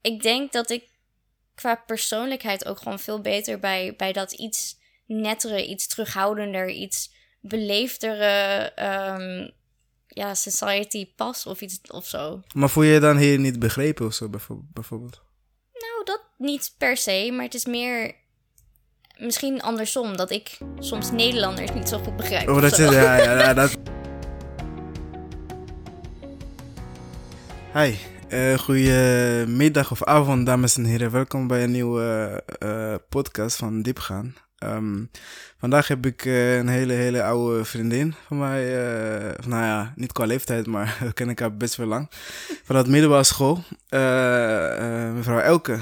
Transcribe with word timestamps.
ik 0.00 0.22
denk 0.22 0.52
dat 0.52 0.70
ik 0.70 0.88
qua 1.54 1.74
persoonlijkheid 1.74 2.66
ook 2.66 2.78
gewoon 2.78 2.98
veel 2.98 3.20
beter 3.20 3.58
bij, 3.58 3.94
bij 3.96 4.12
dat 4.12 4.32
iets 4.32 4.76
nettere, 5.06 5.66
iets 5.66 5.86
terughoudender, 5.86 6.68
iets 6.70 7.12
beleefdere 7.40 8.72
ehm, 8.74 9.48
ja, 10.06 10.34
society 10.34 11.14
pas 11.14 11.46
of 11.46 11.60
iets 11.60 11.80
of 11.88 12.06
zo. 12.06 12.42
Maar 12.54 12.70
voel 12.70 12.82
je 12.82 12.92
je 12.92 13.00
dan 13.00 13.16
hier 13.16 13.38
niet 13.38 13.58
begrepen 13.58 14.06
of 14.06 14.14
zo, 14.14 14.28
bijvo- 14.28 14.64
bijvoorbeeld? 14.72 15.22
Nou, 15.72 16.04
dat 16.04 16.20
niet 16.38 16.74
per 16.78 16.96
se, 16.96 17.30
maar 17.32 17.44
het 17.44 17.54
is 17.54 17.64
meer 17.64 18.14
misschien 19.16 19.62
andersom. 19.62 20.16
Dat 20.16 20.30
ik 20.30 20.58
soms 20.78 21.10
Nederlanders 21.10 21.72
niet 21.72 21.88
zo 21.88 21.98
goed 21.98 22.16
begrijp. 22.16 22.48
Oh, 22.48 22.60
dat 22.60 22.74
zo. 22.74 22.88
is, 22.88 22.94
ja, 22.94 23.16
ja, 23.16 23.38
ja, 23.38 23.54
dat... 23.54 23.76
Hi, 27.74 27.94
eh 28.28 28.58
goedemiddag 28.58 29.90
of 29.90 30.04
avond, 30.04 30.46
dames 30.46 30.76
en 30.76 30.84
heren. 30.84 31.10
Welkom 31.10 31.46
bij 31.46 31.62
een 31.62 31.70
nieuwe 31.70 32.42
eh, 32.58 32.94
podcast 33.08 33.56
van 33.56 33.82
Diepgaan. 33.82 34.34
Ehm, 34.58 35.04
vandaag 35.58 35.88
heb 35.88 36.06
ik 36.06 36.24
eh, 36.24 36.56
een 36.56 36.68
hele, 36.68 36.92
hele 36.92 37.22
oude 37.22 37.64
vriendin 37.64 38.14
van 38.26 38.38
mij. 38.38 38.64
nou 39.46 39.64
ja, 39.64 39.92
niet 39.96 40.12
qua 40.12 40.24
leeftijd, 40.24 40.66
maar 40.66 40.96
we 41.00 41.12
kennen 41.12 41.36
elkaar 41.36 41.56
best 41.56 41.76
wel 41.76 41.86
lang. 41.86 42.10
Vanuit 42.64 42.84
de 42.84 42.90
middelbare 42.90 43.24
school. 43.24 43.62
Mevrouw 45.14 45.38
Elke. 45.38 45.78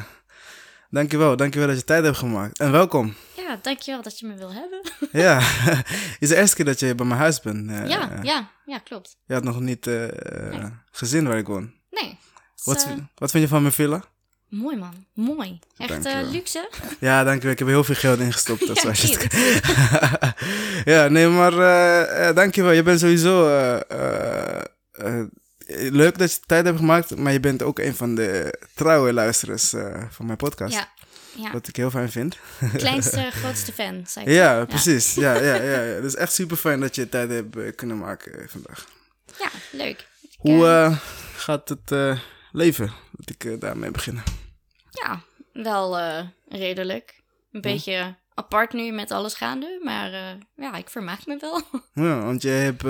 Dankjewel, 0.91 1.37
dankjewel 1.37 1.69
dat 1.69 1.77
je 1.77 1.85
tijd 1.85 2.05
hebt 2.05 2.17
gemaakt. 2.17 2.59
En 2.59 2.73
welkom. 2.73 3.15
Ja, 3.37 3.59
dankjewel 3.63 4.03
dat 4.03 4.19
je 4.19 4.27
me 4.27 4.35
wil 4.35 4.53
hebben. 4.53 4.81
Ja, 5.23 5.39
is 6.19 6.29
de 6.29 6.37
eerste 6.37 6.57
keer 6.57 6.65
dat 6.65 6.81
je 6.81 6.95
bij 6.95 7.07
mijn 7.07 7.21
huis 7.21 7.41
bent. 7.41 7.71
ja, 7.71 8.21
ja, 8.23 8.51
ja, 8.67 8.79
klopt. 8.79 9.17
Je 9.27 9.35
had 9.35 9.45
nog 9.45 9.61
niet 9.61 9.87
eh, 9.87 10.65
gezien 10.91 11.27
waar 11.27 11.39
ik 11.39 11.47
woon. 11.47 11.73
Nee. 11.91 12.19
Wat, 12.65 12.85
eh, 12.85 12.93
wat 13.15 13.31
vind 13.31 13.43
je 13.43 13.49
van 13.49 13.61
mijn 13.63 13.75
villa? 13.75 14.05
mooi 14.49 14.77
man, 14.77 15.07
mooi. 15.13 15.59
Echt 15.77 16.05
eh, 16.05 16.31
luxe. 16.31 16.69
Ja, 16.99 17.25
dankjewel. 17.25 17.53
Ik 17.53 17.59
heb 17.59 17.69
er 17.69 17.75
heel 17.75 17.85
veel 17.85 17.95
geld 17.95 18.19
in 18.19 18.33
gestopt. 18.33 18.67
Dat 18.67 18.83
Ja, 18.83 18.89
het. 18.89 18.99
je 19.01 20.83
ja, 20.93 21.09
nee, 21.09 21.29
maar 21.29 21.53
uh, 21.53 22.35
dankjewel. 22.35 22.73
Je 22.73 22.83
bent 22.83 23.01
sowieso 23.01 23.49
eh, 23.49 23.81
eh, 23.91 24.61
eh, 24.91 25.25
leuk 25.93 26.19
dat 26.19 26.33
je 26.33 26.39
tijd 26.47 26.65
hebt 26.65 26.79
gemaakt. 26.79 27.17
Maar 27.17 27.33
je 27.33 27.41
bent 27.41 27.63
ook 27.63 27.79
een 27.79 27.95
van 27.95 28.15
de 28.15 28.59
trouwe 28.75 29.13
luisteraars 29.13 29.73
eh, 29.73 30.03
van 30.11 30.27
mijn 30.27 30.39
podcast. 30.39 30.73
Ja, 30.75 30.89
ja. 31.37 31.53
Wat 31.53 31.69
ik 31.69 31.77
heel 31.77 31.91
fijn 31.91 32.11
vind. 32.11 32.37
kleinste, 32.77 33.31
grootste 33.33 33.73
fan, 33.73 34.05
zei 34.07 34.27
ik. 34.27 34.33
Ja, 34.33 34.65
precies. 34.65 35.15
Ja, 35.15 35.35
ja, 35.35 35.55
ja, 35.55 35.63
ja. 35.63 35.79
Het 35.95 36.05
is 36.05 36.15
echt 36.15 36.33
super 36.33 36.57
fijn 36.57 36.81
dat 36.81 36.95
je 36.95 37.09
tijd 37.09 37.31
hebt 37.31 37.57
eh, 37.57 37.63
kunnen 37.77 37.99
maken 37.99 38.39
eh, 38.41 38.49
vandaag. 38.49 38.87
Ja, 39.39 39.49
leuk. 39.73 40.07
Ik, 40.23 40.31
Hoe 40.39 40.67
eh, 40.67 40.85
eh, 40.85 40.97
gaat 41.37 41.69
het 41.69 41.91
eh, 41.93 42.19
leven? 42.57 42.91
Dat 43.11 43.31
ik 43.31 43.45
eh, 43.45 43.61
daarmee 43.61 43.91
beginnen. 43.91 44.23
ja, 44.91 45.21
wel 45.53 45.99
eh, 45.99 46.27
redelijk. 46.49 47.25
Een 47.53 47.61
beetje 47.61 48.17
apart 48.35 48.73
nu 48.73 48.93
met 48.93 49.11
alles 49.11 49.35
gaande, 49.35 49.81
maar 49.85 50.13
eh, 50.13 50.41
ja, 50.57 50.75
ik 50.77 50.91
vermaak 50.91 51.27
me 51.27 51.37
wel. 51.41 51.63
Ja, 52.07 52.25
want 52.25 52.43
je 52.43 52.49
hebt, 52.49 52.81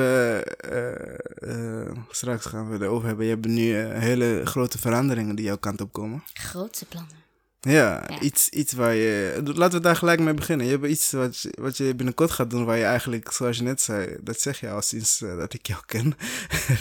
straks 2.10 2.46
gaan 2.46 2.70
we 2.70 2.84
erover 2.84 3.06
hebben, 3.06 3.24
je 3.24 3.30
hebt 3.30 3.46
nu 3.46 3.74
hele 3.76 4.40
grote 4.44 4.78
veranderingen 4.78 5.36
die 5.36 5.44
jouw 5.44 5.58
kant 5.58 5.80
op 5.80 5.92
komen. 5.92 6.22
Grootste 6.32 6.86
plannen. 6.86 7.25
Ja, 7.68 8.04
Ja. 8.08 8.20
Iets, 8.20 8.48
iets 8.48 8.72
waar 8.72 8.94
je, 8.94 9.40
laten 9.54 9.78
we 9.78 9.84
daar 9.84 9.96
gelijk 9.96 10.20
mee 10.20 10.34
beginnen. 10.34 10.66
Je 10.66 10.72
hebt 10.72 10.86
iets 10.86 11.10
wat, 11.12 11.40
je- 11.40 11.56
wat 11.60 11.76
je 11.76 11.94
binnenkort 11.94 12.30
gaat 12.30 12.50
doen 12.50 12.64
waar 12.64 12.76
je 12.76 12.84
eigenlijk, 12.84 13.32
zoals 13.32 13.56
je 13.56 13.62
net 13.62 13.80
zei, 13.80 14.16
dat 14.20 14.40
zeg 14.40 14.60
je 14.60 14.70
al 14.70 14.82
sinds 14.82 15.22
eh, 15.22 15.36
dat 15.36 15.54
ik 15.54 15.66
jou 15.66 15.80
ken. 15.86 16.16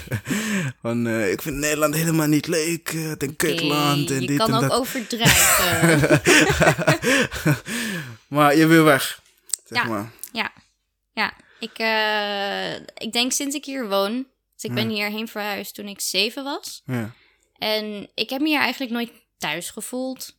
Van, 0.81 1.07
eh, 1.07 1.31
ik 1.31 1.41
vind 1.41 1.55
Nederland 1.55 1.95
helemaal 1.95 2.27
niet 2.27 2.47
leuk, 2.47 2.89
eh, 2.93 3.07
het 3.07 3.23
een 3.23 3.35
kutland 3.35 4.11
en 4.11 4.21
je 4.21 4.27
dit 4.27 4.37
kan 4.37 4.47
en 4.49 4.55
ook 4.55 4.61
dat. 4.61 4.71
overdrijven. 4.71 6.21
maar 8.35 8.55
je 8.55 8.65
wil 8.67 8.83
weg, 8.83 9.21
zeg 9.65 9.83
Ja. 9.83 9.89
maar. 9.89 10.11
ja, 10.31 10.51
ja. 11.13 11.33
Ik, 11.59 11.77
ik 12.97 13.11
denk 13.13 13.31
sinds 13.31 13.55
ik 13.55 13.65
hier 13.65 13.87
woon. 13.87 14.13
Dus 14.53 14.63
ik 14.63 14.73
ben 14.73 14.89
hierheen 14.89 15.27
verhuisd 15.27 15.75
toen 15.75 15.87
ik 15.87 16.01
zeven 16.01 16.43
was. 16.43 16.81
Ja. 16.85 17.11
En 17.57 18.09
ik 18.15 18.29
heb 18.29 18.41
me 18.41 18.47
hier 18.47 18.59
eigenlijk 18.59 18.91
nooit 18.91 19.11
thuis 19.37 19.69
gevoeld. 19.69 20.37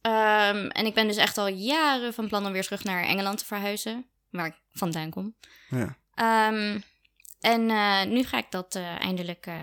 Ehm, 0.00 0.66
en 0.66 0.86
ik 0.86 0.94
ben 0.94 1.06
dus 1.06 1.16
echt 1.16 1.38
al 1.38 1.48
jaren 1.48 2.14
van 2.14 2.28
plan 2.28 2.46
om 2.46 2.52
weer 2.52 2.62
terug 2.64 2.84
naar 2.84 3.02
Engeland 3.04 3.38
te 3.38 3.44
verhuizen. 3.44 4.06
Waar 4.30 4.46
ik 4.46 4.54
vandaan 4.72 5.10
kom. 5.10 5.34
ja. 5.68 5.96
Ehm, 6.14 6.80
en 7.40 7.70
eh, 7.70 8.04
nu 8.04 8.24
ga 8.24 8.38
ik 8.38 8.46
dat 8.50 8.74
eh, 8.74 9.00
eindelijk 9.00 9.46
eh, 9.46 9.54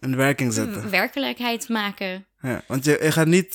In 0.00 0.16
werking 0.16 0.52
zetten. 0.52 0.90
werkelijkheid 0.90 1.68
maken. 1.68 2.26
Ja, 2.40 2.62
want 2.66 2.84
je, 2.84 2.98
je 3.02 3.12
gaat 3.12 3.26
niet, 3.26 3.54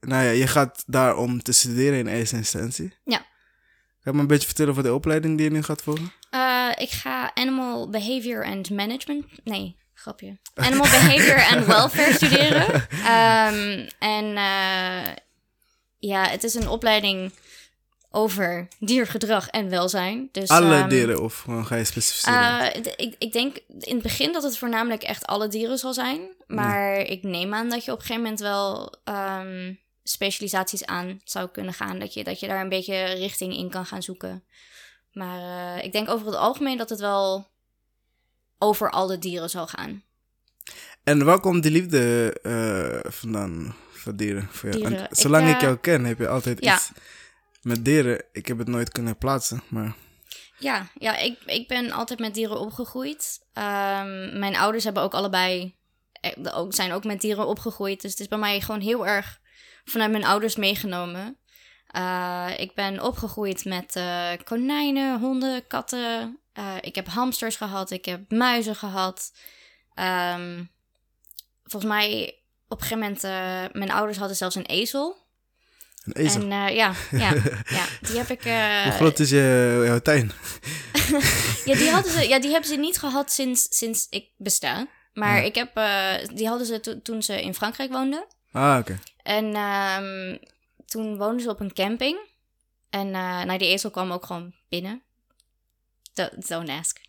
nou 0.00 0.24
ja, 0.24 0.30
je 0.30 0.46
gaat 0.46 0.84
daar 0.86 1.16
om 1.16 1.42
te 1.42 1.52
studeren 1.52 1.98
in 1.98 2.06
eerste 2.06 2.36
instantie. 2.36 2.94
Ja. 3.04 3.16
Kan 3.18 4.12
je 4.12 4.12
me 4.12 4.20
een 4.20 4.26
beetje 4.26 4.46
vertellen 4.46 4.70
over 4.70 4.82
de 4.82 4.94
opleiding 4.94 5.36
die 5.36 5.46
je 5.46 5.52
nu 5.52 5.62
gaat 5.62 5.82
volgen? 5.82 6.12
Ik 6.76 6.90
ga 6.90 7.34
Animal 7.34 7.90
Behavior 7.90 8.44
and 8.44 8.70
Management. 8.70 9.24
Nee, 9.44 9.76
grapje. 10.04 10.36
Animal 10.54 10.90
Behavior 10.90 11.44
and 11.56 11.66
Welfare 11.66 12.12
studeren. 12.12 12.66
Ehm, 12.90 13.88
en 13.98 14.36
eh, 14.36 15.14
ja, 15.98 16.28
het 16.28 16.44
is 16.44 16.54
een 16.54 16.68
opleiding 16.68 17.32
over 18.10 18.68
diergedrag 18.78 19.48
en 19.48 19.68
welzijn. 19.70 20.28
Dus, 20.32 20.48
Alle 20.48 20.74
ehm, 20.74 20.88
dieren 20.88 21.22
of 21.22 21.38
gewoon 21.40 21.66
ga 21.66 21.76
je 21.76 21.84
specificeren? 21.84 22.82
d- 22.82 22.92
ik, 22.96 23.14
ik 23.18 23.32
denk 23.32 23.56
in 23.80 23.94
het 23.94 24.02
begin 24.02 24.32
dat 24.32 24.42
het 24.42 24.58
voornamelijk 24.58 25.02
echt 25.02 25.26
alle 25.26 25.48
dieren 25.48 25.78
zal 25.78 25.92
zijn. 25.94 26.20
Maar 26.46 26.96
ik 26.96 27.22
neem 27.22 27.54
aan 27.54 27.68
dat 27.68 27.84
je 27.84 27.92
op 27.92 27.98
een 27.98 28.04
gegeven 28.04 28.22
moment 28.22 28.40
wel 28.40 28.94
ehm, 29.04 29.74
specialisaties 30.02 30.84
aan 30.86 31.20
zou 31.24 31.48
kunnen 31.48 31.74
gaan. 31.74 31.98
Dat 31.98 32.14
je, 32.14 32.24
dat 32.24 32.40
je 32.40 32.46
daar 32.46 32.60
een 32.60 32.68
beetje 32.68 33.04
richting 33.04 33.56
in 33.56 33.70
kan 33.70 33.86
gaan 33.86 34.02
zoeken. 34.02 34.44
Maar 35.12 35.38
eh, 35.76 35.84
ik 35.84 35.92
denk 35.92 36.08
over 36.10 36.26
het 36.26 36.36
algemeen 36.36 36.76
dat 36.78 36.90
het 36.90 37.00
wel 37.00 37.48
over 38.58 38.90
alle 38.90 39.18
dieren 39.18 39.50
zal 39.50 39.66
gaan. 39.66 40.02
en 41.04 41.24
waar 41.24 41.40
komt 41.40 41.62
die 41.62 41.72
liefde 41.72 42.32
eh, 42.42 43.10
vandaan 43.12 43.74
voor 43.92 44.16
dieren? 44.16 44.48
Voor 44.50 44.68
jou? 44.68 44.80
Dieren. 44.80 44.98
Want 44.98 45.10
Ik, 45.10 45.18
zolang 45.18 45.48
ik, 45.48 45.54
eh, 45.54 45.60
jou 45.60 45.76
ken, 45.76 46.04
heb 46.04 46.18
je 46.18 46.28
altijd 46.28 46.64
ja. 46.64 46.74
iets 46.74 46.90
met 47.62 47.84
dieren. 47.84 48.24
Ik 48.32 48.46
heb 48.46 48.58
het 48.58 48.68
nooit 48.68 48.90
kunnen 48.90 49.18
plaatsen, 49.18 49.62
maar 49.68 49.94
Ja, 50.58 50.86
ja 50.94 51.16
ik, 51.16 51.38
ik 51.46 51.68
ben 51.68 51.90
altijd 51.90 52.18
met 52.18 52.34
dieren 52.34 52.58
opgegroeid. 52.58 53.40
Ehm, 53.52 54.38
mijn 54.38 54.56
ouders 54.56 54.84
hebben 54.84 55.02
ook 55.02 55.14
allebei, 55.14 55.74
eh, 56.20 56.58
ook, 56.58 56.74
zijn 56.74 56.92
ook 56.92 57.04
met 57.04 57.20
dieren 57.20 57.46
opgegroeid. 57.46 58.00
Dus 58.00 58.10
het 58.10 58.20
is 58.20 58.28
bij 58.28 58.38
mij 58.38 58.60
gewoon 58.60 58.80
heel 58.80 59.06
erg 59.06 59.40
vanuit 59.84 60.10
mijn 60.10 60.24
ouders 60.24 60.56
meegenomen. 60.56 61.38
Ik 62.56 62.74
ben 62.74 63.02
opgegroeid 63.02 63.64
met 63.64 64.00
konijnen, 64.44 65.20
honden, 65.20 65.66
katten. 65.66 66.38
Eh, 66.54 66.74
ik 66.80 66.94
heb 66.94 67.06
hamsters 67.08 67.56
gehad, 67.56 67.90
ik 67.90 68.04
heb 68.04 68.30
muizen 68.30 68.76
gehad. 68.76 69.32
Ehm, 69.94 70.64
volgens 71.64 71.92
mij 71.92 72.34
op 72.68 72.80
een 72.80 72.86
gegeven 72.86 72.98
moment, 73.02 73.24
eh, 73.24 73.78
mijn 73.80 73.90
ouders 73.90 74.18
hadden 74.18 74.36
zelfs 74.36 74.54
een 74.54 74.66
ezel. 74.66 75.16
een 76.04 76.12
ezel. 76.12 76.40
En 76.42 76.52
eh, 76.52 76.74
ja, 76.76 76.94
ja, 77.10 77.32
ja, 77.78 77.84
die 78.00 78.16
heb 78.16 78.28
ik... 78.30 78.42
Hoe 78.84 78.92
groot 78.92 79.18
is 79.18 79.30
je, 79.30 79.82
jouw 79.86 79.98
tuin? 79.98 80.32
ja, 81.70 81.74
die 81.74 81.90
hadden 81.90 82.12
ze, 82.12 82.28
ja, 82.28 82.40
die 82.40 82.50
hebben 82.50 82.68
ze 82.68 82.76
niet 82.76 82.98
gehad 82.98 83.32
sinds, 83.32 83.66
sinds 83.78 84.06
ik 84.10 84.28
besta. 84.36 84.86
Maar 85.12 85.36
Ja. 85.36 85.42
ik 85.42 85.54
heb, 85.54 85.74
die 86.36 86.48
hadden 86.48 86.66
ze 86.66 86.80
to- 86.80 87.02
toen 87.02 87.22
ze 87.22 87.42
in 87.42 87.54
Frankrijk 87.54 87.92
woonden. 87.92 88.26
Ah, 88.52 88.76
oké. 88.80 88.98
En 89.22 89.54
ehm, 89.54 90.36
toen 90.86 91.16
woonden 91.16 91.40
ze 91.40 91.50
op 91.50 91.60
een 91.60 91.72
camping. 91.72 92.18
En 92.90 93.10
nou, 93.10 93.58
die 93.58 93.68
ezel 93.68 93.90
kwam 93.90 94.12
ook 94.12 94.26
gewoon 94.26 94.54
binnen. 94.68 95.02
Don't, 96.14 96.48
don't 96.48 96.68
ask. 96.68 96.98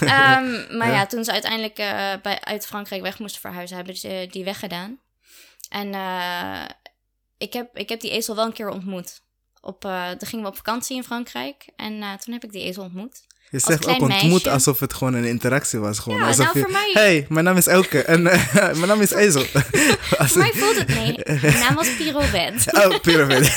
Ehm, 0.00 0.76
maar 0.76 0.90
Ja. 0.90 1.06
toen 1.06 1.24
ze 1.24 1.32
uiteindelijk 1.32 1.78
eh, 1.78 2.12
bij, 2.22 2.40
uit 2.40 2.66
Frankrijk 2.66 3.02
weg 3.02 3.18
moesten 3.18 3.40
verhuizen, 3.40 3.76
hebben 3.76 3.96
ze 3.96 4.26
die 4.30 4.44
weggedaan. 4.44 4.98
En 5.68 5.94
eh, 5.94 6.64
ik, 7.38 7.52
heb, 7.52 7.76
ik 7.76 7.88
heb 7.88 8.00
die 8.00 8.10
ezel 8.10 8.34
wel 8.36 8.44
een 8.46 8.52
keer 8.52 8.68
ontmoet. 8.68 9.22
Op, 9.60 9.80
toen 9.80 10.28
gingen 10.28 10.44
we 10.44 10.50
op 10.50 10.56
vakantie 10.56 10.96
in 10.96 11.04
Frankrijk. 11.04 11.66
En 11.76 12.18
toen 12.18 12.32
heb 12.32 12.44
ik 12.44 12.52
die 12.52 12.62
ezel 12.64 12.82
ontmoet. 12.82 13.26
Je 13.50 13.58
zegt 13.58 13.86
ook 13.86 14.00
ontmoet 14.00 14.28
meisje. 14.30 14.50
alsof 14.50 14.80
het 14.80 14.94
gewoon 14.94 15.14
een 15.14 15.24
interactie 15.24 15.78
was. 15.78 15.98
Gewoon. 15.98 16.18
Ja, 16.18 16.26
alsof 16.26 16.54
nou, 16.54 16.58
je, 16.66 16.72
mij- 16.72 16.90
Hey, 16.92 17.26
mijn 17.28 17.44
naam 17.44 17.56
is 17.56 17.66
Elke 17.66 18.02
en 18.02 18.26
eh, 18.26 18.54
mijn 18.78 18.86
naam 18.86 19.00
is 19.00 19.10
Ezel. 19.10 19.42
Voor 20.30 20.38
mij 20.38 20.52
voelt 20.52 20.76
het... 20.78 20.88
Nee, 20.88 21.18
mijn 21.24 21.58
naam 21.58 21.74
was 21.74 21.96
Pirouette. 21.96 22.70
Oh, 22.88 23.00
piramide. 23.00 23.48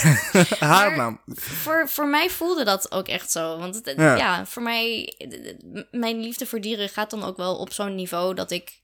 Haar 0.60 0.88
Maar- 0.90 0.96
naam. 0.98 1.22
voor, 1.36 1.90
voor 1.90 2.08
mij 2.08 2.30
voelde 2.30 2.64
dat 2.64 2.92
ook 2.92 3.08
echt 3.08 3.32
zo. 3.32 3.58
Want 3.58 3.76
het, 3.76 3.94
Ja. 3.98 4.16
ja. 4.16 4.46
voor 4.46 4.62
mij... 4.64 5.14
Mijn 5.92 6.20
liefde 6.20 6.46
voor 6.46 6.62
dieren 6.62 6.90
gaat 6.90 7.10
dan 7.10 7.24
ook 7.24 7.38
wel 7.38 7.56
op 7.56 7.74
zo'n 7.74 7.96
niveau 7.96 8.34
dat 8.34 8.52
ik... 8.52 8.82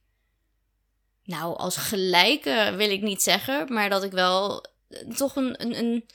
Nou, 1.24 1.58
als 1.58 1.78
gelijke 1.78 2.74
wil 2.78 2.90
ik 2.90 3.02
niet 3.02 3.22
zeggen. 3.24 3.74
Maar 3.74 3.90
dat 3.90 4.04
ik 4.04 4.12
wel 4.12 4.66
eh, 4.90 5.00
toch 5.16 5.36
een, 5.36 5.62
een, 5.62 5.78
een 5.80 6.06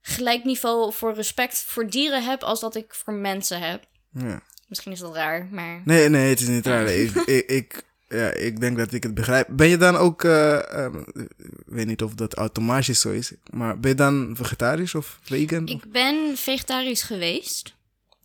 gelijk 0.00 0.44
niveau 0.44 0.92
voor 0.92 1.14
respect 1.14 1.64
voor 1.66 1.90
dieren 1.90 2.24
heb... 2.24 2.42
als 2.42 2.60
dat 2.60 2.74
ik 2.74 2.94
voor 2.94 3.12
mensen 3.14 3.60
heb. 3.60 3.84
Ja. 4.12 4.40
Misschien 4.66 4.92
is 4.92 4.98
dat 4.98 5.14
raar, 5.14 5.48
maar... 5.50 5.80
Nee, 5.84 6.08
nee, 6.08 6.28
het 6.28 6.40
is 6.40 6.48
niet 6.48 6.66
raar. 6.66 6.86
ik, 6.86 7.14
ik, 7.14 7.46
ik, 7.50 7.82
ja, 8.08 8.30
ik 8.30 8.60
denk 8.60 8.76
dat 8.76 8.92
ik 8.92 9.02
het 9.02 9.14
begrijp. 9.14 9.48
Ben 9.50 9.68
je 9.68 9.76
dan 9.76 9.96
ook, 9.96 10.24
eh, 10.24 10.84
ehm, 10.84 10.98
ik 10.98 11.62
weet 11.66 11.86
niet 11.86 12.02
of 12.02 12.14
dat 12.14 12.34
automatisch 12.34 13.00
zo 13.00 13.10
is, 13.10 13.32
maar 13.50 13.80
ben 13.80 13.90
je 13.90 13.96
dan 13.96 14.32
vegetarisch 14.36 14.94
of 14.94 15.18
vegan? 15.22 15.66
Ik 15.66 15.90
ben 15.92 16.36
vegetarisch 16.36 17.02
geweest. 17.02 17.74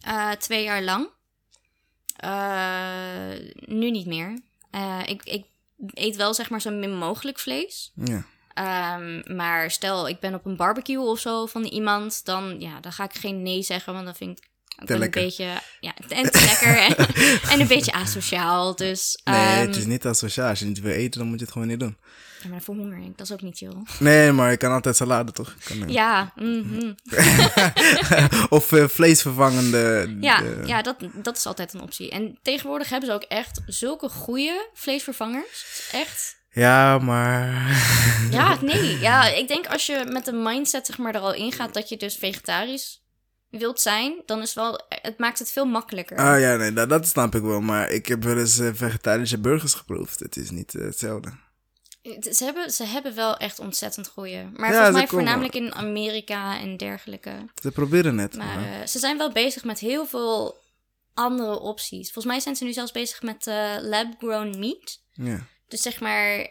eh, 0.02 0.32
twee 0.32 0.64
jaar 0.64 0.82
lang. 0.84 1.08
Eh, 2.16 3.50
nu 3.66 3.92
niet 3.92 4.06
meer. 4.08 4.40
Ik, 5.06 5.24
ik 5.24 5.44
eet 5.94 6.16
wel 6.16 6.34
zeg 6.34 6.50
maar 6.50 6.62
zo 6.62 6.72
min 6.72 6.98
mogelijk 6.98 7.40
vlees. 7.40 7.92
Ja. 7.96 8.26
Ehm, 8.54 9.36
maar 9.36 9.72
stel, 9.72 10.08
ik 10.08 10.20
ben 10.20 10.34
op 10.34 10.46
een 10.46 10.56
barbecue 10.56 11.00
of 11.00 11.20
zo 11.20 11.46
van 11.46 11.64
iemand, 11.64 12.26
dan, 12.26 12.60
ja, 12.60 12.80
dan 12.80 12.92
ga 12.92 13.04
ik 13.04 13.14
geen 13.14 13.42
nee 13.42 13.62
zeggen, 13.62 13.94
want 13.94 14.06
dan 14.06 14.16
vind 14.16 14.38
ik 14.38 14.48
Te 14.78 14.86
wel 14.86 14.96
een 14.96 15.02
lekker. 15.02 15.22
beetje, 15.22 15.62
ja, 15.80 15.94
en 16.10 16.32
te 16.32 16.46
lekker 16.46 16.78
en, 16.78 16.96
en 17.52 17.60
een 17.60 17.68
beetje 17.68 17.94
asociaal. 17.94 18.76
Dus, 18.76 19.20
Nee, 19.24 19.36
ehm, 19.36 19.68
het 19.68 19.76
is 19.76 19.86
niet 19.86 20.06
asociaal. 20.06 20.50
Als 20.50 20.60
je 20.60 20.66
niet 20.66 20.80
wil 20.80 20.92
eten, 20.92 21.20
dan 21.20 21.28
moet 21.30 21.40
je 21.40 21.44
het 21.46 21.54
gewoon 21.54 21.68
niet 21.68 21.80
doen. 21.80 21.98
ja, 22.42 22.50
maar 22.50 22.52
dan 22.52 22.62
verhonger 22.62 22.98
ik, 22.98 23.18
dat 23.18 23.28
is 23.28 23.34
ook 23.34 23.42
niet 23.42 23.58
chill. 23.58 23.74
Nee, 24.00 24.32
maar 24.32 24.52
je 24.52 24.58
kan 24.58 24.72
altijd 24.72 24.96
salade, 24.96 25.32
toch? 25.32 25.56
Kan, 25.64 25.84
eh, 25.84 25.90
Ja, 25.94 26.32
mhm. 26.36 26.94
of 28.58 28.72
eh, 28.72 28.88
vleesvervangende. 28.88 30.16
ja, 30.22 30.44
eh, 30.44 30.68
ja 30.68 30.82
dat, 30.82 30.96
dat 31.14 31.38
is 31.38 31.46
altijd 31.46 31.74
een 31.74 31.82
optie. 31.82 32.10
En 32.10 32.38
tegenwoordig 32.42 32.90
hebben 32.90 33.10
ze 33.10 33.16
ook 33.16 33.24
echt 33.24 33.60
zulke 33.66 34.10
goede 34.10 34.70
vleesvervangers. 34.74 35.90
Echt. 35.92 36.36
ja, 36.52 36.98
maar... 36.98 37.76
Ja, 38.32 38.58
nee. 38.62 39.00
Ja, 39.00 39.26
ik 39.28 39.48
denk 39.48 39.68
als 39.68 39.86
je 39.86 40.06
met 40.12 40.26
de 40.26 40.32
mindset 40.32 40.86
zeg 40.86 40.98
maar, 40.98 41.16
er 41.16 41.22
al 41.22 41.34
in 41.34 41.52
gaat 41.52 41.74
dat 41.74 41.90
je 41.90 41.98
dus 41.98 42.16
vegetarisch 42.16 43.06
wilt 43.50 43.82
zijn, 43.82 44.22
dan 44.26 44.42
is 44.42 44.54
wel, 44.54 44.80
het 44.90 45.18
maakt 45.18 45.40
het 45.40 45.52
veel 45.52 45.66
makkelijker. 45.66 46.18
Ah 46.18 46.40
ja, 46.40 46.56
nee, 46.56 46.74
dat, 46.74 46.90
dat 46.90 47.08
snap 47.08 47.36
ik 47.36 47.42
wel. 47.42 47.62
Maar 47.62 47.92
ik 47.92 48.06
heb 48.08 48.24
wel 48.24 48.38
eens 48.38 48.60
eh, 48.60 48.70
vegetarische 48.74 49.40
burgers 49.40 49.74
geproefd. 49.74 50.20
Het 50.20 50.36
is 50.36 50.50
niet 50.50 50.76
eh, 50.76 50.82
hetzelfde. 50.86 51.32
Ze 52.32 52.44
hebben, 52.44 52.72
ze 52.72 52.84
hebben 52.84 53.16
wel 53.16 53.38
echt 53.38 53.60
ontzettend 53.60 54.08
goeie. 54.08 54.44
Maar 54.54 54.70
Ja, 54.72 54.76
volgens 54.76 54.92
mij 54.96 55.06
komen- 55.06 55.08
voornamelijk 55.10 55.56
in 55.56 55.74
Amerika 55.76 56.60
en 56.60 56.78
dergelijke. 56.78 57.32
Ze 57.62 57.72
proberen 57.72 58.18
het. 58.18 58.36
Maar 58.36 58.60
maar- 58.60 58.82
eh, 58.82 58.88
ze 58.88 59.00
zijn 59.00 59.18
wel 59.18 59.32
bezig 59.32 59.64
met 59.64 59.80
heel 59.80 60.06
veel 60.06 60.56
andere 61.14 61.60
opties. 61.60 62.04
Volgens 62.12 62.26
mij 62.34 62.40
zijn 62.40 62.56
ze 62.56 62.64
nu 62.64 62.74
zelfs 62.74 62.92
bezig 62.92 63.22
met 63.22 63.48
eh, 63.48 63.76
lab-grown 63.82 64.60
meat. 64.60 65.00
ja. 65.14 65.40
Dus 65.68 65.82
zeg 65.82 66.00
maar 66.00 66.48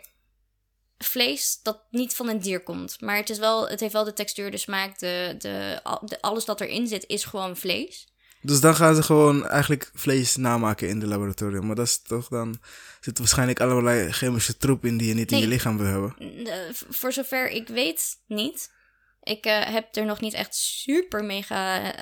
vlees 0.99 1.59
dat 1.63 1.83
niet 1.91 2.15
van 2.15 2.29
een 2.29 2.41
dier 2.41 2.63
komt. 2.63 3.01
Maar 3.01 3.17
het, 3.17 3.31
is 3.31 3.39
wel, 3.39 3.69
het 3.69 3.81
heeft 3.81 3.93
wel 3.93 4.05
de 4.05 4.13
textuur, 4.13 4.51
de 4.51 4.57
smaak, 4.57 4.99
de, 4.99 5.35
de, 5.39 5.81
al- 5.83 6.03
de, 6.07 6.21
alles 6.21 6.45
dat 6.45 6.61
erin 6.61 6.87
zit 6.87 7.05
is 7.07 7.25
gewoon 7.25 7.57
vlees. 7.57 8.09
Dus 8.41 8.61
dan 8.61 8.75
gaan 8.75 8.95
ze 8.95 9.03
gewoon 9.03 9.47
eigenlijk 9.49 9.91
vlees 9.95 10.37
namaken 10.37 10.89
in 10.89 11.01
de 11.01 11.07
laboratorium. 11.07 11.67
Maar 11.67 11.77
dat 11.77 11.87
is 11.87 12.03
toch 12.03 12.29
dan... 12.29 12.61
zit 13.01 13.19
waarschijnlijk 13.19 13.61
allerlei 13.61 14.13
chemische 14.13 14.57
troep 14.57 14.85
in 14.85 14.97
die 14.97 15.09
je 15.09 15.15
niet 15.15 15.33
in 15.33 15.39
je 15.39 15.47
lichaam 15.47 15.79
wil 15.79 15.87
hebben. 15.87 16.15
Eh, 16.47 16.55
voor 16.91 17.13
zover 17.13 17.49
ik 17.49 17.69
weet, 17.69 18.17
niet. 18.27 18.71
Ik 19.23 19.45
eh, 19.45 19.67
heb 19.67 19.97
er 19.97 20.05
nog 20.05 20.21
niet 20.21 20.35
echt 20.35 20.55
super 20.55 21.25
mega. 21.25 21.93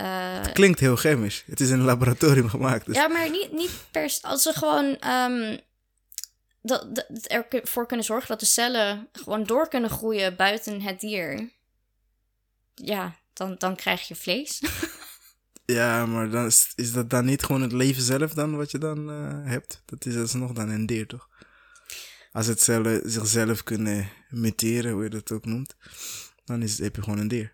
eh, 0.47 0.53
Klinkt 0.53 0.81
heel 0.81 0.97
chemisch. 0.97 1.43
Het 1.47 1.61
is 1.61 1.69
in 1.69 1.79
een 1.79 1.85
laboratorium 1.85 2.49
gemaakt. 2.57 2.87
Dus 2.87 2.97
Ja, 2.97 3.09
maar 3.09 3.31
niet, 3.31 3.53
niet 3.53 3.71
per 3.91 4.11
se. 4.11 4.23
Als 4.23 4.43
ze 4.43 4.53
gewoon 4.53 4.97
ehm, 4.99 5.57
dat, 6.65 6.95
dat, 6.95 7.07
ervoor 7.27 7.87
kunnen 7.87 8.07
zorgen 8.07 8.29
dat 8.29 8.41
de 8.41 8.47
cellen 8.47 9.09
gewoon 9.13 9.45
door 9.45 9.69
kunnen 9.69 9.91
groeien 9.91 10.37
buiten 10.37 10.81
het 10.81 11.01
dier. 11.01 11.51
Ja, 12.75 13.17
dan, 13.33 13.55
dan 13.59 13.77
krijg 13.77 14.09
je 14.09 14.15
vlees. 14.15 14.61
Ja, 15.67 16.07
maar 16.07 16.31
dan 16.31 16.47
is, 16.47 16.73
is 16.75 16.93
dat 16.93 17.11
dan 17.11 17.25
niet 17.25 17.43
gewoon 17.43 17.63
het 17.63 17.73
leven 17.73 18.03
zelf 18.03 18.33
dan 18.35 18.57
wat 18.57 18.71
je 18.71 18.79
dan 18.79 19.11
eh, 19.11 19.51
hebt? 19.51 19.83
Dat 19.85 20.07
is 20.07 20.17
alsnog 20.17 20.53
dan 20.53 20.69
een 20.69 20.87
dier, 20.87 21.07
toch? 21.07 21.29
Als 22.33 22.47
het 22.47 22.63
cellen 22.63 23.11
zichzelf 23.11 23.63
kunnen 23.63 24.09
muteren, 24.29 24.93
hoe 24.93 25.03
je 25.03 25.11
dat 25.11 25.33
ook 25.33 25.45
noemt, 25.45 25.77
dan 26.45 26.63
is, 26.63 26.79
heb 26.79 26.97
je 26.97 27.03
gewoon 27.03 27.19
een 27.19 27.29
dier. 27.29 27.54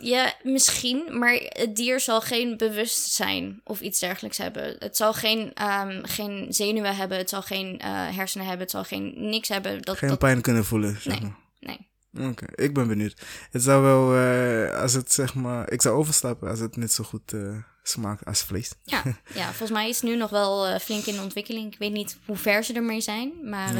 Ja, 0.00 0.34
misschien, 0.42 1.18
maar 1.18 1.40
het 1.42 1.76
dier 1.76 2.00
zal 2.00 2.20
geen 2.20 2.56
bewustzijn 2.56 3.60
of 3.64 3.80
iets 3.80 3.98
dergelijks 4.00 4.38
hebben. 4.38 4.76
Het 4.78 4.96
zal 4.96 5.12
geen, 5.12 5.50
ehm, 5.54 6.04
geen 6.04 6.46
zenuwen 6.48 6.96
hebben, 6.96 7.18
het 7.18 7.28
zal 7.30 7.42
geen 7.42 7.78
eh, 7.78 8.16
hersenen 8.16 8.46
hebben, 8.46 8.62
het 8.62 8.70
zal 8.70 8.84
geen 8.84 9.12
niks 9.16 9.48
hebben. 9.48 9.82
Dat, 9.82 9.96
Geen 9.98 10.08
dat, 10.08 10.18
pijn 10.18 10.40
kunnen 10.40 10.64
voelen, 10.64 11.00
zeg 11.00 11.12
Nee. 11.12 11.20
maar. 11.20 11.38
nee. 11.60 11.88
Oké, 12.20 12.46
ik 12.54 12.74
ben 12.74 12.88
benieuwd. 12.88 13.22
Het 13.50 13.62
zou 13.62 13.82
wel, 13.82 14.16
eh, 14.16 14.80
als 14.80 14.92
het 14.92 15.12
zeg 15.12 15.34
maar, 15.34 15.72
ik 15.72 15.82
zou 15.82 15.96
overstappen 15.96 16.50
als 16.50 16.58
het 16.58 16.76
net 16.76 16.92
zo 16.92 17.04
goed 17.04 17.32
eh, 17.32 17.40
smaakt 17.82 18.24
als 18.24 18.42
vlees. 18.42 18.72
Ja, 18.82 19.02
ja, 19.34 19.46
volgens 19.46 19.70
mij 19.70 19.88
is 19.88 20.00
het 20.00 20.10
nu 20.10 20.16
nog 20.16 20.30
wel 20.30 20.66
eh, 20.66 20.80
flink 20.80 21.04
in 21.04 21.20
ontwikkeling. 21.20 21.72
Ik 21.72 21.78
weet 21.78 21.92
niet 21.92 22.18
hoe 22.26 22.36
ver 22.36 22.64
ze 22.64 22.72
ermee 22.72 23.00
zijn, 23.00 23.32
maar 23.44 23.72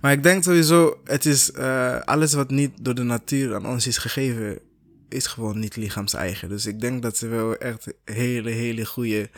Maar 0.00 0.12
ik 0.12 0.22
denk 0.22 0.42
sowieso, 0.42 1.00
het 1.04 1.26
is 1.26 1.54
alles 2.04 2.32
wat 2.32 2.50
niet 2.50 2.72
door 2.80 2.94
de 2.94 3.02
natuur 3.02 3.54
aan 3.54 3.66
ons 3.66 3.86
is 3.86 3.98
gegeven, 3.98 4.58
is 5.08 5.26
gewoon 5.26 5.58
niet 5.58 5.76
lichaams-eigen. 5.76 6.48
Dus 6.48 6.66
ik 6.66 6.80
denk 6.80 7.02
dat 7.02 7.16
ze 7.16 7.26
wel 7.26 7.56
echt 7.56 7.86
hele, 8.04 8.50
hele 8.50 8.84
goede 8.84 9.30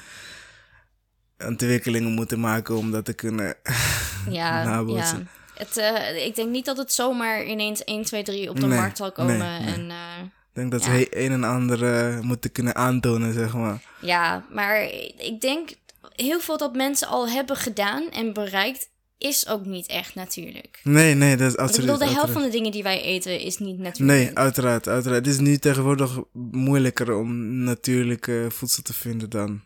ontwikkelingen 1.47 2.13
moeten 2.13 2.41
maken 2.41 2.77
om 2.77 2.91
dat 2.91 3.05
te 3.05 3.13
kunnen 3.13 3.55
ja, 4.31 4.65
nabootsen. 4.65 5.19
ja. 5.19 5.38
Het, 5.59 5.77
eh, 5.77 6.27
ik 6.27 6.35
denk 6.35 6.51
niet 6.51 6.65
dat 6.65 6.77
het 6.77 6.93
zomaar 6.93 7.45
ineens 7.45 7.85
1, 7.85 8.03
2, 8.05 8.23
3 8.23 8.51
op 8.51 8.61
de 8.61 8.67
Nee, 8.67 8.79
markt 8.79 8.97
zal 8.97 9.13
komen. 9.13 9.39
nee, 9.39 9.61
nee. 9.61 9.75
En, 9.75 9.91
eh, 9.91 9.97
Ik 10.25 10.65
denk 10.65 10.71
dat 10.71 10.85
Ja. 10.85 10.99
ze 10.99 11.25
een 11.25 11.33
en 11.33 11.45
ander 11.45 11.85
eh, 11.85 12.21
moeten 12.21 12.53
kunnen 12.53 12.75
aantonen, 12.75 13.33
zeg 13.33 13.55
maar. 13.55 13.83
ja, 14.01 14.45
maar 14.51 14.83
ik 15.19 15.37
denk 15.41 15.71
heel 16.15 16.41
veel 16.41 16.57
dat 16.59 16.75
mensen 16.75 17.09
al 17.09 17.29
hebben 17.29 17.57
gedaan 17.57 18.11
en 18.11 18.33
bereikt, 18.33 18.91
is 19.19 19.49
ook 19.49 19.65
niet 19.65 19.87
echt 19.87 20.15
natuurlijk. 20.15 20.81
Nee, 20.85 21.15
nee, 21.15 21.37
dat 21.37 21.49
is 21.51 21.55
Want 21.55 21.55
ik 21.55 21.61
absoluut. 21.61 21.91
bedoel, 21.99 22.09
de 22.09 22.15
helft 22.15 22.33
van 22.33 22.43
de 22.43 22.49
dingen 22.51 22.73
die 22.73 22.83
wij 22.83 23.03
eten 23.03 23.41
is 23.41 23.59
niet 23.59 23.79
natuurlijk. 23.79 24.19
Nee, 24.19 24.37
uiteraard, 24.37 24.89
uiteraard. 24.89 25.25
Het 25.27 25.35
is 25.35 25.41
nu 25.41 25.57
tegenwoordig 25.57 26.19
moeilijker 26.51 27.15
om 27.15 27.55
natuurlijke 27.65 28.47
voedsel 28.49 28.83
te 28.83 28.93
vinden 28.95 29.31
dan 29.31 29.63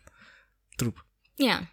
troep. 0.75 1.05
Ja, 1.35 1.69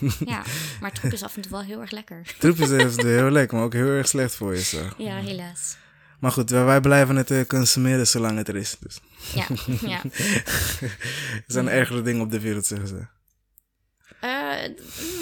ja, 0.00 0.10
ja, 0.24 0.42
maar 0.80 0.92
troep 0.92 1.12
is 1.12 1.22
af 1.22 1.36
en 1.36 1.42
toe 1.42 1.50
wel 1.50 1.62
heel 1.62 1.80
erg 1.80 1.90
lekker. 1.90 2.22
Troep 2.38 2.58
is 2.58 2.96
heel 2.96 3.30
lekker, 3.30 3.56
maar 3.56 3.66
ook 3.66 3.72
heel 3.72 3.86
erg 3.86 4.08
slecht 4.08 4.34
voor 4.34 4.54
je. 4.54 4.62
Zo. 4.62 4.88
Ja, 4.98 5.16
helaas. 5.16 5.76
Maar 6.20 6.32
goed, 6.32 6.50
wij, 6.50 6.80
blijven 6.80 7.16
het 7.16 7.30
eh, 7.30 7.46
consumeren 7.46 8.06
zolang 8.06 8.36
het 8.36 8.48
er 8.48 8.56
is. 8.56 8.76
Dus. 8.80 9.00
Ja, 9.34 9.46
ja. 9.80 10.02
Er 11.46 11.56
zijn 11.56 11.68
ergere 11.68 12.02
dingen 12.02 12.22
op 12.22 12.30
de 12.30 12.40
wereld, 12.40 12.66
zeggen 12.66 12.88
ze. 12.88 13.06
Eh, 14.20 14.68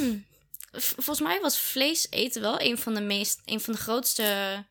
mm. 0.00 0.25
Volgens 0.73 1.21
mij 1.21 1.40
was 1.40 1.61
vlees 1.61 2.07
eten 2.11 2.42
wel 2.42 2.61
een 2.61 2.78
van 2.78 2.95
de 2.95 3.00
meest, 3.00 3.40
een 3.45 3.61
van 3.61 3.75
de 3.75 3.80
grootste, 3.80 4.64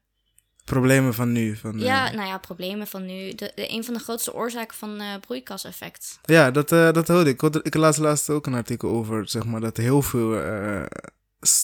Problemen 0.68 1.14
van 1.14 1.32
nu. 1.32 1.56
Van, 1.56 1.76
eh, 1.80 1.86
ja, 1.86 2.12
nou 2.12 2.28
ja, 2.28 2.38
problemen 2.38 2.88
van 2.88 3.06
nu. 3.06 3.34
De, 3.36 3.52
de- 3.56 3.72
een 3.74 3.84
van 3.84 3.94
de 3.94 4.00
grootste 4.00 4.34
oorzaken 4.34 4.78
van 4.78 5.00
eh 5.00 5.16
broeikaseffect. 5.22 6.20
ja 6.24 6.52
dat, 6.52 6.72
eh, 6.72 6.92
dat 6.92 7.08
hoorde 7.08 7.30
ik. 7.30 7.42
Ik, 7.42 7.76
las 7.76 7.98
laatst 7.98 8.30
ook 8.30 8.46
een 8.46 8.54
artikel 8.54 8.90
over, 8.90 9.28
zeg 9.30 9.46
maar, 9.46 9.62
dat 9.62 9.78
heel 9.78 10.02
veel 10.02 10.40
eh, 10.42 10.82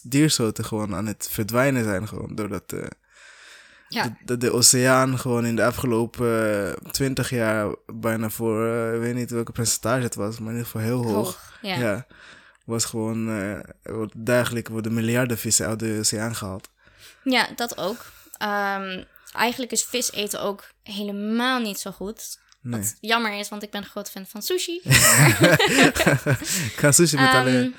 diersoorten 0.03 0.65
gewoon 0.65 0.95
aan 0.95 1.05
het 1.05 1.27
verdwijnen 1.31 1.83
zijn. 1.83 2.07
Gewoon, 2.07 2.35
doordat 2.35 2.71
eh, 2.73 2.83
Ja, 3.87 4.17
de, 4.25 4.37
de 4.37 4.51
oceaan 4.51 5.19
gewoon 5.19 5.45
in 5.45 5.55
de 5.55 5.65
afgelopen 5.65 6.75
twintig 6.91 7.29
jaar 7.29 7.75
bijna 7.93 8.29
voor, 8.29 8.65
eh, 8.67 8.93
ik 8.93 8.99
weet 8.99 9.15
niet 9.15 9.31
welke 9.31 9.51
percentage 9.51 10.01
het 10.03 10.15
was, 10.15 10.39
maar 10.39 10.51
in 10.51 10.57
ieder 10.57 10.65
geval 10.71 10.81
heel 10.81 11.03
hoog. 11.03 11.13
hoog. 11.15 11.57
Ja. 11.61 11.75
Ja. 11.79 12.05
was 12.65 12.85
gewoon, 12.85 13.29
eh, 13.29 13.59
wordt 13.95 14.13
dagelijks 14.25 14.69
worden 14.69 14.93
miljarden 14.93 15.37
vissen 15.37 15.67
uit 15.67 15.79
de 15.79 15.95
oceaan 15.99 16.35
gehaald. 16.35 16.69
Ja, 17.23 17.47
dat 17.55 17.77
ook. 17.77 18.05
Ehm, 18.43 19.03
eigenlijk 19.31 19.71
is 19.71 19.83
vis 19.83 20.11
eten 20.11 20.41
ook 20.41 20.69
helemaal 20.83 21.59
niet 21.59 21.79
zo 21.79 21.91
goed. 21.91 22.39
Nee. 22.61 22.79
Wat 22.81 22.95
jammer 23.01 23.33
is, 23.39 23.49
want 23.49 23.63
ik 23.63 23.71
ben 23.71 23.81
een 23.83 23.89
groot 23.89 24.09
fan 24.11 24.25
van 24.25 24.41
sushi. 24.41 24.79
Ik 24.83 24.93
ga 26.79 26.91
sushi 26.91 27.15
met 27.15 27.25
Ehm, 27.27 27.37
alleen 27.37 27.75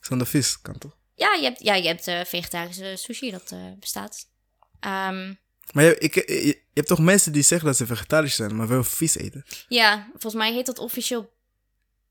zonder 0.00 0.26
vis, 0.26 0.60
kan 0.62 0.78
toch? 0.78 0.96
ja, 1.14 1.34
je 1.34 1.42
hebt, 1.42 1.62
ja, 1.62 1.74
je 1.74 1.86
hebt 1.86 2.06
eh, 2.06 2.20
vegetarische 2.24 2.94
sushi, 2.96 3.30
dat 3.30 3.50
eh, 3.52 3.58
bestaat. 3.80 4.26
Ehm, 4.80 5.34
Maar 5.72 5.84
je, 5.84 5.98
ik, 5.98 6.14
je, 6.14 6.46
je 6.46 6.60
hebt 6.74 6.88
toch 6.88 6.98
mensen 6.98 7.32
die 7.32 7.42
zeggen 7.42 7.66
dat 7.66 7.76
ze 7.76 7.86
vegetarisch 7.86 8.34
zijn, 8.34 8.56
maar 8.56 8.68
wel 8.68 8.84
vis 8.84 9.16
eten? 9.16 9.44
ja, 9.68 10.06
volgens 10.10 10.34
mij 10.34 10.52
heet 10.52 10.66
dat 10.66 10.78
officieel 10.78 11.32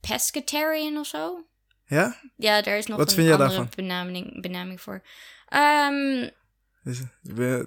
pescatarian 0.01 0.97
of 0.97 1.07
zo. 1.07 1.45
Ja? 1.85 2.19
Ja, 2.37 2.61
daar 2.61 2.77
is 2.77 2.85
nog 2.85 2.97
Wat 2.97 3.13
een 3.13 3.31
andere 3.31 3.67
benaming, 3.75 4.41
benaming 4.41 4.81
voor. 4.81 5.01
Ehm, 5.47 6.29
Dus, 6.87 6.99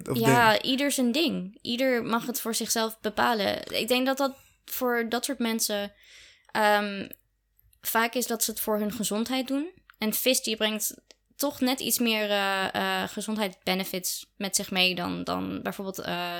of 0.09 0.17
ja, 0.17 0.61
ieder 0.61 0.91
zijn 0.91 1.11
ding. 1.11 1.57
Ieder 1.61 2.03
mag 2.03 2.25
het 2.25 2.41
voor 2.41 2.55
zichzelf 2.55 2.99
bepalen. 2.99 3.79
Ik 3.79 3.87
denk 3.87 4.05
dat 4.05 4.17
dat 4.17 4.35
voor 4.65 5.05
dat 5.09 5.25
soort 5.25 5.39
mensen 5.39 5.91
ehm, 6.51 7.09
vaak 7.81 8.13
is 8.13 8.27
dat 8.27 8.43
ze 8.43 8.51
het 8.51 8.59
voor 8.59 8.77
hun 8.77 8.91
gezondheid 8.91 9.47
doen. 9.47 9.71
En 9.97 10.13
vis 10.13 10.43
die 10.43 10.55
brengt 10.55 10.95
toch 11.35 11.59
net 11.59 11.79
iets 11.79 11.99
meer 11.99 12.29
eh 12.29 12.73
eh, 12.73 13.09
gezondheidsbenefits 13.09 14.31
met 14.37 14.55
zich 14.55 14.71
mee 14.71 14.95
dan, 14.95 15.23
dan 15.23 15.61
bijvoorbeeld 15.61 15.99
eh, 15.99 16.35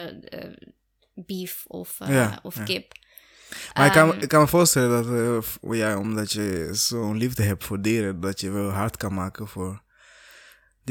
beef 1.14 1.64
of, 1.68 1.98
Ja, 2.08 2.40
of 2.44 2.56
ja. 2.56 2.64
kip. 2.64 2.92
Maar 3.74 3.86
ik, 3.86 3.92
kan, 3.92 4.12
Ehm, 4.12 4.22
ik 4.22 4.28
kan 4.28 4.42
me 4.42 4.48
voorstellen 4.48 5.04
dat 5.04 5.46
jou, 5.60 6.00
omdat 6.00 6.32
je 6.32 6.70
zo'n 6.72 7.18
liefde 7.18 7.44
hebt 7.44 7.64
voor 7.64 7.82
dieren, 7.82 8.20
dat 8.20 8.40
je 8.40 8.50
wel 8.50 8.70
hard 8.70 8.98
kan 8.98 9.14
maken 9.14 9.48
voor 9.48 9.82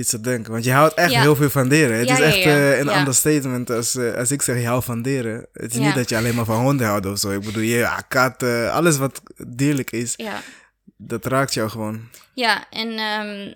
dit 0.00 0.08
soort 0.08 0.24
denken. 0.24 0.52
Want 0.52 0.64
je 0.64 0.72
houdt 0.72 0.94
echt 0.94 1.10
Ja. 1.12 1.20
heel 1.20 1.36
veel 1.36 1.50
van 1.50 1.68
dieren. 1.68 1.98
Het 1.98 2.08
Ja, 2.08 2.14
is 2.14 2.20
echt 2.20 2.36
ja. 2.36 2.44
eh, 2.50 2.78
een 2.78 2.86
Ja. 2.86 2.98
understatement 2.98 3.70
als, 3.70 3.94
eh, 3.96 4.14
als 4.14 4.30
ik 4.30 4.42
zeg 4.42 4.56
je 4.60 4.66
houdt 4.66 4.84
van 4.84 5.02
dieren. 5.02 5.46
Het 5.52 5.72
is 5.72 5.78
niet 5.78 5.94
dat 5.94 6.08
je 6.08 6.16
alleen 6.16 6.34
maar 6.34 6.44
van 6.44 6.60
honden 6.60 6.86
houdt 6.86 7.06
of 7.06 7.18
zo. 7.18 7.30
Ik 7.30 7.40
bedoel, 7.44 7.62
je 7.62 7.76
ja, 7.76 8.04
kat, 8.08 8.42
eh, 8.42 8.74
alles 8.74 8.96
wat 8.96 9.22
dierlijk 9.46 9.90
is, 9.90 10.12
ja. 10.16 10.40
dat 10.96 11.26
raakt 11.26 11.54
jou 11.54 11.68
gewoon. 11.70 12.00
Ja, 12.34 12.64
en 12.70 12.88
ehm, 12.98 13.52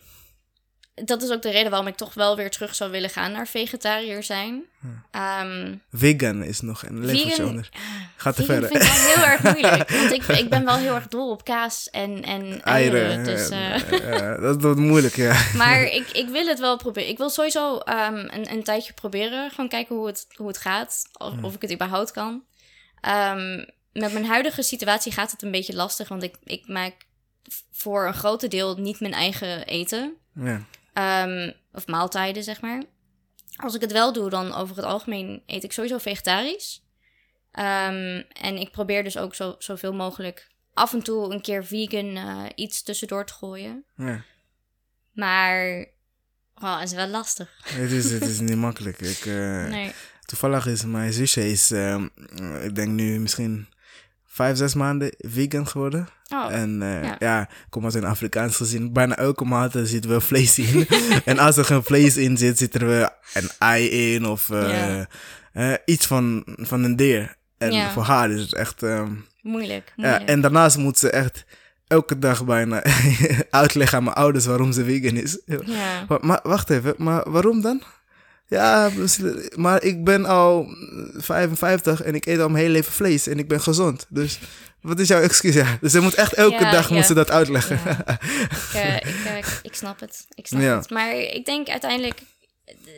dat 0.94 1.22
is 1.22 1.30
ook 1.30 1.42
de 1.42 1.50
reden 1.50 1.70
waarom 1.70 1.88
ik 1.88 1.96
toch 1.96 2.14
wel 2.14 2.36
weer 2.36 2.50
terug 2.50 2.74
zou 2.74 2.90
willen 2.90 3.10
gaan 3.10 3.32
naar 3.32 3.48
vegetariër 3.48 4.22
zijn. 4.22 4.62
Ehm, 5.10 5.74
Vegan 5.92 6.42
is 6.42 6.60
nog 6.60 6.82
een 6.82 7.04
leveltje 7.04 7.30
vegan, 7.30 7.48
onder. 7.48 7.68
Gaat 8.16 8.36
te 8.36 8.44
vegan 8.44 8.60
ver. 8.60 8.68
vind 8.68 8.82
ik 8.82 8.90
heel 8.90 9.24
erg 9.24 9.42
moeilijk. 9.52 9.90
Want 9.90 10.12
ik, 10.12 10.26
ik 10.26 10.48
ben 10.48 10.64
wel 10.64 10.76
heel 10.76 10.94
erg 10.94 11.08
dol 11.08 11.30
op 11.30 11.44
kaas 11.44 11.90
en, 11.90 12.22
en 12.22 12.62
eieren. 12.62 13.24
dus, 13.24 13.48
eh, 13.48 14.40
dat 14.40 14.62
wordt 14.62 14.78
moeilijk, 14.78 15.16
ja. 15.16 15.42
maar 15.56 15.82
ik, 16.00 16.10
ik 16.10 16.28
wil 16.28 16.46
het 16.46 16.58
wel 16.58 16.76
proberen. 16.76 17.08
Ik 17.08 17.18
wil 17.18 17.30
sowieso 17.30 17.78
ehm, 17.78 18.16
een, 18.16 18.50
een 18.50 18.62
tijdje 18.62 18.92
proberen. 18.92 19.50
Gewoon 19.50 19.68
kijken 19.68 19.96
hoe 19.96 20.06
het, 20.06 20.26
hoe 20.36 20.48
het 20.48 20.58
gaat. 20.58 21.02
Of, 21.12 21.32
of 21.42 21.54
ik 21.54 21.62
het 21.62 21.72
überhaupt 21.72 22.10
kan. 22.10 22.42
Ehm, 23.00 23.64
met 23.92 24.12
mijn 24.12 24.26
huidige 24.26 24.62
situatie 24.62 25.12
gaat 25.12 25.30
het 25.30 25.42
een 25.42 25.50
beetje 25.50 25.74
lastig. 25.74 26.08
Want 26.08 26.22
ik, 26.22 26.36
ik 26.44 26.68
maak 26.68 26.94
voor 27.72 28.06
een 28.06 28.14
groot 28.14 28.50
deel 28.50 28.76
niet 28.76 29.00
mijn 29.00 29.12
eigen 29.12 29.66
eten. 29.66 30.14
ja. 30.34 30.60
Ehm, 30.94 31.52
of 31.72 31.86
maaltijden, 31.86 32.42
zeg 32.42 32.60
maar. 32.60 32.82
Als 33.56 33.74
ik 33.74 33.80
het 33.80 33.92
wel 33.92 34.12
doe, 34.12 34.30
dan 34.30 34.54
over 34.54 34.76
het 34.76 34.84
algemeen 34.84 35.42
eet 35.46 35.64
ik 35.64 35.72
sowieso 35.72 35.98
vegetarisch. 35.98 36.82
Ehm, 37.52 38.22
en 38.32 38.56
ik 38.56 38.70
probeer 38.70 39.04
dus 39.04 39.18
ook 39.18 39.34
zo, 39.34 39.54
zoveel 39.58 39.92
mogelijk 39.92 40.48
af 40.74 40.92
en 40.92 41.02
toe 41.02 41.32
een 41.32 41.40
keer 41.40 41.64
vegan 41.64 42.16
eh, 42.16 42.44
iets 42.54 42.82
tussendoor 42.82 43.26
te 43.26 43.32
gooien. 43.32 43.84
ja. 43.96 44.24
Maar 45.12 45.86
oh, 46.54 46.78
het 46.78 46.88
is 46.88 46.94
wel 46.94 47.06
lastig. 47.06 47.50
Het, 47.64 47.90
is, 47.90 48.10
het 48.10 48.22
is 48.22 48.40
niet 48.40 48.56
makkelijk. 48.56 49.00
Ik, 49.00 49.26
eh, 49.26 49.66
Nee. 49.66 49.92
Toevallig 50.24 50.66
is 50.66 50.84
mijn 50.84 51.12
zusje, 51.12 51.50
is, 51.50 51.70
ehm, 51.70 52.04
ik 52.62 52.74
denk 52.74 52.88
nu 52.88 53.18
misschien 53.20 53.68
vijf, 54.34 54.56
zes 54.56 54.74
maanden 54.74 55.14
vegan 55.18 55.66
geworden. 55.66 56.08
Oh, 56.28 56.52
En 56.52 56.82
eh, 56.82 57.02
ja. 57.02 57.16
ja. 57.18 57.48
kom 57.68 57.84
uit 57.84 57.94
een 57.94 58.04
Afrikaans 58.04 58.56
gezin. 58.56 58.92
Bijna 58.92 59.16
elke 59.16 59.44
maaltijd 59.44 59.88
zit 59.88 60.04
wel 60.04 60.20
vlees 60.20 60.58
in. 60.58 60.86
en 61.24 61.38
als 61.38 61.56
er 61.56 61.64
geen 61.64 61.82
vlees 61.82 62.16
in 62.16 62.36
zit, 62.36 62.58
zit 62.58 62.74
er 62.74 62.86
wel 62.86 63.08
een 63.34 63.50
ei 63.58 63.88
in 64.14 64.26
of 64.26 64.50
eh, 64.50 65.00
eh, 65.52 65.74
iets 65.84 66.06
van, 66.06 66.42
van 66.46 66.84
een 66.84 66.96
dier. 66.96 67.36
En 67.58 67.90
voor 67.90 68.02
haar 68.02 68.30
is 68.30 68.40
het 68.40 68.54
echt... 68.54 68.82
moeilijk. 69.42 69.92
ja, 69.96 70.26
en 70.26 70.40
daarnaast 70.40 70.76
moet 70.76 70.98
ze 70.98 71.10
echt 71.10 71.44
elke 71.86 72.18
dag 72.18 72.44
bijna 72.44 72.82
uitleggen 73.50 73.98
aan 73.98 74.04
mijn 74.04 74.16
ouders 74.16 74.46
waarom 74.46 74.72
ze 74.72 74.84
vegan 74.84 75.16
is. 75.16 75.40
ja. 75.46 76.04
Maar, 76.08 76.18
maar 76.20 76.40
wacht 76.42 76.70
even, 76.70 76.94
maar 76.98 77.30
waarom 77.30 77.60
dan? 77.60 77.82
Ja, 78.54 78.90
maar 79.56 79.82
ik 79.82 80.04
ben 80.04 80.24
al 80.24 80.66
55 81.14 82.02
en 82.02 82.14
ik 82.14 82.26
eet 82.26 82.40
al 82.40 82.48
mijn 82.48 82.62
hele 82.62 82.72
leven 82.72 82.92
vlees 82.92 83.26
en 83.26 83.38
ik 83.38 83.48
ben 83.48 83.60
gezond. 83.60 84.06
Dus 84.08 84.38
wat 84.80 84.98
is 84.98 85.08
jouw 85.08 85.20
excuus? 85.20 85.54
Ja, 85.54 85.78
dus 85.80 85.92
ze 85.92 86.00
moet 86.00 86.14
echt 86.14 86.32
elke 86.32 86.64
Ja, 86.64 86.70
dag 86.70 86.88
ja. 86.88 86.94
moet 86.94 87.06
ze 87.06 87.14
dat 87.14 87.30
uitleggen. 87.30 87.80
Ja. 87.84 87.98
ik, 88.20 88.74
eh, 88.74 88.96
ik, 88.96 89.24
eh, 89.24 89.36
ik, 89.62 89.74
snap 89.74 90.00
het. 90.00 90.26
Ik 90.34 90.46
snap 90.46 90.60
het. 90.60 90.90
Maar 90.90 91.14
ik 91.16 91.44
denk 91.44 91.68
uiteindelijk, 91.68 92.20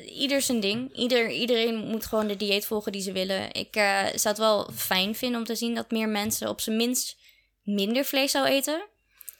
ieder 0.06 0.42
zijn 0.42 0.60
ding. 0.60 0.96
Ieder, 0.96 1.30
iedereen 1.30 1.76
moet 1.76 2.06
gewoon 2.06 2.26
de 2.26 2.36
dieet 2.36 2.66
volgen 2.66 2.92
die 2.92 3.02
ze 3.02 3.12
willen. 3.12 3.52
Ik 3.52 3.76
eh, 3.76 4.02
zou 4.02 4.28
het 4.28 4.38
wel 4.38 4.70
fijn 4.74 5.14
vinden 5.14 5.38
om 5.38 5.46
te 5.46 5.54
zien 5.54 5.74
dat 5.74 5.90
meer 5.90 6.08
mensen 6.08 6.48
op 6.48 6.60
zijn 6.60 6.76
minst 6.76 7.16
minder 7.62 8.04
vlees 8.04 8.30
zou 8.30 8.46
eten. 8.46 8.86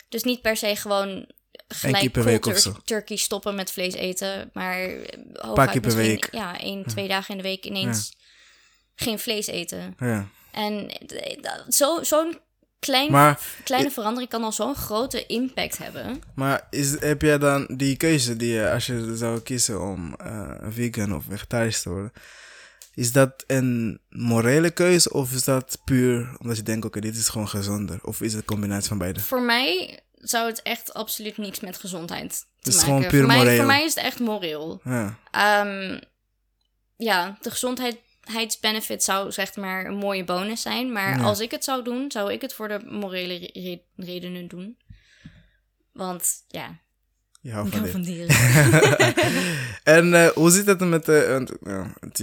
Dus 0.08 0.23
niet 0.23 0.42
per 0.42 0.56
se 0.56 0.76
gewoon 0.76 1.26
gelijk 1.68 1.98
keer 2.00 2.10
per 2.10 2.25
week 2.25 2.42
tur- 2.42 2.76
turkey 2.84 3.16
stoppen 3.16 3.54
met 3.54 3.70
vlees 3.72 3.94
eten. 3.94 4.50
Maar 4.52 4.80
eh, 4.80 5.18
hooguit 5.32 5.54
Paar 5.54 5.68
keer 5.70 5.80
per 5.80 5.94
misschien, 5.96 6.14
week. 6.20 6.28
Ja, 6.30 6.60
één, 6.60 6.84
twee 6.86 7.08
dagen 7.08 7.30
in 7.30 7.36
de 7.36 7.48
week 7.48 7.64
ineens 7.64 8.16
geen 8.94 9.18
vlees 9.18 9.46
eten. 9.46 9.94
Ja. 9.98 10.26
En 10.52 10.88
eh, 10.90 11.42
dat- 11.42 11.64
zo- 11.75 12.02
zo'n 12.02 12.38
klein, 12.78 13.10
Maar, 13.10 13.40
kleine 13.64 13.90
verandering 13.90 14.30
kan 14.30 14.42
al 14.44 14.52
zo'n 14.52 14.75
grote 14.75 15.26
impact 15.26 15.78
hebben. 15.78 16.22
maar 16.34 16.66
is, 16.70 17.00
heb 17.00 17.22
jij 17.22 17.38
dan 17.38 17.66
die 17.76 17.96
keuze 17.96 18.36
die 18.36 18.52
je, 18.52 18.70
als 18.70 18.86
je 18.86 19.16
zou 19.16 19.40
kiezen 19.40 19.82
om 19.82 20.14
eh, 20.14 20.50
vegan 20.68 21.14
of 21.14 21.25
vegetarisch 21.28 21.82
te 21.82 21.88
worden, 21.90 22.12
is 22.94 23.12
dat 23.12 23.44
een 23.46 24.00
morele 24.08 24.70
keuze 24.70 25.12
of 25.12 25.32
is 25.32 25.44
dat 25.44 25.78
puur 25.84 26.36
omdat 26.38 26.56
je 26.56 26.62
denkt, 26.62 26.84
oké, 26.86 27.00
dit 27.00 27.16
is 27.16 27.28
gewoon 27.28 27.48
gezonder? 27.48 27.98
Of 28.02 28.20
is 28.20 28.32
het 28.32 28.40
een 28.40 28.46
combinatie 28.46 28.88
van 28.88 28.98
beide? 28.98 29.20
Voor 29.20 29.42
mij 29.42 30.00
zou 30.28 30.47
het 30.47 30.62
echt 30.62 30.95
absoluut 30.95 31.37
niks 31.38 31.61
met 31.61 31.76
gezondheid 31.78 32.47
te 32.61 32.71
maken. 32.71 32.85
gewoon 32.85 33.06
puur 33.06 33.18
voor, 33.25 33.26
mij, 33.45 33.56
voor 33.56 33.66
mij 33.66 33.85
is 33.85 33.95
het 33.95 34.04
echt 34.04 34.18
moreel. 34.21 34.80
Ja, 34.85 35.18
Ehm, 35.30 35.99
ja, 36.97 37.37
de 37.40 37.50
gezondheidsbenefit 37.50 39.04
zou 39.04 39.33
zeg 39.33 39.56
maar 39.56 39.85
een 39.85 39.97
mooie 39.97 40.25
bonus 40.25 40.62
zijn. 40.62 40.92
Maar 40.92 41.18
Ja. 41.18 41.25
als 41.25 41.40
ik 41.40 41.50
het 41.50 41.64
zou 41.64 41.85
doen, 41.85 42.11
zou 42.11 42.33
ik 42.33 42.40
het 42.40 42.54
voor 42.54 42.68
de 42.68 42.80
morele 42.90 43.35
re- 43.37 43.50
re- 43.61 43.83
redenen 43.97 44.49
doen. 44.49 44.78
Want 45.92 46.33
ja, 46.49 46.78
je 47.40 47.52
houdt 47.52 47.76
van 47.90 48.02
dieren. 48.02 48.37
En 49.85 50.14
eh, 50.14 50.28
hoe 50.28 50.50
zit 50.50 50.66
het 50.66 50.80
met 50.80 51.04
de... 51.04 51.47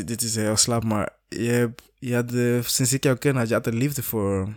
dit 0.05 0.21
is 0.21 0.35
heel 0.35 0.57
slap, 0.57 0.83
maar 0.83 1.09
je, 1.29 1.49
hebt- 1.49 1.81
je 1.99 2.15
had 2.15 2.31
sinds 2.71 2.93
ik 2.93 3.03
jou 3.03 3.17
ken, 3.17 3.35
had 3.35 3.47
je 3.49 3.55
altijd 3.55 3.75
liefde 3.75 4.03
voor 4.03 4.55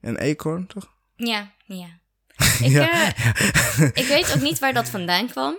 een 0.00 0.16
eekhoorn, 0.16 0.66
toch? 0.66 0.96
ja, 1.16 1.52
ja. 1.64 1.98
Ik, 2.60 2.70
Ja. 2.70 3.14
eh, 3.14 3.82
ik 4.02 4.06
weet 4.06 4.34
ook 4.34 4.40
niet 4.42 4.58
waar 4.58 4.72
dat 4.72 4.88
vandaan 4.88 5.28
kwam. 5.28 5.56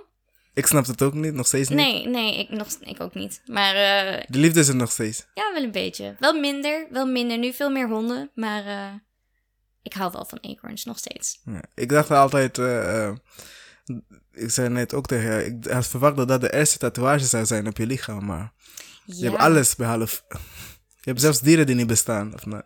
Ik 0.53 0.65
snap 0.65 0.85
het 0.85 1.01
ook 1.01 1.13
niet, 1.13 1.33
nog 1.33 1.47
steeds 1.47 1.69
niet. 1.69 1.77
Nee, 1.77 2.07
nee, 2.07 2.39
ik, 2.39 2.49
nog, 2.49 2.67
ik 2.81 3.01
ook 3.01 3.13
niet. 3.13 3.41
Maar 3.45 3.75
eh, 3.75 4.23
De 4.27 4.37
liefde 4.39 4.59
is 4.59 4.67
er 4.67 4.75
nog 4.75 4.91
steeds. 4.91 5.25
ja, 5.33 5.53
wel 5.53 5.63
een 5.63 5.71
beetje. 5.71 6.15
Wel 6.19 6.39
minder, 6.39 6.87
wel 6.89 7.05
minder. 7.05 7.37
Nu 7.37 7.53
veel 7.53 7.69
meer 7.69 7.87
honden, 7.87 8.31
maar 8.35 8.65
eh, 8.65 8.93
ik 9.81 9.93
hou 9.93 10.11
wel 10.11 10.25
van 10.25 10.37
eekhoorns, 10.41 10.83
nog 10.85 10.97
steeds. 10.97 11.39
Ja. 11.45 11.61
Ik 11.75 11.89
dacht 11.89 12.11
altijd... 12.11 12.57
ik 14.31 14.49
zei 14.51 14.69
net 14.69 14.93
ook 14.93 15.05
tegen 15.07 15.45
ik 15.45 15.71
had 15.71 15.87
verwacht 15.87 16.15
dat 16.15 16.27
dat 16.27 16.41
de 16.41 16.53
eerste 16.53 16.77
tatoeage 16.77 17.25
zou 17.25 17.45
zijn 17.45 17.67
op 17.67 17.77
je 17.77 17.85
lichaam, 17.85 18.25
maar 18.25 18.51
je 19.05 19.25
hebt 19.29 19.37
alles 19.37 19.75
behalve... 19.75 20.21
Je 21.01 21.09
hebt 21.09 21.21
zelfs 21.21 21.39
dieren 21.39 21.65
die 21.65 21.75
niet 21.75 21.87
bestaan. 21.87 22.33
Of 22.33 22.45
nou, 22.45 22.63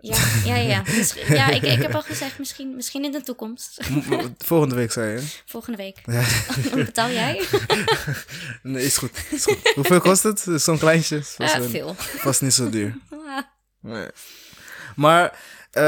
Ja, 0.00 0.16
ja, 0.44 0.56
ja. 0.56 0.82
Ja 1.28 1.48
ik, 1.50 1.62
ik 1.62 1.82
heb 1.82 1.94
al 1.94 2.02
gezegd, 2.02 2.38
misschien, 2.38 2.74
misschien 2.76 3.04
in 3.04 3.12
de 3.12 3.22
toekomst. 3.22 3.80
volgende 4.38 4.74
week 4.74 4.92
zei 4.92 5.12
je. 5.12 5.26
Volgende 5.46 5.76
week. 5.76 5.98
Ja. 6.04 6.24
Betaal 6.84 7.10
jij? 7.10 7.44
Nee, 8.62 8.84
is 8.84 8.96
goed. 8.96 9.10
Is 9.30 9.44
goed. 9.44 9.72
Hoeveel 9.74 10.00
kost 10.00 10.22
het? 10.22 10.46
Zo'n 10.54 10.78
kleintje? 10.78 11.22
Wel- 11.36 11.62
veel. 11.68 11.94
vast 11.96 12.42
niet 12.42 12.54
zo 12.54 12.70
duur. 12.70 12.96
Nee. 13.80 14.08
Maar 14.96 15.38
eh, 15.70 15.82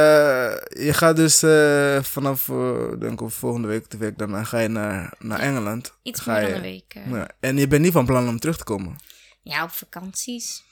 je 0.85 0.93
gaat 0.93 1.17
dus 1.17 1.43
eh, 1.43 2.02
vanaf, 2.02 2.49
eh, 2.49 2.99
denk 2.99 3.21
ik, 3.21 3.31
volgende 3.31 3.69
week, 3.69 3.90
de 3.90 3.97
week 3.97 4.19
daarna, 4.19 4.45
ga 4.45 4.59
je 4.59 4.69
naar, 4.69 5.14
naar 5.19 5.38
Engeland. 5.38 5.93
Iets 6.02 6.21
Ga 6.21 6.33
meer 6.33 6.43
dan 6.43 6.52
een 6.52 6.61
week. 6.61 6.95
Ja. 7.09 7.29
En 7.40 7.57
je 7.57 7.67
bent 7.69 7.83
niet 7.83 7.93
van 7.93 8.07
plan 8.07 8.29
om 8.29 8.38
terug 8.38 8.57
te 8.57 8.64
komen. 8.64 8.97
Ja, 9.43 9.62
op 9.64 9.71
vakanties. 9.71 10.62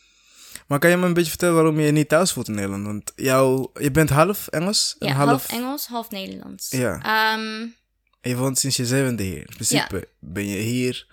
Maar 0.69 0.79
kan 0.79 0.91
je 0.91 0.97
me 0.97 1.07
een 1.07 1.15
beetje 1.15 1.31
vertellen 1.31 1.55
waarom 1.55 1.79
je 1.81 1.87
je 1.87 1.93
niet 1.93 2.09
thuis 2.09 2.33
voelt 2.33 2.49
in 2.49 2.55
Nederland? 2.55 2.85
Want 2.87 3.13
jou, 3.17 3.69
je 3.75 3.91
bent 3.91 4.11
half 4.11 4.47
Engels 4.49 4.97
en 4.99 5.09
Ja, 5.09 5.15
half... 5.15 5.29
half 5.29 5.49
Engels, 5.51 5.87
half 5.87 6.11
Nederlands. 6.11 6.71
Ja. 6.71 6.93
Ehm, 7.03 7.61
En 8.21 8.31
je 8.31 8.37
woont 8.37 8.59
sinds 8.59 8.77
je 8.77 8.87
zevende 8.87 9.23
hier. 9.23 9.39
In 9.39 9.55
principe 9.55 10.09
ben 10.21 10.47
je 10.47 10.59
hier. 10.59 11.07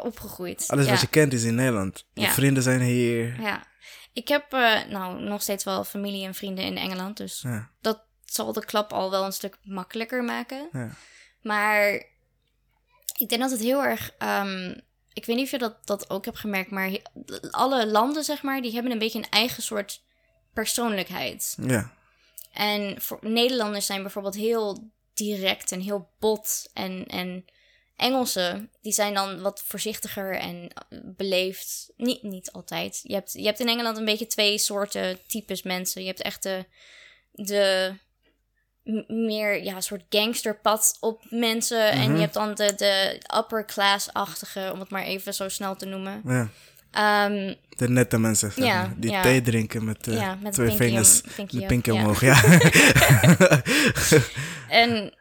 opgegroeid. 0.00 0.64
Alles 0.68 0.84
ja. 0.84 0.90
wat 0.90 1.00
je 1.00 1.06
kent 1.06 1.32
is 1.32 1.42
in 1.44 1.54
Nederland. 1.54 2.06
Je 2.12 2.20
Ja. 2.20 2.30
vrienden 2.32 2.62
zijn 2.62 2.80
hier. 2.80 3.40
Ja. 3.40 3.66
Ik 4.12 4.28
heb 4.28 4.52
eh, 4.52 4.84
nou 4.88 5.20
nog 5.22 5.42
steeds 5.42 5.64
wel 5.64 5.84
familie 5.84 6.26
en 6.26 6.34
vrienden 6.34 6.64
in 6.64 6.76
Engeland, 6.76 7.16
dus 7.16 7.44
dat 7.80 8.02
zal 8.24 8.52
de 8.52 8.64
klap 8.64 8.92
al 8.92 9.10
wel 9.10 9.24
een 9.24 9.32
stuk 9.32 9.58
makkelijker 9.62 10.24
maken. 10.24 10.68
Ja. 10.72 10.90
Maar 11.42 11.92
ik 13.18 13.28
denk 13.28 13.40
dat 13.40 13.50
het 13.50 13.60
heel 13.60 13.84
erg. 13.84 14.10
ehm, 14.18 14.74
ik 15.18 15.24
weet 15.24 15.36
niet 15.36 15.44
of 15.44 15.50
je 15.50 15.58
dat, 15.58 15.86
dat 15.86 16.10
ook 16.10 16.24
hebt 16.24 16.38
gemerkt, 16.38 16.70
maar 16.70 16.98
alle 17.50 17.86
landen, 17.86 18.24
zeg 18.24 18.42
maar, 18.42 18.62
die 18.62 18.72
hebben 18.72 18.92
een 18.92 18.98
beetje 18.98 19.18
een 19.18 19.30
eigen 19.30 19.62
soort 19.62 20.02
persoonlijkheid. 20.52 21.56
ja. 21.60 21.96
En 22.52 23.02
voor, 23.02 23.18
Nederlanders 23.20 23.86
zijn 23.86 24.02
bijvoorbeeld 24.02 24.34
heel 24.34 24.90
direct 25.14 25.72
en 25.72 25.80
heel 25.80 26.10
bot. 26.18 26.70
En, 26.72 27.06
en 27.06 27.44
Engelsen, 27.96 28.70
die 28.80 28.92
zijn 28.92 29.14
dan 29.14 29.40
wat 29.40 29.62
voorzichtiger 29.62 30.34
en 30.34 30.68
eh, 30.68 30.98
beleefd. 31.04 31.92
Niet, 31.96 32.22
niet 32.22 32.52
altijd. 32.52 33.00
Je 33.02 33.14
hebt, 33.14 33.32
je 33.32 33.44
hebt 33.44 33.60
in 33.60 33.68
Engeland 33.68 33.96
een 33.96 34.04
beetje 34.04 34.26
twee 34.26 34.58
soorten 34.58 35.18
types 35.26 35.62
mensen. 35.62 36.00
Je 36.00 36.08
hebt 36.08 36.22
echt 36.22 36.42
de, 36.42 36.64
de 37.32 37.94
meer 39.06 39.62
ja, 39.64 39.80
soort 39.80 40.02
gangsterpad 40.08 40.96
op 41.00 41.24
mensen. 41.30 41.90
En 41.90 42.02
Mhm. 42.06 42.14
je 42.14 42.20
hebt 42.20 42.34
dan 42.34 42.54
de, 42.54 42.74
de 42.76 43.20
upper 43.38 43.64
class-achtige, 43.64 44.70
om 44.72 44.80
het 44.80 44.90
maar 44.90 45.02
even 45.04 45.34
zo 45.34 45.48
snel 45.48 45.76
te 45.76 45.86
noemen. 45.86 46.22
ja. 46.24 46.48
Ehm, 46.90 47.54
De 47.76 47.88
nette 47.88 48.18
mensen, 48.18 48.52
zeg 48.52 48.64
Ja, 48.64 48.82
maar, 48.82 48.94
die 48.96 49.10
ja. 49.10 49.22
thee 49.22 49.40
drinken 49.42 49.84
met, 49.84 50.06
eh, 50.08 50.14
Ja, 50.14 50.38
met 50.42 50.52
twee 50.52 50.70
vingers, 50.70 51.22
de 51.22 51.80
ja. 51.92 51.92
omhoog. 51.92 52.20
Ja. 52.20 52.42
En 54.68 55.14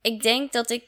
ik 0.00 0.22
denk 0.22 0.52
dat 0.52 0.70
ik 0.70 0.84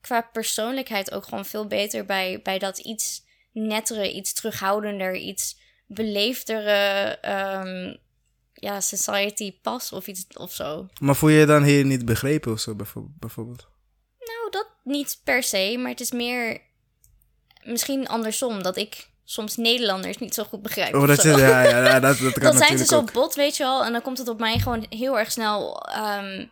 qua 0.00 0.20
persoonlijkheid 0.20 1.12
ook 1.12 1.24
gewoon 1.24 1.44
veel 1.44 1.66
beter 1.66 2.04
bij, 2.04 2.40
bij 2.42 2.58
dat 2.58 2.78
iets 2.78 3.22
nettere, 3.52 4.12
iets 4.12 4.32
terughoudender, 4.32 5.16
iets 5.16 5.58
beleefdere 5.86 6.72
ehm, 7.20 7.94
ja, 8.60 8.80
society 8.80 9.60
pas 9.62 9.92
of 9.92 10.06
iets 10.06 10.26
of 10.34 10.52
zo. 10.52 10.86
maar 11.00 11.16
voel 11.16 11.30
je 11.30 11.38
je 11.38 11.46
dan 11.46 11.62
hier 11.62 11.84
niet 11.84 12.04
begrepen 12.04 12.52
of 12.52 12.60
zo, 12.60 12.74
bijvo- 12.74 13.10
bijvoorbeeld? 13.18 13.68
Nou, 14.18 14.50
dat 14.50 14.68
niet 14.84 15.20
per 15.24 15.42
se, 15.42 15.76
maar 15.78 15.90
het 15.90 16.00
is 16.00 16.10
meer 16.10 16.60
misschien 17.64 18.08
andersom. 18.08 18.62
Dat 18.62 18.76
ik 18.76 19.08
soms 19.24 19.56
Nederlanders 19.56 20.18
niet 20.18 20.34
zo 20.34 20.44
goed 20.44 20.62
begrijp. 20.62 20.94
Oh, 20.94 21.06
dat, 21.06 21.22
je, 21.22 21.28
ja, 21.28 21.62
ja, 21.62 22.00
dat, 22.00 22.18
dat 22.18 22.32
kan 22.32 22.42
dan 22.42 22.56
zijn 22.56 22.78
ze 22.78 22.84
zo 22.84 22.96
ook. 22.96 23.12
bot, 23.12 23.34
weet 23.34 23.56
je 23.56 23.62
wel. 23.62 23.84
En 23.84 23.92
dan 23.92 24.02
komt 24.02 24.18
het 24.18 24.28
op 24.28 24.38
mij 24.38 24.58
gewoon 24.58 24.86
heel 24.88 25.18
erg 25.18 25.30
snel 25.32 25.82
ehm, 25.82 26.46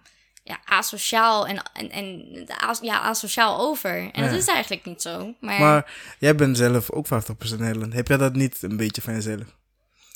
ja, 0.45 0.61
asociaal 0.65 1.47
en, 1.47 1.63
en, 1.73 1.91
en 1.91 2.47
as- 2.59 2.81
ja, 2.83 3.01
asociaal 3.01 3.59
over. 3.61 3.91
En 4.13 4.23
Ja. 4.25 4.31
dat 4.31 4.39
is 4.39 4.47
eigenlijk 4.47 4.85
niet 4.85 5.03
zo. 5.03 5.35
Maar, 5.41 5.61
Maar 5.61 5.93
jij 6.19 6.35
bent 6.35 6.57
zelf 6.57 6.91
ook 6.91 7.07
50% 7.07 7.59
Nederland. 7.59 7.93
Heb 7.93 8.09
jij 8.09 8.17
dat 8.17 8.35
niet 8.35 8.63
een 8.63 8.77
beetje 8.77 9.03
van 9.03 9.15
jezelf? 9.15 9.57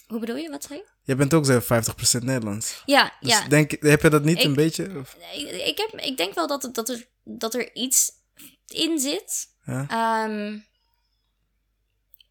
hoe 0.06 0.20
bedoel 0.20 0.36
je? 0.36 0.50
Wat 0.50 0.64
zei 0.64 0.78
je? 0.78 0.84
Jij 1.04 1.16
bent 1.16 1.34
ook 1.34 1.44
zelf 1.46 1.64
50% 1.64 2.22
Nederlands. 2.22 2.82
Ja, 2.86 3.12
Dus 3.20 3.30
ja. 3.32 3.48
denk, 3.48 3.70
heb 3.80 4.02
je 4.02 4.08
dat 4.10 4.24
niet 4.24 4.38
Ik- 4.38 4.44
een 4.44 4.54
beetje? 4.54 4.98
Of, 4.98 5.16
Ik, 5.66 5.76
heb, 5.90 6.00
ik 6.00 6.16
denk 6.16 6.34
wel 6.34 6.46
dat, 6.46 6.68
dat, 6.72 6.88
er, 6.88 7.06
dat 7.24 7.54
er 7.54 7.74
iets 7.74 8.10
in 8.66 8.98
zit. 8.98 9.48
ja? 9.64 9.86
Ehm, 9.88 10.58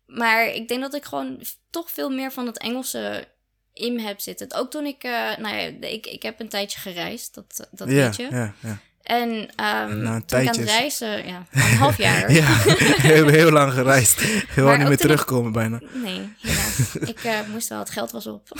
maar 0.05 0.45
ik 0.47 0.67
denk 0.67 0.81
dat 0.81 0.93
ik 0.93 1.05
gewoon 1.05 1.41
toch 1.69 1.91
veel 1.91 2.09
meer 2.09 2.31
van 2.31 2.45
het 2.47 2.57
Engelse 2.57 3.27
in 3.73 3.99
heb 3.99 4.19
zitten. 4.19 4.53
Ook 4.53 4.71
toen 4.71 4.85
ik, 4.85 5.03
eh, 5.03 5.11
nou 5.37 5.55
ja, 5.55 5.87
ik, 5.87 6.05
ik 6.05 6.23
heb 6.23 6.39
een 6.39 6.49
tijdje 6.49 6.79
gereisd, 6.79 7.33
dat, 7.33 7.67
dat 7.71 7.87
ja, 7.89 7.93
weet 8.05 8.15
je. 8.15 8.27
ja, 8.31 8.53
ja. 8.59 8.79
En 9.03 9.49
ehm, 9.55 10.01
Na 10.01 10.15
een 10.15 10.25
toen 10.25 10.39
ik 10.39 10.47
aan 10.47 10.57
het 10.59 10.69
reizen, 10.69 11.27
ja, 11.27 11.45
een 11.51 11.61
half 11.61 11.97
jaar. 11.97 12.31
Ja, 12.41 12.45
heel, 13.01 13.27
heel 13.27 13.51
lang 13.51 13.73
gereisd. 13.73 14.19
Heel 14.21 14.63
lang 14.63 14.77
niet 14.77 14.83
meer 14.87 14.93
ik- 14.95 14.99
terugkomen 14.99 15.51
bijna. 15.51 15.79
Nee, 15.93 16.33
helaas. 16.41 16.95
ik 17.15 17.23
eh, 17.23 17.39
moest 17.51 17.67
wel, 17.69 17.79
het 17.79 17.89
geld 17.89 18.11
was 18.11 18.27
op. 18.27 18.47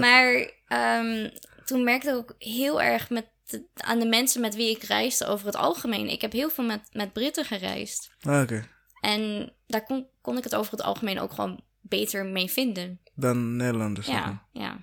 maar 0.00 0.50
ehm, 0.68 1.28
toen 1.64 1.84
merkte 1.84 2.08
ik 2.10 2.14
ook 2.16 2.34
heel 2.38 2.82
erg 2.82 3.10
met 3.10 3.26
aan 3.74 3.98
de 3.98 4.06
mensen 4.06 4.40
met 4.40 4.54
wie 4.54 4.76
ik 4.76 4.82
reisde 4.82 5.26
over 5.26 5.46
het 5.46 5.56
algemeen. 5.56 6.08
Ik 6.08 6.20
heb 6.20 6.32
heel 6.32 6.50
veel 6.50 6.64
met, 6.64 6.80
met 6.92 7.12
Britten 7.12 7.44
gereisd. 7.44 8.10
Ah, 8.20 8.40
Oké, 8.42 8.64
En 9.00 9.52
daar 9.66 9.84
kon, 9.84 10.06
kon 10.22 10.36
ik 10.36 10.44
het 10.44 10.54
over 10.54 10.72
het 10.72 10.82
algemeen 10.82 11.20
ook 11.20 11.32
gewoon 11.32 11.60
beter 11.80 12.24
mee 12.26 12.50
vinden. 12.50 13.00
dan 13.14 13.56
Nederlanders. 13.56 14.06
Ja, 14.06 14.42
ja. 14.52 14.76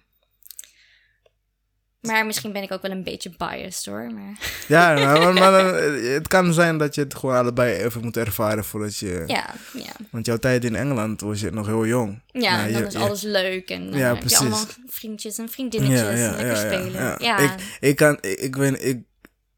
Maar 1.99 2.25
misschien 2.25 2.51
ben 2.53 2.63
ik 2.63 2.71
ook 2.71 2.81
wel 2.81 2.91
een 2.91 3.03
beetje 3.03 3.31
biased 3.37 3.85
hoor. 3.85 4.11
Maar 4.13 4.37
Ja, 4.67 4.93
maar, 4.93 5.19
maar- 5.19 5.33
maar 5.33 5.51
dan, 5.51 5.75
eh, 5.75 6.13
het 6.13 6.27
kan 6.27 6.53
zijn 6.53 6.77
dat 6.77 6.95
je 6.95 7.01
het 7.01 7.15
gewoon 7.15 7.35
allebei 7.35 7.73
even 7.83 8.01
moet 8.01 8.17
ervaren 8.17 8.63
voordat 8.65 8.97
je... 8.97 9.23
ja, 9.27 9.53
ja. 9.73 9.91
Want 10.11 10.25
jouw 10.25 10.37
tijd 10.37 10.63
in 10.65 10.75
Engeland 10.75 11.21
was 11.21 11.39
je 11.39 11.51
nog 11.51 11.65
heel 11.65 11.85
jong. 11.85 12.21
Ja, 12.27 12.39
Nou, 12.55 12.67
en 12.67 12.73
dan 12.73 12.81
je- 12.81 12.87
is 12.87 12.95
alles 12.95 13.21
leuk 13.21 13.69
en 13.69 13.89
dan 13.89 13.99
Ja, 13.99 14.15
heb 14.15 14.23
je 14.27 14.37
allemaal 14.37 14.65
vriendjes 14.85 15.37
en 15.37 15.49
vriendinnetjes 15.49 16.01
en 16.19 16.35
lekker 16.35 16.57
spelen. 16.57 17.15
Ja, 17.19 17.37
Ik, 17.37 17.51
ik, 17.79 17.95
kan, 17.95 18.17
ik, 18.21 18.39
ik, 18.39 18.55
weet, 18.55 18.83
ik, 18.85 19.01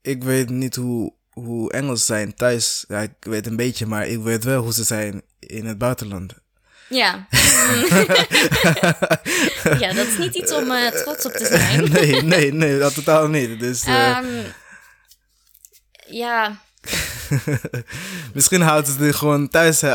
ik 0.02 0.24
weet 0.24 0.50
niet 0.50 0.76
hoe, 0.76 1.14
hoe 1.32 1.72
Engels 1.72 2.06
zijn 2.06 2.34
thuis. 2.34 2.86
Ja, 2.88 3.00
ik 3.00 3.14
weet 3.20 3.48
een 3.48 3.56
beetje, 3.56 3.86
maar 3.86 4.08
ik 4.08 4.20
weet 4.20 4.44
wel 4.44 4.62
hoe 4.64 4.74
ze 4.74 4.84
zijn 4.84 5.22
in 5.40 5.66
het 5.66 5.78
buitenland. 5.78 6.34
Ja. 6.92 7.28
ja, 9.80 9.94
dat 9.94 10.08
is 10.08 10.18
niet 10.18 10.36
iets 10.36 10.52
om 10.52 10.72
eh, 10.72 10.88
trots 10.88 11.26
op 11.26 11.32
te 11.32 11.46
zijn. 11.46 11.90
nee, 11.92 12.22
nee, 12.24 12.54
nee, 12.54 12.80
dat 12.80 12.94
totaal 12.94 13.28
niet. 13.28 13.60
Dus 13.60 13.84
eh, 13.84 14.10
Ehm, 14.18 14.26
ja, 16.08 16.58
misschien 18.34 18.62
houden 18.62 18.94
ze 18.94 19.14
gewoon 19.14 19.50
thuis. 19.50 19.82
eh, 19.82 19.94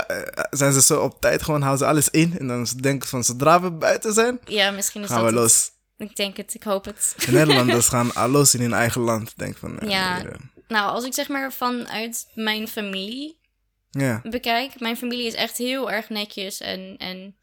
zijn 0.50 0.72
ze 0.72 0.82
zo 0.82 1.00
op 1.00 1.20
tijd, 1.20 1.42
gewoon 1.42 1.62
houden 1.62 1.84
ze 1.86 1.92
alles 1.92 2.08
in. 2.10 2.38
En 2.38 2.46
dan 2.48 2.66
denken 2.80 3.02
ze 3.08 3.14
van 3.14 3.24
zodra 3.24 3.60
we 3.60 3.70
buiten 3.70 4.12
zijn, 4.12 4.38
ja, 4.44 4.70
misschien 4.70 5.02
is 5.02 5.08
gaan 5.08 5.16
we 5.18 5.22
dat 5.24 5.32
het. 5.32 5.42
los. 5.42 5.70
Ik 6.08 6.16
denk 6.16 6.36
het, 6.36 6.54
ik 6.54 6.62
hoop 6.62 6.84
het. 6.84 7.14
De 7.26 7.32
Nederlanders 7.32 7.88
gaan 7.88 8.14
al 8.14 8.28
los 8.28 8.54
in 8.54 8.60
hun 8.60 8.72
eigen 8.74 9.00
land. 9.00 9.32
Denk 9.36 9.56
van, 9.56 9.78
Ja. 9.86 10.22
Nou, 10.68 10.90
als 10.90 11.04
ik 11.04 11.14
zeg 11.14 11.28
maar 11.28 11.52
vanuit 11.52 12.26
mijn 12.34 12.68
familie 12.68 13.38
ja. 13.96 14.20
bekijk, 14.22 14.80
mijn 14.80 14.96
familie 14.96 15.26
is 15.26 15.34
echt 15.34 15.56
heel 15.56 15.90
erg 15.90 16.08
netjes 16.08 16.60
en, 16.60 16.94
en 16.98 17.36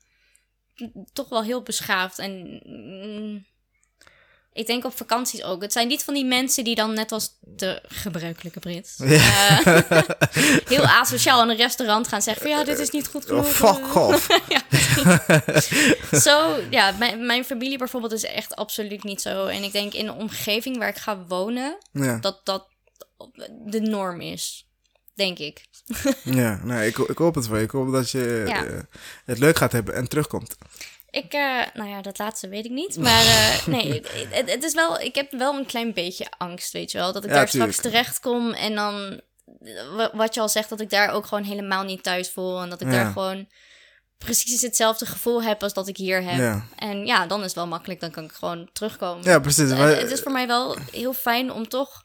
toch 1.14 1.30
wel 1.30 1.44
heel 1.44 1.62
beschaafd. 1.62 2.20
En 2.20 2.62
mm, 2.66 3.46
ik 4.54 4.68
denk 4.68 4.86
op 4.86 4.98
vakanties 4.98 5.44
ook. 5.44 5.62
Het 5.62 5.72
zijn 5.72 5.88
niet 5.88 6.04
van 6.04 6.14
die 6.14 6.26
mensen 6.26 6.64
die 6.64 6.76
dan 6.76 6.94
net 6.94 7.12
als 7.12 7.38
de 7.42 7.82
gebruikelijke 7.88 8.60
Brit 8.60 8.96
eh, 9.00 9.58
heel 10.66 10.84
asociaal 10.86 11.44
in 11.44 11.50
een 11.50 11.56
restaurant 11.56 12.08
gaan 12.08 12.22
zeggen 12.22 12.42
van 12.42 12.52
ja, 12.52 12.64
dit 12.64 12.80
is 12.80 12.90
niet 12.90 13.08
goed 13.08 13.32
Oh, 13.32 13.46
genoeg. 13.46 13.48
fuck 13.48 13.96
off. 13.96 14.28
ja, 14.56 14.62
zo, 16.20 16.60
ja, 16.70 16.92
mijn, 16.92 17.26
mijn 17.26 17.46
familie 17.46 17.78
bijvoorbeeld 17.78 18.14
is 18.14 18.24
echt 18.24 18.56
absoluut 18.56 19.04
niet 19.04 19.22
zo. 19.22 19.46
En 19.46 19.64
ik 19.64 19.72
denk 19.72 19.94
in 19.94 20.06
de 20.06 20.14
omgeving 20.14 20.78
waar 20.78 20.90
ik 20.90 20.98
ga 20.98 21.26
wonen, 21.28 21.78
Ja, 21.92 22.18
dat 22.18 22.46
dat 22.46 22.68
de 23.66 23.80
norm 23.82 24.22
is. 24.22 24.68
Denk 25.14 25.40
ik. 25.40 25.66
ja 26.24 26.60
nee, 26.64 26.88
ik, 26.88 26.98
ik 26.98 27.18
hoop 27.18 27.36
het 27.36 27.48
wel. 27.48 27.60
Ik 27.60 27.72
hoop 27.72 27.92
dat 27.92 28.10
je 28.12 28.44
Ja. 28.48 28.66
eh, 28.66 28.80
het 29.26 29.40
leuk 29.40 29.58
gaat 29.58 29.72
hebben 29.72 29.94
en 29.96 30.08
terugkomt. 30.08 30.56
Ik, 31.10 31.34
eh, 31.34 31.62
nou 31.74 31.90
ja, 31.90 32.02
dat 32.02 32.18
laatste 32.18 32.48
weet 32.48 32.66
ik 32.66 32.72
niet. 32.72 32.98
Maar 32.98 33.26
eh, 33.26 33.68
nee, 33.76 34.02
het, 34.30 34.64
is 34.64 34.74
wel, 34.74 35.00
ik 35.00 35.16
heb 35.16 35.32
wel 35.32 35.54
een 35.58 35.66
klein 35.66 35.94
beetje 35.94 36.26
angst, 36.38 36.72
weet 36.72 36.92
je 36.92 36.98
wel. 36.98 37.14
Dat 37.14 37.24
ik 37.24 37.30
Ja, 37.30 37.36
daar 37.36 37.50
tuurlijk. 37.50 37.74
straks 37.74 37.94
terecht 37.94 38.20
kom 38.20 38.52
en 38.52 38.76
dan, 38.76 39.22
wa- 39.96 40.12
wat 40.14 40.34
je 40.34 40.42
al 40.42 40.50
zegt, 40.50 40.70
dat 40.70 40.82
ik 40.82 40.90
daar 40.90 41.10
ook 41.12 41.26
gewoon 41.26 41.44
helemaal 41.44 41.84
niet 41.84 42.04
thuis 42.04 42.32
voel. 42.32 42.62
En 42.62 42.70
dat 42.70 42.82
ik 42.82 42.88
Ja. 42.88 42.94
daar 42.94 43.12
gewoon 43.12 43.48
precies 44.18 44.62
hetzelfde 44.62 45.06
gevoel 45.06 45.44
heb 45.44 45.64
als 45.64 45.74
dat 45.74 45.88
ik 45.88 45.98
hier 45.98 46.24
heb. 46.24 46.38
Ja. 46.38 46.66
En 46.76 47.06
ja, 47.06 47.28
dan 47.28 47.40
is 47.40 47.46
het 47.46 47.56
wel 47.56 47.68
makkelijk, 47.68 48.00
dan 48.00 48.12
kan 48.12 48.24
ik 48.24 48.32
gewoon 48.32 48.70
terugkomen. 48.74 49.24
Ja, 49.24 49.40
precies. 49.40 49.70
Het 49.70 50.12
is 50.12 50.22
voor 50.22 50.32
mij 50.32 50.48
wel 50.48 50.78
heel 50.92 51.14
fijn 51.14 51.52
om 51.52 51.68
toch 51.68 52.03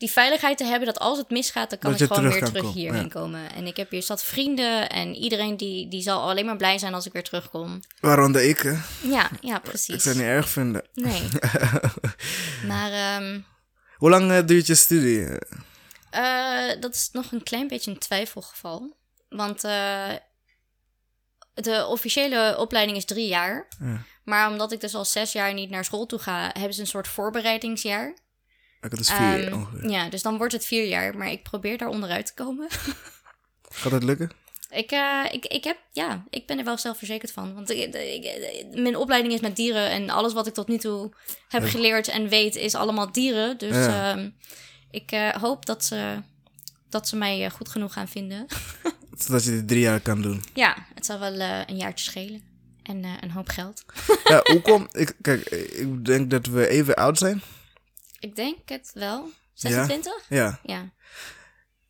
die 0.00 0.10
veiligheid 0.10 0.58
te 0.58 0.64
hebben 0.64 0.86
dat 0.86 0.98
als 0.98 1.18
het 1.18 1.30
misgaat, 1.30 1.70
dan 1.70 1.78
kan 1.78 1.90
Dat 1.90 2.00
ik 2.00 2.06
gewoon 2.06 2.22
terug 2.22 2.38
weer 2.40 2.48
terug 2.48 2.62
komen, 2.62 2.78
hierheen 2.80 3.02
ja. 3.02 3.08
komen. 3.08 3.52
En 3.52 3.66
ik 3.66 3.76
heb 3.76 3.90
hier 3.90 4.02
zat 4.02 4.22
vrienden 4.24 4.88
en 4.90 5.14
iedereen 5.14 5.56
die, 5.56 5.88
die 5.88 6.02
zal 6.02 6.28
alleen 6.30 6.44
maar 6.44 6.56
blij 6.56 6.78
zijn 6.78 6.94
als 6.94 7.06
ik 7.06 7.12
weer 7.12 7.22
terugkom. 7.22 7.80
Waaronder 8.00 8.42
ik. 8.48 8.58
hè. 8.58 8.70
Ja, 9.02 9.30
ja, 9.40 9.56
Ik 9.56 9.62
precies. 9.62 10.02
zou 10.02 10.14
het 10.16 10.24
niet 10.24 10.34
erg 10.34 10.48
vinden. 10.48 10.82
Nee. 10.94 11.22
maar 12.70 12.92
ehm, 12.92 13.40
Hoe 13.96 14.10
lang 14.10 14.30
eh, 14.30 14.46
duurt 14.46 14.66
je 14.66 14.74
studie? 14.74 15.26
eh, 16.10 16.80
dat 16.80 16.94
is 16.94 17.08
nog 17.12 17.32
een 17.32 17.42
klein 17.42 17.68
beetje 17.68 17.90
een 17.90 17.98
twijfelgeval. 17.98 18.96
Want 19.28 19.64
eh, 19.64 20.08
de 21.54 21.86
officiële 21.86 22.54
opleiding 22.58 22.96
is 22.96 23.04
drie 23.04 23.28
jaar. 23.28 23.68
Ja. 23.80 24.02
Maar 24.24 24.50
omdat 24.50 24.72
ik 24.72 24.80
dus 24.80 24.94
al 24.94 25.04
zes 25.04 25.32
jaar 25.32 25.54
niet 25.54 25.70
naar 25.70 25.84
school 25.84 26.06
toe 26.06 26.18
ga, 26.18 26.50
hebben 26.52 26.74
ze 26.74 26.80
een 26.80 26.86
soort 26.86 27.08
voorbereidingsjaar. 27.08 28.14
Is 28.88 29.10
vier 29.10 29.46
Ehm, 29.46 29.52
ongeveer. 29.54 29.90
ja, 29.90 30.08
dus 30.08 30.22
dan 30.22 30.36
wordt 30.38 30.52
het 30.52 30.64
vier 30.66 30.86
jaar. 30.86 31.16
Maar 31.16 31.30
ik 31.30 31.42
probeer 31.42 31.78
daar 31.78 31.88
onderuit 31.88 32.26
te 32.26 32.34
komen. 32.34 32.68
Gaat 33.68 33.92
het 33.92 34.02
lukken? 34.02 34.30
Ik, 34.70 34.90
eh, 34.90 35.24
ik, 35.32 35.46
ik, 35.46 35.64
heb, 35.64 35.76
ja, 35.92 36.24
ik 36.30 36.46
ben 36.46 36.58
er 36.58 36.64
wel 36.64 36.78
zelfverzekerd 36.78 37.32
van. 37.32 37.54
Want 37.54 37.70
ik, 37.70 37.94
ik- 37.94 38.66
mijn 38.74 38.96
opleiding 38.96 39.34
is 39.34 39.40
met 39.40 39.56
dieren. 39.56 39.90
En 39.90 40.10
alles 40.10 40.32
wat 40.32 40.46
ik 40.46 40.54
tot 40.54 40.68
nu 40.68 40.78
toe 40.78 41.12
heb 41.48 41.64
geleerd 41.64 42.08
en 42.08 42.28
weet 42.28 42.56
is 42.56 42.74
allemaal 42.74 43.12
dieren. 43.12 43.58
Dus 43.58 43.74
Ja. 43.76 44.10
ehm, 44.16 44.30
ik 44.90 45.12
eh, 45.12 45.28
hoop 45.34 45.66
dat 45.66 45.84
ze, 45.84 46.16
dat 46.88 47.08
ze 47.08 47.16
mij 47.16 47.44
eh, 47.44 47.50
goed 47.50 47.68
genoeg 47.68 47.92
gaan 47.92 48.08
vinden. 48.08 48.46
Zodat 49.18 49.44
je 49.44 49.50
dit 49.50 49.68
drie 49.68 49.80
jaar 49.80 50.00
kan 50.00 50.22
doen. 50.22 50.42
ja, 50.54 50.76
het 50.94 51.06
zal 51.06 51.18
wel 51.18 51.40
een 51.40 51.76
jaartje 51.76 52.04
schelen. 52.10 52.42
En 52.82 53.04
een 53.20 53.30
hoop 53.30 53.48
geld. 53.48 53.84
Ja, 54.24 54.40
hoe 54.44 54.60
kom 54.70 54.88
ik? 54.92 55.14
Kijk, 55.20 55.48
ik 55.50 56.04
denk 56.04 56.30
dat 56.30 56.46
we 56.46 56.68
even 56.68 56.94
oud 56.96 57.18
zijn. 57.18 57.42
Ik 58.20 58.36
denk 58.36 58.56
het 58.68 58.90
wel. 58.94 59.30
26? 59.54 60.12
Ja. 60.28 60.60
Ja. 60.62 60.90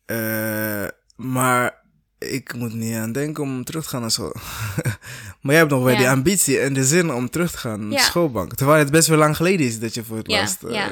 Eh, 0.05 0.87
maar 1.15 1.81
ik 2.19 2.53
moet 2.53 2.73
niet 2.73 2.95
aan 2.95 3.11
denken 3.11 3.43
om 3.43 3.63
terug 3.63 3.83
te 3.83 3.89
gaan 3.89 4.01
naar 4.01 4.11
school. 4.11 4.35
maar 5.41 5.51
jij 5.51 5.55
hebt 5.57 5.69
nog 5.71 5.83
wel 5.83 5.91
Ja. 5.93 5.97
die 5.97 6.09
ambitie 6.09 6.59
en 6.59 6.73
de 6.73 6.83
zin 6.85 7.13
om 7.13 7.29
terug 7.29 7.51
te 7.51 7.57
gaan 7.57 7.87
naar 7.87 7.97
Ja. 7.99 8.03
schoolbank. 8.05 8.55
Terwijl 8.55 8.79
het 8.79 8.91
best 8.91 9.07
wel 9.07 9.17
lang 9.17 9.35
geleden 9.35 9.65
is 9.65 9.79
dat 9.79 9.93
je 9.93 10.03
voor 10.03 10.17
het 10.17 10.27
Ja, 10.31 10.37
laatst... 10.39 10.63
eh, 10.63 10.73
ja. 10.73 10.91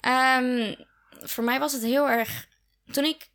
Ehm, 0.00 0.74
voor 1.22 1.44
mij 1.44 1.58
was 1.58 1.72
het 1.72 1.82
heel 1.82 2.08
erg. 2.08 2.46
Toen 2.90 3.04
ik. 3.04 3.28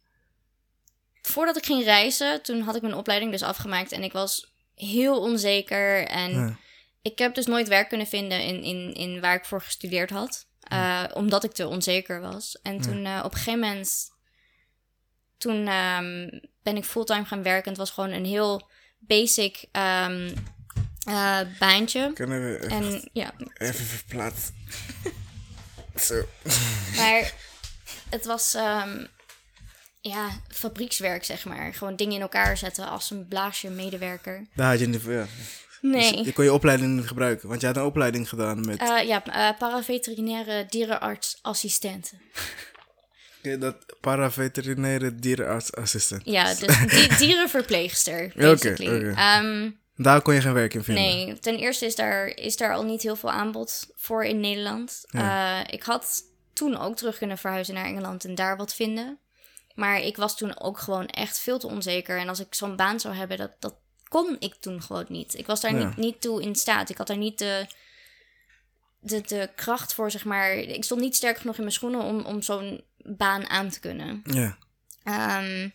Voordat 1.21 1.57
ik 1.57 1.65
ging 1.65 1.83
reizen, 1.83 2.41
toen 2.43 2.61
had 2.61 2.75
ik 2.75 2.81
mijn 2.81 2.93
opleiding 2.93 3.31
dus 3.31 3.41
afgemaakt. 3.43 3.91
En 3.91 4.03
ik 4.03 4.11
was 4.11 4.53
heel 4.75 5.19
onzeker. 5.21 6.07
En 6.07 6.57
ik 7.01 7.17
heb 7.19 7.35
dus 7.35 7.45
nooit 7.45 7.67
werk 7.67 7.89
kunnen 7.89 8.07
vinden 8.07 8.43
in, 8.43 8.63
in, 8.63 8.93
in 8.93 9.21
waar 9.21 9.35
ik 9.35 9.45
voor 9.45 9.61
gestudeerd 9.61 10.09
had. 10.09 10.47
Eh, 10.69 11.03
Omdat 11.13 11.43
ik 11.43 11.51
te 11.51 11.67
onzeker 11.67 12.21
was. 12.21 12.59
En 12.61 12.81
toen 12.81 13.05
eh, 13.05 13.21
op 13.23 13.31
een 13.31 13.37
gegeven 13.37 13.59
moment. 13.59 14.11
toen 15.37 15.67
ehm, 15.67 16.39
ben 16.63 16.77
ik 16.77 16.85
fulltime 16.85 17.25
gaan 17.25 17.43
werken. 17.43 17.69
Het 17.69 17.79
was 17.79 17.91
gewoon 17.91 18.11
een 18.11 18.25
heel 18.25 18.69
basic 18.99 19.65
ehm, 19.71 20.35
eh, 21.03 21.39
baantje. 21.59 22.11
Kunnen 22.13 22.43
we 22.43 22.57
even, 22.57 22.69
En 22.69 23.09
ja, 23.13 23.33
even 23.57 23.85
verplaatsen? 23.85 24.53
Zo. 25.95 26.25
maar 26.95 27.33
het 28.09 28.25
was 28.25 28.53
ehm, 28.53 29.05
ja, 30.01 30.29
fabriekswerk, 30.47 31.23
zeg 31.23 31.45
maar. 31.45 31.73
Gewoon 31.73 31.95
dingen 31.95 32.15
in 32.15 32.21
elkaar 32.21 32.57
zetten 32.57 32.89
als 32.89 33.09
een 33.11 33.27
blaasje 33.27 33.69
medewerker. 33.69 34.47
Daar 34.55 34.69
had 34.69 34.79
je 34.79 34.87
niet 34.87 35.01
ja. 35.01 35.25
Nee. 35.81 36.15
Dus 36.15 36.25
je 36.25 36.33
kon 36.33 36.43
je 36.43 36.53
opleiding 36.53 36.95
niet 36.95 37.07
gebruiken, 37.07 37.47
want 37.49 37.61
je 37.61 37.67
had 37.67 37.75
een 37.77 37.83
opleiding 37.83 38.29
gedaan 38.29 38.65
met 38.65 38.79
Eh, 38.79 39.07
ja, 39.07 39.25
eh 39.25 39.57
paraveterinaire 39.57 40.65
dierenartsassistenten. 40.69 42.19
Oké, 43.39 43.57
dat 43.57 43.75
paraveterinaire 44.01 45.15
dierenartsassistent. 45.15 46.21
Ja, 46.25 46.53
dus 46.53 46.79
di- 47.07 47.15
dierenverpleegster, 47.17 48.31
basically. 48.35 48.95
oké. 49.09 49.19
Ehm, 49.19 49.69
Daar 49.95 50.21
kon 50.21 50.33
je 50.33 50.41
geen 50.41 50.53
werk 50.53 50.73
in 50.73 50.83
vinden. 50.83 51.03
nee, 51.03 51.39
ten 51.39 51.57
eerste 51.57 51.85
is 51.85 51.95
daar, 51.95 52.25
is 52.27 52.57
daar 52.57 52.73
al 52.73 52.83
niet 52.83 53.01
heel 53.01 53.15
veel 53.15 53.31
aanbod 53.31 53.87
voor 53.95 54.25
in 54.25 54.39
Nederland. 54.39 55.03
Ja. 55.07 55.59
Eh, 55.65 55.73
ik 55.73 55.83
had 55.83 56.23
toen 56.53 56.77
ook 56.77 56.95
terug 56.95 57.17
kunnen 57.17 57.37
verhuizen 57.37 57.73
naar 57.73 57.85
Engeland 57.85 58.25
en 58.25 58.35
daar 58.35 58.57
wat 58.57 58.75
vinden. 58.75 59.19
Maar 59.75 59.99
ik 60.01 60.15
was 60.17 60.37
toen 60.37 60.59
ook 60.59 60.77
gewoon 60.79 61.05
echt 61.07 61.39
veel 61.39 61.59
te 61.59 61.67
onzeker. 61.67 62.17
En 62.19 62.29
als 62.29 62.39
ik 62.39 62.53
zo'n 62.53 62.75
baan 62.75 62.99
zou 62.99 63.15
hebben, 63.15 63.37
dat, 63.37 63.51
dat 63.59 63.75
kon 64.09 64.35
ik 64.39 64.55
toen 64.55 64.81
gewoon 64.81 65.05
niet. 65.09 65.37
Ik 65.37 65.45
was 65.45 65.61
daar 65.61 65.75
Ja. 65.75 65.87
niet, 65.87 65.97
niet 65.97 66.21
toe 66.21 66.41
in 66.41 66.55
staat. 66.55 66.89
Ik 66.89 66.97
had 66.97 67.07
daar 67.07 67.17
niet 67.17 67.37
de, 67.37 67.67
de, 68.99 69.21
de 69.21 69.49
kracht 69.55 69.93
voor, 69.93 70.11
zeg 70.11 70.25
maar. 70.25 70.53
Ik 70.53 70.83
stond 70.83 71.01
niet 71.01 71.15
sterk 71.15 71.37
genoeg 71.37 71.55
in 71.55 71.61
mijn 71.61 71.73
schoenen 71.73 72.01
om, 72.01 72.25
om 72.25 72.41
zo'n 72.41 72.83
baan 72.97 73.49
aan 73.49 73.69
te 73.69 73.79
kunnen. 73.79 74.21
Ja. 74.23 74.57
Ehm, 75.03 75.69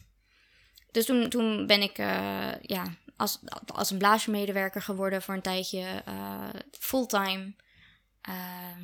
dus 0.90 1.04
toen, 1.06 1.28
toen 1.28 1.66
ben 1.66 1.82
ik 1.82 1.98
eh, 1.98 2.60
ja, 2.62 2.94
als, 3.16 3.38
als 3.74 3.90
een 3.90 3.98
blaasmedewerker 3.98 4.82
geworden 4.82 5.22
voor 5.22 5.34
een 5.34 5.42
tijdje, 5.42 6.02
eh, 6.04 6.48
fulltime. 6.78 7.54
Ehm, 8.20 8.80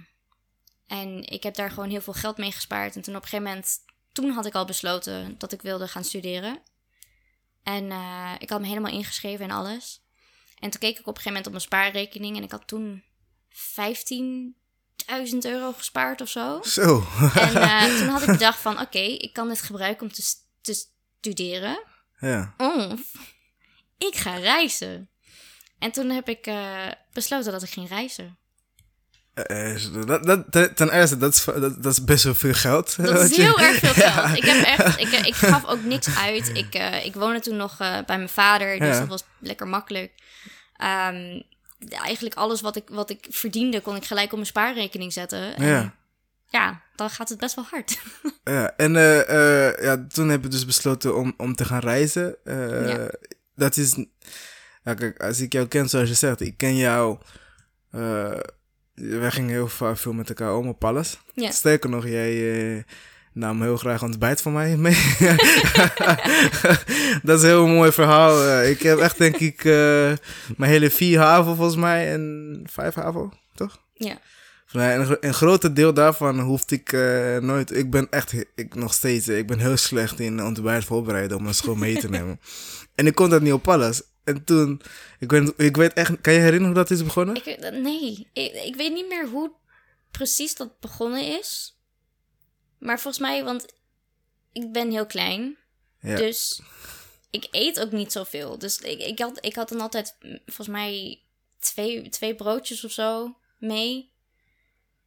en 0.87 1.23
ik 1.25 1.43
heb 1.43 1.55
daar 1.55 1.71
gewoon 1.71 1.91
heel 1.91 2.01
veel 2.01 2.13
geld 2.13 2.37
mee 2.37 2.53
gespaard. 2.53 2.97
En 2.97 3.03
toen 3.03 3.17
op 3.17 3.23
een 3.23 3.29
gegeven 3.29 3.49
moment, 3.51 3.79
toen 4.13 4.31
had 4.31 4.47
ik 4.47 4.55
al 4.55 4.65
besloten 4.65 5.35
dat 5.39 5.53
ik 5.53 5.63
wilde 5.63 5.89
gaan 5.89 6.05
studeren. 6.05 6.59
En 7.75 7.91
eh, 7.91 8.33
ik 8.39 8.51
had 8.51 8.61
me 8.61 8.67
helemaal 8.67 8.93
ingeschreven 8.93 9.45
en 9.45 9.51
alles. 9.51 10.03
En 10.59 10.71
toen 10.71 10.81
keek 10.81 10.99
ik 10.99 11.07
op 11.07 11.17
een 11.17 11.23
gegeven 11.23 11.29
moment 11.29 11.47
op 11.47 11.53
mijn 11.53 11.65
spaarrekening 11.65 12.37
en 12.37 12.43
ik 12.43 12.51
had 12.51 12.67
toen 12.67 13.03
15.000 15.33 15.39
euro 15.41 15.73
gespaard 15.73 16.21
of 16.21 16.29
zo. 16.29 16.63
Zo. 16.63 17.07
En 17.35 17.55
eh, 17.55 17.85
toen 17.99 18.09
had 18.09 18.23
ik 18.23 18.27
bedacht 18.27 18.59
van, 18.59 18.81
oké, 18.81 18.99
ik 18.99 19.33
kan 19.33 19.49
dit 19.49 19.61
gebruiken 19.63 20.07
om 20.07 20.13
te, 20.13 20.87
studeren. 21.21 21.85
ja. 22.21 22.55
Of 22.57 23.13
ik 23.99 24.17
ga 24.17 24.37
reizen. 24.37 25.11
En 25.79 25.93
toen 25.93 26.11
heb 26.11 26.29
ik 26.29 26.47
eh, 26.47 26.87
besloten 27.13 27.53
dat 27.53 27.63
ik 27.63 27.71
ging 27.71 27.89
reizen. 27.89 28.39
Eh, 29.35 29.75
eh, 29.75 30.07
dat, 30.07 30.25
dat, 30.51 30.77
ten- 30.77 30.91
eerste, 30.91 31.17
dat 31.17 31.33
is, 31.35 31.45
dat, 31.45 31.83
dat 31.83 31.93
is 31.93 32.05
best 32.05 32.25
wel 32.25 32.35
veel 32.35 32.53
geld. 32.55 32.97
Dat 33.05 33.23
is 33.31 33.37
je- 33.37 33.43
heel 33.43 33.59
erg 33.61 33.79
veel 33.79 34.03
Ja. 34.05 34.11
geld. 34.11 34.37
Ik, 34.39 34.45
heb 34.45 34.65
echt, 34.79 35.01
ik, 35.01 35.27
ik 35.27 35.35
gaf 35.35 35.65
ook 35.67 35.83
niks 35.85 36.17
uit. 36.19 36.51
Ik, 36.57 36.75
eh, 36.75 37.05
ik 37.05 37.15
woonde 37.15 37.41
toen 37.41 37.57
nog 37.57 37.73
eh, 37.81 37.99
bij 38.07 38.17
mijn 38.17 38.29
vader, 38.29 38.79
dus 38.79 38.89
Ja. 38.89 38.99
dat 38.99 39.09
was 39.09 39.25
lekker 39.39 39.67
makkelijk. 39.69 40.13
Ehm, 40.77 41.41
eigenlijk 41.89 42.35
alles 42.35 42.61
wat 42.61 42.77
ik, 42.77 42.85
wat 42.89 43.11
ik 43.11 43.27
verdiende, 43.31 43.81
kon 43.81 43.97
ik 43.97 44.05
gelijk 44.05 44.27
op 44.27 44.35
mijn 44.35 44.47
spaarrekening 44.47 45.13
zetten. 45.13 45.57
En 45.57 45.67
Ja. 45.67 45.95
ja, 46.49 46.83
dan 46.97 47.11
gaat 47.11 47.29
het 47.29 47.39
best 47.39 47.55
wel 47.55 47.67
hard. 47.71 47.99
Ja, 48.45 48.73
en 48.77 48.97
eh, 48.97 49.69
eh, 49.69 49.83
ja, 49.85 50.07
toen 50.09 50.29
heb 50.29 50.45
ik 50.45 50.51
dus 50.51 50.67
besloten 50.67 51.17
om, 51.17 51.35
om 51.37 51.55
te 51.55 51.65
gaan 51.65 51.81
reizen. 51.81 52.37
Eh, 52.45 52.89
Ja. 52.89 53.11
Dat 53.55 53.77
is... 53.77 54.05
Kijk, 54.85 55.23
als 55.23 55.41
ik 55.41 55.53
jou 55.53 55.67
ken, 55.67 55.89
zoals 55.89 56.09
je 56.09 56.15
zegt, 56.15 56.41
ik 56.41 56.57
ken 56.57 56.77
jou... 56.77 57.19
wij 58.95 59.31
gingen 59.31 59.51
heel 59.51 59.69
vaak 59.69 59.99
veel 59.99 60.13
met 60.13 60.29
elkaar 60.29 60.57
om 60.57 60.69
op 60.69 60.85
alles. 60.85 61.19
Ja. 61.35 61.51
Sterker 61.51 61.91
nog, 61.91 62.07
jij 62.07 62.53
eh, 62.53 62.83
nam 63.33 63.63
heel 63.63 63.77
graag 63.77 64.03
ontbijt 64.03 64.43
van 64.43 64.53
mij 64.53 64.77
mee. 64.77 64.95
dat 67.23 67.39
is 67.39 67.43
een 67.43 67.49
heel 67.49 67.67
mooi 67.67 67.93
verhaal. 67.93 68.47
Eh, 68.47 68.71
ik 68.71 68.83
heb 68.83 68.99
echt, 68.99 69.19
denk 69.19 69.37
ik, 69.37 69.65
eh, 69.65 70.13
mijn 70.57 70.71
hele 70.71 70.91
vier 70.91 71.19
haven 71.19 71.57
volgens 71.57 71.77
mij 71.77 72.13
en 72.13 72.63
vijf 72.71 72.95
haven, 72.95 73.33
toch? 73.55 73.79
Ja. 73.93 74.19
Een, 74.73 75.17
een 75.21 75.35
grote 75.35 75.73
deel 75.73 75.95
daarvan 75.95 76.41
hoefde 76.41 76.75
ik 76.75 76.93
nooit. 77.43 77.77
Ik 77.77 77.91
ben 77.91 78.07
echt, 78.11 78.35
ik 78.55 78.75
nog 78.75 78.95
steeds, 78.95 79.29
ik 79.29 79.47
ben 79.47 79.59
heel 79.59 79.77
slecht 79.77 80.21
in 80.21 80.45
ontbijt 80.45 80.85
voorbereiden 80.85 81.37
om 81.37 81.43
mijn 81.43 81.55
school 81.55 81.75
mee 81.75 81.99
te 81.99 82.11
nemen. 82.11 82.41
en 82.95 83.07
ik 83.07 83.15
kon 83.15 83.31
dat 83.31 83.43
niet 83.43 83.53
op 83.53 83.69
alles. 83.69 84.03
En 84.35 84.45
toen, 84.45 84.83
ik 85.19 85.31
weet, 85.31 85.53
ik 85.57 85.77
weet 85.77 85.93
echt, 85.93 86.21
kan 86.21 86.33
je 86.33 86.39
herinneren 86.39 86.67
hoe 86.67 86.85
dat 86.85 86.91
is 86.91 87.05
begonnen? 87.05 87.37
Ik, 87.37 87.71
nee, 87.73 88.29
ik, 88.33 88.53
ik 88.53 88.77
weet 88.77 88.93
niet 88.93 89.09
meer 89.09 89.29
hoe 89.29 89.53
precies 90.11 90.55
dat 90.55 90.81
begonnen 90.81 91.39
is. 91.39 91.79
Maar 92.79 93.01
volgens 93.01 93.23
mij, 93.23 93.45
want 93.45 93.67
ik 94.53 94.73
ben 94.73 94.91
heel 94.91 95.07
klein. 95.07 95.57
Ja. 96.01 96.17
Dus 96.17 96.63
ik 97.31 97.49
eet 97.51 97.81
ook 97.81 97.93
niet 97.93 98.13
zoveel. 98.13 98.59
Dus 98.59 98.79
ik, 98.79 99.01
ik, 99.01 99.19
had, 99.19 99.45
ik 99.45 99.55
had 99.55 99.69
dan 99.69 99.81
altijd, 99.81 100.17
mm, 100.21 100.39
volgens 100.45 100.69
mij, 100.69 101.23
twee, 101.59 102.09
twee 102.09 102.35
broodjes 102.35 102.85
of 102.85 102.93
zo 102.93 103.37
mee. 103.59 104.13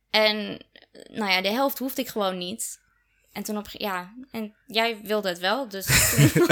En 0.09 0.65
nou 1.11 1.31
ja, 1.31 1.41
de 1.41 1.49
helft 1.49 1.77
hoefde 1.77 2.01
ik 2.01 2.07
gewoon 2.07 2.37
niet. 2.37 2.81
En 3.33 3.43
toen 3.43 3.57
op, 3.57 3.67
ja, 3.71 4.13
en 4.31 4.53
jij 4.65 4.99
wilde 5.03 5.29
het 5.29 5.39
wel, 5.39 5.67
dus 5.67 5.85
toen 6.33 6.47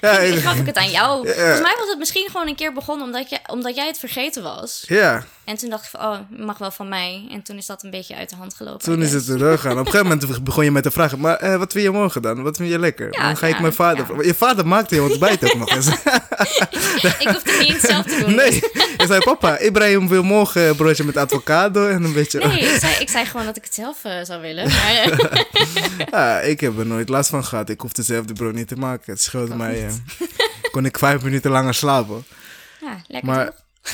ja, 0.00 0.36
gaf 0.36 0.58
ik 0.58 0.66
het 0.66 0.76
aan 0.76 0.90
jou. 0.90 1.26
Ja. 1.26 1.34
Volgens 1.34 1.60
mij 1.60 1.74
was 1.78 1.88
het 1.88 1.98
misschien 1.98 2.28
gewoon 2.30 2.48
een 2.48 2.54
keer 2.54 2.72
begonnen 2.72 3.06
omdat, 3.06 3.30
je, 3.30 3.38
omdat 3.46 3.74
jij 3.74 3.86
het 3.86 3.98
vergeten 3.98 4.42
was. 4.42 4.84
ja, 4.86 5.24
En 5.48 5.56
toen 5.56 5.70
dacht 5.70 5.84
ik 5.84 5.90
van, 5.90 6.00
oh, 6.00 6.18
mag 6.38 6.58
wel 6.58 6.70
van 6.70 6.88
mij. 6.88 7.26
En 7.30 7.42
toen 7.42 7.56
is 7.56 7.66
dat 7.66 7.82
een 7.82 7.90
beetje 7.90 8.16
uit 8.16 8.30
de 8.30 8.36
hand 8.36 8.54
gelopen. 8.54 8.78
toen 8.84 9.02
is 9.02 9.12
het 9.12 9.24
guess. 9.24 9.38
teruggaan. 9.38 9.72
Op 9.72 9.78
een 9.78 9.84
gegeven 9.92 10.06
moment 10.06 10.44
begon 10.44 10.64
je 10.64 10.70
met 10.70 10.82
te 10.82 10.90
vragen, 10.90 11.20
maar 11.20 11.36
eh, 11.36 11.56
wat 11.56 11.72
wil 11.72 11.82
je 11.82 11.90
morgen 11.90 12.22
dan? 12.22 12.42
Wat 12.42 12.56
vind 12.56 12.68
je 12.70 12.78
lekker? 12.78 13.12
Ja, 13.12 13.22
dan 13.22 13.36
ga 13.36 13.46
ik 13.46 13.60
mijn 13.60 13.72
vader 13.72 14.06
ja. 14.16 14.22
Je 14.22 14.34
vader 14.34 14.66
maakte 14.66 14.94
je 14.94 15.02
ontbijt 15.02 15.44
ook 15.46 15.54
nog 15.58 15.70
eens. 15.74 15.86
ik 17.18 17.28
hoefde 17.32 17.56
niet 17.58 17.68
eens 17.68 17.80
zelf 17.80 18.06
te 18.06 18.24
doen. 18.24 18.34
nee, 18.34 18.52
je 18.96 19.04
zei, 19.06 19.20
papa, 19.20 19.58
Ibrahim 19.58 20.08
wil 20.08 20.22
morgen 20.22 20.68
een 20.68 20.76
broodje 20.76 21.04
met 21.04 21.16
avocado 21.16 21.88
en 21.88 22.04
een 22.04 22.12
beetje... 22.12 22.38
Nee, 22.46 22.60
ik 22.60 22.80
zei, 22.80 22.94
ik 22.98 23.08
zei 23.08 23.24
gewoon 23.24 23.46
dat 23.46 23.56
ik 23.56 23.64
het 23.64 23.74
zelf 23.74 24.04
eh, 24.04 24.12
zou 24.22 24.40
willen. 24.40 24.64
Maar, 24.68 25.30
Ja, 26.10 26.40
ik 26.40 26.60
heb 26.60 26.78
er 26.78 26.86
nooit 26.86 27.08
last 27.08 27.30
van 27.30 27.44
gehad. 27.44 27.68
Ik 27.68 27.80
hoefde 27.80 28.02
zelf 28.02 28.24
de 28.24 28.32
brood 28.32 28.54
niet 28.54 28.68
te 28.68 28.76
maken. 28.76 29.12
Het 29.12 29.22
scheelde 29.22 29.54
mij. 29.56 29.86
eh, 29.86 29.92
kon 30.70 30.84
ik 30.84 30.98
vijf 30.98 31.22
minuten 31.22 31.50
langer 31.50 31.74
slapen. 31.74 32.24
ja, 32.80 33.02
lekker 33.06 33.30
Maar 33.30 33.46
toch? 33.46 33.92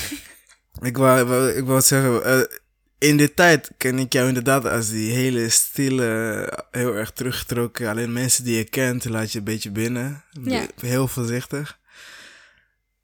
Ik 0.85 0.97
wou, 0.97 1.49
ik 1.49 1.65
wou 1.65 1.81
zeggen, 1.81 2.23
eh, 2.23 2.57
in 2.97 3.17
die 3.17 3.33
tijd 3.33 3.71
ken 3.77 3.99
ik 3.99 4.13
jou 4.13 4.27
inderdaad 4.27 4.65
als 4.65 4.89
die 4.89 5.11
hele 5.11 5.49
stille, 5.49 6.65
heel 6.71 6.95
erg 6.95 7.11
teruggetrokken. 7.11 7.89
Alleen 7.89 8.13
mensen 8.13 8.43
die 8.43 8.57
je 8.57 8.63
kent, 8.63 9.05
laat 9.05 9.31
je 9.31 9.37
een 9.37 9.43
beetje 9.43 9.71
binnen. 9.71 10.23
Ja. 10.43 10.67
Heel 10.79 11.07
voorzichtig. 11.07 11.79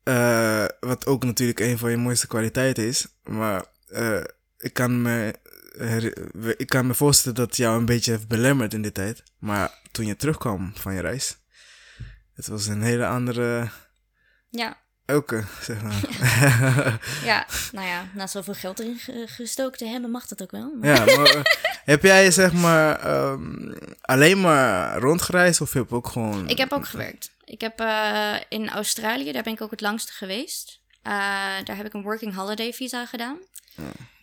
Eh, 0.04 0.66
wat 0.80 1.06
ook 1.06 1.24
natuurlijk 1.24 1.60
een 1.60 1.78
van 1.78 1.92
je 1.92 1.98
mooiste 1.98 2.28
kwaliteiten 2.28 2.84
is. 2.84 3.08
Maar 3.24 3.66
eh, 3.88 4.24
ik, 4.58 4.74
kan 4.74 5.02
me, 5.02 5.36
ik 6.58 6.68
kan 6.68 6.88
me 6.88 6.94
voorstellen 6.94 7.38
dat 7.38 7.48
het 7.48 7.58
jou 7.58 7.78
een 7.78 7.86
beetje 7.86 8.12
heeft 8.12 8.28
belemmerd 8.28 8.74
in 8.74 8.82
die 8.82 8.92
tijd. 8.92 9.24
Maar 9.40 9.80
toen 9.92 10.06
je 10.06 10.16
terugkwam 10.16 10.72
van 10.76 10.94
je 10.94 11.02
reis, 11.02 11.38
het 12.34 12.48
was 12.48 12.68
een 12.68 12.82
hele 12.82 13.06
andere 13.08 13.70
Ja, 14.50 14.78
elke, 15.12 15.44
zeg 15.62 15.82
maar. 15.82 16.02
ja, 17.32 17.46
nou 17.72 17.88
ja, 17.88 18.06
na 18.14 18.28
zoveel 18.28 18.54
geld 18.54 18.80
erin 18.80 18.98
ge- 19.00 19.26
gestoken 19.28 19.78
te 19.78 19.86
hebben, 19.86 20.12
mag 20.12 20.28
dat 20.28 20.42
ook 20.42 20.52
wel. 20.52 20.76
Maar- 20.80 20.90
Ja, 20.96 21.06
maar 21.18 21.36
eh, 21.36 21.42
heb 21.94 22.04
jij 22.04 22.32
zeg 22.32 22.54
maar 22.54 23.00
ehm, 23.00 23.74
alleen 24.02 24.42
maar 24.42 24.98
rondgereisd 25.00 25.62
of 25.62 25.74
heb 25.74 25.90
je 25.90 25.96
ook 25.96 26.08
gewoon... 26.08 26.50
Ik 26.50 26.58
heb 26.58 26.72
ook 26.72 26.88
gewerkt. 26.88 27.32
Ik 27.46 27.62
heb 27.62 27.80
eh, 27.80 28.34
in 28.50 28.70
Australië, 28.70 29.32
daar 29.32 29.44
ben 29.44 29.54
ik 29.54 29.62
ook 29.62 29.72
het 29.72 29.82
langste 29.82 30.14
geweest. 30.14 30.80
Eh, 31.02 31.12
daar 31.64 31.76
heb 31.76 31.86
ik 31.86 31.94
een 31.94 32.02
working 32.04 32.36
holiday 32.36 32.74
visa 32.74 33.06
gedaan. 33.06 33.38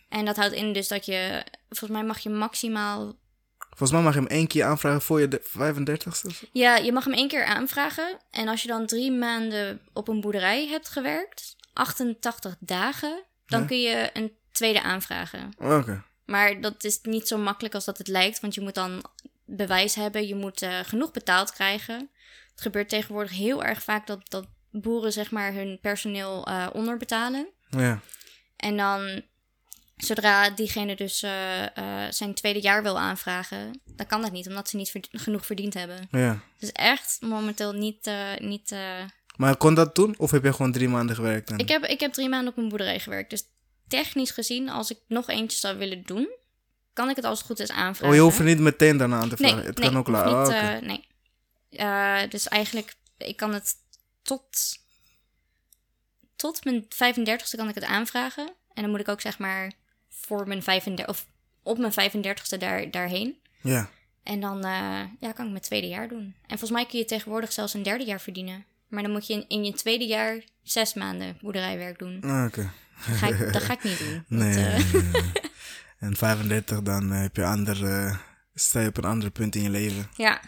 En 0.09 0.25
dat 0.25 0.35
houdt 0.35 0.53
in 0.53 0.73
dus 0.73 0.87
dat 0.87 1.05
je, 1.05 1.43
volgens 1.69 1.89
mij 1.99 2.03
mag 2.07 2.19
je 2.19 2.29
maximaal 2.29 3.15
Volgens 3.79 3.91
mij 3.91 4.01
mag 4.01 4.13
je 4.13 4.19
hem 4.19 4.27
één 4.29 4.47
keer 4.47 4.63
aanvragen 4.63 5.01
voor 5.01 5.19
je 5.19 5.27
de 5.27 5.41
35ste. 5.43 6.07
of 6.07 6.15
zo. 6.15 6.29
Ja, 6.51 6.75
je 6.75 6.91
mag 6.91 7.03
hem 7.03 7.13
één 7.13 7.27
keer 7.27 7.45
aanvragen. 7.45 8.17
En 8.31 8.47
als 8.47 8.61
je 8.61 8.67
dan 8.67 8.85
drie 8.85 9.11
maanden 9.11 9.81
op 9.93 10.07
een 10.07 10.21
boerderij 10.21 10.67
hebt 10.67 10.89
gewerkt, 10.89 11.55
88 11.73 12.55
dagen, 12.59 13.23
dan 13.45 13.59
Ja. 13.61 13.65
kun 13.67 13.81
je 13.81 14.09
een 14.13 14.31
tweede 14.51 14.81
aanvragen. 14.81 15.51
Oh, 15.57 15.77
Oké. 15.77 16.03
Maar 16.25 16.61
dat 16.61 16.83
is 16.83 16.99
niet 17.01 17.27
zo 17.27 17.37
makkelijk 17.37 17.73
als 17.75 17.85
dat 17.85 17.97
het 17.97 18.07
lijkt, 18.07 18.39
want 18.39 18.53
je 18.53 18.61
moet 18.61 18.75
dan 18.75 19.03
bewijs 19.45 19.95
hebben, 19.95 20.27
je 20.27 20.35
moet 20.35 20.61
eh, 20.61 20.79
genoeg 20.79 21.11
betaald 21.11 21.51
krijgen. 21.53 22.09
Het 22.51 22.61
gebeurt 22.61 22.89
tegenwoordig 22.89 23.31
heel 23.31 23.63
erg 23.63 23.83
vaak 23.83 24.07
dat, 24.07 24.29
dat 24.29 24.47
boeren 24.71 25.11
zeg 25.11 25.31
maar 25.31 25.53
hun 25.53 25.79
personeel 25.81 26.45
eh, 26.47 26.67
onderbetalen. 26.73 27.47
Ja. 27.69 27.99
En 28.55 28.77
dan 28.77 29.21
Zodra 30.05 30.49
diegene 30.49 30.95
dus 30.95 31.23
eh, 31.23 31.77
eh, 31.77 32.11
zijn 32.11 32.33
tweede 32.33 32.59
jaar 32.61 32.83
wil 32.83 32.99
aanvragen, 32.99 33.81
dan 33.85 34.05
kan 34.05 34.21
dat 34.21 34.31
niet, 34.31 34.47
omdat 34.47 34.69
ze 34.69 34.75
niet 34.75 34.89
verd- 34.89 35.07
genoeg 35.11 35.45
verdiend 35.45 35.73
hebben. 35.73 36.07
Ja. 36.11 36.39
Dus 36.59 36.71
echt 36.71 37.17
momenteel 37.21 37.73
niet. 37.73 38.07
eh, 38.07 38.37
niet 38.37 38.75
Maar 39.35 39.57
kon 39.57 39.73
dat 39.73 39.93
toen? 39.93 40.15
Of 40.17 40.31
heb 40.31 40.43
je 40.43 40.53
gewoon 40.53 40.71
drie 40.71 40.89
maanden 40.89 41.15
gewerkt? 41.15 41.47
Dan? 41.49 41.59
ik, 41.59 41.69
heb, 41.69 41.85
ik 41.85 41.99
heb 41.99 42.13
drie 42.13 42.29
maanden 42.29 42.49
op 42.49 42.55
mijn 42.55 42.69
boerderij 42.69 42.99
gewerkt. 42.99 43.29
Dus 43.29 43.43
technisch 43.87 44.31
gezien, 44.31 44.69
als 44.69 44.91
ik 44.91 44.97
nog 45.07 45.27
eentje 45.29 45.57
zou 45.57 45.77
willen 45.77 46.03
doen, 46.05 46.29
kan 46.93 47.09
ik 47.09 47.15
het 47.15 47.25
als 47.25 47.37
het 47.37 47.47
goed 47.47 47.59
is 47.59 47.71
aanvragen. 47.71 48.07
Oh, 48.09 48.15
je 48.15 48.21
hoeft 48.21 48.39
er 48.39 48.45
niet 48.45 48.59
meteen 48.59 48.97
daarna 48.97 49.19
aan 49.19 49.29
te 49.29 49.35
Nee, 49.39 49.49
vragen. 49.51 49.67
het 49.69 49.77
nee, 49.77 49.89
kan 49.89 49.97
ook 49.97 50.07
later. 50.07 50.55
Oh, 50.55 50.73
eh, 50.73 50.81
nee. 50.81 52.27
Dus 52.27 52.47
eigenlijk, 52.47 52.95
ik 53.17 53.37
kan 53.37 53.53
het 53.53 53.73
tot, 54.21 54.45
tot 56.35 56.63
mijn 56.65 56.83
35ste 56.83 57.55
kan 57.57 57.69
ik 57.69 57.75
het 57.75 57.83
aanvragen. 57.83 58.53
En 58.73 58.81
dan 58.81 58.91
moet 58.91 58.99
ik 58.99 59.07
ook 59.07 59.21
zeg 59.21 59.37
maar 59.39 59.71
voor 60.21 60.47
mijn 60.47 60.63
35 60.63 61.07
of 61.07 61.25
op 61.63 61.77
mijn 61.77 61.91
35ste 61.91 62.57
daar, 62.59 62.91
daarheen. 62.91 63.37
Ja. 63.61 63.89
En 64.23 64.39
dan 64.39 64.63
eh, 64.63 65.01
ja, 65.19 65.31
kan 65.31 65.45
ik 65.45 65.51
mijn 65.51 65.61
tweede 65.61 65.87
jaar 65.87 66.07
doen. 66.07 66.35
En 66.41 66.57
volgens 66.57 66.71
mij 66.71 66.85
kun 66.85 66.99
je 66.99 67.05
tegenwoordig 67.05 67.51
zelfs 67.51 67.73
een 67.73 67.83
derde 67.83 68.03
jaar 68.05 68.21
verdienen. 68.21 68.65
Maar 68.87 69.03
dan 69.03 69.11
moet 69.11 69.27
je 69.27 69.33
in, 69.33 69.45
in 69.47 69.63
je 69.63 69.73
tweede 69.73 70.05
jaar 70.05 70.43
zes 70.63 70.93
maanden 70.93 71.37
boerderijwerk 71.41 71.99
doen. 71.99 72.21
Ah, 72.23 72.45
Oké. 72.45 72.71
Dat 73.07 73.15
ga 73.15 73.27
ik, 73.27 73.53
dat 73.53 73.61
ga 73.61 73.73
ik 73.73 73.83
niet 73.83 73.99
doen. 73.99 74.23
Nee. 74.27 74.65
Eh, 74.65 74.93
nee, 74.93 75.03
nee. 75.03 75.31
En 75.99 76.15
35, 76.15 76.81
dan 76.81 77.11
eh, 77.11 77.21
heb 77.21 77.35
je 77.35 77.45
ander, 77.45 77.85
eh, 77.85 78.17
sta 78.53 78.79
je 78.79 78.87
op 78.87 78.97
een 78.97 79.03
ander 79.03 79.31
punt 79.31 79.55
in 79.55 79.61
je 79.61 79.69
leven. 79.69 80.09
ja, 80.15 80.41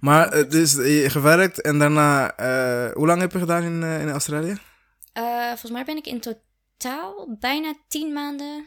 Maar 0.00 0.48
dus 0.48 0.72
je 0.72 1.10
gewerkt 1.10 1.60
en 1.60 1.78
daarna, 1.78 2.34
hoe 2.94 3.06
lang 3.06 3.20
heb 3.20 3.32
je 3.32 3.38
gedaan 3.38 3.62
in, 3.62 3.82
in 3.82 4.10
Australië? 4.10 4.58
Volgens 5.48 5.70
mij 5.70 5.84
ben 5.84 5.96
ik 5.96 6.06
in 6.06 6.20
totaal 6.20 7.36
bijna 7.40 7.74
tien 7.88 8.12
maanden 8.12 8.66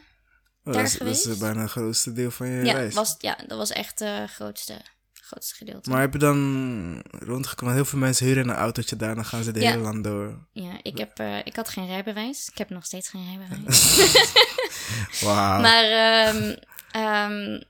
Oh, 0.64 0.72
Daar 0.72 0.82
dat, 0.82 0.92
is, 0.92 0.98
dat 0.98 1.08
is 1.08 1.22
geweest? 1.22 1.40
bijna 1.40 1.60
het 1.60 1.70
grootste 1.70 2.12
deel 2.12 2.30
van 2.30 2.46
je 2.48 2.64
Ja, 2.64 2.72
reis. 2.72 2.94
was, 2.94 3.14
ja, 3.18 3.38
dat 3.46 3.58
was 3.58 3.70
echt 3.70 3.98
het 3.98 4.30
grootste, 4.30 4.80
grootste 5.12 5.54
gedeelte. 5.54 5.90
Maar 5.90 6.00
heb 6.00 6.12
je 6.12 6.18
dan 6.18 7.02
rondgekomen? 7.10 7.74
Heel 7.74 7.84
veel 7.84 7.98
mensen 7.98 8.26
huren 8.26 8.48
een 8.48 8.54
autootje 8.54 8.96
daar, 8.96 9.14
dan 9.14 9.24
gaan 9.24 9.42
ze 9.42 9.52
de 9.52 9.60
Ja. 9.60 9.70
hele 9.70 9.82
land 9.82 10.04
door. 10.04 10.46
Ja, 10.52 10.78
ik, 10.82 10.98
heb, 10.98 11.18
eh, 11.18 11.38
ik 11.44 11.56
had 11.56 11.68
geen 11.68 11.86
rijbewijs. 11.86 12.48
Ik 12.48 12.58
heb 12.58 12.70
nog 12.70 12.84
steeds 12.84 13.08
geen 13.08 13.24
rijbewijs. 13.26 13.96
Wauw. 15.24 15.60
maar 15.60 15.84
ehm, 15.84 16.56
ehm, 16.90 17.60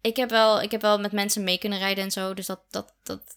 ik, 0.00 0.16
heb 0.16 0.30
wel, 0.30 0.62
ik 0.62 0.70
heb 0.70 0.82
wel 0.82 0.98
met 1.00 1.12
mensen 1.12 1.44
mee 1.44 1.58
kunnen 1.58 1.78
rijden 1.78 2.04
en 2.04 2.10
zo. 2.10 2.34
Dus 2.34 2.46
dat, 2.46 2.60
dat, 2.70 2.94
dat, 3.02 3.36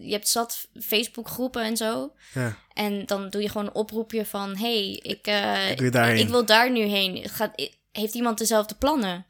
je 0.00 0.10
hebt 0.10 0.28
zat 0.28 0.68
Facebook 0.82 1.28
groepen 1.28 1.62
en 1.62 1.76
zo. 1.76 2.12
Ja. 2.34 2.56
En 2.72 3.06
dan 3.06 3.30
doe 3.30 3.42
je 3.42 3.48
gewoon 3.48 3.66
een 3.66 3.74
oproepje 3.74 4.26
van... 4.26 4.56
hey, 4.56 4.92
ik, 5.02 5.26
eh, 5.26 5.70
Ik 5.70 5.80
wil 5.80 5.90
daarheen. 5.90 6.18
ik 6.18 6.28
wil 6.28 6.44
daar 6.44 6.70
nu 6.70 6.80
heen. 6.82 7.28
Gaat, 7.28 7.68
heeft 7.92 8.14
iemand 8.14 8.38
dezelfde 8.38 8.74
plannen? 8.74 9.26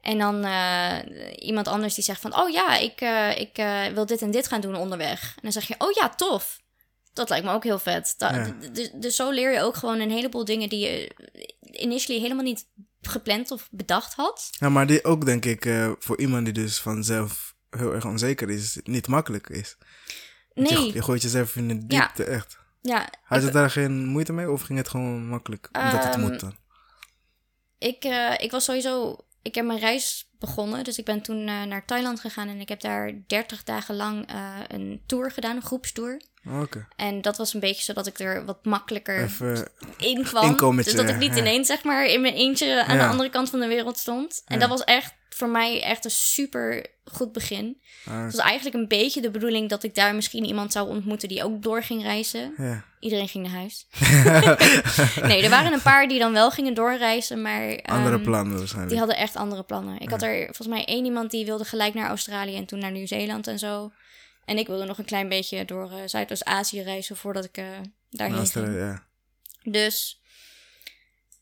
En 0.00 0.18
dan 0.18 0.44
eh, 0.44 0.96
iemand 1.38 1.68
anders 1.68 1.94
die 1.94 2.04
zegt 2.04 2.20
van... 2.20 2.36
oh 2.38 2.50
ja, 2.50 2.76
ik, 2.76 3.00
eh, 3.00 3.38
ik 3.38 3.62
wil 3.94 4.06
dit 4.06 4.22
en 4.22 4.30
dit 4.30 4.46
gaan 4.48 4.60
doen 4.60 4.76
onderweg. 4.76 5.22
En 5.36 5.42
dan 5.42 5.52
zeg 5.52 5.68
je, 5.68 5.74
oh 5.78 5.90
ja, 5.92 6.08
tof. 6.08 6.60
Dat 7.12 7.28
lijkt 7.28 7.44
me 7.44 7.52
ook 7.52 7.64
heel 7.64 7.78
vet. 7.78 8.14
Da- 8.18 8.34
Ja. 8.34 8.44
d- 8.60 8.74
dus, 8.74 8.90
dus 8.94 9.16
zo 9.16 9.30
leer 9.30 9.52
je 9.52 9.60
ook 9.62 9.76
gewoon 9.76 10.00
een 10.00 10.10
heleboel 10.10 10.44
dingen... 10.44 10.68
die 10.68 10.78
je 10.88 11.10
initially 11.60 12.20
helemaal 12.20 12.44
niet 12.44 12.66
gepland 13.00 13.50
of 13.50 13.68
bedacht 13.70 14.14
had. 14.14 14.48
ja, 14.58 14.68
maar 14.68 14.86
die 14.86 15.04
ook 15.04 15.24
denk 15.24 15.44
ik 15.44 15.66
voor 15.98 16.18
iemand 16.20 16.44
die 16.44 16.54
dus 16.54 16.78
vanzelf 16.78 17.54
heel 17.70 17.94
erg 17.94 18.04
onzeker 18.04 18.50
is, 18.50 18.78
niet 18.84 19.06
makkelijk 19.06 19.48
is. 19.48 19.76
Nee, 20.54 20.86
Je, 20.86 20.92
je 20.92 21.02
gooit 21.02 21.22
jezelf 21.22 21.56
in 21.56 21.68
de 21.68 21.74
Ja. 21.74 21.80
diepte, 22.00 22.24
echt. 22.24 22.58
ja, 22.80 23.08
Had 23.22 23.42
je 23.42 23.50
daar 23.50 23.70
geen 23.70 24.04
moeite 24.06 24.32
mee 24.32 24.50
of 24.50 24.62
ging 24.62 24.78
het 24.78 24.88
gewoon 24.88 25.26
makkelijk? 25.28 25.68
Omdat 25.72 26.04
het 26.04 26.12
Ehm, 26.14 26.20
moet 26.20 26.40
dan. 26.40 26.56
Ik, 27.78 28.04
eh, 28.04 28.34
ik 28.38 28.50
was 28.50 28.64
sowieso. 28.64 29.16
Ik 29.42 29.54
heb 29.54 29.64
mijn 29.64 29.78
reis 29.78 30.30
begonnen. 30.38 30.84
Dus 30.84 30.98
ik 30.98 31.04
ben 31.04 31.22
toen 31.22 31.48
eh, 31.48 31.62
naar 31.62 31.84
Thailand 31.84 32.20
gegaan. 32.20 32.48
En 32.48 32.60
ik 32.60 32.68
heb 32.68 32.80
daar 32.80 33.12
30 33.26 33.62
dagen 33.64 33.94
lang 33.96 34.26
eh, 34.28 34.56
een 34.68 35.02
tour 35.06 35.30
gedaan, 35.30 35.56
een 35.56 35.62
groepstour. 35.62 36.22
En 36.96 37.22
dat 37.22 37.36
was 37.36 37.54
een 37.54 37.60
beetje 37.60 37.82
zodat 37.82 38.06
ik 38.06 38.18
er 38.18 38.44
wat 38.44 38.64
makkelijker 38.64 39.22
Even, 39.22 39.68
in 39.96 40.24
kwam. 40.24 40.76
dus 40.76 40.94
dat 40.94 41.08
ik 41.08 41.16
niet 41.18 41.34
ja. 41.34 41.40
ineens 41.40 41.66
zeg 41.66 41.84
maar 41.84 42.04
in 42.06 42.20
mijn 42.20 42.34
eentje 42.34 42.84
aan 42.84 42.96
Ja. 42.96 43.02
de 43.04 43.08
andere 43.10 43.30
kant 43.30 43.50
van 43.50 43.60
de 43.60 43.66
wereld 43.66 43.98
stond. 43.98 44.42
En 44.46 44.54
Ja. 44.54 44.60
dat 44.60 44.68
was 44.68 44.84
echt 44.84 45.12
voor 45.28 45.48
mij 45.48 45.82
echt 45.82 46.04
een 46.04 46.10
super 46.10 46.86
goed 47.04 47.32
begin. 47.32 47.80
ah, 48.06 48.24
Het 48.24 48.34
was 48.34 48.44
eigenlijk 48.44 48.76
een 48.76 48.88
beetje 48.88 49.20
de 49.20 49.30
bedoeling 49.30 49.68
dat 49.68 49.82
ik 49.82 49.94
daar 49.94 50.14
misschien 50.14 50.44
iemand 50.44 50.72
zou 50.72 50.88
ontmoeten 50.88 51.28
die 51.28 51.44
ook 51.44 51.62
door 51.62 51.82
ging 51.82 52.02
reizen. 52.02 52.54
ja. 52.56 52.84
Iedereen 53.00 53.28
ging 53.28 53.46
naar 53.46 53.56
huis. 53.56 53.86
nee, 55.28 55.42
er 55.42 55.50
waren 55.50 55.72
een 55.72 55.82
paar 55.82 56.08
die 56.08 56.18
dan 56.18 56.32
wel 56.32 56.50
gingen 56.50 56.74
doorreizen, 56.74 57.42
maar... 57.42 57.78
Andere 57.82 58.14
ehm, 58.14 58.22
plannen 58.24 58.56
waarschijnlijk. 58.58 58.90
die 58.90 58.98
hadden 58.98 59.16
echt 59.16 59.36
andere 59.36 59.62
plannen. 59.62 60.00
Ik 60.00 60.10
had 60.10 60.22
er 60.22 60.44
volgens 60.44 60.68
mij 60.68 60.84
één 60.84 61.04
iemand 61.04 61.30
die 61.30 61.44
wilde 61.44 61.64
gelijk 61.64 61.94
naar 61.94 62.08
Australië 62.08 62.56
en 62.56 62.64
toen 62.66 62.78
naar 62.78 62.90
Nieuw-Zeeland 62.90 63.46
en 63.46 63.58
zo. 63.58 63.92
En 64.48 64.58
ik 64.58 64.66
wilde 64.66 64.84
nog 64.84 64.98
een 64.98 65.04
klein 65.04 65.28
beetje 65.28 65.64
door 65.64 65.90
eh, 65.90 65.98
Zuidoost-Azië 66.06 66.82
reizen 66.82 67.16
voordat 67.16 67.44
ik 67.44 67.56
eh, 67.56 67.64
daarheen 68.10 68.36
Australië, 68.36 68.66
ging. 68.66 68.78
ja. 69.62 69.70
Dus 69.70 70.22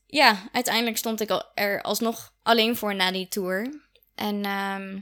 ja, 0.05 0.49
uiteindelijk 0.51 0.97
stond 0.97 1.21
ik 1.21 1.29
al- 1.29 1.51
er 1.55 1.81
alsnog 1.81 2.33
alleen 2.43 2.75
voor 2.77 2.95
na 2.95 3.11
die 3.11 3.27
tour. 3.27 3.79
En 4.15 4.45
ehm, 4.45 4.99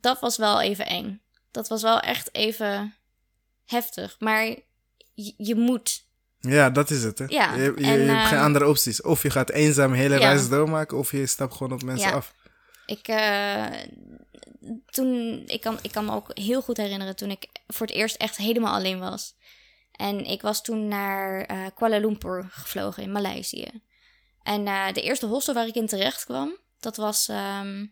dat 0.00 0.20
was 0.20 0.36
wel 0.36 0.60
even 0.60 0.86
eng. 0.86 1.20
Dat 1.50 1.68
was 1.68 1.82
wel 1.82 2.00
echt 2.00 2.34
even 2.34 2.94
heftig. 3.64 4.16
Maar 4.18 4.44
je, 5.14 5.34
je 5.36 5.54
moet. 5.54 6.06
Ja, 6.40 6.70
dat 6.70 6.90
is 6.90 7.02
het. 7.02 7.18
Hè? 7.18 7.24
Ja, 7.28 7.54
je, 7.54 7.62
je, 7.62 7.68
en, 7.84 7.98
je 8.00 8.10
hebt 8.10 8.26
geen 8.26 8.36
ehm, 8.36 8.44
andere 8.44 8.66
opties. 8.68 9.02
Of 9.02 9.22
je 9.22 9.30
gaat 9.30 9.50
eenzaam 9.50 9.92
hele 9.92 10.18
Ja. 10.18 10.28
reis 10.28 10.48
doormaken, 10.48 10.96
of 10.98 11.12
je 11.12 11.26
stapt 11.26 11.52
gewoon 11.54 11.72
op 11.72 11.82
mensen 11.82 12.08
Ja. 12.08 12.14
af. 12.14 12.34
Ik, 12.88 13.08
eh, 13.08 13.66
toen, 14.86 15.42
ik, 15.46 15.60
kan, 15.60 15.78
ik 15.82 15.92
kan 15.92 16.04
me 16.04 16.12
ook 16.12 16.30
heel 16.38 16.62
goed 16.62 16.76
herinneren 16.76 17.16
toen 17.16 17.30
ik 17.30 17.48
voor 17.66 17.86
het 17.86 17.96
eerst 17.96 18.16
echt 18.16 18.36
helemaal 18.36 18.74
alleen 18.74 18.98
was. 18.98 19.34
En 19.92 20.24
ik 20.24 20.42
was 20.42 20.62
toen 20.62 20.88
naar 20.88 21.40
eh, 21.40 21.66
Kuala 21.74 21.98
Lumpur 21.98 22.48
gevlogen 22.50 23.02
in 23.02 23.12
Maleisië. 23.12 23.82
En 24.42 24.66
eh, 24.66 24.92
de 24.92 25.02
eerste 25.02 25.26
hostel 25.26 25.54
waar 25.54 25.66
ik 25.66 25.74
in 25.74 25.86
terecht 25.86 26.24
kwam, 26.24 26.56
dat 26.80 26.96
was 26.96 27.28
ehm, 27.28 27.86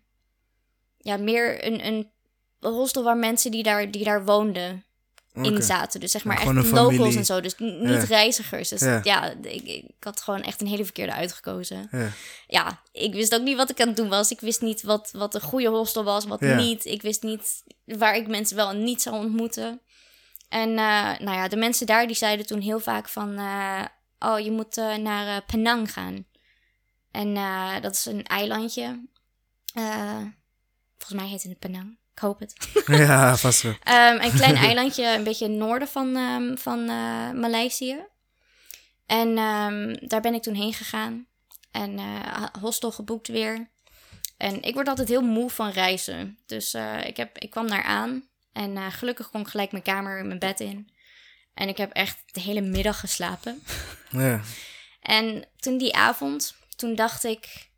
ja, 0.99 1.17
meer 1.17 1.65
een, 1.67 1.87
een 1.87 2.11
hostel 2.61 3.03
waar 3.03 3.17
mensen 3.17 3.51
die 3.51 3.63
daar, 3.63 3.91
die 3.91 4.05
daar 4.05 4.25
woonden 4.25 4.86
in 5.37 5.63
zaten. 5.63 6.01
Dus 6.01 6.11
zeg 6.11 6.25
maar 6.25 6.37
echt 6.37 6.71
locals 6.71 7.15
en 7.15 7.25
zo. 7.25 7.41
Dus 7.41 7.55
niet 7.59 7.83
Ja. 7.89 7.99
reizigers. 8.05 8.69
Dus 8.69 8.81
Ja. 8.81 9.01
ja, 9.03 9.33
ik, 9.43 9.63
ik 9.63 9.85
had 10.01 10.21
gewoon 10.21 10.43
echt 10.43 10.61
een 10.61 10.67
hele 10.67 10.85
verkeerde 10.85 11.13
uitgekozen 11.13 11.89
Ja. 11.91 12.09
ja, 12.47 12.81
ik 12.93 13.13
wist 13.13 13.35
ook 13.35 13.43
niet 13.43 13.57
wat 13.57 13.71
ik 13.71 13.81
aan 13.81 13.87
het 13.89 13.97
doen 13.97 14.09
was. 14.09 14.31
Ik 14.31 14.41
wist 14.41 14.61
niet 14.61 14.83
wat, 14.83 15.11
wat 15.13 15.35
een 15.35 15.41
goede 15.41 15.69
hostel 15.69 16.05
was, 16.05 16.25
wat 16.25 16.41
niet. 16.41 16.85
Ik 16.85 17.03
wist 17.03 17.23
niet 17.23 17.63
waar 17.85 18.17
ik 18.17 18.27
mensen 18.29 18.57
wel 18.57 18.71
en 18.71 18.85
niet 18.85 19.03
zou 19.03 19.17
ontmoeten. 19.17 19.81
En 20.49 20.69
eh, 20.69 21.19
nou 21.19 21.31
ja, 21.37 21.49
de 21.49 21.57
mensen 21.57 21.87
daar 21.87 22.07
die 22.07 22.17
zeiden 22.17 22.47
toen 22.47 22.61
heel 22.61 22.81
vaak 22.81 23.09
van... 23.09 23.39
eh, 23.39 23.85
oh, 24.19 24.39
je 24.39 24.51
moet 24.51 24.77
eh, 24.79 24.95
naar 24.97 25.43
Penang 25.45 25.93
gaan. 25.93 26.27
En 27.11 27.35
dat 27.83 27.93
is 27.95 28.05
een 28.07 28.25
eilandje. 28.25 29.09
Volgens 30.99 31.21
mij 31.21 31.27
heet 31.29 31.43
het 31.43 31.59
Penang. 31.59 31.99
Ik 32.17 32.23
hoop 32.23 32.39
het. 32.39 32.57
ja, 32.87 33.37
vast 33.37 33.63
wel. 33.63 33.75
Ehm, 33.83 34.23
een 34.23 34.33
klein 34.33 34.57
eilandje, 34.67 35.07
een 35.07 35.25
beetje 35.25 35.49
noorden 35.49 35.89
van, 35.89 36.17
ehm, 36.17 36.57
van 36.57 36.89
eh, 36.89 37.31
Maleisië. 37.31 37.99
En 39.07 39.39
ehm, 39.39 39.97
daar 40.01 40.21
ben 40.21 40.35
ik 40.35 40.43
toen 40.43 40.55
heen 40.55 40.75
gegaan. 40.75 41.27
En 41.71 41.99
eh, 41.99 42.45
hostel 42.61 42.93
geboekt 42.93 43.29
weer. 43.29 43.71
En 44.37 44.63
ik 44.63 44.75
word 44.75 44.89
altijd 44.89 45.09
heel 45.09 45.23
moe 45.23 45.51
van 45.51 45.71
reizen. 45.71 46.39
Dus 46.47 46.75
eh, 46.75 47.07
ik, 47.07 47.17
heb, 47.17 47.39
ik 47.39 47.51
kwam 47.51 47.69
daar 47.69 47.83
aan. 47.83 48.29
En 48.53 48.93
gelukkig 48.93 49.31
kon 49.31 49.41
ik 49.41 49.49
gelijk 49.49 49.73
mijn 49.73 49.85
kamer, 49.85 50.25
mijn 50.25 50.39
bed 50.39 50.61
in. 50.61 50.91
En 51.55 51.69
ik 51.69 51.77
heb 51.77 51.93
echt 51.93 52.19
de 52.27 52.41
hele 52.41 52.61
middag 52.61 53.01
geslapen. 53.01 53.63
Ja. 54.11 54.41
En 55.01 55.45
toen 55.57 55.79
die 55.79 55.95
avond, 55.95 56.55
toen 56.77 56.95
dacht 56.95 57.25
ik 57.25 57.71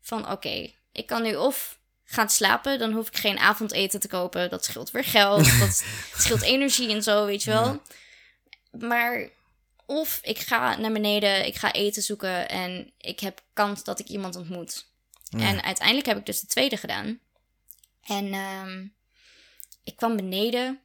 van 0.00 0.30
oké, 0.30 0.70
ik 0.92 1.06
kan 1.06 1.22
nu 1.22 1.34
of 1.34 1.80
gaan 2.12 2.28
slapen, 2.28 2.78
dan 2.78 2.92
hoef 2.92 3.08
ik 3.08 3.16
geen 3.16 3.38
avondeten 3.38 4.00
te 4.00 4.08
kopen. 4.08 4.50
Dat 4.50 4.64
scheelt 4.64 4.90
weer 4.90 5.04
geld, 5.04 5.44
dat 5.60 5.84
scheelt 6.16 6.42
energie 6.42 6.90
en 6.90 7.02
zo, 7.02 7.26
weet 7.26 7.42
je 7.42 7.50
wel. 7.50 7.82
Maar 8.70 9.28
of 9.86 10.18
ik 10.22 10.38
ga 10.38 10.76
naar 10.76 10.92
beneden, 10.92 11.46
ik 11.46 11.56
ga 11.56 11.72
eten 11.72 12.02
zoeken 12.02 12.48
en 12.48 12.92
ik 12.98 13.20
heb 13.20 13.42
kans 13.52 13.84
dat 13.84 13.98
ik 13.98 14.08
iemand 14.08 14.36
ontmoet. 14.36 14.90
En 15.30 15.62
uiteindelijk 15.62 16.06
heb 16.06 16.18
ik 16.18 16.26
dus 16.26 16.40
de 16.40 16.46
tweede 16.46 16.76
gedaan. 16.76 17.18
En 18.02 18.32
ehm, 18.32 18.86
ik 19.84 19.96
kwam 19.96 20.16
beneden 20.16 20.80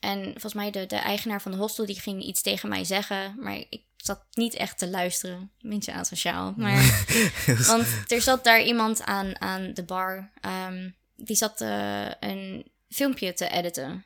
en 0.00 0.22
volgens 0.24 0.54
mij 0.54 0.70
de, 0.70 0.86
de 0.86 0.96
eigenaar 0.96 1.42
van 1.42 1.52
de 1.52 1.58
hostel 1.58 1.86
die 1.86 2.00
ging 2.00 2.22
iets 2.22 2.42
tegen 2.42 2.68
mij 2.68 2.84
zeggen. 2.84 3.34
Maar 3.38 3.56
ik 3.56 3.82
zat 3.96 4.24
niet 4.32 4.54
echt 4.54 4.78
te 4.78 4.88
luisteren. 4.88 5.50
Beetje 5.60 5.92
asociaal. 5.92 6.54
Maar, 6.56 7.06
want 7.66 7.86
er 8.06 8.20
zat 8.20 8.44
daar 8.44 8.62
iemand 8.62 9.02
aan, 9.02 9.40
aan 9.40 9.74
de 9.74 9.84
bar. 9.84 10.30
ehm, 10.40 10.90
die 11.16 11.36
zat 11.36 11.60
eh, 11.60 12.10
een 12.20 12.70
filmpje 12.88 13.32
te 13.32 13.48
editen. 13.48 14.04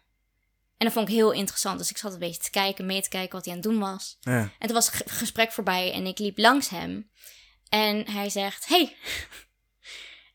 En 0.76 0.86
dat 0.86 0.92
vond 0.92 1.08
ik 1.08 1.14
heel 1.14 1.32
interessant. 1.32 1.78
Dus 1.78 1.90
ik 1.90 1.96
zat 1.96 2.12
een 2.12 2.18
beetje 2.18 2.42
te 2.42 2.50
kijken, 2.50 2.86
mee 2.86 3.02
te 3.02 3.08
kijken 3.08 3.32
wat 3.32 3.44
hij 3.44 3.54
aan 3.54 3.60
het 3.60 3.68
doen 3.70 3.78
was. 3.78 4.16
Ja. 4.20 4.38
En 4.38 4.52
toen 4.58 4.72
was 4.72 4.92
het 4.92 5.10
gesprek 5.10 5.52
voorbij 5.52 5.92
en 5.92 6.06
ik 6.06 6.18
liep 6.18 6.38
langs 6.38 6.68
hem. 6.68 7.10
En 7.68 8.10
hij 8.10 8.30
zegt, 8.30 8.66
hey. 8.66 8.96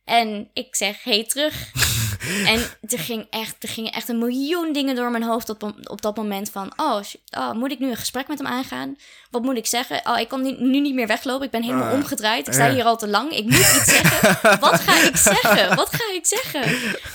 En 0.04 0.50
ik 0.54 0.76
zeg, 0.76 1.04
hey, 1.04 1.26
terug. 1.26 1.72
en 2.54 2.60
er, 2.90 3.00
ging 3.00 3.28
echt, 3.30 3.56
er 3.60 3.70
gingen 3.70 3.92
echt 3.92 4.10
een 4.10 4.18
miljoen 4.18 4.74
dingen 4.74 4.96
door 4.96 5.12
mijn 5.12 5.24
hoofd 5.24 5.50
op, 5.50 5.74
op 5.84 6.02
dat 6.02 6.16
moment 6.16 6.50
van... 6.52 6.74
Oh, 6.76 7.00
oh, 7.38 7.52
moet 7.52 7.72
ik 7.72 7.80
nu 7.80 7.90
een 7.90 7.96
gesprek 7.98 8.28
met 8.28 8.38
hem 8.38 8.48
aangaan? 8.48 8.96
Wat 9.32 9.42
moet 9.42 9.58
ik 9.58 9.66
zeggen? 9.66 10.02
Oh, 10.04 10.20
ik 10.20 10.28
kan 10.28 10.42
nu, 10.42 10.56
nu 10.60 10.80
niet 10.80 10.94
meer 10.94 11.08
weglopen. 11.08 11.46
Ik 11.46 11.52
ben 11.52 11.64
helemaal 11.64 11.88
Ah, 11.88 11.94
omgedraaid. 11.94 12.48
Ik 12.48 12.54
sta 12.54 12.72
hier 12.72 12.84
al 12.84 12.98
te 12.98 13.08
lang. 13.08 13.32
Ik 13.32 13.44
moet 13.44 13.54
iets 13.54 13.86
zeggen. 13.86 14.60
Wat 14.70 14.80
ga 14.80 15.08
ik 15.08 15.16
zeggen? 15.16 15.76
Wat 15.76 15.90
ga 15.92 16.14
ik 16.14 16.26
zeggen? 16.26 16.62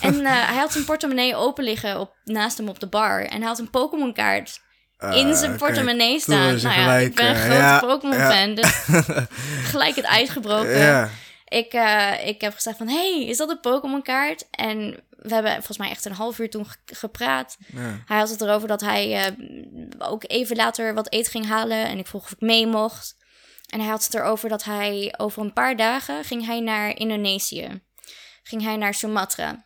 En 0.01 0.25
eh, 0.25 0.33
hij 0.33 0.57
had 0.57 0.73
zijn 0.73 0.85
portemonnee 0.85 1.37
open 1.37 1.65
liggen 1.65 2.01
op, 2.01 2.13
naast 2.25 2.59
hem 2.59 2.69
op 2.69 2.81
de 2.81 2.87
bar. 2.87 3.25
En 3.25 3.39
hij 3.39 3.49
had 3.49 3.59
een 3.59 3.71
Pokémon 3.71 4.13
kaart 4.13 4.63
in 5.11 5.35
zijn 5.35 5.53
Ah, 5.53 5.59
portemonnee 5.59 6.21
staan. 6.21 6.39
Nou 6.39 6.59
ja, 6.59 6.71
gelijk, 6.83 7.07
ik 7.07 7.15
ben 7.15 7.27
een 7.27 7.35
eh, 7.35 7.41
grote 7.43 7.57
ja, 7.59 7.79
Pokémon-fan, 7.79 8.55
dus 8.55 8.73
gelijk 9.71 9.97
het 9.97 10.05
ijs 10.05 10.31
gebroken. 10.31 10.79
Ja. 10.79 11.11
Ik, 11.57 11.73
eh, 11.73 12.27
ik 12.27 12.41
heb 12.41 12.55
gezegd 12.55 12.77
van, 12.77 12.89
hey, 12.89 13.25
is 13.25 13.37
dat 13.37 13.51
een 13.51 13.61
Pokémon-kaart? 13.61 14.51
En 14.51 15.05
we 15.11 15.35
hebben 15.35 15.53
volgens 15.53 15.79
mij 15.79 15.91
echt 15.91 16.05
een 16.05 16.13
half 16.13 16.39
uur 16.39 16.51
toen 16.51 16.67
ge- 16.67 16.77
gepraat. 16.85 17.57
Ja. 17.73 18.03
Hij 18.07 18.19
had 18.19 18.31
het 18.31 18.41
erover 18.41 18.69
dat 18.69 18.81
hij 18.81 19.25
eh, 19.25 19.33
ook 19.99 20.25
even 20.27 20.57
later 20.57 20.95
wat 20.95 21.13
eten 21.13 21.31
ging 21.31 21.47
halen. 21.47 21.87
En 21.87 21.99
ik 21.99 22.07
vroeg 22.07 22.25
of 22.25 22.33
ik 22.33 22.41
mee 22.41 22.67
mocht. 22.67 23.17
En 23.69 23.81
hij 23.81 23.89
had 23.89 24.05
het 24.05 24.15
erover 24.15 24.49
dat 24.49 24.65
hij 24.65 25.15
over 25.17 25.43
een 25.43 25.53
paar 25.53 25.77
dagen 25.77 26.25
ging 26.25 26.47
hij 26.47 26.61
naar 26.61 26.97
Indonesië. 26.97 27.83
Ging 28.43 28.63
hij 28.63 28.77
naar 28.77 28.95
Sumatra. 28.95 29.65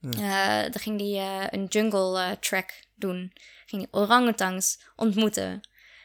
Eh, 0.00 0.62
dan 0.62 0.80
ging 0.80 1.00
hij 1.00 1.18
eh, 1.20 1.46
een 1.50 1.64
jungle 1.64 2.20
eh, 2.22 2.30
track 2.30 2.72
doen. 2.94 3.32
Ging 3.66 3.88
hij 3.90 4.00
orangutangs 4.00 4.80
ontmoeten. 4.96 5.60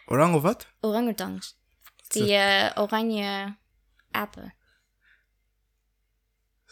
Orang 0.05 0.35
of 0.35 0.41
wat? 0.41 0.67
Orangutangs. 0.79 1.55
Die 2.07 2.33
eh, 2.33 2.71
oranje 2.83 3.55
apen. 4.11 4.53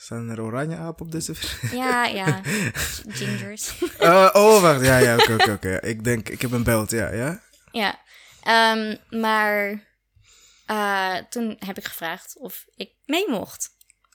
Zijn 0.04 0.30
er 0.30 0.42
oranje 0.42 0.78
apen 0.78 1.06
op 1.06 1.12
deze 1.12 1.34
Ja, 1.72 2.06
ja. 2.06 2.42
Gingers. 3.18 3.82
Eh, 4.00 4.30
oh, 4.34 4.62
wacht. 4.62 4.86
Ja, 4.86 4.98
ja, 4.98 5.16
oké, 5.16 5.52
oké. 5.52 5.78
Ik 5.82 6.04
denk, 6.04 6.30
ik 6.30 6.42
heb 6.42 6.52
een 6.52 6.64
belt, 6.64 6.92
ja, 6.92 7.12
ja. 7.14 7.42
ja. 7.72 8.00
Ehm, 8.44 8.96
maar 9.22 9.84
eh, 10.66 11.16
toen 11.30 11.56
heb 11.60 11.78
ik 11.78 11.86
gevraagd 11.86 12.36
of 12.40 12.66
ik 12.76 12.92
mee 13.06 13.30
mocht. 13.30 13.70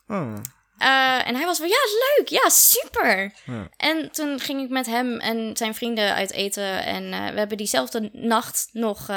Oh, 0.07 0.35
Eh, 0.79 1.29
en 1.29 1.35
hij 1.35 1.45
was 1.45 1.59
van, 1.59 1.69
ja, 1.69 1.79
leuk, 2.17 2.29
ja, 2.29 2.49
super. 2.49 3.33
Ja. 3.45 3.69
En 3.77 4.11
toen 4.13 4.41
ging 4.41 4.63
ik 4.63 4.71
met 4.71 4.87
hem 4.87 5.19
en 5.21 5.57
zijn 5.57 5.75
vrienden 5.75 6.15
uit 6.15 6.33
eten. 6.33 6.85
En 6.85 7.13
eh, 7.13 7.31
we 7.33 7.39
hebben 7.39 7.57
diezelfde 7.57 8.11
nacht 8.13 8.69
nog 8.73 9.11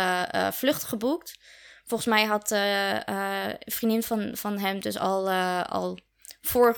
vlucht 0.51 0.83
geboekt. 0.83 1.39
Volgens 1.85 2.09
mij 2.09 2.25
had 2.25 2.51
een 2.51 3.57
vriendin 3.59 4.03
van, 4.03 4.31
van 4.33 4.57
hem 4.59 4.79
dus 4.79 4.97
al, 4.97 5.29
eh, 6.41 6.61
al 6.61 6.73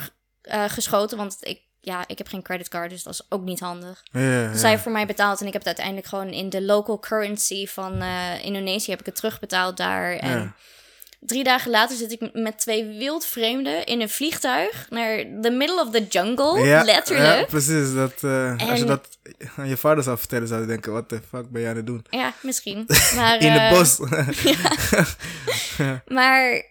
voorgeschoten. 0.59 1.17
want 1.17 1.37
ik, 1.39 1.59
ja, 1.81 2.03
ik 2.07 2.17
heb 2.17 2.27
geen 2.27 2.41
creditcard, 2.41 2.89
dus 2.89 3.03
dat 3.03 3.13
is 3.13 3.25
ook 3.29 3.41
niet 3.43 3.59
handig. 3.59 4.03
ja, 4.11 4.19
ja. 4.21 4.51
Dus 4.51 4.59
zij 4.61 4.79
voor 4.79 4.91
mij 4.91 5.05
betaald 5.05 5.39
en 5.41 5.47
ik 5.47 5.53
heb 5.53 5.61
het 5.65 5.77
uiteindelijk 5.77 6.07
gewoon 6.07 6.29
in 6.29 6.49
de 6.49 6.61
local 6.61 6.99
currency 6.99 7.67
van 7.67 8.01
eh, 8.01 8.45
Indonesië 8.45 8.91
heb 8.91 8.99
ik 8.99 9.05
het 9.05 9.15
terugbetaald 9.15 9.77
daar. 9.77 10.13
En 10.15 10.39
Ja. 10.39 10.53
drie 11.19 11.43
dagen 11.43 11.71
later 11.71 11.97
zit 11.97 12.11
ik 12.11 12.33
met 12.33 12.57
twee 12.59 12.85
wildvreemden 12.97 13.85
in 13.85 14.01
een 14.01 14.09
vliegtuig 14.09 14.85
naar 14.89 15.17
the 15.41 15.49
middle 15.49 15.81
of 15.81 15.89
the 15.91 16.07
jungle, 16.07 16.59
Ja, 16.65 16.83
letterlijk. 16.83 17.39
Ja, 17.39 17.45
precies. 17.45 17.93
Dat, 17.93 18.13
eh, 18.23 18.69
Als 18.69 18.79
je 18.79 18.85
dat 18.85 19.07
aan 19.57 19.67
je 19.67 19.77
vader 19.77 20.03
zou 20.03 20.17
vertellen, 20.17 20.47
zou 20.47 20.61
je 20.61 20.67
denken, 20.67 20.91
wat 20.91 21.09
de 21.09 21.21
fuck 21.29 21.49
ben 21.49 21.61
jij 21.61 21.69
aan 21.69 21.75
het 21.75 21.87
doen? 21.87 22.05
Ja, 22.09 22.33
misschien. 22.41 22.85
Maar, 23.15 23.39
In 23.41 23.51
eh, 23.51 23.69
het 23.69 23.77
bos. 23.77 23.99
Maar 26.17 26.63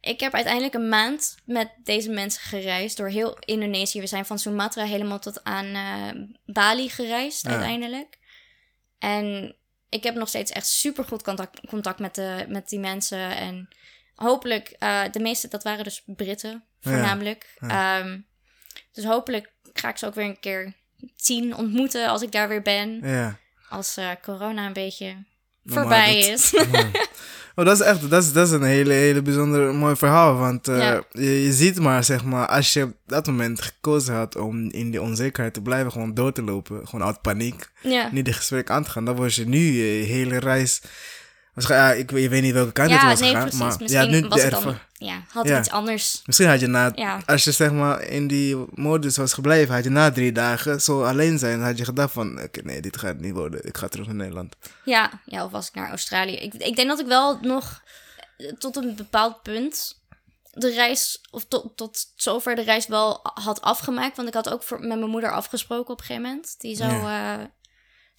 ik 0.00 0.20
heb 0.20 0.34
uiteindelijk 0.34 0.74
een 0.74 0.88
maand 0.88 1.36
met 1.44 1.70
deze 1.84 2.10
mensen 2.10 2.42
gereisd 2.42 2.96
door 2.96 3.08
heel 3.08 3.36
Indonesië. 3.38 4.00
We 4.00 4.06
zijn 4.06 4.26
van 4.26 4.38
Sumatra 4.38 4.84
helemaal 4.84 5.18
tot 5.18 5.44
aan 5.44 5.66
eh, 5.66 6.22
Bali 6.54 6.88
gereisd 6.88 7.42
Ja. 7.42 7.50
uiteindelijk. 7.50 8.18
En 8.98 9.56
ik 9.88 10.02
heb 10.04 10.14
nog 10.14 10.28
steeds 10.28 10.50
echt 10.50 10.66
super 10.66 11.04
goed 11.04 11.22
contact, 11.22 11.60
contact 11.68 11.98
met, 11.98 12.14
de, 12.14 12.44
met 12.48 12.68
die 12.68 12.78
mensen. 12.78 13.36
En 13.36 13.68
hopelijk, 14.14 14.68
eh, 14.78 15.02
de 15.10 15.20
meeste, 15.20 15.48
dat 15.48 15.62
waren 15.62 15.84
dus 15.84 16.02
Britten 16.06 16.64
voornamelijk. 16.80 17.54
Ehm, 17.58 18.20
dus 18.92 19.04
hopelijk 19.04 19.52
ga 19.72 19.88
ik 19.88 19.96
ze 19.96 20.06
ook 20.06 20.14
weer 20.14 20.24
een 20.24 20.40
keer 20.40 20.74
zien, 21.16 21.56
ontmoeten 21.56 22.08
als 22.08 22.22
ik 22.22 22.32
daar 22.32 22.48
weer 22.48 22.62
ben. 22.62 23.00
ja. 23.02 23.38
Als 23.68 23.96
eh, 23.96 24.10
corona 24.22 24.66
een 24.66 24.72
beetje 24.72 25.24
voorbij 25.64 26.18
is. 26.18 26.54
Oh, 27.56 27.64
dat 27.66 27.80
is 27.80 27.86
echt 27.86 28.10
dat 28.10 28.22
is, 28.22 28.32
dat 28.32 28.46
is 28.46 28.52
een 28.52 28.62
hele, 28.62 28.92
hele 28.92 29.22
bijzonder 29.22 29.74
mooi 29.74 29.96
verhaal. 29.96 30.36
Want 30.36 30.68
eh, 30.68 30.78
Ja. 30.78 31.02
je, 31.10 31.42
je 31.44 31.52
ziet 31.52 31.80
maar, 31.80 32.04
zeg 32.04 32.24
maar, 32.24 32.46
als 32.46 32.72
je 32.72 32.82
op 32.82 32.92
dat 33.06 33.26
moment 33.26 33.62
gekozen 33.62 34.14
had 34.14 34.36
om 34.36 34.70
in 34.70 34.90
die 34.90 35.02
onzekerheid 35.02 35.54
te 35.54 35.62
blijven, 35.62 35.92
gewoon 35.92 36.14
door 36.14 36.32
te 36.32 36.42
lopen, 36.42 36.88
gewoon 36.88 37.06
uit 37.06 37.20
paniek, 37.22 37.70
ja. 37.82 38.08
niet 38.12 38.24
de 38.24 38.32
gesprek 38.32 38.70
aan 38.70 38.84
te 38.84 38.90
gaan, 38.90 39.04
dan 39.04 39.16
was 39.16 39.34
je 39.34 39.46
nu 39.48 39.58
je 39.58 40.04
hele 40.04 40.38
reis. 40.38 40.80
Ja, 41.54 41.92
ik, 41.92 42.10
weet- 42.10 42.22
je 42.22 42.28
weet 42.28 42.42
niet 42.42 42.52
welke 42.52 42.72
kant 42.72 42.90
het 42.90 43.02
was 43.02 43.20
nee, 43.20 43.28
gegaan, 43.28 43.42
precies. 43.42 43.60
maar 43.60 43.76
Misschien 43.80 44.10
ja, 44.12 44.20
nu 44.20 44.28
was 44.28 44.42
het 44.42 44.50
dan... 44.50 44.78
Ja, 44.92 45.22
had 45.28 45.48
Ja. 45.48 45.58
iets 45.58 45.70
anders... 45.70 46.22
Misschien 46.26 46.48
had 46.48 46.60
je 46.60 46.66
na, 46.66 46.92
Ja. 46.94 47.20
als 47.26 47.44
je 47.44 47.52
zeg 47.52 47.72
maar 47.72 48.02
in 48.02 48.26
die 48.26 48.56
modus 48.74 49.16
was 49.16 49.32
gebleven, 49.32 49.74
had 49.74 49.84
je 49.84 49.90
na 49.90 50.10
drie 50.10 50.32
dagen 50.32 50.80
zo 50.80 51.04
alleen 51.04 51.38
zijn, 51.38 51.62
had 51.62 51.78
je 51.78 51.84
gedacht 51.84 52.12
van, 52.12 52.42
oké, 52.42 52.60
nee, 52.62 52.80
dit 52.80 52.96
gaat 52.98 53.18
niet 53.18 53.32
worden, 53.34 53.66
ik 53.66 53.76
ga 53.76 53.88
terug 53.88 54.06
naar 54.06 54.14
Nederland. 54.14 54.56
Ja, 54.84 55.10
ja, 55.24 55.44
of 55.44 55.50
was 55.50 55.68
ik 55.68 55.74
naar 55.74 55.88
Australië. 55.88 56.32
Ik, 56.36 56.54
ik 56.54 56.76
denk 56.76 56.88
dat 56.88 57.00
ik 57.00 57.06
wel 57.06 57.38
nog 57.42 57.82
eh, 58.36 58.52
tot 58.52 58.76
een 58.76 58.94
bepaald 58.96 59.42
punt 59.42 59.98
de 60.52 60.70
reis, 60.70 61.20
of 61.30 61.44
tot, 61.48 61.76
tot 61.76 62.06
zover 62.16 62.54
de 62.56 62.62
reis 62.62 62.86
wel 62.86 63.20
had 63.34 63.60
afgemaakt. 63.60 64.16
Want 64.16 64.28
ik 64.28 64.34
had 64.34 64.48
ook 64.50 64.62
voor, 64.62 64.80
met 64.80 64.98
mijn 64.98 65.10
moeder 65.10 65.32
afgesproken 65.32 65.92
op 65.92 65.98
een 66.00 66.04
gegeven 66.06 66.28
moment. 66.28 66.54
Die 66.58 66.76
zou, 66.76 66.92
eh, 66.92 67.34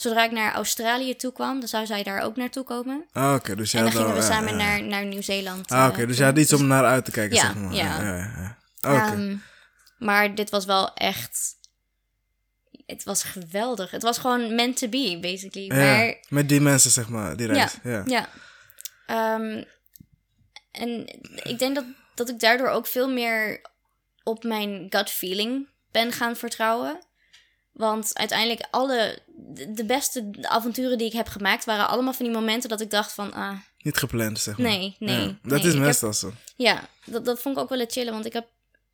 zodra 0.01 0.23
ik 0.23 0.31
naar 0.31 0.53
Australië 0.53 1.15
toe 1.15 1.31
kwam, 1.33 1.59
dan 1.59 1.67
zou 1.69 1.85
zij 1.85 2.03
daar 2.03 2.21
ook 2.21 2.35
naartoe 2.35 2.63
komen. 2.63 3.05
Ah, 3.11 3.33
oké, 3.33 3.55
dus 3.55 3.71
je 3.71 3.77
en 3.77 3.83
dan 3.83 3.91
gingen 3.91 4.07
we 4.07 4.13
al, 4.13 4.19
ja, 4.21 4.25
samen 4.27 4.49
ja. 4.51 4.55
naar, 4.65 4.83
naar 4.83 5.05
Nieuw-Zeeland. 5.05 5.71
Ah, 5.71 5.83
eh, 5.85 5.89
oké, 5.91 6.05
dus 6.05 6.17
je 6.17 6.23
had 6.23 6.37
iets 6.37 6.49
Dus- 6.49 6.59
om 6.59 6.67
naar 6.67 6.85
uit 6.85 7.05
te 7.05 7.11
kijken, 7.11 7.35
Ja, 7.35 7.41
zeg 7.41 7.55
maar. 7.55 7.73
ja. 7.73 8.01
ja. 8.01 8.57
Oké. 8.81 8.95
Ehm, 9.11 9.35
maar 9.97 10.35
dit 10.35 10.49
was 10.49 10.65
wel 10.65 10.93
echt... 10.93 11.59
Het 12.85 13.03
was 13.03 13.23
geweldig. 13.23 13.91
Het 13.91 14.01
was 14.01 14.17
gewoon 14.17 14.55
meant 14.55 14.77
to 14.77 14.87
be, 14.87 15.17
basically. 15.21 15.65
Ja, 15.65 15.75
Maar 15.95 16.17
met 16.29 16.49
die 16.49 16.61
mensen, 16.61 16.91
zeg 16.91 17.09
maar, 17.09 17.37
die 17.37 17.47
reis. 17.47 17.77
Ja. 17.83 18.03
Ja. 18.05 18.29
Ehm, 19.05 19.63
en 20.71 21.07
ik 21.43 21.59
denk 21.59 21.75
dat, 21.75 21.85
dat 22.15 22.29
ik 22.29 22.39
daardoor 22.39 22.69
ook 22.69 22.87
veel 22.87 23.09
meer 23.09 23.61
op 24.23 24.43
mijn 24.43 24.85
gut 24.89 25.09
feeling 25.09 25.67
ben 25.91 26.11
gaan 26.11 26.35
vertrouwen. 26.35 26.99
Want 27.71 28.17
uiteindelijk 28.17 28.67
alle, 28.71 29.19
de 29.69 29.85
beste 29.85 30.29
avonturen 30.41 30.97
die 30.97 31.07
ik 31.07 31.13
heb 31.13 31.27
gemaakt... 31.27 31.65
waren 31.65 31.87
allemaal 31.87 32.13
van 32.13 32.25
die 32.25 32.35
momenten 32.35 32.69
dat 32.69 32.81
ik 32.81 32.89
dacht 32.91 33.13
van... 33.13 33.33
Ah, 33.33 33.57
Niet 33.79 33.97
gepland, 33.97 34.39
zeg 34.39 34.57
maar. 34.57 34.67
nee, 34.67 34.95
nee. 34.99 35.15
Ja, 35.15 35.25
nee. 35.25 35.37
Dat 35.41 35.59
Ik 35.59 35.65
is 35.65 35.75
meestal 35.75 36.13
zo. 36.13 36.31
ja, 36.55 36.89
dat, 37.05 37.25
dat 37.25 37.41
vond 37.41 37.55
ik 37.55 37.61
ook 37.61 37.69
wel 37.69 37.79
het 37.79 37.91
chillen. 37.91 38.13
Want 38.13 38.25
ik 38.25 38.33
heb 38.33 38.47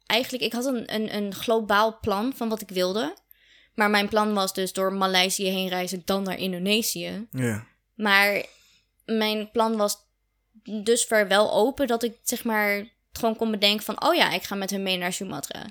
eigenlijk... 0.06 0.44
Ik 0.44 0.54
had 0.54 0.66
een, 0.66 0.94
een, 0.94 1.16
een 1.16 1.36
globaal 1.36 1.98
plan 2.02 2.34
van 2.36 2.50
wat 2.50 2.62
ik 2.62 2.70
wilde. 2.70 3.16
Maar 3.74 3.90
mijn 3.90 4.08
plan 4.08 4.34
was 4.34 4.54
dus 4.54 4.74
door 4.74 4.94
Maleisië 4.94 5.48
heen 5.50 5.70
reizen... 5.70 6.02
dan 6.06 6.24
naar 6.24 6.38
Indonesië. 6.38 7.28
Ja. 7.32 7.66
Maar 7.96 8.46
mijn 9.06 9.52
plan 9.52 9.78
was 9.78 9.98
dusver 10.64 11.28
wel 11.28 11.54
open 11.54 11.88
dat 11.88 12.04
ik 12.04 12.16
zeg 12.24 12.44
maar 12.44 12.88
gewoon 13.12 13.36
kon 13.36 13.52
bedenken 13.52 13.86
van... 13.86 14.04
oh 14.04 14.16
ja, 14.16 14.32
ik 14.32 14.44
ga 14.44 14.56
met 14.56 14.70
hem 14.70 14.84
mee 14.84 14.98
naar 14.98 15.14
Sumatra. 15.14 15.66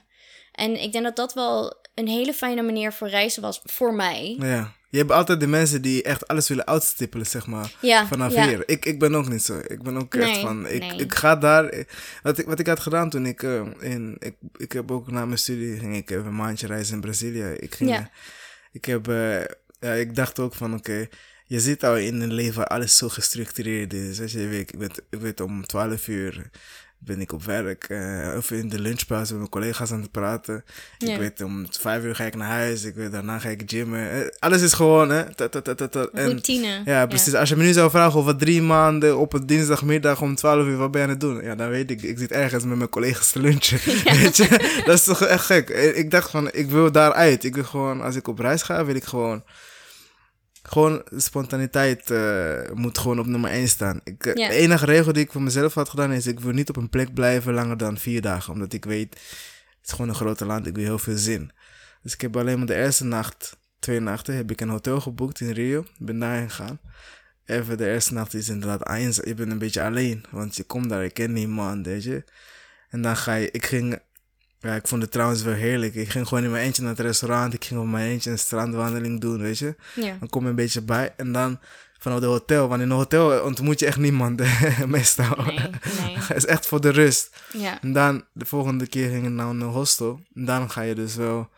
En 0.52 0.82
ik 0.82 0.92
denk 0.92 1.04
dat 1.04 1.16
dat 1.16 1.34
wel 1.34 1.84
een 1.96 2.08
hele 2.08 2.32
fijne 2.32 2.62
manier 2.62 2.92
voor 2.92 3.08
reizen 3.08 3.42
was 3.42 3.60
voor 3.64 3.94
mij. 3.94 4.36
ja. 4.38 4.74
Je 4.88 4.98
hebt 5.02 5.14
altijd 5.14 5.40
de 5.40 5.46
mensen 5.46 5.82
die 5.82 6.02
echt 6.02 6.28
alles 6.28 6.48
willen 6.48 6.66
uitstippelen, 6.66 7.26
zeg 7.26 7.46
maar. 7.46 7.72
Ja, 7.80 8.06
Vanaf 8.06 8.32
ja. 8.34 8.46
hier. 8.48 8.62
Ik, 8.66 8.84
ik 8.84 8.98
ben 8.98 9.14
ook 9.14 9.28
niet 9.28 9.42
zo. 9.42 9.60
Ik 9.66 9.82
ben 9.82 9.96
ook 9.96 10.14
echt 10.14 10.38
van. 10.38 10.66
Ik, 10.68 10.80
nee. 10.80 10.96
ik 10.98 11.14
ga 11.14 11.36
daar. 11.36 11.84
Wat 12.22 12.38
ik, 12.38 12.46
wat 12.46 12.58
ik 12.58 12.66
had 12.66 12.80
gedaan 12.80 13.10
toen 13.10 13.26
ik. 13.26 13.42
eh, 13.42 13.62
in, 13.80 14.16
ik, 14.18 14.34
ik 14.56 14.72
heb 14.72 14.90
ook 14.90 15.10
na 15.10 15.24
mijn 15.26 15.38
studie. 15.38 15.78
ging 15.78 15.96
ik 15.96 16.10
even 16.10 16.26
een 16.26 16.34
maandje 16.36 16.66
reizen 16.66 16.94
in 16.94 17.00
Brazilië. 17.00 17.44
Ik 17.58 17.74
ging. 17.74 17.90
Ja. 17.90 18.10
Ik 18.72 18.84
heb. 18.84 19.08
eh, 19.08 19.40
ja, 19.80 19.92
ik 19.92 20.14
dacht 20.14 20.38
ook 20.38 20.54
van: 20.54 20.74
oké. 20.74 21.06
je 21.46 21.60
zit 21.60 21.84
al 21.84 21.96
in 21.96 22.20
een 22.20 22.32
leven 22.32 22.56
waar 22.56 22.66
alles 22.66 22.96
zo 22.96 23.08
gestructureerd 23.08 23.92
is. 23.92 24.18
Weet 24.18 24.30
je, 24.32 24.58
ik, 24.58 24.70
weet, 24.78 25.02
ik 25.10 25.20
weet 25.20 25.40
om 25.40 25.66
12 25.66 26.08
uur 26.08 26.50
ben 26.98 27.20
ik 27.20 27.32
op 27.32 27.44
werk. 27.44 27.84
eh, 27.84 28.34
of 28.36 28.50
in 28.50 28.68
de 28.68 28.78
lunchpauze 28.80 29.30
met 29.30 29.38
mijn 29.38 29.50
collega's 29.50 29.92
aan 29.92 30.00
het 30.00 30.10
praten. 30.10 30.64
Ik 30.98 31.16
weet 31.18 31.42
om 31.42 31.66
5 31.80 32.02
uur 32.04 32.14
ga 32.14 32.24
ik 32.24 32.34
naar 32.36 32.48
huis. 32.48 32.84
Ik 32.84 32.94
weet 32.94 33.12
daarna 33.12 33.38
ga 33.38 33.48
ik 33.48 33.62
gymmen. 33.66 34.10
Eh, 34.10 34.20
alles 34.38 34.62
is 34.62 34.72
gewoon, 34.72 35.10
hè. 35.10 35.34
Ta, 35.34 35.48
ta, 35.48 35.60
ta, 35.60 35.74
ta, 35.74 35.88
ta. 35.88 36.06
En- 36.12 36.24
Routine. 36.26 36.80
ja, 36.84 37.06
precies. 37.06 37.34
Als 37.34 37.48
je 37.48 37.56
me 37.56 37.62
nu 37.64 37.72
zou 37.72 37.90
vragen 37.90 38.18
over 38.20 38.36
drie 38.36 38.62
maanden 38.62 39.18
op 39.18 39.32
een 39.32 39.46
dinsdagmiddag 39.46 40.20
om 40.22 40.34
12 40.34 40.66
uur, 40.66 40.76
wat 40.76 40.90
ben 40.90 41.00
je 41.00 41.06
aan 41.06 41.12
het 41.12 41.20
doen? 41.20 41.42
Ja, 41.42 41.54
dan 41.54 41.68
weet 41.68 41.90
ik, 41.90 42.02
ik 42.02 42.18
zit 42.18 42.32
ergens 42.32 42.64
met 42.64 42.76
mijn 42.76 42.88
collega's 42.90 43.30
te 43.30 43.38
lunchen. 43.40 43.78
Weet 44.22 44.36
je? 44.36 44.82
Dat 44.84 44.94
is 44.98 45.04
toch 45.04 45.22
echt 45.22 45.44
gek. 45.44 45.70
Eh, 45.70 45.98
Ik 45.98 46.10
dacht 46.10 46.30
van, 46.30 46.48
ik 46.52 46.70
wil 46.70 46.92
daaruit. 46.92 47.44
Ik 47.44 47.54
wil 47.54 47.64
gewoon, 47.64 48.00
als 48.00 48.16
ik 48.16 48.28
op 48.28 48.38
reis 48.38 48.62
ga, 48.62 48.84
wil 48.84 48.94
ik 48.94 49.04
gewoon 49.04 49.42
gewoon 50.68 51.02
spontaniteit 51.16 52.10
eh, 52.10 52.70
moet 52.74 52.98
gewoon 52.98 53.18
op 53.18 53.26
nummer 53.26 53.50
1 53.50 53.68
staan. 53.68 54.00
Ik, 54.04 54.26
eh. 54.26 54.34
De 54.34 54.54
enige 54.54 54.84
regel 54.84 55.12
die 55.12 55.22
ik 55.22 55.32
voor 55.32 55.42
mezelf 55.42 55.74
had 55.74 55.88
gedaan 55.88 56.12
is: 56.12 56.26
ik 56.26 56.40
wil 56.40 56.52
niet 56.52 56.68
op 56.68 56.76
een 56.76 56.88
plek 56.88 57.14
blijven 57.14 57.54
langer 57.54 57.76
dan 57.76 57.98
vier 57.98 58.20
dagen. 58.20 58.52
Omdat 58.52 58.72
ik 58.72 58.84
weet, 58.84 59.14
het 59.14 59.86
is 59.86 59.90
gewoon 59.90 60.08
een 60.08 60.14
grote 60.14 60.44
land, 60.44 60.66
ik 60.66 60.74
wil 60.74 60.84
heel 60.84 60.98
veel 60.98 61.16
zin. 61.16 61.50
Dus 62.02 62.14
ik 62.14 62.20
heb 62.20 62.36
alleen 62.36 62.58
maar 62.58 62.66
de 62.66 62.74
eerste 62.74 63.04
nacht, 63.04 63.56
twee 63.78 64.00
nachten, 64.00 64.34
heb 64.34 64.50
ik 64.50 64.60
een 64.60 64.68
hotel 64.68 65.00
geboekt 65.00 65.40
in 65.40 65.50
Rio. 65.50 65.80
Ik 65.80 66.06
ben 66.06 66.18
daarheen 66.18 66.50
gegaan. 66.50 66.80
Even 67.44 67.78
de 67.78 67.90
eerste 67.90 68.14
nacht 68.14 68.34
is 68.34 68.48
inderdaad 68.48 68.88
eenzaam. 68.88 69.26
Je 69.26 69.34
bent 69.34 69.52
een 69.52 69.58
beetje 69.58 69.82
alleen, 69.82 70.24
want 70.30 70.56
je 70.56 70.64
komt 70.64 70.88
daar, 70.88 71.02
je 71.02 71.10
kent 71.10 71.32
niemand, 71.32 71.86
weet 71.86 72.04
je. 72.04 72.24
En 72.88 73.02
dan 73.02 73.16
ga 73.16 73.34
je, 73.34 73.50
ik 73.50 73.66
ging, 73.66 73.98
ja, 74.66 74.74
ik 74.74 74.86
vond 74.88 75.02
het 75.02 75.10
trouwens 75.10 75.42
wel 75.42 75.54
heerlijk. 75.54 75.94
Ik 75.94 76.08
ging 76.10 76.28
gewoon 76.28 76.44
in 76.44 76.50
mijn 76.50 76.64
eentje 76.64 76.82
naar 76.82 76.90
het 76.90 77.00
restaurant. 77.00 77.54
Ik 77.54 77.64
ging 77.64 77.80
op 77.80 77.86
mijn 77.86 78.08
eentje 78.10 78.30
een 78.30 78.38
strandwandeling 78.38 79.20
doen, 79.20 79.38
weet 79.40 79.58
je. 79.58 79.74
Ja. 79.94 80.16
Dan 80.20 80.28
kom 80.28 80.42
je 80.42 80.48
een 80.48 80.54
beetje 80.54 80.82
bij. 80.82 81.14
En 81.16 81.32
dan 81.32 81.58
vanuit 81.98 82.22
het 82.22 82.30
hotel. 82.30 82.68
Want 82.68 82.82
in 82.82 82.90
een 82.90 82.96
hotel 82.96 83.40
ontmoet 83.44 83.80
je 83.80 83.86
echt 83.86 83.96
niemand, 83.96 84.42
meestal. 84.86 85.36
Nee, 85.44 85.58
nee. 86.00 86.16
Het 86.28 86.36
is 86.36 86.46
echt 86.46 86.66
voor 86.66 86.80
de 86.80 86.88
rust. 86.90 87.36
Ja. 87.52 87.80
En 87.80 87.92
dan, 87.92 88.24
de 88.32 88.44
volgende 88.44 88.86
keer 88.86 89.08
ging 89.08 89.24
ik 89.24 89.30
naar 89.32 89.46
een 89.48 89.62
hostel. 89.62 90.20
En 90.34 90.44
dan 90.44 90.70
ga 90.70 90.80
je 90.80 90.94
dus 90.94 91.14
wel 91.14 91.48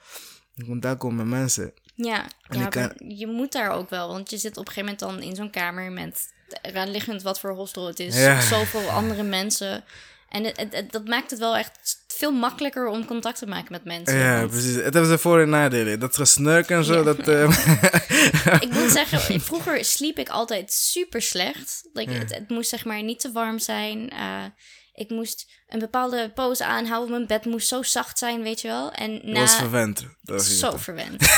in 0.57 0.67
contact 0.67 0.99
komen 0.99 1.17
met 1.17 1.39
mensen. 1.39 1.73
Ja, 1.95 2.25
En 2.49 2.59
ja 2.59 2.65
ik 2.65 2.71
kan- 2.71 2.83
maar 2.83 2.95
je 3.09 3.27
moet 3.27 3.53
daar 3.53 3.71
ook 3.71 3.91
wel, 3.91 4.09
want 4.09 4.31
je 4.31 4.39
zit 4.39 4.57
op 4.57 4.67
een 4.67 4.73
gegeven 4.73 4.97
moment 4.99 5.21
dan 5.21 5.29
in 5.31 5.37
zo'n 5.37 5.51
kamer 5.51 5.93
met, 5.93 6.33
eraan 6.63 6.91
liggend 6.91 7.23
wat 7.23 7.41
voor 7.41 7.51
hostel 7.51 7.87
het 7.87 8.01
is, 8.01 8.17
Ja. 8.17 8.41
zoveel 8.41 8.89
andere 8.91 9.23
mensen. 9.23 9.85
En 10.29 10.45
het, 10.45 10.57
het- 10.61 10.75
het- 10.75 10.93
dat 10.93 11.05
maakt 11.05 11.31
het 11.31 11.39
wel 11.39 11.57
echt 11.57 11.79
veel 12.19 12.33
makkelijker 12.33 12.87
om 12.87 13.05
contact 13.05 13.39
te 13.39 13.47
maken 13.47 13.73
met 13.73 13.85
mensen. 13.85 14.17
Ja, 14.19 14.39
want 14.39 14.51
precies. 14.51 14.75
Het 14.75 14.83
hebben 14.95 15.07
ze 15.07 15.19
voor- 15.19 15.41
en 15.41 15.49
nadelen. 15.49 16.01
Dat 16.01 16.17
gesnurken 16.17 16.77
en 16.77 16.85
zo, 16.85 16.95
Ja. 16.95 17.03
dat... 17.03 17.29
eh, 17.29 18.61
ik 18.67 18.71
moet 18.71 18.91
zeggen, 18.91 19.41
vroeger 19.41 19.85
sliep 19.85 20.19
ik 20.19 20.29
altijd 20.29 20.73
super 20.73 21.23
slecht. 21.23 21.89
Like, 21.93 22.13
Ja. 22.13 22.19
het, 22.19 22.35
het 22.35 22.49
moest 22.49 22.69
zeg 22.71 22.85
maar 22.85 23.03
niet 23.03 23.21
te 23.21 23.33
warm 23.33 23.59
zijn. 23.59 24.11
Eh, 24.11 24.45
ik 24.95 25.11
moest 25.11 25.47
een 25.69 25.79
bepaalde 25.79 26.31
pose 26.35 26.65
aanhouden. 26.65 27.11
Mijn 27.11 27.27
bed 27.27 27.45
moest 27.45 27.69
zo 27.69 27.83
zacht 27.83 28.19
zijn, 28.19 28.43
weet 28.43 28.61
je 28.61 28.69
wel. 28.69 28.93
En 28.93 29.15
dat 29.15 29.23
na... 29.25 29.41
was 29.41 29.57
verwend. 29.57 30.07
Dat 30.23 30.37
was 30.37 30.59
Zo 30.59 30.77
verwend. 30.77 31.31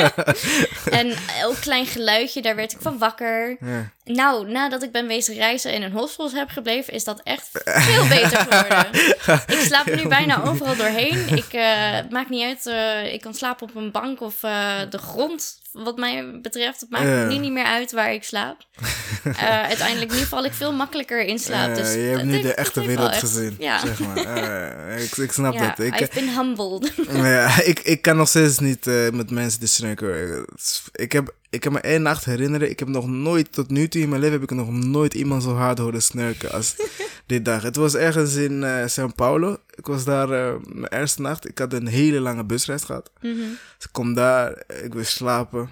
en 0.90 1.14
elk 1.40 1.56
klein 1.60 1.86
geluidje, 1.86 2.42
daar 2.42 2.56
werd 2.56 2.72
ik 2.72 2.78
van 2.80 2.98
wakker. 2.98 3.56
Ja. 3.60 3.90
Nou, 4.04 4.50
nadat 4.50 4.82
ik 4.82 4.92
ben 4.92 5.06
wezen 5.06 5.34
reizen 5.34 5.72
en 5.72 5.82
in 5.82 5.92
hostels 5.92 6.32
heb 6.32 6.48
gebleven, 6.48 6.92
is 6.92 7.04
dat 7.04 7.20
echt 7.22 7.48
veel 7.64 8.06
beter 8.06 8.38
geworden. 8.38 8.86
ik 9.56 9.64
slaap 9.66 9.86
nu 9.94 10.08
bijna 10.08 10.42
overal 10.44 10.76
doorheen. 10.76 11.28
Ik 11.28 11.52
uh, 11.52 11.62
het 11.90 12.10
maakt 12.10 12.28
niet 12.30 12.44
uit. 12.44 12.66
Uh, 12.66 13.12
ik 13.12 13.20
kan 13.20 13.34
slapen 13.34 13.68
op 13.68 13.74
een 13.74 13.90
bank 13.90 14.20
of 14.20 14.42
uh, 14.42 14.74
de 14.90 14.98
grond. 14.98 15.60
Wat 15.72 15.96
mij 15.96 16.40
betreft, 16.42 16.80
het 16.80 16.90
maakt 16.90 17.04
Ja. 17.04 17.24
nu 17.24 17.38
niet 17.38 17.52
meer 17.52 17.64
uit 17.64 17.92
waar 17.92 18.12
ik 18.12 18.24
slaap. 18.24 18.56
Uiteindelijk 19.68 20.12
nu 20.12 20.18
val 20.18 20.44
ik 20.44 20.52
veel 20.52 20.72
makkelijker 20.72 21.20
in 21.24 21.38
slaap. 21.38 21.68
Eh, 21.68 21.74
dus 21.76 21.92
je 21.92 21.98
hebt 22.00 22.16
dat 22.16 22.24
nu 22.26 22.36
de 22.36 22.42
dat 22.42 22.56
echte 22.56 22.86
wereld 22.86 23.10
echt- 23.10 23.20
Ja, 23.58 23.78
zeg 23.78 24.00
maar. 24.00 24.98
Ik, 25.00 25.16
ik 25.16 25.32
snap 25.32 25.54
ja 25.54 25.68
dat. 25.68 25.78
Ik, 25.78 26.00
I've 26.00 26.14
been 26.14 26.28
humbled. 26.28 26.92
Ja, 27.12 27.62
ik, 27.62 27.78
ik 27.78 28.02
kan 28.02 28.16
nog 28.16 28.28
steeds 28.28 28.58
niet 28.58 28.86
eh, 28.86 29.10
met 29.10 29.30
mensen 29.30 29.60
te 29.60 29.66
snurken. 29.66 30.46
Ik 30.92 31.12
heb, 31.12 31.34
ik 31.50 31.64
heb 31.64 31.72
me 31.72 31.80
één 31.80 32.02
nacht 32.02 32.24
herinneren. 32.24 32.70
Ik 32.70 32.78
heb 32.78 32.88
nog 32.88 33.06
nooit, 33.06 33.52
tot 33.52 33.70
nu 33.70 33.88
toe 33.88 34.00
in 34.00 34.08
mijn 34.08 34.20
leven, 34.20 34.40
heb 34.40 34.50
ik 34.50 34.56
nog 34.56 34.70
nooit 34.70 35.14
iemand 35.14 35.42
zo 35.42 35.54
hard 35.54 35.78
horen 35.78 36.02
snurken 36.02 36.52
als 36.52 36.76
dit 37.26 37.44
dag. 37.44 37.62
Het 37.62 37.76
was 37.76 37.94
ergens 37.94 38.34
in 38.34 38.64
eh 38.64 38.84
São 38.88 39.14
Paulo. 39.14 39.56
Ik 39.74 39.86
was 39.86 40.04
daar 40.04 40.30
eh, 40.30 40.54
mijn 40.62 40.92
eerste 40.92 41.20
nacht. 41.20 41.48
Ik 41.48 41.58
had 41.58 41.72
een 41.72 41.86
hele 41.86 42.20
lange 42.20 42.44
busreis 42.44 42.82
gehad. 42.84 43.10
Mhm. 43.20 43.34
Dus 43.76 43.84
ik 43.84 43.92
kom 43.92 44.14
daar, 44.14 44.62
ik 44.82 44.92
wil 44.94 45.04
slapen. 45.04 45.70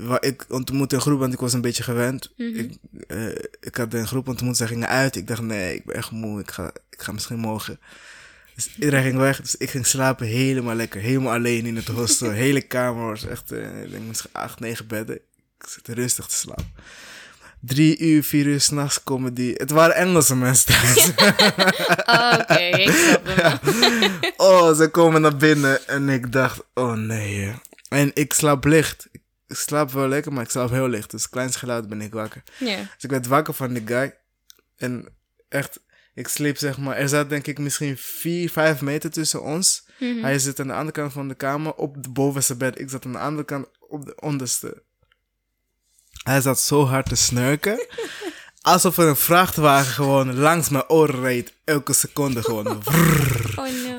Wa- 0.00 0.20
ik 0.20 0.44
ontmoette 0.48 0.94
een 0.94 1.00
groep, 1.00 1.18
want 1.18 1.32
ik 1.32 1.40
was 1.40 1.52
een 1.52 1.60
beetje 1.60 1.82
gewend. 1.82 2.32
Mhm. 2.36 2.58
ik, 2.58 2.72
eh, 3.06 3.28
ik 3.60 3.74
had 3.76 3.94
een 3.94 4.06
groep 4.06 4.28
ontmoet, 4.28 4.56
ze 4.56 4.66
gingen 4.66 4.88
uit. 4.88 5.16
Ik 5.16 5.26
dacht, 5.26 5.42
nee, 5.42 5.74
ik 5.74 5.84
ben 5.84 5.96
echt 5.96 6.10
moe, 6.10 6.40
ik 6.40 6.50
ga, 6.50 6.70
ik 6.90 7.02
ga 7.02 7.12
misschien 7.12 7.38
morgen. 7.38 7.80
Dus 8.54 8.68
iedereen 8.78 9.02
ging 9.02 9.16
weg, 9.18 9.40
dus 9.40 9.56
ik 9.56 9.70
ging 9.70 9.86
slapen 9.86 10.26
helemaal 10.26 10.74
lekker. 10.74 11.00
Helemaal 11.00 11.32
alleen 11.32 11.66
in 11.66 11.76
het 11.76 11.86
hostel. 11.88 12.30
Hele 12.44 12.60
kamer 12.60 13.06
was 13.06 13.26
echt, 13.26 13.52
eh, 13.52 13.82
ik 13.82 13.90
denk 13.90 14.04
misschien 14.06 14.30
acht, 14.32 14.60
negen 14.60 14.86
bedden. 14.86 15.16
Ik 15.58 15.66
zit 15.68 15.88
rustig 15.88 16.26
te 16.26 16.34
slapen. 16.34 16.72
Drie 17.60 17.98
uur, 17.98 18.22
vier 18.24 18.46
uur 18.46 18.60
s'nachts 18.60 19.02
komen 19.04 19.34
die... 19.34 19.52
Het 19.56 19.70
waren 19.70 19.94
Engelse 19.94 20.36
mensen 20.36 20.66
thuis. 20.74 21.10
Oh, 22.06 22.32
Oké, 22.40 22.54
ik 22.58 22.90
snap 22.90 23.26
hem. 23.26 24.12
oh, 24.36 24.76
ze 24.76 24.88
komen 24.88 25.20
naar 25.20 25.36
binnen 25.36 25.86
en 25.88 26.08
ik 26.08 26.32
dacht, 26.32 26.60
oh 26.74 26.92
nee. 26.92 27.52
En 27.88 28.10
ik 28.14 28.32
slaap 28.32 28.64
licht. 28.64 29.08
Ik 29.50 29.56
slaap 29.56 29.90
wel 29.90 30.08
lekker, 30.08 30.32
maar 30.32 30.44
ik 30.44 30.50
slaap 30.50 30.70
heel 30.70 30.88
licht. 30.88 31.10
Dus 31.10 31.28
kleins 31.28 31.56
geluid 31.56 31.88
ben 31.88 32.00
ik 32.00 32.12
wakker. 32.12 32.42
Dus 32.58 32.78
ik 33.00 33.10
werd 33.10 33.26
wakker 33.26 33.54
van 33.54 33.72
die 33.72 33.86
guy. 33.86 34.14
En 34.76 35.08
echt, 35.48 35.80
ik 36.14 36.28
sliep 36.28 36.56
zeg 36.56 36.78
maar. 36.78 36.96
Er 36.96 37.08
zat 37.08 37.28
denk 37.28 37.46
ik 37.46 37.58
misschien 37.58 37.96
vier, 37.96 38.50
vijf 38.50 38.80
meter 38.80 39.10
tussen 39.10 39.42
ons. 39.42 39.86
Mhm. 39.98 40.22
Hij 40.22 40.38
zit 40.38 40.60
aan 40.60 40.66
de 40.66 40.72
andere 40.72 40.92
kant 40.92 41.12
van 41.12 41.28
de 41.28 41.34
kamer 41.34 41.74
op 41.74 42.02
de 42.02 42.08
bovenste 42.08 42.56
bed. 42.56 42.78
Ik 42.78 42.90
zat 42.90 43.04
aan 43.04 43.12
de 43.12 43.18
andere 43.18 43.44
kant 43.44 43.66
op 43.88 44.04
de 44.04 44.20
onderste. 44.20 44.82
Hij 46.22 46.40
zat 46.40 46.60
zo 46.60 46.86
hard 46.86 47.08
te 47.08 47.16
snurken. 47.16 47.86
Alsof 48.60 48.96
er 48.96 49.08
een 49.08 49.16
vrachtwagen 49.16 49.92
gewoon 49.92 50.34
langs 50.34 50.68
mijn 50.68 50.88
oren 50.88 51.20
reed. 51.20 51.52
Elke 51.64 51.92
seconde 51.92 52.42
gewoon. 52.42 52.66
Oh 53.56 53.66
no. 53.66 53.98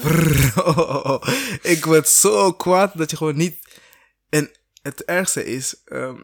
Oh, 0.63 0.77
oh, 0.77 1.05
oh. 1.05 1.27
Ik 1.61 1.85
werd 1.85 2.07
zo 2.09 2.53
kwaad 2.53 2.97
dat 2.97 3.09
je 3.09 3.17
gewoon 3.17 3.35
niet... 3.35 3.57
En 4.29 4.51
het 4.81 5.03
ergste 5.05 5.45
is... 5.45 5.75
ehm, 5.85 6.15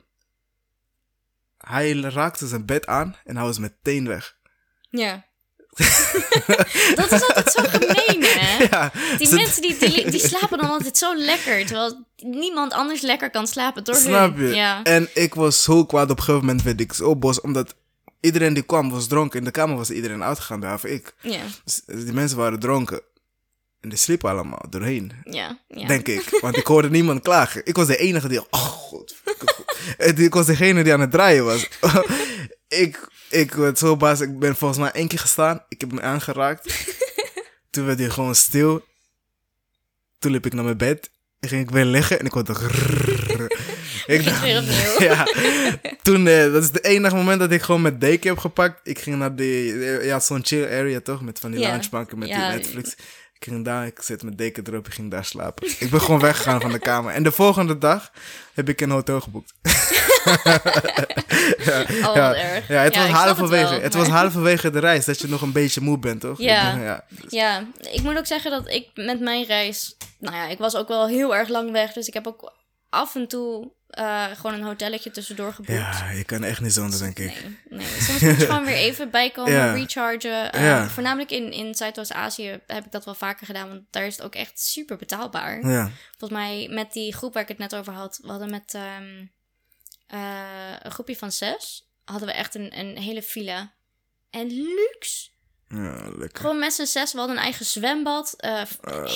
hij 1.57 1.93
raakte 1.99 2.47
zijn 2.47 2.65
bed 2.65 2.85
aan 2.87 3.15
en 3.25 3.35
hij 3.35 3.45
was 3.45 3.57
meteen 3.59 4.07
weg. 4.07 4.35
Ja. 4.89 5.25
dat 6.95 7.11
is 7.11 7.21
altijd 7.27 7.51
zo 7.51 7.63
gemeen, 7.65 8.23
hè? 8.23 8.63
Ja, 8.71 8.91
Die 9.17 9.33
mensen 9.33 9.61
die, 9.61 9.77
die, 9.77 10.11
die 10.11 10.19
slapen 10.27 10.57
dan 10.57 10.69
altijd 10.69 10.97
zo 10.97 11.15
lekker, 11.15 11.65
terwijl 11.65 12.05
niemand 12.15 12.73
anders 12.73 13.01
lekker 13.01 13.29
kan 13.29 13.47
slapen 13.47 13.83
door 13.83 13.95
Snap 13.95 14.35
hun. 14.35 14.47
je? 14.47 14.55
Ja. 14.55 14.83
En 14.83 15.09
ik 15.13 15.33
was 15.33 15.63
zo 15.63 15.85
kwaad. 15.85 16.09
Op 16.09 16.17
een 16.17 16.23
gegeven 16.23 16.45
moment 16.45 16.63
werd 16.63 16.81
ik 16.81 16.93
zo 16.93 17.15
boos. 17.15 17.41
Omdat 17.41 17.75
iedereen 18.19 18.53
die 18.53 18.63
kwam 18.63 18.89
was 18.89 19.07
dronken. 19.07 19.39
In 19.39 19.45
de 19.45 19.51
kamer 19.51 19.75
was 19.77 19.89
iedereen 19.91 20.23
uitgegaan, 20.23 20.59
behalve 20.59 20.89
ik. 20.89 21.15
Ja, 21.21 21.41
Dus 21.63 21.81
die 21.85 22.13
mensen 22.13 22.37
waren 22.37 22.59
dronken. 22.59 23.01
En 23.81 23.89
die 23.89 23.97
sliepen 23.97 24.29
allemaal 24.29 24.65
doorheen. 24.69 25.11
ja, 25.23 25.59
ja. 25.67 25.87
Denk 25.87 26.07
ik. 26.07 26.37
Want 26.41 26.57
ik 26.57 26.65
hoorde 26.67 26.89
niemand 26.89 27.21
klagen. 27.21 27.61
Ik 27.65 27.75
was 27.75 27.87
de 27.87 27.97
enige 27.97 28.27
die... 28.27 28.39
Oh, 28.49 28.59
god. 28.59 29.15
En 29.97 30.17
Ik 30.17 30.33
was 30.33 30.45
degene 30.45 30.83
die 30.83 30.93
aan 30.93 30.99
het 30.99 31.11
draaien 31.11 31.45
was. 31.45 31.67
ik, 32.67 33.07
ik 33.29 33.53
werd 33.53 33.77
zo 33.77 33.97
baas. 33.97 34.21
Ik 34.21 34.39
ben 34.39 34.55
volgens 34.55 34.79
mij 34.79 34.91
één 34.91 35.07
keer 35.07 35.19
gestaan. 35.19 35.63
Ik 35.69 35.81
heb 35.81 35.91
me 35.91 36.01
aangeraakt. 36.01 36.95
Toen 37.69 37.85
werd 37.85 37.99
hij 37.99 38.09
gewoon 38.09 38.35
stil. 38.35 38.85
Toen 40.19 40.31
liep 40.31 40.45
ik 40.45 40.53
naar 40.53 40.63
mijn 40.63 40.77
bed. 40.77 41.09
En 41.39 41.49
ging 41.49 41.61
ik 41.61 41.69
weer 41.69 41.85
liggen 41.85 42.19
en 42.19 42.25
ik 42.25 42.31
hoorde... 42.31 42.53
Ik 44.07 44.27
opnieuw. 44.27 44.61
ja. 44.99 45.27
Toen, 46.01 46.27
eh, 46.27 46.51
dat 46.51 46.63
is 46.63 46.67
het 46.67 46.83
enige 46.83 47.15
moment 47.15 47.39
dat 47.39 47.51
ik 47.51 47.61
gewoon 47.61 47.81
mijn 47.81 47.99
deken 47.99 48.29
heb 48.29 48.37
gepakt. 48.37 48.79
Ik 48.83 48.99
ging 48.99 49.17
naar 49.17 49.35
die, 49.35 49.85
eh, 49.85 50.05
ja, 50.05 50.19
zo'n 50.19 50.45
chill 50.45 50.63
area 50.63 50.99
toch? 50.99 51.21
Met 51.21 51.39
van 51.39 51.51
die 51.51 51.59
loungebanken 51.59 52.17
met 52.17 52.27
die 52.27 52.37
Netflix. 52.37 52.95
Ik 53.39 53.43
ging 53.43 53.65
daar, 53.65 53.85
ik 53.85 54.01
zet 54.01 54.23
mijn 54.23 54.35
deken 54.35 54.63
erop, 54.67 54.87
ik 54.87 54.93
ging 54.93 55.11
daar 55.11 55.25
slapen. 55.25 55.67
Ik 55.79 55.89
ben 55.89 56.01
gewoon 56.01 56.19
weggegaan 56.19 56.61
van 56.61 56.71
de 56.71 56.79
kamer. 56.79 57.13
En 57.13 57.23
de 57.23 57.31
volgende 57.31 57.77
dag 57.77 58.11
heb 58.53 58.69
ik 58.69 58.81
een 58.81 58.89
hotel 58.89 59.21
geboekt. 59.21 59.53
Oh, 61.87 62.15
ja, 62.15 62.35
erg. 62.35 62.67
ja, 62.67 62.81
het 62.81 62.95
was 62.95 63.09
halverwege. 63.09 63.73
Het, 63.73 63.93
was 63.93 64.07
halverwege 64.07 64.69
de 64.69 64.79
reis 64.79 65.05
dat 65.05 65.19
je 65.19 65.27
nog 65.27 65.41
een 65.41 65.51
beetje 65.51 65.81
moe 65.81 65.99
bent, 65.99 66.21
toch? 66.21 66.37
Ja. 66.39 66.73
Ik 66.73 66.81
ja. 66.81 67.03
Ja, 67.29 67.67
ik 67.91 68.01
moet 68.01 68.17
ook 68.17 68.25
zeggen 68.25 68.51
dat 68.51 68.69
ik 68.69 68.89
met 68.93 69.19
mijn 69.19 69.45
reis... 69.45 69.97
Nou 70.19 70.35
ja, 70.35 70.47
ik 70.47 70.57
was 70.57 70.75
ook 70.75 70.87
wel 70.87 71.07
heel 71.07 71.35
erg 71.35 71.49
lang 71.49 71.71
weg. 71.71 71.93
Dus 71.93 72.07
ik 72.07 72.13
heb 72.13 72.27
ook 72.27 72.53
af 72.89 73.15
en 73.15 73.27
toe 73.27 73.71
eh, 73.89 74.25
gewoon 74.31 74.53
een 74.53 74.63
hotelletje 74.63 75.11
tussendoor 75.11 75.53
geboekt. 75.53 75.77
ja, 75.79 76.09
je 76.09 76.23
kan 76.23 76.43
echt 76.43 76.61
niet 76.61 76.73
zonder, 76.73 76.99
denk 76.99 77.19
ik. 77.19 77.33
Nee, 77.41 77.57
nee. 77.69 77.87
Soms 78.01 78.19
moet 78.21 78.39
je 78.39 78.45
gewoon 78.51 78.65
weer 78.65 78.75
even 78.75 79.09
bijkomen, 79.09 79.51
Ja. 79.53 79.73
rechargen. 79.73 80.51
Eh, 80.51 80.61
Ja. 80.63 80.87
Voornamelijk 80.89 81.31
in, 81.31 81.51
in 81.51 81.75
Zuidoost-Azië 81.75 82.59
heb 82.67 82.85
ik 82.85 82.91
dat 82.91 83.05
wel 83.05 83.15
vaker 83.15 83.45
gedaan, 83.45 83.67
want 83.67 83.81
daar 83.89 84.05
is 84.05 84.15
het 84.17 84.25
ook 84.25 84.35
echt 84.35 84.59
super 84.59 84.97
betaalbaar. 84.97 85.67
Ja, 85.67 85.91
Volgens 86.17 86.39
mij 86.39 86.67
met 86.71 86.93
die 86.93 87.13
groep 87.13 87.33
waar 87.33 87.41
ik 87.43 87.47
het 87.49 87.57
net 87.57 87.75
over 87.75 87.93
had, 87.93 88.19
we 88.21 88.29
hadden 88.29 88.49
met 88.49 88.73
ehm, 88.73 89.25
eh, 90.07 90.73
een 90.83 90.91
groepje 90.91 91.15
van 91.15 91.31
zes, 91.31 91.87
hadden 92.05 92.27
we 92.27 92.33
echt 92.33 92.55
een, 92.55 92.79
een 92.79 92.97
hele 92.97 93.21
villa. 93.21 93.71
En 94.29 94.47
luxe. 94.47 95.29
ja 95.67 96.09
lekker. 96.17 96.41
Gewoon 96.41 96.59
met 96.59 96.73
z'n 96.73 96.85
zes, 96.85 97.11
we 97.11 97.17
hadden 97.17 97.37
een 97.37 97.43
eigen 97.43 97.65
zwembad, 97.65 98.33
eh, 98.37 98.61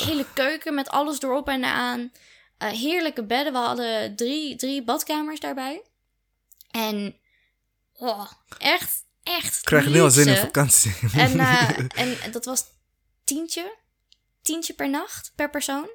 hele 0.06 0.26
keuken 0.34 0.74
met 0.74 0.90
alles 0.90 1.22
erop 1.22 1.48
en 1.48 1.64
eraan. 1.64 2.12
Eh, 2.62 2.70
heerlijke 2.70 3.24
bedden, 3.24 3.54
we 3.54 3.60
hadden 3.60 4.16
drie, 4.16 4.56
drie 4.56 4.84
badkamers 4.84 5.40
daarbij. 5.40 5.82
En 6.72 7.16
oh, 7.94 8.32
echt, 8.58 9.04
echt 9.24 9.58
Ik 9.58 9.66
krijg 9.66 10.00
al 10.00 10.10
zin 10.10 10.28
in 10.28 10.38
vakantie. 10.38 10.94
En, 11.14 11.40
eh, 11.40 11.70
en 12.02 12.32
dat 12.32 12.46
was 12.46 12.64
tientje, 13.24 13.78
tientje 14.42 14.74
per 14.74 14.90
nacht, 14.90 15.32
per 15.36 15.50
persoon. 15.50 15.90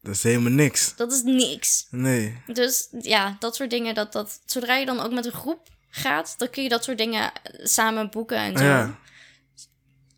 Dat 0.00 0.14
is 0.14 0.22
helemaal 0.22 0.52
niks. 0.52 0.96
Dat 0.96 1.12
is 1.12 1.22
niks. 1.22 1.86
Nee. 1.90 2.42
Dus 2.46 2.88
ja, 3.00 3.36
dat 3.38 3.56
soort 3.56 3.70
dingen, 3.70 3.94
dat, 3.94 4.12
dat, 4.12 4.40
zodra 4.44 4.76
je 4.76 4.86
dan 4.86 5.00
ook 5.00 5.12
met 5.12 5.26
een 5.26 5.32
groep 5.32 5.68
gaat, 5.90 6.34
dan 6.38 6.50
kun 6.50 6.62
je 6.62 6.68
dat 6.68 6.84
soort 6.84 6.98
dingen 6.98 7.32
samen 7.62 8.10
boeken 8.10 8.38
en 8.38 8.58
zo. 8.58 8.64
Ja, 8.64 8.98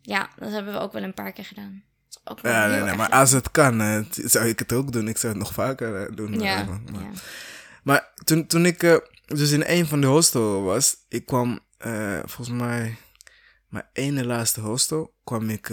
ja 0.01 0.29
dat 0.37 0.51
hebben 0.51 0.73
we 0.73 0.79
ook 0.79 0.93
wel 0.93 1.03
een 1.03 1.13
paar 1.13 1.31
keer 1.31 1.45
gedaan. 1.45 1.83
Ook 2.29 2.39
ja, 2.41 2.67
nee, 2.67 2.81
nee, 2.81 2.95
maar 2.95 3.09
als 3.09 3.31
het 3.31 3.51
kan, 3.51 3.81
uh, 3.81 3.99
zou 4.09 4.47
ik 4.47 4.59
het 4.59 4.73
ook 4.73 4.91
doen. 4.91 5.07
Ik 5.07 5.17
zou 5.17 5.33
het 5.33 5.41
nog 5.41 5.53
vaker 5.53 6.09
uh, 6.09 6.15
doen. 6.15 6.39
Ja, 6.39 6.63
maar, 6.63 7.01
ja. 7.01 7.09
maar 7.83 8.11
toen, 8.23 8.47
toen 8.47 8.65
ik 8.65 8.83
uh, 8.83 8.95
dus 9.25 9.51
in 9.51 9.63
een 9.65 9.87
van 9.87 10.01
de 10.01 10.07
hostel 10.07 10.61
was, 10.61 10.95
ik 11.07 11.25
kwam 11.25 11.59
volgens 12.25 12.49
mij, 12.49 12.97
mijn 13.69 13.85
ene 13.93 14.25
laatste 14.25 14.61
hostel, 14.61 15.13
kwam 15.23 15.49
ik, 15.49 15.71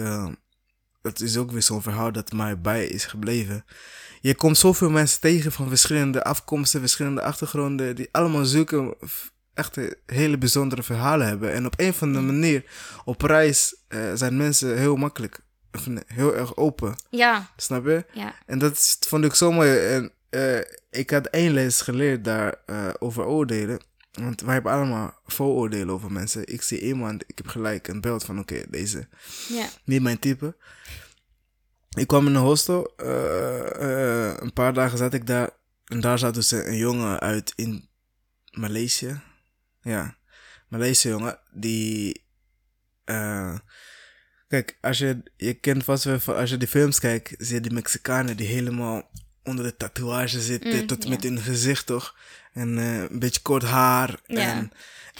dat 1.01 1.19
is 1.19 1.37
ook 1.37 1.51
weer 1.51 1.61
zo'n 1.61 1.81
verhaal 1.81 2.11
dat 2.11 2.31
mij 2.31 2.61
bij 2.61 2.85
is 2.85 3.05
gebleven. 3.05 3.65
Je 4.21 4.35
komt 4.35 4.57
zoveel 4.57 4.89
mensen 4.89 5.19
tegen 5.19 5.51
van 5.51 5.67
verschillende 5.67 6.23
afkomsten, 6.23 6.79
verschillende 6.79 7.21
achtergronden, 7.21 7.95
die 7.95 8.09
allemaal 8.11 8.45
zulke 8.45 8.97
echt 9.53 9.77
hele 10.05 10.37
bijzondere 10.37 10.83
verhalen 10.83 11.27
hebben. 11.27 11.53
En 11.53 11.65
op 11.65 11.73
een 11.77 11.89
of 11.89 12.01
andere 12.01 12.25
manier, 12.25 12.63
op 13.05 13.21
reis, 13.21 13.75
zijn 14.13 14.37
mensen 14.37 14.77
heel 14.77 14.95
makkelijk 14.95 15.45
heel 16.05 16.35
erg 16.35 16.55
open. 16.55 16.95
Ja. 17.09 17.51
Snap 17.55 17.85
je? 17.85 18.05
Ja. 18.13 18.35
En 18.45 18.59
dat 18.59 18.97
vond 19.07 19.23
ik 19.23 19.33
zo 19.33 19.51
mooi. 19.51 19.77
En 19.77 20.11
uh, 20.29 20.61
ik 20.89 21.09
had 21.09 21.27
één 21.27 21.51
les 21.51 21.81
geleerd 21.81 22.23
daar 22.23 22.55
uh, 22.65 22.89
over 22.99 23.25
oordelen. 23.25 23.79
Want 24.11 24.41
wij 24.41 24.53
hebben 24.53 24.71
allemaal 24.71 25.19
vooroordelen 25.25 25.93
over 25.93 26.11
mensen. 26.11 26.47
Ik 26.47 26.61
zie 26.61 26.81
iemand, 26.81 27.23
ik 27.27 27.37
heb 27.37 27.47
gelijk 27.47 27.87
een 27.87 28.01
beeld 28.01 28.23
van, 28.23 28.39
oké, 28.39 28.63
deze. 28.69 29.07
Ja. 29.47 29.69
Niet 29.83 30.01
mijn 30.01 30.19
type. 30.19 30.55
Ik 31.89 32.07
kwam 32.07 32.27
in 32.27 32.35
een 32.35 32.41
hostel. 32.41 32.93
Uh, 32.97 34.33
een 34.37 34.53
paar 34.53 34.73
dagen 34.73 34.97
zat 34.97 35.13
ik 35.13 35.27
daar. 35.27 35.49
En 35.85 36.01
daar 36.01 36.19
zat 36.19 36.33
dus 36.33 36.51
een 36.51 36.77
jongen 36.77 37.19
uit 37.19 37.53
in 37.55 37.89
Maleisië. 38.51 39.21
Ja, 39.81 40.17
Maleisië 40.67 41.09
jongen. 41.09 41.39
Die... 41.51 42.25
Kijk, 44.47 44.77
als 44.81 44.97
je, 44.97 45.21
je 45.37 45.53
kent 45.53 45.83
vast 45.83 46.03
wel 46.03 46.19
van, 46.19 46.35
als 46.35 46.49
je 46.49 46.57
die 46.57 46.67
films 46.67 46.99
kijkt, 46.99 47.35
zie 47.37 47.55
je 47.55 47.61
die 47.61 47.71
Mexicanen 47.71 48.37
die 48.37 48.47
helemaal 48.47 49.09
onder 49.43 49.65
de 49.65 49.77
tatoeage 49.77 50.41
zitten, 50.41 50.79
mm, 50.79 50.87
tot 50.87 51.07
met 51.07 51.23
hun 51.23 51.39
gezicht 51.39 51.85
toch? 51.85 52.15
En 52.53 52.77
uh, 52.77 52.97
een 52.97 53.19
beetje 53.19 53.41
kort 53.41 53.63
haar. 53.63 54.19
En 54.25 54.71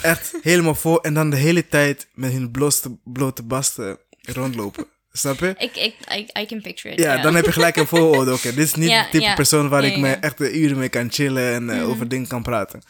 echt 0.02 0.34
helemaal 0.42 0.76
vol. 0.76 1.02
En 1.02 1.14
dan 1.14 1.30
de 1.30 1.36
hele 1.36 1.68
tijd 1.68 2.08
met 2.14 2.32
hun 2.32 2.52
blote, 2.52 2.98
blote 3.04 3.44
basten 3.44 3.98
rondlopen. 4.22 4.86
Snap 5.12 5.40
je? 5.40 5.56
Ik, 5.58 5.76
ik, 5.76 5.96
I, 6.12 6.42
I 6.42 6.46
can 6.46 6.62
picture 6.62 6.94
it. 6.94 7.00
Ja, 7.00 7.22
dan 7.22 7.36
heb 7.36 7.46
je 7.46 7.52
gelijk 7.52 7.76
een 7.76 7.88
vooroordeel. 7.88 8.34
Oké, 8.34 8.54
dit 8.54 8.66
is 8.66 8.76
niet 8.76 8.92
het 8.98 9.12
type 9.12 9.34
persoon 9.36 9.70
waar 9.70 9.84
ik 9.84 9.98
me 9.98 10.12
echt 10.12 10.40
uren 10.40 10.78
mee 10.78 10.90
kan 10.90 11.12
chillen 11.12 11.54
en 11.54 11.70
uh, 11.70 11.90
over 11.90 12.08
dingen 12.08 12.28
kan 12.28 12.44
praten. 12.44 12.82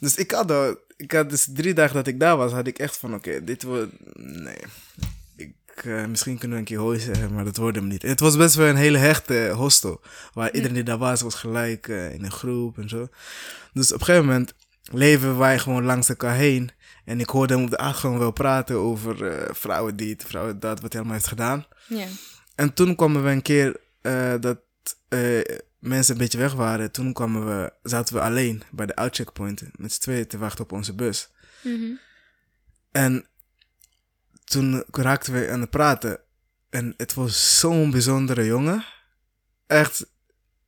Dus 0.00 0.14
ik 0.14 0.30
had, 0.30 0.50
al, 0.50 0.76
ik 0.96 1.12
had 1.12 1.30
dus 1.30 1.46
drie 1.54 1.74
dagen 1.74 1.94
dat 1.94 2.06
ik 2.06 2.20
daar 2.20 2.36
was, 2.36 2.52
had 2.52 2.66
ik 2.66 2.78
echt 2.78 2.96
van, 2.96 3.14
oké, 3.14 3.44
dit 3.44 3.62
wordt, 3.62 3.92
nee, 4.16 4.58
uh, 5.84 6.04
misschien 6.06 6.38
kunnen 6.38 6.56
we 6.56 6.62
een 6.62 6.68
keer 6.68 6.78
hooi 6.78 6.98
zeggen, 6.98 7.34
maar 7.34 7.44
dat 7.44 7.56
hoorde 7.56 7.78
hem 7.78 7.88
niet. 7.88 8.02
het 8.02 8.20
was 8.20 8.36
best 8.36 8.54
wel 8.54 8.68
een 8.68 8.76
hele 8.76 8.98
hechte 8.98 9.52
hostel. 9.54 10.00
Waar 10.32 10.52
iedereen 10.52 10.74
die 10.74 10.82
daar 10.82 10.98
was, 10.98 11.20
was 11.20 11.34
gelijk 11.34 11.88
uh, 11.88 12.12
in 12.12 12.24
een 12.24 12.32
groep 12.32 12.78
en 12.78 12.88
zo. 12.88 13.08
Dus 13.72 13.92
op 13.92 14.00
een 14.00 14.06
gegeven 14.06 14.26
moment 14.26 14.54
leven 14.92 15.38
wij 15.38 15.58
gewoon 15.58 15.84
langs 15.84 16.08
elkaar 16.08 16.34
heen. 16.34 16.70
En 17.04 17.20
ik 17.20 17.28
hoorde 17.28 17.54
hem 17.54 17.64
op 17.64 17.70
de 17.70 17.78
achtergrond 17.78 18.18
wel 18.18 18.30
praten 18.30 18.76
over 18.76 19.22
uh, 19.22 19.54
vrouwen 19.54 19.96
dit, 19.96 20.24
vrouwen 20.24 20.60
dat, 20.60 20.80
wat 20.80 20.92
hij 20.92 21.00
allemaal 21.00 21.18
heeft 21.18 21.28
gedaan. 21.28 21.66
Ja. 21.86 22.06
En 22.54 22.74
toen 22.74 22.94
kwamen 22.94 23.24
we 23.24 23.30
een 23.30 23.42
keer 23.42 23.76
dat 24.40 24.58
mensen 25.78 26.14
een 26.14 26.20
beetje 26.20 26.38
weg 26.38 26.52
waren. 26.52 26.90
Toen 26.90 27.12
kwamen 27.12 27.46
we, 27.46 27.72
zaten 27.82 28.14
we 28.14 28.20
alleen 28.20 28.62
bij 28.70 28.86
de 28.86 28.96
outcheckpoint 28.96 29.62
met 29.72 29.92
z'n 29.92 30.00
tweeën 30.00 30.26
te 30.26 30.38
wachten 30.38 30.64
op 30.64 30.72
onze 30.72 30.94
bus. 30.94 31.30
Mm 31.62 31.80
-hmm. 31.80 31.98
En 32.92 33.26
toen 34.54 34.84
raakten 34.90 35.32
we 35.32 35.50
aan 35.50 35.60
het 35.60 35.70
praten. 35.70 36.18
En 36.70 36.94
het 36.96 37.14
was 37.14 37.58
zo'n 37.58 37.90
bijzondere 37.90 38.44
jongen. 38.44 38.84
Echt 39.66 40.06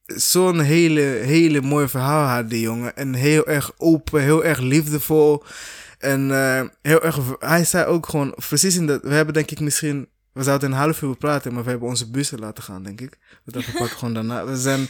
zo'n 0.06 0.60
hele, 0.60 1.00
hele 1.00 1.60
mooi 1.60 1.88
verhaal 1.88 2.26
had 2.26 2.50
die 2.50 2.60
jongen. 2.60 2.96
En 2.96 3.14
heel 3.14 3.46
erg 3.46 3.72
open, 3.76 4.22
heel 4.22 4.44
erg 4.44 4.58
liefdevol. 4.58 5.44
En 5.98 6.28
uh, 6.28 6.62
heel 6.82 7.02
erg, 7.02 7.18
hij 7.38 7.64
zei 7.64 7.84
ook 7.84 8.08
gewoon, 8.08 8.34
precies 8.48 8.76
in 8.76 8.86
dat, 8.86 9.02
we 9.02 9.14
hebben 9.14 9.34
denk 9.34 9.50
ik 9.50 9.60
misschien, 9.60 10.08
we 10.32 10.42
zouden 10.42 10.70
een 10.70 10.78
half 10.78 11.02
uur 11.02 11.16
praten, 11.16 11.54
maar 11.54 11.64
we 11.64 11.70
hebben 11.70 11.88
onze 11.88 12.10
bussen 12.10 12.38
laten 12.38 12.62
gaan, 12.62 12.82
denk 12.82 13.00
ik. 13.00 13.18
We 13.44 13.52
dachten, 13.52 13.72
we 13.72 13.78
pakken 13.78 13.98
gewoon 13.98 14.14
daarna. 14.14 14.46
We 14.46 14.56
zijn, 14.56 14.88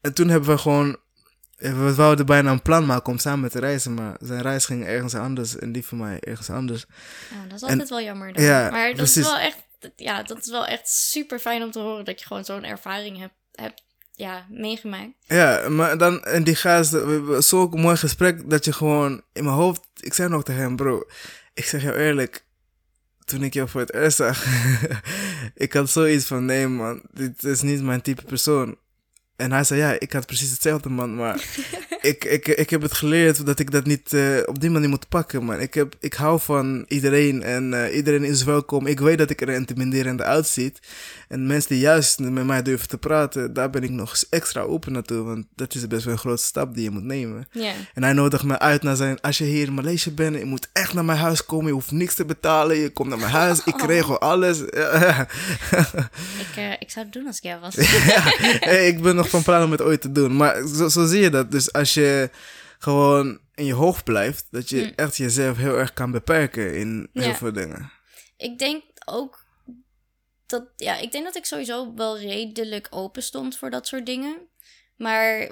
en 0.00 0.14
toen 0.14 0.28
hebben 0.28 0.48
we 0.48 0.58
gewoon 0.58 0.96
we 1.58 1.94
wouden 1.94 2.26
bijna 2.26 2.50
een 2.50 2.62
plan 2.62 2.86
maken 2.86 3.12
om 3.12 3.18
samen 3.18 3.50
te 3.50 3.58
reizen, 3.58 3.94
maar 3.94 4.16
zijn 4.20 4.42
reis 4.42 4.66
ging 4.66 4.84
ergens 4.84 5.14
anders 5.14 5.58
en 5.58 5.72
die 5.72 5.86
van 5.86 5.98
mij 5.98 6.20
ergens 6.20 6.50
anders. 6.50 6.86
Ja, 7.30 7.42
dat 7.48 7.56
is 7.56 7.62
altijd 7.62 7.88
wel 7.88 8.00
jammer. 8.00 8.32
Dan. 8.32 8.44
Ja, 8.44 8.70
maar 8.70 8.94
dat 8.94 9.06
is 9.06 9.14
wel 9.14 9.38
echt, 9.38 9.64
ja, 9.96 10.22
dat 10.22 10.38
is 10.38 10.50
wel 10.50 10.66
echt 10.66 10.88
super 10.88 11.38
fijn 11.38 11.62
om 11.62 11.70
te 11.70 11.78
horen 11.78 12.04
dat 12.04 12.20
je 12.20 12.26
gewoon 12.26 12.44
zo'n 12.44 12.64
ervaring 12.64 13.18
hebt, 13.18 13.34
hebt 13.52 13.82
ja, 14.12 14.46
meegemaakt. 14.48 15.12
Ja, 15.26 15.68
maar 15.68 15.98
dan, 15.98 16.24
en 16.24 16.44
die 16.44 16.54
gast, 16.54 16.96
zo'n 17.38 17.80
mooi 17.80 17.96
gesprek 17.96 18.50
dat 18.50 18.64
je 18.64 18.72
gewoon 18.72 19.22
in 19.32 19.44
mijn 19.44 19.56
hoofd, 19.56 19.80
ik 20.00 20.14
zei 20.14 20.28
nog 20.28 20.44
tegen 20.44 20.62
hem, 20.62 20.76
bro, 20.76 21.02
ik 21.54 21.64
zeg 21.64 21.82
jou 21.82 21.96
eerlijk, 21.96 22.44
toen 23.24 23.42
ik 23.42 23.54
jou 23.54 23.68
voor 23.68 23.80
het 23.80 23.94
eerst 23.94 24.16
zag, 24.16 24.44
ik 25.54 25.72
had 25.72 25.90
zoiets 25.90 26.26
van, 26.26 26.44
nee 26.44 26.68
man, 26.68 27.02
dit 27.10 27.44
is 27.44 27.62
niet 27.62 27.82
mijn 27.82 28.02
type 28.02 28.22
persoon. 28.22 28.78
En 29.38 29.52
hij 29.52 29.64
zei, 29.64 29.80
ja, 29.80 29.96
ik 29.98 30.12
had 30.12 30.26
precies 30.26 30.50
hetzelfde, 30.50 30.88
man. 30.88 31.14
Maar 31.14 31.44
ik, 32.00 32.24
ik, 32.24 32.48
ik 32.48 32.70
heb 32.70 32.82
het 32.82 32.92
geleerd 32.92 33.46
dat 33.46 33.58
ik 33.58 33.70
dat 33.70 33.84
niet 33.84 34.12
uh, 34.12 34.38
op 34.44 34.60
die 34.60 34.70
manier 34.70 34.88
moet 34.88 35.08
pakken, 35.08 35.44
man. 35.44 35.60
Ik, 35.60 35.74
heb, 35.74 35.94
ik 36.00 36.14
hou 36.14 36.40
van 36.40 36.84
iedereen 36.88 37.42
en 37.42 37.72
uh, 37.72 37.96
iedereen 37.96 38.24
is 38.24 38.44
welkom. 38.44 38.86
Ik 38.86 39.00
weet 39.00 39.18
dat 39.18 39.30
ik 39.30 39.40
er 39.40 39.48
intimiderend 39.48 40.22
uitziet. 40.22 40.78
En 41.28 41.46
mensen 41.46 41.68
die 41.68 41.78
juist 41.78 42.18
met 42.18 42.44
mij 42.44 42.62
durven 42.62 42.88
te 42.88 42.98
praten, 42.98 43.52
daar 43.52 43.70
ben 43.70 43.82
ik 43.82 43.90
nog 43.90 44.22
extra 44.30 44.60
open 44.60 44.92
naartoe. 44.92 45.24
Want 45.24 45.46
dat 45.54 45.74
is 45.74 45.86
best 45.86 46.04
wel 46.04 46.12
een 46.12 46.18
grote 46.18 46.42
stap 46.42 46.74
die 46.74 46.82
je 46.82 46.90
moet 46.90 47.04
nemen. 47.04 47.48
Yeah. 47.50 47.72
En 47.94 48.02
hij 48.02 48.12
nodigt 48.12 48.44
me 48.44 48.58
uit 48.58 48.82
naar 48.82 48.96
zijn, 48.96 49.20
als 49.20 49.38
je 49.38 49.44
hier 49.44 49.66
in 49.66 49.74
Maleisië 49.74 50.12
bent, 50.12 50.38
je 50.38 50.44
moet 50.44 50.68
echt 50.72 50.94
naar 50.94 51.04
mijn 51.04 51.18
huis 51.18 51.44
komen. 51.44 51.66
Je 51.66 51.72
hoeft 51.72 51.90
niks 51.90 52.14
te 52.14 52.24
betalen. 52.24 52.76
Je 52.76 52.90
komt 52.90 53.08
naar 53.08 53.18
mijn 53.18 53.30
huis. 53.30 53.64
Ik 53.64 53.82
regel 53.94 54.20
alles. 54.20 54.60
ik, 54.62 54.70
uh, 56.58 56.72
ik 56.78 56.90
zou 56.90 57.04
het 57.04 57.12
doen 57.12 57.26
als 57.26 57.36
ik 57.36 57.42
jou 57.42 57.60
was. 57.60 57.74
ja, 57.74 58.22
hey, 58.60 58.88
ik 58.88 59.02
ben 59.02 59.16
nog 59.16 59.27
van 59.28 59.42
plan 59.42 59.64
om 59.64 59.70
het 59.70 59.82
ooit 59.82 60.00
te 60.00 60.12
doen. 60.12 60.36
Maar 60.36 60.66
zo, 60.66 60.88
zo 60.88 61.06
zie 61.06 61.20
je 61.20 61.30
dat. 61.30 61.50
Dus 61.50 61.72
als 61.72 61.94
je 61.94 62.30
gewoon 62.78 63.40
in 63.54 63.64
je 63.64 63.72
hoofd 63.72 64.04
blijft, 64.04 64.46
dat 64.50 64.68
je 64.68 64.82
mm. 64.82 64.92
echt 64.96 65.16
jezelf 65.16 65.56
heel 65.56 65.78
erg 65.78 65.92
kan 65.92 66.10
beperken 66.10 66.76
in 66.76 67.08
heel 67.12 67.34
veel 67.34 67.52
dingen. 67.52 67.92
Ik 68.36 68.58
denk 68.58 68.82
ook 69.04 69.46
dat, 70.46 70.64
ja, 70.76 70.96
ik 70.96 71.12
denk 71.12 71.24
dat 71.24 71.36
ik 71.36 71.44
sowieso 71.44 71.94
wel 71.94 72.18
redelijk 72.18 72.86
open 72.90 73.22
stond 73.22 73.56
voor 73.56 73.70
dat 73.70 73.86
soort 73.86 74.06
dingen. 74.06 74.36
Maar 74.96 75.48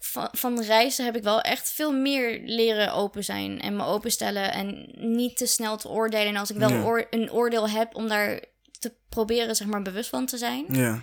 van, 0.00 0.28
van 0.32 0.62
reizen 0.62 1.04
heb 1.04 1.16
ik 1.16 1.22
wel 1.22 1.40
echt 1.40 1.70
veel 1.70 1.92
meer 1.92 2.40
leren 2.44 2.92
open 2.92 3.24
zijn 3.24 3.60
en 3.60 3.76
me 3.76 3.84
openstellen 3.84 4.52
en 4.52 4.88
niet 4.94 5.36
te 5.36 5.46
snel 5.46 5.76
te 5.76 5.88
oordelen. 5.88 6.26
En 6.26 6.36
als 6.36 6.50
ik 6.50 6.56
wel 6.56 7.04
een 7.10 7.32
oordeel 7.32 7.68
heb, 7.68 7.94
om 7.94 8.08
daar 8.08 8.44
te 8.78 8.94
proberen, 9.08 9.56
zeg 9.56 9.66
maar, 9.66 9.82
bewust 9.82 10.08
van 10.08 10.26
te 10.26 10.38
zijn. 10.38 10.64
Ja. 10.68 11.02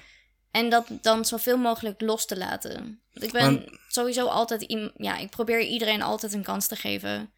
En 0.54 0.70
dat 0.70 0.88
dan 1.02 1.26
zoveel 1.26 1.58
mogelijk 1.58 2.02
los 2.02 2.26
te 2.26 2.38
laten. 2.38 3.02
Ik 3.14 3.32
ben 3.32 3.80
sowieso 3.88 4.26
altijd... 4.26 4.92
Ja, 4.96 5.18
ik 5.18 5.30
probeer 5.30 5.62
iedereen 5.62 6.02
altijd 6.02 6.34
een 6.34 6.44
kans 6.44 6.68
te 6.68 6.76
geven. 6.76 7.12
Um, 7.20 7.30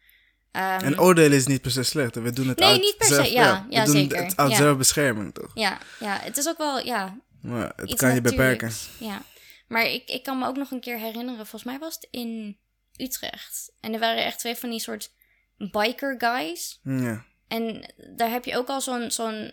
en 0.62 1.00
oordelen 1.00 1.36
is 1.38 1.46
niet 1.46 1.62
per 1.62 1.70
se 1.70 1.82
slecht. 1.82 2.14
We 2.14 2.32
doen 2.32 2.48
het 2.48 2.58
nee, 2.58 2.68
uit 2.68 2.80
niet 2.80 2.96
per 2.96 3.06
se. 3.06 3.32
Ja, 3.32 3.66
ja, 3.70 3.86
zeker. 3.86 4.24
Het 4.24 4.36
uit 4.36 4.50
ja. 4.50 4.56
zelfbescherming, 4.56 5.34
toch? 5.34 5.50
Ja, 5.54 5.78
ja, 6.00 6.18
het 6.20 6.36
is 6.36 6.48
ook 6.48 6.58
wel... 6.58 6.84
Ja, 6.84 7.18
maar 7.42 7.72
het 7.76 7.94
kan 7.94 8.14
je 8.14 8.20
beperken. 8.20 8.72
Ja. 8.98 9.22
Maar 9.68 9.84
ik, 9.84 10.08
ik 10.08 10.22
kan 10.22 10.38
me 10.38 10.46
ook 10.46 10.56
nog 10.56 10.70
een 10.70 10.80
keer 10.80 10.98
herinneren... 10.98 11.36
Volgens 11.36 11.64
mij 11.64 11.78
was 11.78 11.94
het 11.94 12.08
in 12.10 12.58
Utrecht. 12.96 13.72
En 13.80 13.92
er 13.92 14.00
waren 14.00 14.24
echt 14.24 14.38
twee 14.38 14.56
van 14.56 14.70
die 14.70 14.80
soort 14.80 15.12
biker 15.56 16.14
guys. 16.18 16.80
Ja. 16.82 17.24
En 17.48 17.94
daar 18.16 18.30
heb 18.30 18.44
je 18.44 18.56
ook 18.56 18.68
al 18.68 18.80
zo'n... 18.80 19.10
zo'n 19.10 19.50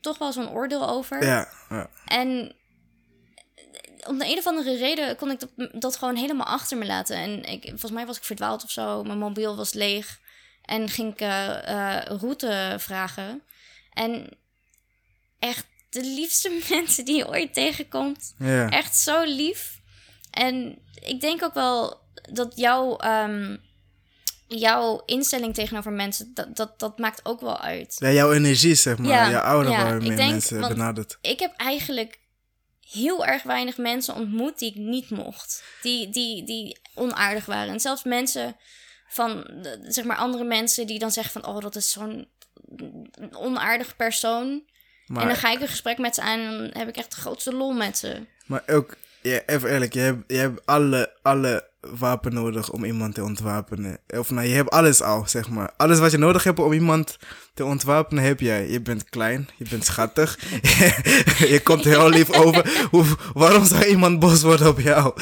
toch 0.00 0.18
wel 0.18 0.32
zo'n 0.32 0.50
oordeel 0.50 0.88
over. 0.88 1.24
Ja, 1.24 1.48
ja. 1.68 1.90
En 2.06 2.54
om 4.06 4.18
de 4.18 4.26
een 4.26 4.38
of 4.38 4.46
andere 4.46 4.76
reden 4.76 5.16
kon 5.16 5.30
ik 5.30 5.40
dat, 5.40 5.50
dat 5.72 5.96
gewoon 5.96 6.16
helemaal 6.16 6.46
achter 6.46 6.76
me 6.76 6.86
laten. 6.86 7.16
En 7.16 7.42
ik, 7.44 7.62
volgens 7.68 7.90
mij 7.90 8.06
was 8.06 8.16
ik 8.16 8.24
verdwaald 8.24 8.64
of 8.64 8.70
zo. 8.70 9.02
Mijn 9.02 9.18
mobiel 9.18 9.56
was 9.56 9.72
leeg. 9.72 10.18
En 10.62 10.88
ging 10.88 11.12
ik 11.12 11.20
uh, 11.20 11.28
uh, 11.68 12.00
route 12.04 12.74
vragen. 12.78 13.42
En 13.92 14.28
echt 15.38 15.66
de 15.90 16.02
liefste 16.02 16.60
mensen 16.70 17.04
die 17.04 17.16
je 17.16 17.28
ooit 17.28 17.54
tegenkomt. 17.54 18.34
Echt 18.68 18.96
zo 18.96 19.22
lief. 19.24 19.80
En 20.30 20.78
ik 21.00 21.20
denk 21.20 21.42
ook 21.44 21.54
wel 21.54 22.00
dat 22.32 22.52
jouw, 22.56 22.98
um, 23.04 23.60
jouw 24.46 25.02
instelling 25.06 25.54
tegenover 25.54 25.92
mensen, 25.92 26.30
dat, 26.34 26.56
dat, 26.56 26.78
dat 26.78 26.98
maakt 26.98 27.20
ook 27.24 27.40
wel 27.40 27.60
uit. 27.60 27.96
Ja, 27.98 28.10
jouw 28.10 28.32
energie, 28.32 28.74
zeg 28.74 28.98
maar. 28.98 29.08
Ja, 29.08 29.30
jouw 29.30 29.42
aura 29.42 29.70
ja, 29.70 29.84
waarmee 29.84 30.10
mensen 30.10 30.60
benadert. 30.60 31.18
Ik 31.20 31.40
heb 31.40 31.52
eigenlijk 31.56 32.18
heel 32.90 33.26
erg 33.26 33.42
weinig 33.42 33.76
mensen 33.76 34.14
ontmoet 34.14 34.58
die 34.58 34.70
ik 34.70 34.76
niet 34.76 35.10
mocht. 35.10 35.64
Die, 35.82 36.08
die, 36.08 36.44
die 36.44 36.78
onaardig 36.94 37.46
waren. 37.46 37.72
En 37.72 37.80
zelfs 37.80 38.04
mensen 38.04 38.56
van, 39.08 39.50
zeg 39.82 40.04
maar, 40.04 40.16
andere 40.16 40.44
mensen 40.44 40.86
die 40.86 40.98
dan 40.98 41.12
zeggen 41.12 41.42
van... 41.42 41.54
Oh, 41.54 41.60
dat 41.60 41.76
is 41.76 41.90
zo'n 41.90 42.28
onaardig 43.32 43.96
persoon. 43.96 44.62
Maar, 45.06 45.22
En 45.22 45.28
dan 45.28 45.36
ga 45.36 45.52
ik 45.52 45.60
een 45.60 45.68
gesprek 45.68 45.98
met 45.98 46.14
ze 46.14 46.20
aan 46.20 46.38
en 46.40 46.58
dan 46.58 46.70
heb 46.72 46.88
ik 46.88 46.96
echt 46.96 47.14
de 47.14 47.20
grootste 47.20 47.54
lol 47.54 47.72
met 47.72 47.98
ze. 47.98 48.26
maar 48.46 48.62
ook, 48.66 48.96
ja, 49.22 49.40
even 49.46 49.70
eerlijk, 49.70 49.92
je 49.92 50.00
hebt, 50.00 50.24
je 50.26 50.36
hebt 50.36 50.66
alle, 50.66 51.16
alle 51.22 51.68
wapen 51.98 52.34
nodig 52.34 52.70
om 52.70 52.84
iemand 52.84 53.14
te 53.14 53.24
ontwapenen. 53.24 53.98
Of 54.08 54.30
nou, 54.30 54.46
je 54.46 54.54
hebt 54.54 54.70
alles 54.70 55.02
al, 55.02 55.22
zeg 55.26 55.48
maar. 55.48 55.70
Alles 55.76 55.98
wat 55.98 56.10
je 56.10 56.18
nodig 56.18 56.44
hebt 56.44 56.58
om 56.58 56.72
iemand 56.72 57.18
te 57.54 57.64
ontwapenen, 57.64 58.24
heb 58.24 58.40
jij. 58.40 58.70
Je 58.70 58.80
bent 58.80 59.04
klein, 59.04 59.48
je 59.56 59.64
bent 59.70 59.84
schattig, 59.84 60.38
je 61.54 61.60
komt 61.62 61.84
heel 61.84 62.08
lief 62.08 62.32
over. 62.32 62.86
Hoe, 62.90 63.04
waarom 63.34 63.64
zou 63.64 63.84
iemand 63.84 64.18
boos 64.18 64.42
worden 64.42 64.68
op 64.68 64.80
jou? 64.80 65.12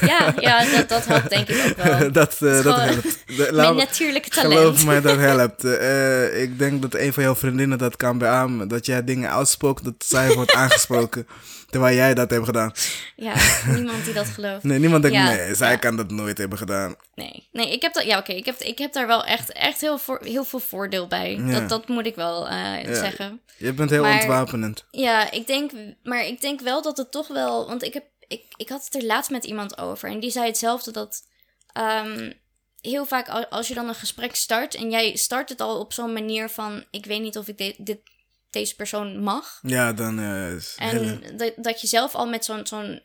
Ja, 0.00 0.34
ja 0.38 0.64
dat, 0.64 0.88
dat 0.88 1.04
helpt 1.04 1.30
denk 1.30 1.48
ik 1.48 1.64
ook 1.66 1.76
wel. 1.76 2.12
dat, 2.20 2.36
eh, 2.40 2.62
dat 2.62 2.76
helpt. 2.76 3.24
Mijn 3.52 3.76
natuurlijke 3.76 4.28
talent. 4.28 4.54
Geloof 4.54 4.84
mij, 4.84 5.00
dat 5.00 5.16
helpt. 5.16 5.64
Eh, 5.64 6.42
ik 6.42 6.58
denk 6.58 6.82
dat 6.82 6.94
een 6.94 7.12
van 7.12 7.22
jouw 7.22 7.34
vriendinnen 7.34 7.78
dat 7.78 7.96
kan 7.96 8.18
beamen. 8.18 8.68
Dat 8.68 8.86
jij 8.86 9.04
dingen 9.04 9.30
uitspookt, 9.30 9.84
dat 9.84 9.94
zij 9.98 10.32
wordt 10.32 10.52
aangesproken. 10.52 11.26
Terwijl 11.74 11.96
jij 11.96 12.14
dat 12.14 12.30
hebt 12.30 12.44
gedaan. 12.44 12.72
Ja, 13.16 13.34
niemand 13.66 14.04
die 14.04 14.14
dat 14.14 14.26
gelooft. 14.26 14.62
Nee, 14.64 14.78
niemand 14.78 15.02
denkt, 15.02 15.16
Ja, 15.16 15.24
nee, 15.28 15.54
zij 15.54 15.70
ja. 15.70 15.76
kan 15.76 15.96
dat 15.96 16.10
nooit 16.10 16.38
hebben 16.38 16.58
gedaan. 16.58 16.96
Nee, 17.14 17.48
nee 17.52 17.72
ik 17.72 17.82
heb 17.82 17.94
dat. 17.94 18.04
Ja, 18.04 18.18
oké. 18.18 18.32
ik, 18.32 18.44
heb, 18.46 18.58
ik 18.60 18.78
heb 18.78 18.92
daar 18.92 19.06
wel 19.06 19.24
echt, 19.24 19.52
echt 19.52 19.80
heel, 19.80 19.98
voor, 19.98 20.20
heel 20.24 20.44
veel 20.44 20.58
voordeel 20.58 21.06
bij. 21.06 21.34
Ja. 21.36 21.58
Dat, 21.60 21.68
dat 21.68 21.88
moet 21.88 22.06
ik 22.06 22.14
wel 22.14 22.48
eh, 22.48 22.94
zeggen. 22.94 23.40
Je 23.56 23.72
bent 23.72 23.90
heel 23.90 24.02
Maar- 24.02 24.12
ontwapenend. 24.14 24.84
Ja, 24.90 25.30
ik 25.30 25.46
denk, 25.46 25.70
maar 26.02 26.24
ik 26.26 26.40
denk 26.40 26.60
wel 26.60 26.82
dat 26.82 26.96
het 26.96 27.10
toch 27.10 27.28
wel. 27.28 27.66
Want 27.68 27.82
ik, 27.82 27.94
heb, 27.94 28.04
ik, 28.28 28.42
ik 28.56 28.68
had 28.68 28.84
het 28.84 28.94
er 28.94 29.04
laatst 29.04 29.30
met 29.30 29.44
iemand 29.44 29.78
over. 29.78 30.08
En 30.08 30.20
die 30.20 30.30
zei 30.30 30.46
hetzelfde. 30.46 30.90
Dat 30.90 31.22
ehm, 31.72 32.32
heel 32.80 33.06
vaak 33.06 33.28
al- 33.28 33.46
als 33.48 33.68
je 33.68 33.74
dan 33.74 33.88
een 33.88 33.94
gesprek 33.94 34.34
start. 34.34 34.74
En 34.74 34.90
jij 34.90 35.16
start 35.16 35.48
het 35.48 35.60
al 35.60 35.78
op 35.80 35.92
zo'n 35.92 36.12
manier 36.12 36.48
van. 36.48 36.84
Ik 36.90 37.06
weet 37.06 37.20
niet 37.20 37.38
of 37.38 37.48
ik 37.48 37.58
de- 37.58 37.74
dit, 37.78 37.98
deze 38.54 38.74
persoon 38.76 39.18
mag. 39.22 39.58
Ja, 39.62 39.92
dan 39.92 40.20
is 40.20 40.74
En 40.78 40.88
hele- 40.88 41.34
dat, 41.34 41.52
dat 41.56 41.80
je 41.80 41.86
zelf 41.86 42.14
al 42.14 42.26
met 42.26 42.44
zo'n 42.44 42.66
zo'n 42.66 43.04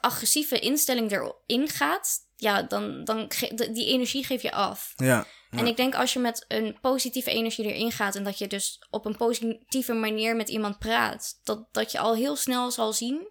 agressieve 0.00 0.58
instelling 0.58 1.10
erin 1.12 1.68
gaat. 1.68 2.18
Ja, 2.36 2.62
dan, 2.62 3.04
dan 3.04 3.30
die 3.72 3.86
energie 3.86 4.24
geef 4.24 4.42
je 4.42 4.52
af. 4.52 4.92
Ja, 4.96 5.26
En 5.50 5.66
ik 5.66 5.76
denk 5.76 5.94
als 5.94 6.12
je 6.12 6.18
met 6.18 6.44
een 6.48 6.78
positieve 6.80 7.30
energie 7.30 7.64
erin 7.64 7.92
gaat 7.92 8.14
en 8.14 8.24
dat 8.24 8.38
je 8.38 8.46
dus 8.46 8.86
op 8.90 9.04
een 9.04 9.16
positieve 9.16 9.92
manier 9.92 10.36
met 10.36 10.48
iemand 10.48 10.78
praat, 10.78 11.40
dat, 11.44 11.68
dat 11.72 11.92
je 11.92 11.98
al 11.98 12.14
heel 12.14 12.36
snel 12.36 12.70
zal 12.70 12.92
zien 12.92 13.28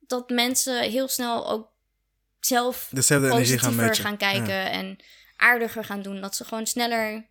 dat 0.00 0.30
mensen 0.30 0.82
heel 0.90 1.08
snel 1.08 1.50
ook 1.50 1.68
zelf 2.40 2.88
dezelfde 2.90 3.30
energie 3.30 3.58
gaan 3.58 3.76
positiever 3.76 4.04
gaan 4.04 4.16
kijken 4.16 4.54
Ja. 4.54 4.68
en 4.70 4.96
aardiger 5.36 5.84
gaan 5.84 6.02
doen. 6.02 6.20
Dat 6.20 6.36
ze 6.36 6.44
gewoon 6.44 6.66
sneller, 6.66 7.26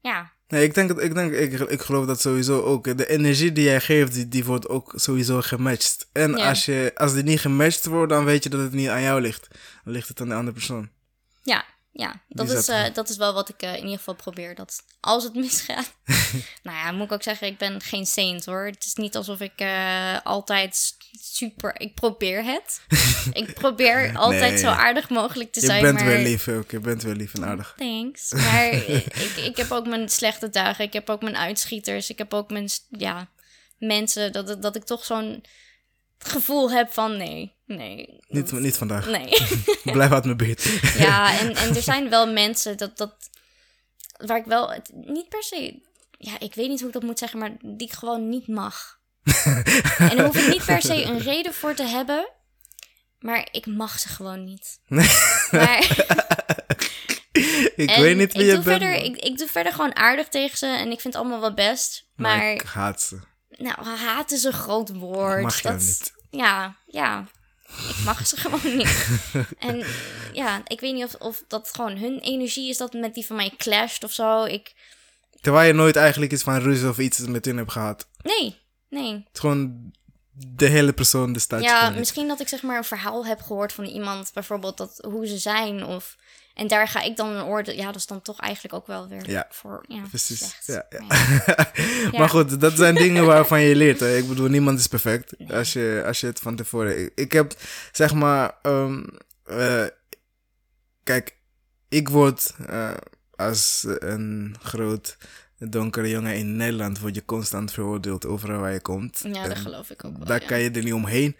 ja, 0.00 0.32
Nee, 0.50 0.62
ik 0.64 0.74
denk, 0.74 0.88
dat- 0.88 1.02
ik, 1.02 1.14
denk 1.14 1.32
ik, 1.32 1.52
ik 1.60 1.80
geloof 1.80 2.06
dat 2.06 2.20
sowieso 2.20 2.62
ook. 2.62 2.96
De 2.96 3.08
energie 3.08 3.52
die 3.52 3.64
jij 3.64 3.80
geeft, 3.80 4.12
die, 4.12 4.28
die 4.28 4.44
wordt 4.44 4.68
ook 4.68 4.92
sowieso 4.96 5.40
gematcht. 5.40 6.08
En 6.12 6.30
Ja. 6.36 6.48
als, 6.48 6.64
je, 6.64 6.92
als 6.94 7.12
die 7.14 7.22
niet 7.22 7.40
gematcht 7.40 7.86
wordt, 7.86 8.12
dan 8.12 8.24
weet 8.24 8.42
je 8.42 8.48
dat 8.50 8.60
het 8.60 8.72
niet 8.72 8.88
aan 8.88 9.02
jou 9.02 9.20
ligt. 9.20 9.48
Dan 9.84 9.92
ligt 9.92 10.08
het 10.08 10.20
aan 10.20 10.28
de 10.28 10.34
andere 10.34 10.52
persoon. 10.56 10.88
ja, 11.42 11.64
ja. 11.92 12.22
Dat, 12.28 12.50
is, 12.50 12.68
eh, 12.68 12.84
dat 12.92 13.08
is 13.08 13.16
wel 13.16 13.32
wat 13.32 13.48
ik 13.48 13.62
eh, 13.62 13.70
in 13.74 13.82
ieder 13.82 13.98
geval 13.98 14.14
probeer. 14.14 14.54
Dat 14.54 14.82
als 15.00 15.24
het 15.24 15.34
misgaat. 15.44 15.92
nou 16.62 16.76
ja, 16.76 16.92
moet 16.92 17.06
ik 17.06 17.12
ook 17.12 17.22
zeggen, 17.22 17.46
ik 17.46 17.58
ben 17.58 17.80
geen 17.80 18.06
saint 18.06 18.44
hoor. 18.44 18.64
Het 18.64 18.84
is 18.84 18.94
niet 18.94 19.16
alsof 19.16 19.40
ik 19.40 19.52
eh, 19.56 20.16
altijd 20.22 20.96
super. 21.20 21.80
Ik 21.80 21.94
probeer 21.94 22.44
het. 22.44 22.80
ik 23.32 23.54
probeer 23.54 24.16
altijd 24.16 24.50
Nee. 24.52 24.58
zo 24.58 24.66
aardig 24.66 25.08
mogelijk 25.08 25.52
te 25.52 25.60
Je 25.60 25.66
zijn. 25.66 25.82
bent 25.82 25.94
maar... 25.98 26.06
wel 26.06 26.22
lief 26.22 26.48
ook. 26.48 26.70
Je 26.70 26.80
bent 26.80 27.02
wel 27.02 27.14
lief 27.14 27.34
en 27.34 27.44
aardig. 27.44 27.74
Thanks. 27.76 28.32
Maar 28.32 28.72
ik, 28.72 29.36
ik 29.36 29.56
heb 29.56 29.70
ook 29.70 29.86
mijn 29.86 30.08
slechte 30.08 30.50
dagen. 30.50 30.84
Ik 30.84 30.92
heb 30.92 31.10
ook 31.10 31.22
mijn 31.22 31.36
uitschieters. 31.36 32.10
Ik 32.10 32.18
heb 32.18 32.34
ook 32.34 32.50
mijn, 32.50 32.68
ja, 32.90 33.28
mensen. 33.78 34.32
Dat, 34.32 34.62
dat 34.62 34.76
ik 34.76 34.84
toch 34.84 35.04
zo'n 35.04 35.44
gevoel 36.24 36.70
heb 36.70 36.92
van 36.92 37.16
nee, 37.16 37.54
nee. 37.66 38.18
Niet, 38.28 38.52
niet 38.52 38.76
vandaag. 38.76 39.06
Nee. 39.06 39.36
Blijf 39.92 40.12
uit 40.12 40.24
mijn 40.24 40.36
buurt. 40.36 40.80
ja, 40.98 41.38
en, 41.38 41.54
en 41.56 41.74
er 41.74 41.82
zijn 41.82 42.10
wel 42.10 42.32
mensen 42.32 42.76
dat, 42.76 42.96
dat, 42.96 43.14
waar 44.16 44.38
ik 44.38 44.44
wel 44.44 44.70
het, 44.70 44.90
niet 44.94 45.28
per 45.28 45.42
se. 45.42 45.82
Ja, 46.18 46.38
ik 46.38 46.54
weet 46.54 46.68
niet 46.68 46.78
hoe 46.78 46.88
ik 46.88 46.94
dat 46.94 47.02
moet 47.02 47.18
zeggen, 47.18 47.38
maar 47.38 47.56
die 47.62 47.86
ik 47.86 47.92
gewoon 47.92 48.28
niet 48.28 48.46
mag. 48.46 48.98
en 49.98 50.16
daar 50.16 50.24
hoef 50.24 50.36
ik 50.36 50.48
niet 50.48 50.64
per 50.64 50.82
se 50.82 51.02
een 51.02 51.18
reden 51.18 51.54
voor 51.54 51.74
te 51.74 51.82
hebben. 51.84 52.28
Maar 53.18 53.48
ik 53.50 53.66
mag 53.66 53.98
ze 53.98 54.08
gewoon 54.08 54.44
niet. 54.44 54.80
Maar 55.50 55.78
ik 57.76 57.94
weet 57.96 58.16
niet 58.16 58.32
wie 58.32 58.42
ik 58.42 58.48
je 58.48 58.54
doe 58.54 58.64
bent. 58.64 58.64
Verder, 58.64 58.94
ik, 58.94 59.16
ik 59.16 59.38
doe 59.38 59.48
verder 59.48 59.72
gewoon 59.72 59.96
aardig 59.96 60.28
tegen 60.28 60.58
ze 60.58 60.66
en 60.66 60.90
ik 60.90 61.00
vind 61.00 61.14
het 61.14 61.22
allemaal 61.22 61.40
wel 61.40 61.54
best. 61.54 62.08
maar 62.16 62.36
Maar, 62.36 62.52
ik 62.52 62.62
haat 62.62 63.02
ze. 63.02 63.18
Nou, 63.62 63.86
haat 63.86 64.30
is 64.30 64.44
een 64.44 64.52
groot 64.52 64.88
woord. 64.88 65.42
Mag 65.42 65.60
Dat- 65.60 65.78
niet. 65.78 66.12
Ja, 66.30 66.76
ja. 66.86 67.26
Ik 67.88 67.96
mag 68.04 68.26
ze 68.26 68.36
gewoon 68.40 68.76
niet. 68.76 69.06
En 69.58 69.84
ja, 70.32 70.60
ik 70.66 70.80
weet 70.80 70.94
niet 70.94 71.04
of, 71.04 71.14
of 71.14 71.44
dat 71.48 71.70
gewoon 71.74 71.96
hun 71.96 72.18
energie 72.18 72.68
is 72.70 72.76
dat 72.76 72.92
met 72.92 73.14
die 73.14 73.26
van 73.26 73.36
mij 73.36 73.52
clasht 73.56 74.04
of 74.04 74.12
zo. 74.12 74.44
Ik, 74.44 74.72
Terwijl 75.40 75.66
je 75.66 75.72
nooit 75.72 75.96
eigenlijk 75.96 76.32
iets 76.32 76.42
van 76.42 76.58
ruzie 76.58 76.88
of 76.88 76.98
iets 76.98 77.18
met 77.18 77.44
hun 77.44 77.56
hebt 77.56 77.72
gehad. 77.72 78.08
nee, 78.22 78.56
nee. 78.88 79.12
Het 79.12 79.28
is 79.32 79.40
gewoon 79.40 79.92
de 80.32 80.66
hele 80.66 80.92
persoon, 80.92 81.32
de 81.32 81.38
staat 81.38 81.62
Ja, 81.62 81.90
misschien 81.90 82.28
dat 82.28 82.40
ik 82.40 82.48
zeg 82.48 82.62
maar 82.62 82.76
een 82.76 82.84
verhaal 82.84 83.26
heb 83.26 83.40
gehoord 83.40 83.72
van 83.72 83.84
iemand, 83.84 84.30
bijvoorbeeld 84.34 84.76
dat, 84.76 84.98
hoe 85.06 85.26
ze 85.26 85.38
zijn. 85.38 85.84
Of, 85.84 86.16
en 86.60 86.66
daar 86.68 86.88
ga 86.88 87.00
ik 87.02 87.16
dan 87.16 87.28
een 87.28 87.44
oordeel. 87.44 87.74
Ja, 87.74 87.86
dat 87.86 87.94
is 87.96 88.06
dan 88.06 88.22
toch 88.22 88.40
eigenlijk 88.40 88.74
ook 88.74 88.86
wel 88.86 89.08
weer 89.08 89.30
Ja, 89.30 89.46
voor. 89.50 89.84
Ja, 89.88 90.02
Precies. 90.08 90.38
slecht. 90.38 90.66
Ja, 90.66 90.86
ja. 90.90 91.16
Ja. 92.12 92.18
maar 92.18 92.28
goed, 92.28 92.60
dat 92.60 92.72
zijn 92.76 92.94
dingen 93.04 93.26
waarvan 93.26 93.60
je 93.60 93.76
leert. 93.76 94.00
Hè. 94.00 94.16
Ik 94.16 94.28
bedoel, 94.28 94.48
niemand 94.48 94.78
is 94.78 94.86
perfect. 94.86 95.34
Als, 95.50 95.72
je, 95.72 96.02
als 96.06 96.20
je 96.20 96.26
het 96.26 96.40
van 96.40 96.56
tevoren. 96.56 97.00
Ik, 97.02 97.12
ik 97.14 97.32
heb 97.32 97.54
zeg 97.92 98.14
maar. 98.14 98.54
ehm, 98.62 99.04
eh, 99.44 99.84
kijk, 101.04 101.36
ik 101.88 102.08
word 102.08 102.54
eh, 102.66 102.90
als 103.36 103.86
een 103.98 104.56
groot 104.62 105.16
donkere 105.58 106.08
jongen 106.08 106.36
in 106.36 106.56
Nederland. 106.56 106.98
word 107.00 107.14
je 107.14 107.24
constant 107.24 107.72
veroordeeld 107.72 108.26
overal 108.26 108.60
waar 108.60 108.72
je 108.72 108.80
komt. 108.80 109.20
Ja, 109.32 109.48
dat 109.48 109.58
geloof 109.58 109.90
ik 109.90 110.04
ook 110.04 110.16
wel. 110.16 110.26
Daar 110.26 110.44
kan 110.44 110.58
je 110.60 110.70
er 110.70 110.82
niet 110.84 110.92
omheen. 110.92 111.36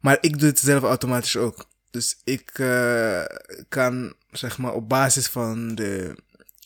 Maar 0.00 0.18
ik 0.20 0.38
doe 0.38 0.48
het 0.48 0.58
zelf 0.58 0.82
automatisch 0.82 1.36
ook. 1.36 1.66
Dus 1.96 2.20
ik 2.24 2.50
eh, 2.58 3.24
kan, 3.68 4.14
zeg 4.30 4.58
maar, 4.58 4.72
op 4.72 4.88
basis 4.88 5.26
van 5.28 5.74
de 5.74 6.16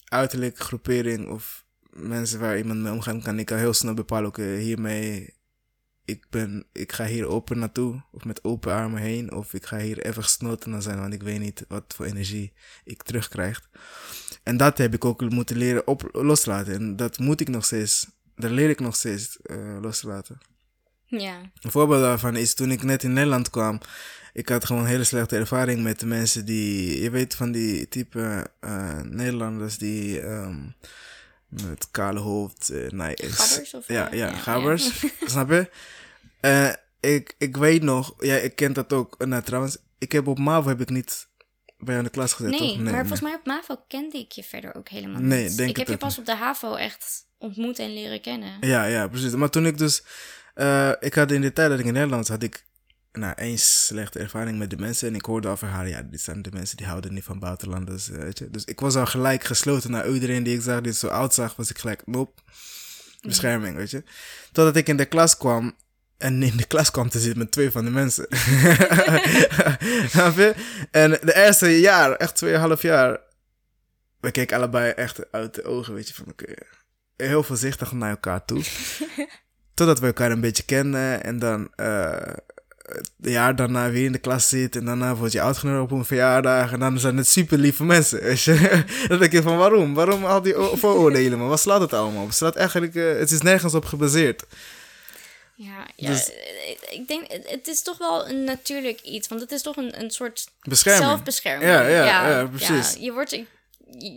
uiterlijke 0.04 0.62
groepering 0.62 1.28
of 1.28 1.64
mensen 1.90 2.40
waar 2.40 2.58
iemand 2.58 2.80
mee 2.80 2.92
omgaat, 2.92 3.22
kan 3.22 3.38
ik 3.38 3.50
al 3.50 3.56
heel 3.56 3.72
snel 3.72 3.94
bepalen, 3.94 4.28
oké, 4.28 4.42
hiermee, 4.42 5.34
ik, 6.04 6.26
ben, 6.30 6.66
ik 6.72 6.92
ga 6.92 7.04
hier 7.04 7.26
open 7.26 7.58
naartoe, 7.58 8.02
of 8.12 8.24
met 8.24 8.44
open 8.44 8.72
armen 8.72 9.00
heen, 9.00 9.32
of 9.32 9.54
ik 9.54 9.66
ga 9.66 9.78
hier 9.78 9.98
even 9.98 10.22
gesnoten 10.22 10.74
aan 10.74 10.82
zijn, 10.82 11.00
want 11.00 11.12
ik 11.12 11.22
weet 11.22 11.40
niet 11.40 11.64
wat 11.68 11.94
voor 11.96 12.06
energie 12.06 12.52
ik 12.84 13.02
terugkrijg. 13.02 13.68
En 14.42 14.56
dat 14.56 14.78
heb 14.78 14.94
ik 14.94 15.04
ook 15.04 15.30
moeten 15.30 15.56
leren 15.56 15.86
op, 15.86 16.08
loslaten. 16.12 16.74
En 16.74 16.96
dat 16.96 17.18
moet 17.18 17.40
ik 17.40 17.48
nog 17.48 17.64
steeds, 17.64 18.08
dat 18.34 18.50
leer 18.50 18.70
ik 18.70 18.80
nog 18.80 18.96
steeds 18.96 19.40
eh, 19.42 19.78
loslaten. 19.80 20.38
Ja, 21.04 21.40
Een 21.60 21.70
voorbeeld 21.70 22.02
daarvan 22.02 22.36
is 22.36 22.54
toen 22.54 22.70
ik 22.70 22.82
net 22.82 23.02
in 23.02 23.12
Nederland 23.12 23.50
kwam. 23.50 23.80
Ik 24.32 24.48
had 24.48 24.64
gewoon 24.64 24.82
een 24.82 24.88
hele 24.88 25.04
slechte 25.04 25.36
ervaring 25.36 25.82
met 25.82 26.00
de 26.00 26.06
mensen 26.06 26.44
die, 26.44 27.02
je 27.02 27.10
weet 27.10 27.34
van 27.34 27.52
die 27.52 27.88
type 27.88 28.50
eh, 28.60 29.00
Nederlanders 29.00 29.78
die 29.78 30.20
ehm, 30.20 30.58
met 31.48 31.88
kale 31.90 32.20
hoofd, 32.20 32.70
eh 32.70 32.90
nee, 32.90 33.14
Gabbers 33.16 33.74
of, 33.74 33.88
ja, 33.88 34.08
ja, 34.12 34.26
ja, 34.26 34.34
gabbers, 34.36 35.04
snap 35.26 35.50
je? 35.50 35.70
Eh, 36.40 36.72
ik, 37.00 37.34
ik 37.38 37.56
weet 37.56 37.82
nog, 37.82 38.14
ja, 38.18 38.34
ik 38.34 38.56
ken 38.56 38.72
dat 38.72 38.92
ook. 38.92 39.26
Nou, 39.26 39.42
trouwens, 39.42 39.76
ik 39.98 40.12
heb 40.12 40.26
op 40.26 40.38
MAVO 40.38 40.68
heb 40.68 40.80
ik 40.80 40.90
niet 40.90 41.28
bij 41.78 41.94
jou 41.94 41.98
in 41.98 42.04
de 42.04 42.10
klas 42.10 42.32
gezet, 42.32 42.60
nee, 42.60 42.78
maar 42.78 42.92
volgens 42.94 43.20
mij 43.20 43.34
op 43.34 43.46
MAVO 43.46 43.76
kende 43.88 44.18
ik 44.18 44.32
je 44.32 44.42
verder 44.42 44.74
ook 44.74 44.88
helemaal 44.88 45.20
Nee, 45.20 45.48
niet. 45.48 45.56
denk 45.56 45.70
ik 45.70 45.76
heb 45.76 45.88
je 45.88 45.96
pas 45.96 46.18
op 46.18 46.26
de 46.26 46.34
HAVO 46.34 46.74
echt 46.74 47.26
ontmoet 47.38 47.78
en 47.78 47.92
leren 47.92 48.20
kennen. 48.20 48.56
Ja, 48.60 48.84
ja, 48.84 49.08
precies. 49.08 49.34
Maar 49.34 49.50
toen 49.50 49.66
ik 49.66 49.78
dus... 49.78 50.02
ik 51.00 51.14
had 51.14 51.30
in 51.30 51.40
de 51.40 51.52
tijd 51.52 51.70
dat 51.70 51.78
ik 51.78 51.84
in 51.84 51.92
Nederland 51.92 52.28
had 52.28 52.42
ik 52.42 52.64
nou, 53.12 53.34
één 53.36 53.58
slechte 53.58 54.18
ervaring 54.18 54.58
met 54.58 54.70
de 54.70 54.76
mensen. 54.76 55.08
En 55.08 55.14
ik 55.14 55.24
hoorde 55.24 55.48
al 55.48 55.56
verhalen, 55.56 55.88
ja, 55.88 56.02
dit 56.02 56.20
zijn 56.20 56.42
de 56.42 56.50
mensen 56.52 56.76
die 56.76 56.86
houden 56.86 57.14
niet 57.14 57.24
van 57.24 57.38
buitenlanders, 57.38 58.10
eh, 58.10 58.18
weet 58.18 58.38
je. 58.38 58.50
Dus 58.50 58.64
ik 58.64 58.80
was 58.80 58.96
al 58.96 59.06
gelijk 59.06 59.44
gesloten 59.44 59.90
naar 59.90 60.08
iedereen 60.08 60.42
die 60.42 60.56
ik 60.56 60.62
zag, 60.62 60.80
die 60.80 60.92
zo 60.92 61.06
oud 61.06 61.34
zag, 61.34 61.56
was 61.56 61.70
ik 61.70 61.78
gelijk, 61.78 62.02
nope, 62.06 62.40
bescherming, 63.20 63.76
weet 63.76 63.90
je. 63.90 64.04
Totdat 64.52 64.76
ik 64.76 64.88
in 64.88 64.96
de 64.96 65.04
klas 65.04 65.36
kwam 65.36 65.76
en 66.18 66.42
in 66.42 66.56
de 66.56 66.66
klas 66.66 66.90
kwam 66.90 67.08
te 67.08 67.18
zitten 67.18 67.38
met 67.38 67.50
twee 67.50 67.70
van 67.70 67.84
de 67.84 67.90
mensen. 67.90 68.28
En 70.90 71.10
de 71.10 71.32
eerste 71.34 71.80
jaar, 71.80 72.12
echt 72.12 72.36
tweeënhalf 72.36 72.82
jaar, 72.82 73.20
we 74.20 74.30
keken 74.30 74.56
allebei 74.56 74.90
echt 74.90 75.32
uit 75.32 75.54
de 75.54 75.64
ogen, 75.64 75.94
weet 75.94 76.08
je, 76.08 76.14
van 76.14 76.26
oké, 76.28 76.54
heel 77.16 77.42
voorzichtig 77.42 77.92
naar 77.92 78.10
elkaar 78.10 78.44
toe. 78.44 78.62
totdat 79.74 79.98
we 79.98 80.06
elkaar 80.06 80.30
een 80.30 80.40
beetje 80.40 80.62
kennen 80.62 81.24
en 81.24 81.38
dan 81.38 81.74
eh 81.74 82.32
het 82.94 83.10
jaar 83.20 83.56
daarna 83.56 83.90
weer 83.90 84.04
in 84.04 84.12
de 84.12 84.18
klas 84.18 84.48
zit 84.48 84.76
en 84.76 84.84
daarna 84.84 85.14
word 85.14 85.32
je 85.32 85.40
uitgenodigd 85.42 85.82
op 85.92 85.98
een 85.98 86.04
verjaardag 86.04 86.72
en 86.72 86.80
dan 86.80 86.98
zijn 86.98 87.16
het 87.16 87.28
super 87.28 87.58
lieve 87.58 87.84
mensen. 87.84 88.20
Weet 88.22 88.42
je? 88.42 88.84
dan 89.08 89.18
denk 89.18 89.32
je 89.32 89.42
van 89.42 89.56
waarom? 89.56 89.94
Waarom 89.94 90.24
al 90.24 90.42
die 90.42 90.54
vooroordelen? 90.54 91.38
Maar 91.38 91.48
wat 91.48 91.60
slaat 91.60 91.80
het 91.80 91.92
allemaal 91.92 92.22
op? 92.22 92.28
Het 92.28 92.36
slaat 92.36 92.56
eigenlijk, 92.56 92.94
eh, 92.94 93.18
het 93.18 93.30
is 93.30 93.40
nergens 93.42 93.74
op 93.74 93.84
gebaseerd. 93.84 94.42
Ja, 95.54 95.86
ja 95.96 96.08
Dus- 96.10 96.30
eh, 96.32 96.98
ik 96.98 97.08
denk, 97.08 97.24
het- 97.48 97.68
is 97.68 97.82
toch 97.82 97.98
wel 97.98 98.28
een 98.28 98.44
natuurlijk 98.44 99.00
iets, 99.00 99.28
want 99.28 99.40
het 99.40 99.52
is 99.52 99.62
toch 99.62 99.76
een, 99.76 100.00
een 100.00 100.10
soort 100.10 100.46
Bescherming. 100.62 101.06
zelfbescherming. 101.08 101.70
Ja, 101.70 101.86
ja, 101.86 102.28
ja, 102.28 102.46
precies. 102.46 102.96
je, 103.00 103.12
wordt, 103.12 103.30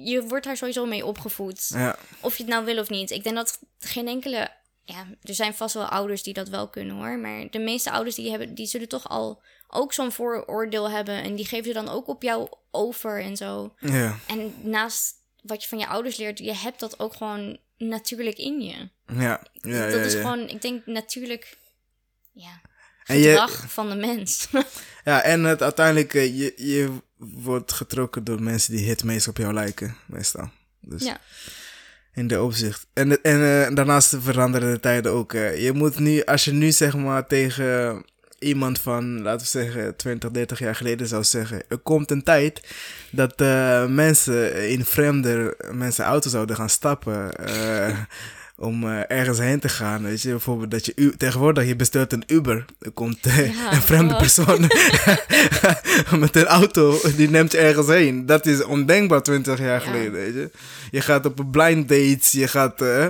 je 0.03 0.23
wordt 0.27 0.45
daar 0.45 0.57
sowieso 0.57 0.85
mee 0.85 1.05
opgevoed. 1.05 1.67
Ja, 1.73 1.95
Of 2.19 2.37
je 2.37 2.43
het 2.43 2.51
nou 2.51 2.65
wil 2.65 2.77
of 2.77 2.89
niet. 2.89 3.11
Ik 3.11 3.23
denk 3.23 3.35
dat 3.35 3.59
geen 3.79 4.07
enkele. 4.07 4.49
Ja, 4.85 5.07
er 5.21 5.33
zijn 5.35 5.53
vast 5.53 5.73
wel 5.73 5.85
ouders 5.85 6.23
die 6.23 6.33
dat 6.33 6.49
wel 6.49 6.67
kunnen 6.69 6.95
hoor. 6.95 7.17
Maar 7.19 7.49
de 7.49 7.59
meeste 7.59 7.91
ouders 7.91 8.15
die 8.15 8.29
hebben, 8.29 8.55
die 8.55 8.65
zullen 8.65 8.87
toch 8.87 9.09
al 9.09 9.41
ook 9.67 9.93
zo'n 9.93 10.11
vooroordeel 10.11 10.89
hebben. 10.89 11.23
En 11.23 11.35
die 11.35 11.45
geven 11.45 11.65
ze 11.65 11.73
dan 11.73 11.89
ook 11.89 12.07
op 12.07 12.21
jou 12.23 12.47
over 12.71 13.21
en 13.21 13.37
zo. 13.37 13.73
ja, 13.79 14.15
En 14.27 14.53
naast 14.61 15.13
wat 15.41 15.61
je 15.63 15.69
van 15.69 15.79
je 15.79 15.87
ouders 15.87 16.17
leert, 16.17 16.39
je 16.39 16.53
hebt 16.55 16.79
dat 16.79 16.99
ook 16.99 17.13
gewoon 17.13 17.57
natuurlijk 17.77 18.37
in 18.37 18.61
je. 18.61 18.89
ja, 19.07 19.19
ja. 19.53 19.85
dat 19.89 19.93
ja, 19.93 19.97
is 20.05 20.13
ja. 20.13 20.21
gewoon, 20.21 20.47
ik 20.49 20.61
denk 20.61 20.85
natuurlijk, 20.85 21.57
ja, 22.31 22.61
En 23.05 23.17
je- 23.17 23.47
van 23.67 23.89
de 23.89 23.95
mens. 23.95 24.47
Ja, 25.05 25.21
en 25.21 25.43
het, 25.43 25.61
uiteindelijk, 25.61 26.13
eh, 26.13 26.37
je, 26.39 26.53
je 26.57 26.97
wordt 27.17 27.71
getrokken 27.71 28.23
door 28.23 28.41
mensen 28.41 28.75
die 28.75 28.89
het 28.89 29.03
meest 29.03 29.27
op 29.27 29.37
jou 29.37 29.53
lijken, 29.53 29.97
meestal. 30.07 30.49
Dus 30.81 31.03
ja. 31.03 31.17
In 32.13 32.27
de 32.27 32.41
opzicht. 32.41 32.87
En, 32.93 33.21
en 33.21 33.67
eh, 33.67 33.75
daarnaast 33.75 34.15
veranderen 34.19 34.71
de 34.73 34.79
tijden 34.79 35.11
ook. 35.11 35.33
eh. 35.33 35.63
je 35.63 35.71
moet 35.71 35.99
nu, 35.99 36.23
als 36.23 36.45
je 36.45 36.51
nu 36.51 36.71
zeg 36.71 36.95
maar 36.95 37.27
tegen 37.27 38.03
iemand 38.39 38.79
van, 38.79 39.21
laten 39.21 39.41
we 39.41 39.47
zeggen, 39.47 39.95
20, 39.95 40.31
30 40.31 40.59
jaar 40.59 40.75
geleden 40.75 41.07
zou 41.07 41.23
zeggen. 41.23 41.63
Er 41.67 41.77
komt 41.77 42.11
een 42.11 42.23
tijd 42.23 42.61
dat 43.11 43.33
eh, 43.41 43.85
mensen 43.87 44.69
in 44.69 44.85
vreemde 44.85 45.57
mensen 45.71 46.05
auto 46.05 46.29
zouden 46.29 46.55
gaan 46.55 46.69
stappen. 46.69 47.29
om 48.63 48.83
eh, 48.83 48.99
ergens 49.17 49.37
heen 49.39 49.59
te 49.59 49.69
gaan. 49.69 50.03
Weet 50.03 50.21
je, 50.21 50.29
bijvoorbeeld 50.29 50.71
dat 50.71 50.85
je 50.85 50.91
u- 50.95 51.17
tegenwoordig 51.17 51.67
je 51.67 51.75
bestelt 51.75 52.13
een 52.13 52.23
Uber. 52.27 52.65
Er 52.79 52.91
komt 52.91 53.25
eh, 53.25 53.37
Ja, 53.55 53.71
een 53.73 53.81
vreemde 53.81 54.13
oh. 54.13 54.19
persoon 54.19 54.61
met 56.19 56.35
een 56.35 56.45
auto, 56.45 56.99
die 57.15 57.29
neemt 57.29 57.51
je 57.51 57.57
ergens 57.57 57.87
heen. 57.87 58.25
Dat 58.25 58.45
is 58.45 58.63
ondenkbaar 58.63 59.21
20 59.23 59.59
jaar 59.59 59.67
Ja. 59.67 59.79
geleden. 59.79 60.11
Weet 60.11 60.33
je. 60.33 60.49
je 60.91 61.01
gaat 61.01 61.25
op 61.25 61.39
een 61.39 61.49
blind 61.49 61.89
dates, 61.89 62.31
je 62.31 62.47
gaat 62.47 62.81
eh, 62.81 63.05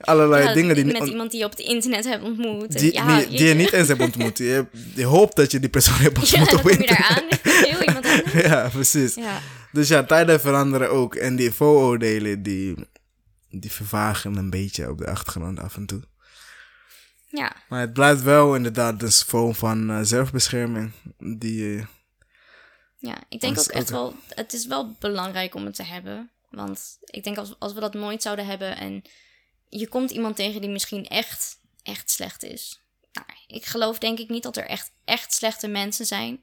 allerlei 0.00 0.44
Ja, 0.44 0.52
dingen 0.54 0.74
die 0.74 0.84
met 0.84 1.06
iemand 1.08 1.30
die 1.30 1.40
je 1.40 1.44
op 1.46 1.50
het 1.50 1.60
internet 1.60 2.04
hebt 2.04 2.22
ontmoet. 2.24 2.78
die, 2.78 2.92
ja, 2.92 3.16
die, 3.18 3.28
die 3.28 3.46
je 3.46 3.54
niet 3.54 3.72
eens 3.72 3.88
hebt 3.88 4.00
ontmoet. 4.00 4.38
Je, 4.38 4.64
hoopt 5.04 5.36
dat 5.36 5.50
je 5.52 5.60
die 5.60 5.68
persoon 5.68 5.98
hebt 5.98 6.18
ontmoet 6.22 6.54
op 6.54 6.68
internet. 6.70 7.06
aan. 7.08 7.22
Heel 7.42 7.82
iemand. 7.82 8.06
Ja, 8.32 8.68
precies. 8.72 9.14
Ja. 9.14 9.40
Dus 9.72 9.88
ja, 9.88 10.02
tijden 10.04 10.40
veranderen 10.40 10.90
ook. 10.90 11.14
En 11.14 11.36
die 11.36 11.50
vooroordelen, 11.50 12.42
die, 12.42 12.74
die 13.60 13.72
vervagen 13.72 14.36
een 14.36 14.50
beetje 14.50 14.90
op 14.90 14.98
de 14.98 15.06
achtergrond 15.06 15.58
af 15.58 15.76
en 15.76 15.86
toe. 15.86 16.02
ja, 17.28 17.56
Maar 17.68 17.80
het 17.80 17.92
blijft 17.92 18.22
wel 18.22 18.54
inderdaad 18.54 19.02
een 19.02 19.12
vorm 19.12 19.54
van 19.54 19.90
eh, 19.90 20.00
zelfbescherming. 20.02 20.92
Die, 21.18 21.76
eh, 21.76 21.86
ja, 22.98 23.22
ik 23.28 23.40
denk 23.40 23.58
ook 23.58 23.66
echt 23.66 23.90
wel, 23.90 24.16
het 24.28 24.52
is 24.52 24.66
wel 24.66 24.96
belangrijk 24.98 25.54
om 25.54 25.64
het 25.64 25.74
te 25.74 25.82
hebben. 25.82 26.30
Want 26.50 26.98
ik 27.04 27.24
denk 27.24 27.36
als, 27.36 27.56
als 27.58 27.72
we 27.72 27.80
dat 27.80 27.94
nooit 27.94 28.22
zouden 28.22 28.46
hebben 28.46 28.76
en 28.76 29.02
je 29.68 29.88
komt 29.88 30.10
iemand 30.10 30.36
tegen 30.36 30.60
die 30.60 30.70
misschien 30.70 31.06
echt, 31.06 31.58
echt 31.82 32.10
slecht 32.10 32.42
is. 32.42 32.80
Nou, 33.12 33.26
ik 33.46 33.64
geloof 33.64 33.98
denk 33.98 34.18
ik 34.18 34.28
niet 34.28 34.42
dat 34.42 34.56
er 34.56 34.66
echt, 34.66 34.92
echt 35.04 35.32
slechte 35.32 35.68
mensen 35.68 36.06
zijn. 36.06 36.42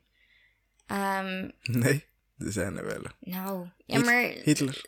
Ehm, 0.85 1.49
nee, 1.61 2.05
er 2.37 2.51
zijn 2.51 2.77
er 2.77 2.85
wel. 2.85 3.03
nou, 3.19 3.67
ja 3.85 3.99
maar, 3.99 4.23
Hitler. 4.23 4.81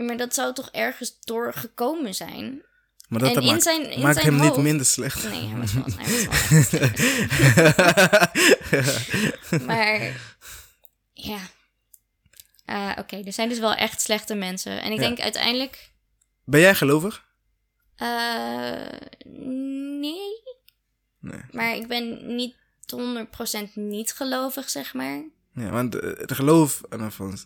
Ja, 0.00 0.06
maar 0.06 0.16
dat 0.16 0.34
zou 0.34 0.54
toch 0.54 0.68
ergens 0.70 1.20
door 1.20 1.52
gekomen 1.54 2.14
zijn? 2.14 2.62
Maar 3.08 3.20
dat 3.20 3.36
en 3.36 3.42
in 3.42 3.46
maakt, 3.48 3.62
zijn, 3.62 3.90
in 3.90 4.00
maakt 4.00 4.22
hem 4.22 4.38
hoofd, 4.38 4.54
niet 4.56 4.64
minder 4.64 4.86
slecht. 4.86 5.28
Nee, 5.28 5.46
hij 5.48 5.58
was 5.58 5.72
wel, 5.72 5.84
hij 5.86 6.04
was 6.14 6.24
wel 6.24 6.32
echt 6.40 6.68
slecht. 9.50 9.66
Maar 9.66 10.20
ja. 11.12 11.38
Eh, 12.64 12.92
Oké, 12.98 13.16
er 13.24 13.32
zijn 13.32 13.48
dus 13.48 13.58
wel 13.58 13.74
echt 13.74 14.00
slechte 14.00 14.34
mensen. 14.34 14.82
En 14.82 14.92
ik 14.92 14.98
Ja. 15.00 15.06
denk 15.06 15.20
uiteindelijk. 15.20 15.90
Ben 16.44 16.60
jij 16.60 16.74
gelovig? 16.74 17.24
eh, 17.96 18.86
nee. 20.00 20.42
Nee. 21.20 21.40
Maar 21.50 21.74
ik 21.76 21.86
ben 21.88 22.34
niet 22.36 22.54
100% 22.86 23.74
niet 23.74 24.12
gelovig, 24.12 24.70
zeg 24.70 24.94
maar. 24.94 25.22
Ja, 25.54 25.70
want 25.70 25.94
eh, 25.94 26.18
het 26.18 26.32
geloof, 26.32 26.82
en 26.88 26.98
dan 26.98 27.12
van, 27.12 27.38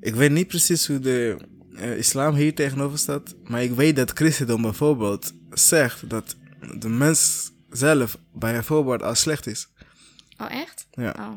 ik 0.00 0.14
weet 0.14 0.30
niet 0.30 0.46
precies 0.48 0.86
hoe 0.86 0.98
de 0.98 1.36
eh, 1.74 1.96
islam 1.96 2.34
hier 2.34 2.54
tegenover 2.54 2.98
staat, 2.98 3.34
maar 3.44 3.62
ik 3.62 3.72
weet 3.72 3.96
dat 3.96 4.10
christendom 4.10 4.62
bijvoorbeeld 4.62 5.32
zegt 5.50 6.10
dat 6.10 6.36
de 6.78 6.88
mens 6.88 7.50
zelf 7.70 8.18
bijvoorbeeld 8.32 9.02
al 9.02 9.14
slecht 9.14 9.46
is. 9.46 9.68
Oh, 10.38 10.52
echt? 10.52 10.86
Ja. 10.90 11.14
Oh. 11.18 11.34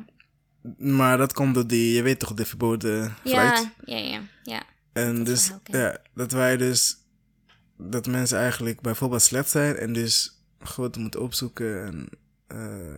Maar 0.77 1.17
dat 1.17 1.33
komt 1.33 1.53
door 1.53 1.67
die, 1.67 1.93
je 1.93 2.01
weet 2.01 2.19
toch, 2.19 2.33
de 2.33 2.45
verboden 2.45 3.15
fruit. 3.25 3.69
Ja, 3.85 3.97
ja, 3.97 3.97
ja, 3.97 4.21
ja. 4.43 4.63
En 4.93 5.15
dat 5.15 5.25
dus, 5.25 5.51
ja, 5.63 5.97
dat 6.13 6.31
wij 6.31 6.57
dus, 6.57 6.97
dat 7.77 8.07
mensen 8.07 8.37
eigenlijk 8.37 8.81
bijvoorbeeld 8.81 9.21
slecht 9.21 9.49
zijn 9.49 9.75
en 9.75 9.93
dus 9.93 10.43
God 10.59 10.97
moeten 10.97 11.21
opzoeken 11.21 11.85
en 11.85 12.09
eh, 12.47 12.97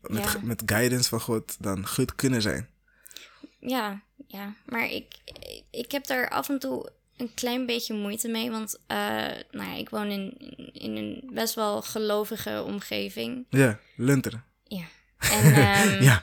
met, 0.00 0.22
Ja. 0.32 0.40
met 0.42 0.62
guidance 0.66 1.08
van 1.08 1.20
God 1.20 1.56
dan 1.60 1.86
goed 1.86 2.14
kunnen 2.14 2.42
zijn. 2.42 2.68
Ja, 3.60 4.02
ja. 4.26 4.54
Maar 4.66 4.90
ik, 4.90 5.06
ik 5.70 5.92
heb 5.92 6.06
daar 6.06 6.28
af 6.30 6.48
en 6.48 6.58
toe 6.58 6.90
een 7.16 7.34
klein 7.34 7.66
beetje 7.66 7.94
moeite 7.94 8.28
mee. 8.28 8.50
Want 8.50 8.78
eh, 8.86 8.96
nou 9.50 9.68
ja, 9.70 9.74
ik 9.74 9.88
woon 9.90 10.06
in, 10.10 10.34
in 10.72 10.96
een 10.96 11.30
best 11.32 11.54
wel 11.54 11.82
gelovige 11.82 12.62
omgeving. 12.66 13.46
Ja, 13.50 13.78
lunteren. 13.96 14.44
Ja. 14.64 14.84
En 15.32 15.54
ehm, 15.54 16.02
Ja. 16.02 16.22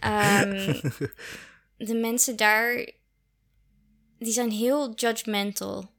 ehm, 0.00 0.80
de 1.88 1.94
mensen 1.94 2.36
daar, 2.36 2.90
die 4.18 4.32
zijn 4.32 4.50
heel 4.50 4.94
judgmental. 4.94 5.90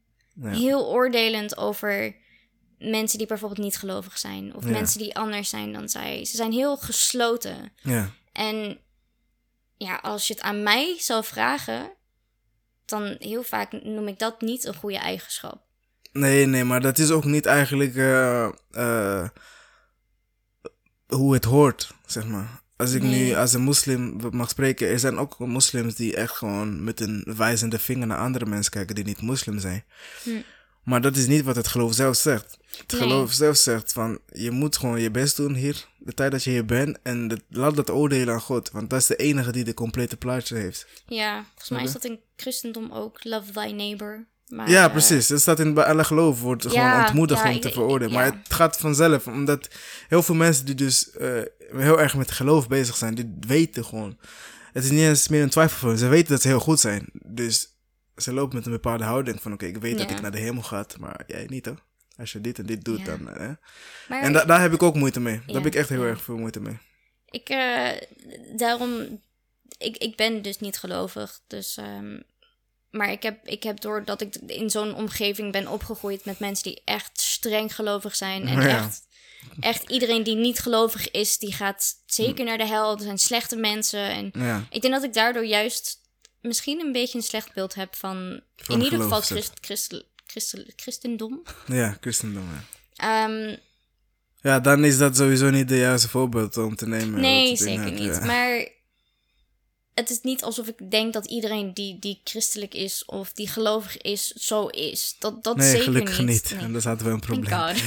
Ja. 0.42 0.50
Heel 0.50 0.88
oordelend 0.88 1.58
over 1.58 2.16
mensen 2.78 3.18
die 3.18 3.28
bijvoorbeeld 3.28 3.60
niet 3.62 3.78
gelovig 3.78 4.18
zijn. 4.18 4.56
Of 4.56 4.64
Ja. 4.64 4.70
mensen 4.70 5.00
die 5.00 5.16
anders 5.16 5.50
zijn 5.50 5.74
dan 5.74 5.90
zij. 5.90 6.26
Ze 6.26 6.36
zijn 6.36 6.52
heel 6.52 6.78
gesloten. 6.78 7.72
ja. 7.82 8.10
En 8.34 8.80
ja, 9.80 9.96
als 9.96 10.28
je 10.28 10.34
het 10.34 10.44
aan 10.44 10.64
mij 10.64 10.96
zou 11.00 11.24
vragen, 11.24 11.92
dan 12.86 13.16
heel 13.20 13.44
vaak 13.44 13.72
noem 13.72 14.08
ik 14.08 14.20
dat 14.20 14.42
niet 14.42 14.66
een 14.66 14.76
goede 14.76 14.98
eigenschap. 14.98 15.62
Nee, 16.12 16.46
nee, 16.46 16.64
maar 16.64 16.82
dat 16.82 16.98
is 16.98 17.12
ook 17.12 17.26
niet 17.26 17.46
eigenlijk 17.46 17.96
eh, 17.96 18.50
eh, 18.72 19.30
hoe 21.08 21.34
het 21.34 21.44
hoort, 21.44 21.94
zeg 22.06 22.26
maar. 22.26 22.62
Als 22.76 22.94
ik 22.94 23.02
nu 23.02 23.34
als 23.34 23.54
een 23.54 23.62
moslim 23.62 24.20
mag 24.32 24.50
spreken, 24.50 24.88
er 24.88 25.00
zijn 25.00 25.18
ook 25.18 25.40
moslims 25.40 25.96
die 25.96 26.16
echt 26.16 26.34
gewoon 26.34 26.84
met 26.84 27.00
een 27.00 27.34
wijzende 27.38 27.80
vinger 27.80 28.08
naar 28.08 28.18
andere 28.18 28.46
mensen 28.46 28.72
kijken 28.72 28.96
die 28.96 29.04
niet 29.04 29.22
moslim 29.22 29.60
zijn. 29.60 29.86
Hm. 30.24 30.42
Maar 30.84 31.02
dat 31.02 31.16
is 31.16 31.28
niet 31.28 31.44
wat 31.44 31.56
het 31.56 31.68
geloof 31.68 31.94
zelf 31.94 32.16
zegt. 32.16 32.58
Het 32.78 32.92
Nee. 32.92 33.02
geloof 33.02 33.34
zelf 33.34 33.58
zegt 33.58 33.94
van, 33.94 34.20
je 34.34 34.52
moet 34.52 34.78
gewoon 34.78 35.02
je 35.02 35.12
best 35.12 35.36
doen 35.36 35.54
hier, 35.54 35.86
de 35.98 36.14
tijd 36.14 36.32
dat 36.32 36.44
je 36.44 36.50
hier 36.50 36.66
bent, 36.66 36.98
en 37.04 37.42
laat 37.50 37.76
dat 37.76 37.90
oordelen 37.90 38.34
aan 38.34 38.42
God, 38.42 38.72
want 38.72 38.90
dat 38.90 39.00
is 39.00 39.08
de 39.08 39.16
enige 39.16 39.52
die 39.52 39.64
de 39.64 39.74
complete 39.74 40.18
plaatje 40.18 40.56
heeft. 40.56 40.88
Ja, 41.08 41.44
volgens 41.48 41.70
mij 41.70 41.84
is 41.84 41.92
dat 41.92 42.04
in 42.06 42.20
christendom 42.36 42.92
ook, 42.92 43.24
love 43.24 43.52
thy 43.52 43.72
neighbor. 43.76 44.26
Maar, 44.48 44.70
Ja, 44.70 44.86
eh, 44.86 44.92
precies. 44.92 45.28
Dat 45.28 45.42
staat 45.42 45.60
in 45.60 45.74
bij 45.74 45.84
alle 45.86 46.04
geloof, 46.04 46.42
wordt 46.42 46.66
gewoon 46.68 47.00
ontmoedigd 47.00 47.44
ja, 47.44 47.52
om 47.52 47.60
te 47.60 47.72
veroordelen. 47.72 48.14
ja. 48.14 48.20
Maar 48.20 48.26
het 48.26 48.54
gaat 48.54 48.78
vanzelf, 48.78 49.28
omdat 49.28 49.68
heel 50.08 50.24
veel 50.24 50.36
mensen 50.36 50.66
die 50.66 50.76
dus 50.76 51.12
eh, 51.12 51.42
heel 51.76 52.00
erg 52.00 52.16
met 52.16 52.32
geloof 52.32 52.68
bezig 52.68 52.96
zijn, 52.98 53.16
die 53.16 53.38
weten 53.40 53.86
gewoon. 53.86 54.18
Het 54.74 54.84
is 54.84 54.90
niet 54.90 55.00
eens 55.00 55.28
meer 55.28 55.42
een 55.44 55.50
twijfel 55.50 55.78
voor. 55.78 55.98
Ze 55.98 56.08
weten 56.08 56.32
dat 56.32 56.42
ze 56.42 56.48
heel 56.48 56.60
goed 56.60 56.80
zijn. 56.80 57.10
Dus 57.14 57.78
ze 58.22 58.34
lopen 58.34 58.56
met 58.56 58.66
een 58.66 58.72
bepaalde 58.72 59.04
houding 59.04 59.42
van, 59.42 59.54
oké, 59.54 59.66
ik 59.66 59.78
weet 59.78 59.98
dat 59.98 60.12
ik 60.12 60.22
naar 60.22 60.32
de 60.32 60.40
hemel 60.40 60.62
ga, 60.64 60.86
maar 61.00 61.24
jij 61.28 61.46
niet 61.50 61.66
hoor. 61.66 61.84
Als 62.18 62.32
je 62.32 62.42
dit 62.42 62.60
en 62.60 62.66
dit 62.66 62.84
doet, 62.86 63.00
Ja. 63.00 63.06
dan... 63.06 63.24
maar 63.24 63.60
En 64.22 64.34
da- 64.34 64.46
daar 64.46 64.62
heb 64.62 64.74
ik 64.74 64.84
ook 64.84 64.96
moeite 64.96 65.20
mee. 65.20 65.42
Daar 65.46 65.56
heb 65.56 65.66
ik 65.66 65.76
echt 65.76 65.90
heel 65.90 66.04
erg 66.04 66.22
veel 66.22 66.38
moeite 66.38 66.60
mee. 66.60 66.78
ik, 67.30 67.50
eh, 67.50 67.90
daarom, 68.58 69.22
ik, 69.78 69.98
ik 69.98 70.16
ben 70.16 70.42
dus 70.42 70.60
niet 70.60 70.78
gelovig. 70.78 71.40
Dus, 71.48 71.78
ehm, 71.78 72.20
maar 72.90 73.12
ik 73.12 73.24
heb, 73.24 73.48
ik 73.48 73.64
heb 73.64 73.80
door 73.80 74.06
dat 74.06 74.22
ik 74.22 74.36
in 74.36 74.70
zo'n 74.70 74.96
omgeving 74.96 75.52
ben 75.52 75.68
opgegroeid 75.68 76.26
met 76.26 76.40
mensen 76.40 76.64
die 76.72 76.82
echt 76.86 77.22
streng 77.22 77.76
gelovig 77.76 78.16
zijn. 78.16 78.48
En 78.48 78.60
echt, 78.78 79.02
echt 79.60 79.90
iedereen 79.90 80.24
die 80.24 80.36
niet 80.36 80.60
gelovig 80.60 81.12
is, 81.12 81.38
die 81.38 81.54
gaat 81.54 81.96
zeker 82.06 82.46
naar 82.46 82.58
de 82.58 82.68
hel. 82.68 82.94
Er 82.94 83.02
zijn 83.04 83.18
slechte 83.20 83.56
mensen. 83.56 84.00
En 84.10 84.32
Ja, 84.34 84.64
ik 84.70 84.82
denk 84.82 84.94
dat 84.94 85.04
ik 85.04 85.14
daardoor 85.14 85.46
juist 85.46 85.99
misschien 86.42 86.80
een 86.80 86.92
beetje 86.92 87.18
een 87.18 87.24
slecht 87.24 87.54
beeld 87.54 87.74
heb 87.76 87.96
van, 87.96 88.42
Van 88.56 88.76
in 88.78 88.84
ieder 88.84 89.02
geval 89.02 89.22
christ, 89.22 89.52
christ- 89.62 90.04
Christen, 90.26 90.66
christendom. 90.76 91.42
Ja, 91.68 91.98
christendom, 92.02 92.44
ja. 92.52 92.64
Ehm, 93.26 93.56
Ja, 94.42 94.60
dan 94.60 94.84
is 94.86 94.98
dat 94.98 95.16
sowieso 95.18 95.50
niet 95.50 95.68
de 95.70 95.78
juiste 95.78 96.10
voorbeeld 96.10 96.58
om 96.58 96.76
te 96.76 96.88
nemen. 96.88 97.20
nee, 97.22 97.56
zeker 97.56 97.92
niet. 97.92 98.16
ja. 98.16 98.26
Maar 98.26 98.68
het 100.00 100.10
is 100.10 100.22
niet 100.22 100.44
alsof 100.44 100.68
ik 100.68 100.92
denk 100.92 101.14
dat 101.14 101.26
iedereen 101.26 101.74
die, 101.74 102.00
die 102.00 102.22
christelijk 102.24 102.74
is 102.74 103.06
of 103.06 103.34
die 103.34 103.48
gelovig 103.48 103.98
is, 103.98 104.28
zo 104.28 104.68
is. 104.68 105.16
Dat, 105.20 105.44
dat 105.44 105.56
Nee, 105.56 105.70
zeker 105.70 105.84
gelukkig 105.84 106.20
niet. 106.20 106.52
Nee. 106.52 106.64
En 106.64 106.74
dan 106.74 106.82
hadden 106.82 107.06
we 107.08 107.14
een 107.14 107.20
probleem. 107.20 107.50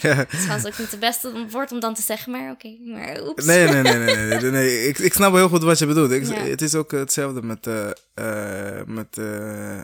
Ja. 0.00 0.14
Het 0.28 0.32
is 0.32 0.66
ook 0.66 0.78
niet 0.78 0.90
het 0.90 1.00
beste 1.00 1.46
woord 1.50 1.72
om 1.72 1.80
dan 1.80 1.94
te 1.94 2.02
zeggen, 2.02 2.32
maar 2.32 2.50
oké. 2.50 2.76
maar 2.84 3.22
oeps. 3.22 3.44
Nee, 3.44 3.68
nee, 3.68 3.82
nee, 3.82 3.96
nee, 3.96 4.14
nee, 4.14 4.40
nee, 4.40 4.50
nee. 4.50 4.86
Ik, 4.88 4.98
ik 4.98 5.12
snap 5.12 5.34
heel 5.34 5.48
goed 5.48 5.62
wat 5.62 5.78
je 5.78 5.86
bedoelt. 5.86 6.10
Ik, 6.10 6.26
Ja. 6.26 6.34
Het 6.34 6.62
is 6.62 6.74
ook 6.74 6.90
hetzelfde 6.90 7.42
met, 7.42 7.66
eh, 7.66 7.90
met, 8.86 9.18
eh, 9.18 9.80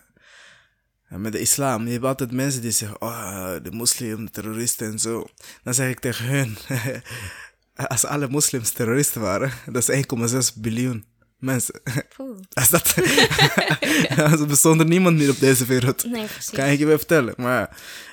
met 1.09 1.33
de 1.33 1.41
islam. 1.41 1.87
Je 1.87 1.93
hebt 1.93 2.05
altijd 2.05 2.33
mensen 2.33 2.63
die 2.63 2.71
zeggen, 2.71 3.03
oh, 3.03 3.53
de 3.63 3.71
moslim, 3.71 4.25
de 4.25 4.31
terroristen 4.31 4.91
en 4.91 4.99
zo. 4.99 5.27
Dan 5.63 5.75
zeg 5.75 5.89
ik 5.89 6.01
tegen 6.01 6.25
hun, 6.25 6.57
als 7.89 8.05
alle 8.05 8.29
moslims 8.29 8.71
terroristen 8.71 9.21
waren, 9.21 9.53
dat 9.73 9.89
is 9.89 10.05
1,6 10.55 10.61
biljoen 10.61 11.05
mensen. 11.39 11.81
Poeh. 12.17 12.37
Als 12.61 12.69
dat, 12.71 12.95
er 14.41 14.47
bestond 14.47 14.81
er 14.81 14.87
niemand 14.87 15.17
meer 15.17 15.31
op 15.31 15.39
deze 15.41 15.65
wereld. 15.65 16.05
Nee, 16.05 16.25
precies. 16.25 16.51
Kan 16.51 16.65
ik 16.65 16.79
je 16.79 16.87
wel 16.87 16.97
vertellen. 16.99 17.35
Maar 17.37 17.61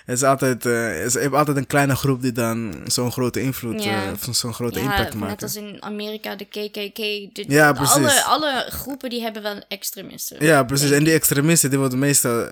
het 0.05 0.17
is 0.17 0.23
altijd, 0.23 0.65
eh, 0.65 0.71
je 1.11 1.19
hebt 1.19 1.33
altijd 1.33 1.57
een 1.57 1.67
kleine 1.67 1.95
groep 1.95 2.21
die 2.21 2.31
dan 2.31 2.75
zo'n 2.85 3.11
grote 3.11 3.41
invloed, 3.41 3.83
Ja. 3.83 4.05
eh, 4.05 4.11
of 4.11 4.35
zo'n 4.35 4.53
grote 4.53 4.79
ja, 4.79 4.85
impact 4.85 5.13
net 5.13 5.19
maakt. 5.23 5.43
als 5.43 5.55
in 5.55 5.77
Amerika, 5.83 6.35
de 6.35 6.45
KKK. 6.45 6.95
De, 7.35 7.43
Ja, 7.47 7.73
precies. 7.73 7.95
Alle, 7.95 8.23
alle 8.23 8.65
groepen 8.69 9.09
die 9.09 9.21
hebben 9.21 9.41
wel 9.41 9.63
extremisten. 9.67 10.45
Ja, 10.45 10.63
precies. 10.63 10.91
En 10.91 11.03
die 11.03 11.13
extremisten 11.13 11.69
die 11.69 11.79
worden 11.79 11.99
meestal 11.99 12.51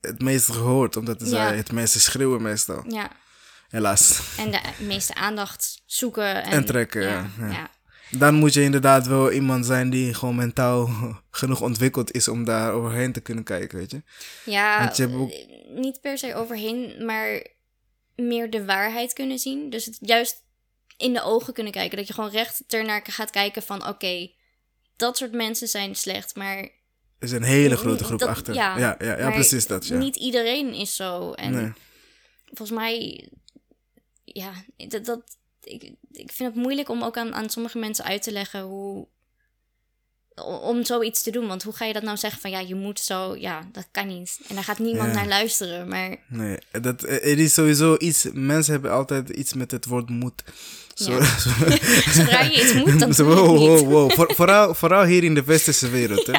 het 0.00 0.22
meest 0.22 0.50
gehoord, 0.52 0.96
omdat 0.96 1.16
zij 1.22 1.50
Ja. 1.50 1.54
het 1.56 1.72
meeste 1.72 2.00
schreeuwen 2.00 2.42
meestal. 2.42 2.84
Ja, 2.88 3.10
Helaas. 3.68 4.36
en 4.38 4.50
de 4.50 4.60
meeste 4.78 5.14
aandacht 5.14 5.82
zoeken. 5.86 6.42
En, 6.44 6.50
En 6.50 6.64
trekken, 6.64 7.02
ja, 7.02 7.08
ja. 7.08 7.30
ja. 7.46 7.50
ja. 7.52 7.70
Dan 8.10 8.34
moet 8.34 8.54
je 8.54 8.62
inderdaad 8.62 9.06
wel 9.06 9.32
iemand 9.32 9.66
zijn 9.66 9.90
die 9.90 10.14
gewoon 10.14 10.34
mentaal 10.36 10.88
genoeg 11.30 11.60
ontwikkeld 11.60 12.12
is 12.12 12.28
om 12.28 12.44
daar 12.44 12.72
overheen 12.72 13.12
te 13.12 13.20
kunnen 13.20 13.44
kijken, 13.44 13.78
weet 13.78 13.90
je. 13.90 14.02
Ja, 14.44 14.78
Want 14.84 14.96
je 14.96 15.14
ook- 15.14 15.30
eh, 15.30 15.46
niet 15.74 16.00
per 16.00 16.18
se 16.18 16.34
overheen, 16.34 17.04
maar 17.04 17.46
meer 18.16 18.50
de 18.50 18.64
waarheid 18.64 19.12
kunnen 19.12 19.38
zien. 19.38 19.70
Dus 19.70 19.84
het 19.84 19.98
juist 20.00 20.36
in 20.96 21.12
de 21.12 21.22
ogen 21.22 21.52
kunnen 21.52 21.72
kijken. 21.72 21.96
Dat 21.98 22.06
je 22.06 22.12
gewoon 22.12 22.30
recht 22.30 22.62
ernaar 22.66 23.00
gaat 23.10 23.30
kijken 23.30 23.62
van... 23.62 23.86
Oké, 23.86 24.30
dat 24.96 25.16
soort 25.16 25.32
mensen 25.32 25.68
zijn 25.68 25.94
slecht, 25.94 26.34
maar... 26.36 26.56
Er 26.56 26.70
is 27.18 27.32
een 27.32 27.42
hele 27.42 27.76
grote 27.76 28.04
groep 28.04 28.18
dat- 28.18 28.28
achter. 28.28 28.54
Ja, 28.54 28.78
Ja, 28.78 28.96
ja, 29.00 29.30
precies 29.30 29.66
dat. 29.66 29.86
Ja. 29.86 29.96
Niet 29.98 30.16
iedereen 30.16 30.74
is 30.74 30.96
zo. 30.96 31.32
En 31.32 31.52
Nee. 31.52 31.72
volgens 32.44 32.78
mij... 32.78 33.28
Ja, 34.32 34.52
dat... 34.88 35.04
dat 35.04 35.22
ik, 35.62 35.82
ik 36.12 36.32
vind 36.32 36.54
het 36.54 36.62
moeilijk 36.62 36.88
om 36.88 37.02
ook 37.02 37.16
aan, 37.16 37.34
aan 37.34 37.50
sommige 37.50 37.78
mensen 37.78 38.04
uit 38.04 38.22
te 38.22 38.32
leggen 38.32 38.60
hoe... 38.62 39.06
Om 40.44 40.84
zoiets 40.84 41.22
te 41.22 41.30
doen. 41.30 41.46
Want 41.46 41.62
hoe 41.62 41.72
ga 41.72 41.84
je 41.84 41.92
dat 41.92 42.02
nou 42.02 42.16
zeggen 42.16 42.40
van 42.40 42.50
ja, 42.50 42.58
je 42.60 42.74
moet 42.74 43.00
zo... 43.00 43.36
Ja, 43.36 43.68
dat 43.72 43.88
kan 43.90 44.06
niet. 44.06 44.38
En 44.48 44.54
daar 44.54 44.64
gaat 44.64 44.78
niemand 44.78 45.08
Ja. 45.08 45.14
naar 45.14 45.26
luisteren. 45.28 45.88
Maar 45.88 46.16
Nee, 46.28 46.58
dat, 46.80 47.02
eh, 47.04 47.30
er 47.32 47.38
is 47.38 47.54
sowieso 47.54 47.96
iets. 47.98 48.26
Mensen 48.32 48.72
hebben 48.72 48.92
altijd 48.92 49.28
iets 49.28 49.52
met 49.54 49.70
het 49.70 49.84
woord 49.86 50.08
moed. 50.08 50.42
Zo, 50.94 51.12
Ja. 51.18 51.24
zodra 52.12 52.40
je 52.40 52.62
iets 52.62 52.72
moet, 52.72 52.98
dan 53.00 53.12
wow, 53.34 53.56
wow, 53.56 53.88
wow. 53.90 54.10
Voor- 54.12 54.34
vooral, 54.34 54.74
vooral 54.74 55.04
hier 55.04 55.24
in 55.24 55.34
de 55.34 55.44
westerse 55.44 55.88
wereld. 55.88 56.26
Hè? 56.26 56.32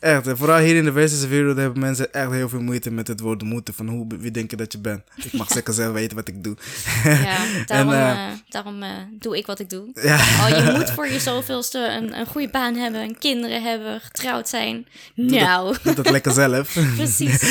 echt. 0.00 0.24
hè. 0.24 0.36
Vooral 0.36 0.58
hier 0.58 0.76
in 0.76 0.84
de 0.84 0.92
westerse 0.92 1.28
wereld 1.28 1.56
hebben 1.56 1.80
mensen 1.80 2.12
echt 2.12 2.30
heel 2.30 2.48
veel 2.48 2.60
moeite 2.60 2.90
met 2.90 3.08
het 3.08 3.20
woord 3.20 3.42
moeten. 3.42 3.74
Van 3.74 3.88
hoe, 3.88 4.06
wie 4.18 4.30
denk 4.30 4.50
je 4.50 4.56
dat 4.56 4.72
je 4.72 4.78
bent? 4.78 5.02
Ik 5.16 5.32
mag 5.32 5.50
zeker 5.52 5.74
zelf 5.74 5.92
weten 5.92 6.16
wat 6.16 6.28
ik 6.28 6.44
doe. 6.44 6.56
Ja, 7.04 7.36
daarom, 7.66 7.92
eh, 7.92 8.10
eh, 8.10 8.32
daarom 8.48 8.82
eh, 8.82 8.88
doe 9.10 9.36
ik 9.36 9.46
wat 9.46 9.58
ik 9.58 9.70
doe. 9.70 9.90
Ja. 9.94 10.16
Oh, 10.16 10.48
je 10.48 10.72
moet 10.76 10.90
voor 10.90 11.08
je 11.08 11.20
zoveelste 11.20 11.78
een, 11.78 12.18
een 12.18 12.26
goede 12.26 12.48
baan 12.48 12.74
hebben, 12.74 13.00
een 13.00 13.18
kinderen 13.18 13.62
hebben, 13.62 14.00
getrouwd 14.00 14.48
zijn. 14.48 14.86
Nou, 15.14 15.76
Doe 15.82 15.94
dat 15.94 16.10
lekker 16.10 16.32
zelf. 16.32 16.72
precies. 16.96 17.40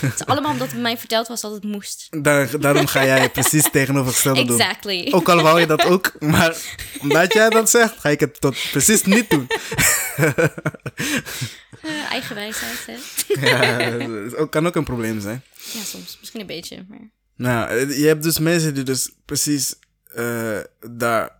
het 0.00 0.14
is 0.14 0.26
allemaal 0.26 0.52
omdat 0.52 0.70
het 0.70 0.80
mij 0.80 0.98
verteld 0.98 1.28
was 1.28 1.40
dat 1.40 1.52
het 1.52 1.64
moest. 1.64 2.08
Daar, 2.22 2.60
daarom 2.60 2.86
ga 2.86 3.04
jij 3.04 3.30
precies 3.30 3.70
tegenovergestelde 3.70 4.44
doen. 4.44 4.60
Exactly. 4.60 5.08
Ook 5.10 5.28
al 5.28 5.42
wou 5.42 5.60
je 5.60 5.66
dat 5.66 5.84
ook, 5.84 6.12
maar 6.18 6.56
omdat 7.00 7.32
jij 7.32 7.50
dat 7.50 7.70
zegt, 7.70 7.94
ga 7.98 8.08
ik 8.08 8.20
het 8.20 8.40
tot 8.40 8.56
precies 8.70 9.02
niet 9.02 9.30
doen. 9.30 9.46
Eh, 11.82 12.10
eigen 12.10 12.34
wijsheid, 12.34 12.86
hè? 12.86 12.96
Ja, 13.46 14.28
dat 14.28 14.48
kan 14.48 14.66
ook 14.66 14.74
een 14.76 14.84
probleem 14.84 15.20
zijn. 15.20 15.42
Ja, 15.72 15.80
soms. 15.82 16.16
Misschien 16.20 16.40
een 16.40 16.46
beetje, 16.46 16.84
maar... 16.88 17.10
Nou, 17.36 17.68
eh, 17.70 17.98
je 17.98 18.06
hebt 18.06 18.22
dus 18.22 18.38
mensen 18.38 18.74
die 18.74 18.82
dus 18.84 19.10
precies 19.24 19.74
eh, 20.14 20.58
daar 20.90 21.30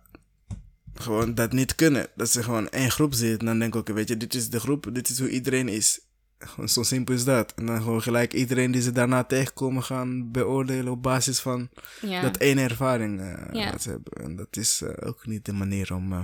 gewoon 0.93 1.35
dat 1.35 1.51
niet 1.51 1.75
kunnen. 1.75 2.07
Dat 2.15 2.29
ze 2.31 2.43
gewoon 2.43 2.69
één 2.69 2.91
groep 2.91 3.13
zitten 3.13 3.39
en 3.39 3.45
dan 3.45 3.59
denk 3.59 3.73
ik, 3.73 3.79
oké, 3.79 3.93
weet 3.93 4.07
je, 4.07 4.17
dit 4.17 4.33
is 4.33 4.49
de 4.49 4.59
groep, 4.59 4.89
dit 4.91 5.09
is 5.09 5.19
hoe 5.19 5.29
iedereen 5.29 5.69
is. 5.69 5.99
Gewoon 6.39 6.69
zo 6.69 6.83
simpel 6.83 7.13
is 7.15 7.23
dat. 7.23 7.53
En 7.55 7.65
dan 7.65 7.81
gewoon 7.81 8.01
gelijk 8.01 8.33
iedereen 8.33 8.71
die 8.71 8.81
ze 8.81 8.91
daarna 8.91 9.23
tegenkomen 9.23 9.83
gaan 9.83 10.31
beoordelen 10.31 10.91
op 10.91 11.03
basis 11.03 11.39
van 11.39 11.69
Ja, 12.01 12.21
dat 12.21 12.39
ene 12.39 12.61
ervaring 12.61 13.19
eh 13.21 13.43
Ja. 13.51 13.71
wat 13.71 13.81
ze 13.81 13.89
hebben. 13.89 14.13
En 14.23 14.35
dat 14.35 14.57
is 14.57 14.81
eh, 14.81 15.07
ook 15.07 15.25
niet 15.25 15.45
de 15.45 15.53
manier 15.53 15.93
om 15.93 16.13
eh, 16.13 16.19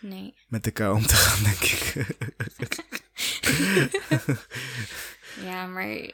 nee. 0.00 0.34
met 0.48 0.66
elkaar 0.66 0.92
om 0.92 1.06
te 1.06 1.14
gaan, 1.14 1.42
denk 1.44 1.60
ik. 1.60 2.06
Ja, 5.42 5.66
maar... 5.66 5.88
eh, 5.88 6.12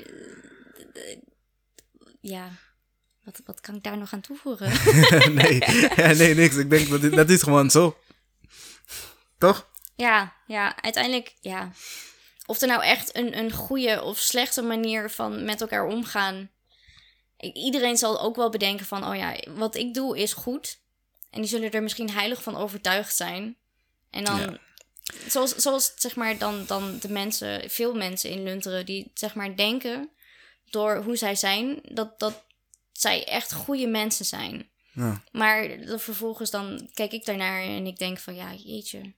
Ja, 2.20 2.50
wat, 3.24 3.40
wat 3.44 3.60
kan 3.60 3.74
ik 3.74 3.82
daar 3.82 3.98
nog 3.98 4.12
aan 4.12 4.20
toevoegen? 4.20 4.68
nee, 5.34 5.58
ja, 5.96 6.12
nee, 6.12 6.34
niks. 6.34 6.56
Ik 6.56 6.70
denk 6.70 6.88
dat 6.88 7.00
dit- 7.00 7.14
dat 7.14 7.30
is 7.30 7.42
gewoon 7.42 7.70
zo. 7.70 7.96
Toch? 9.38 9.68
Ja, 9.96 10.34
ja, 10.46 10.82
uiteindelijk, 10.82 11.34
ja. 11.40 11.72
Of 12.46 12.60
er 12.60 12.68
nou 12.68 12.82
echt 12.82 13.16
een, 13.16 13.38
een 13.38 13.52
goede 13.52 14.02
of 14.02 14.18
slechte 14.18 14.62
manier 14.62 15.10
van 15.10 15.44
met 15.44 15.60
elkaar 15.60 15.86
omgaan. 15.86 16.50
Iedereen 17.52 17.96
zal 17.96 18.20
ook 18.20 18.36
wel 18.36 18.50
bedenken 18.50 18.86
van, 18.86 19.06
oh 19.08 19.16
ja, 19.16 19.36
wat 19.54 19.74
ik 19.74 19.94
doe 19.94 20.18
is 20.18 20.32
goed. 20.32 20.78
En 21.30 21.40
die 21.40 21.50
zullen 21.50 21.70
er 21.70 21.82
misschien 21.82 22.10
heilig 22.10 22.42
van 22.42 22.56
overtuigd 22.56 23.16
zijn. 23.16 23.56
En 24.14 24.24
dan, 24.24 24.40
Ja. 24.40 24.58
zoals, 25.28 25.54
zoals 25.56 25.92
zeg 25.96 26.16
maar 26.16 26.38
dan, 26.38 26.64
dan 26.66 26.98
de 26.98 27.08
mensen, 27.08 27.70
veel 27.70 27.94
mensen 27.94 28.30
in 28.30 28.42
Lunteren, 28.42 28.86
die 28.86 29.10
zeg 29.14 29.34
maar 29.34 29.56
denken 29.56 30.10
door 30.70 30.96
hoe 30.96 31.16
zij 31.16 31.34
zijn, 31.34 31.80
dat, 31.82 32.18
dat 32.18 32.44
zij 32.92 33.24
echt 33.24 33.52
goede 33.52 33.86
mensen 33.86 34.24
zijn. 34.24 34.68
Ja. 34.92 35.22
Maar 35.32 35.86
dan 35.86 36.00
vervolgens 36.00 36.50
dan 36.50 36.90
kijk 36.94 37.12
ik 37.12 37.24
daarnaar 37.24 37.62
en 37.62 37.86
ik 37.86 37.98
denk 37.98 38.18
van 38.18 38.34
ja, 38.34 38.54
jeetje. 38.54 39.12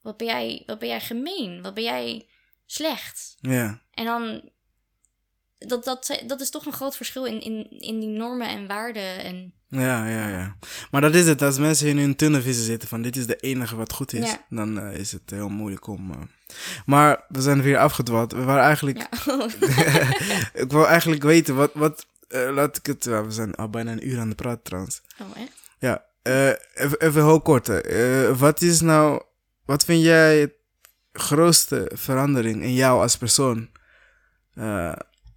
Wat 0.00 0.16
ben 0.16 0.26
jij, 0.26 0.62
wat 0.66 0.78
ben 0.78 0.88
jij 0.88 1.00
gemeen? 1.00 1.62
Wat 1.62 1.74
ben 1.74 1.82
jij 1.84 2.26
slecht? 2.66 3.36
Ja. 3.40 3.82
En 3.90 4.04
dan, 4.04 4.50
dat, 5.58 5.84
dat, 5.84 6.20
dat 6.26 6.40
is 6.40 6.50
toch 6.50 6.66
een 6.66 6.72
groot 6.72 6.96
verschil 6.96 7.24
in, 7.24 7.40
in, 7.40 7.70
in 7.70 8.00
die 8.00 8.08
normen 8.08 8.48
en 8.48 8.66
waarden. 8.66 9.18
En 9.18 9.54
Ja, 9.70 10.06
ja, 10.06 10.28
ja. 10.28 10.56
Maar 10.90 11.00
dat 11.00 11.14
is 11.14 11.26
het. 11.26 11.42
Als 11.42 11.58
mensen 11.58 11.88
in 11.88 11.98
hun 11.98 12.16
tunnelvisie 12.16 12.64
zitten 12.64 12.88
van 12.88 13.02
dit 13.02 13.16
is 13.16 13.26
de 13.26 13.36
enige 13.36 13.76
wat 13.76 13.92
goed 13.92 14.12
is, 14.12 14.30
Ja. 14.30 14.44
dan 14.48 14.78
eh, 14.80 14.98
is 14.98 15.12
het 15.12 15.30
heel 15.30 15.48
moeilijk 15.48 15.86
om... 15.86 16.10
eh. 16.10 16.16
Maar 16.86 17.24
we 17.28 17.40
zijn 17.40 17.62
weer 17.62 17.78
afgedwaald. 17.78 18.32
We 18.32 18.42
waren 18.42 18.62
eigenlijk... 18.62 18.98
ja, 18.98 19.08
ik 20.62 20.70
wil 20.70 20.86
eigenlijk 20.86 21.22
weten, 21.22 21.54
wat... 21.54 21.70
wat 21.74 22.06
eh, 22.28 22.50
laat 22.52 22.76
ik 22.76 22.86
het... 22.86 23.04
we 23.04 23.24
zijn 23.28 23.54
al 23.54 23.70
bijna 23.70 23.92
een 23.92 24.08
uur 24.08 24.20
aan 24.20 24.28
de 24.28 24.34
praat 24.34 24.64
trouwens. 24.64 25.02
oh 25.20 25.26
echt? 25.36 25.52
Ja, 25.78 26.04
even, 26.74 27.00
even 27.00 27.24
heel 27.24 27.40
kort. 27.40 27.66
wat 28.38 28.62
is 28.62 28.80
nou... 28.80 29.22
Wat 29.64 29.84
vind 29.84 30.02
jij 30.02 30.38
het 30.40 30.52
grootste 31.12 31.90
verandering 31.94 32.62
in 32.62 32.74
jou 32.74 33.00
als 33.02 33.16
persoon? 33.16 33.68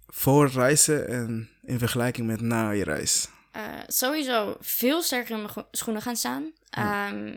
voor 0.06 0.48
reizen 0.48 1.08
en 1.08 1.48
in 1.62 1.78
vergelijking 1.78 2.26
met 2.26 2.40
na 2.40 2.70
je 2.70 2.84
reis? 2.84 3.28
Eh, 3.54 3.80
sowieso 3.86 4.56
veel 4.60 5.02
sterker 5.02 5.36
in 5.36 5.42
mijn 5.42 5.66
schoenen 5.70 6.02
gaan 6.02 6.16
staan. 6.16 6.52
Ehm, 6.70 7.36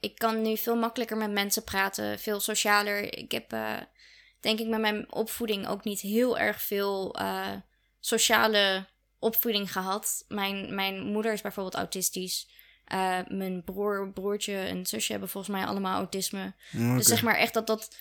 ik 0.00 0.18
kan 0.18 0.42
nu 0.42 0.56
veel 0.56 0.76
makkelijker 0.76 1.16
met 1.16 1.30
mensen 1.30 1.64
praten, 1.64 2.18
veel 2.18 2.40
socialer. 2.40 3.18
Ik 3.18 3.32
heb, 3.32 3.52
eh, 3.52 3.76
denk 4.40 4.58
ik, 4.58 4.66
met 4.66 4.80
mijn 4.80 5.12
opvoeding 5.12 5.66
ook 5.66 5.84
niet 5.84 6.00
heel 6.00 6.38
erg 6.38 6.62
veel 6.62 7.14
eh, 7.14 7.52
sociale 8.00 8.86
opvoeding 9.18 9.72
gehad. 9.72 10.24
Mijn, 10.28 10.74
mijn 10.74 11.00
moeder 11.00 11.32
is 11.32 11.40
bijvoorbeeld 11.40 11.74
autistisch. 11.74 12.48
Mijn 13.28 13.62
broer, 13.64 14.12
broertje 14.12 14.56
en 14.56 14.86
zusje 14.86 15.12
hebben 15.12 15.30
volgens 15.30 15.56
mij 15.56 15.66
allemaal 15.66 15.96
autisme. 15.96 16.54
Oké. 16.74 16.96
Dus 16.96 17.06
zeg 17.06 17.22
maar 17.22 17.36
echt 17.36 17.54
dat 17.54 17.66
dat 17.66 17.96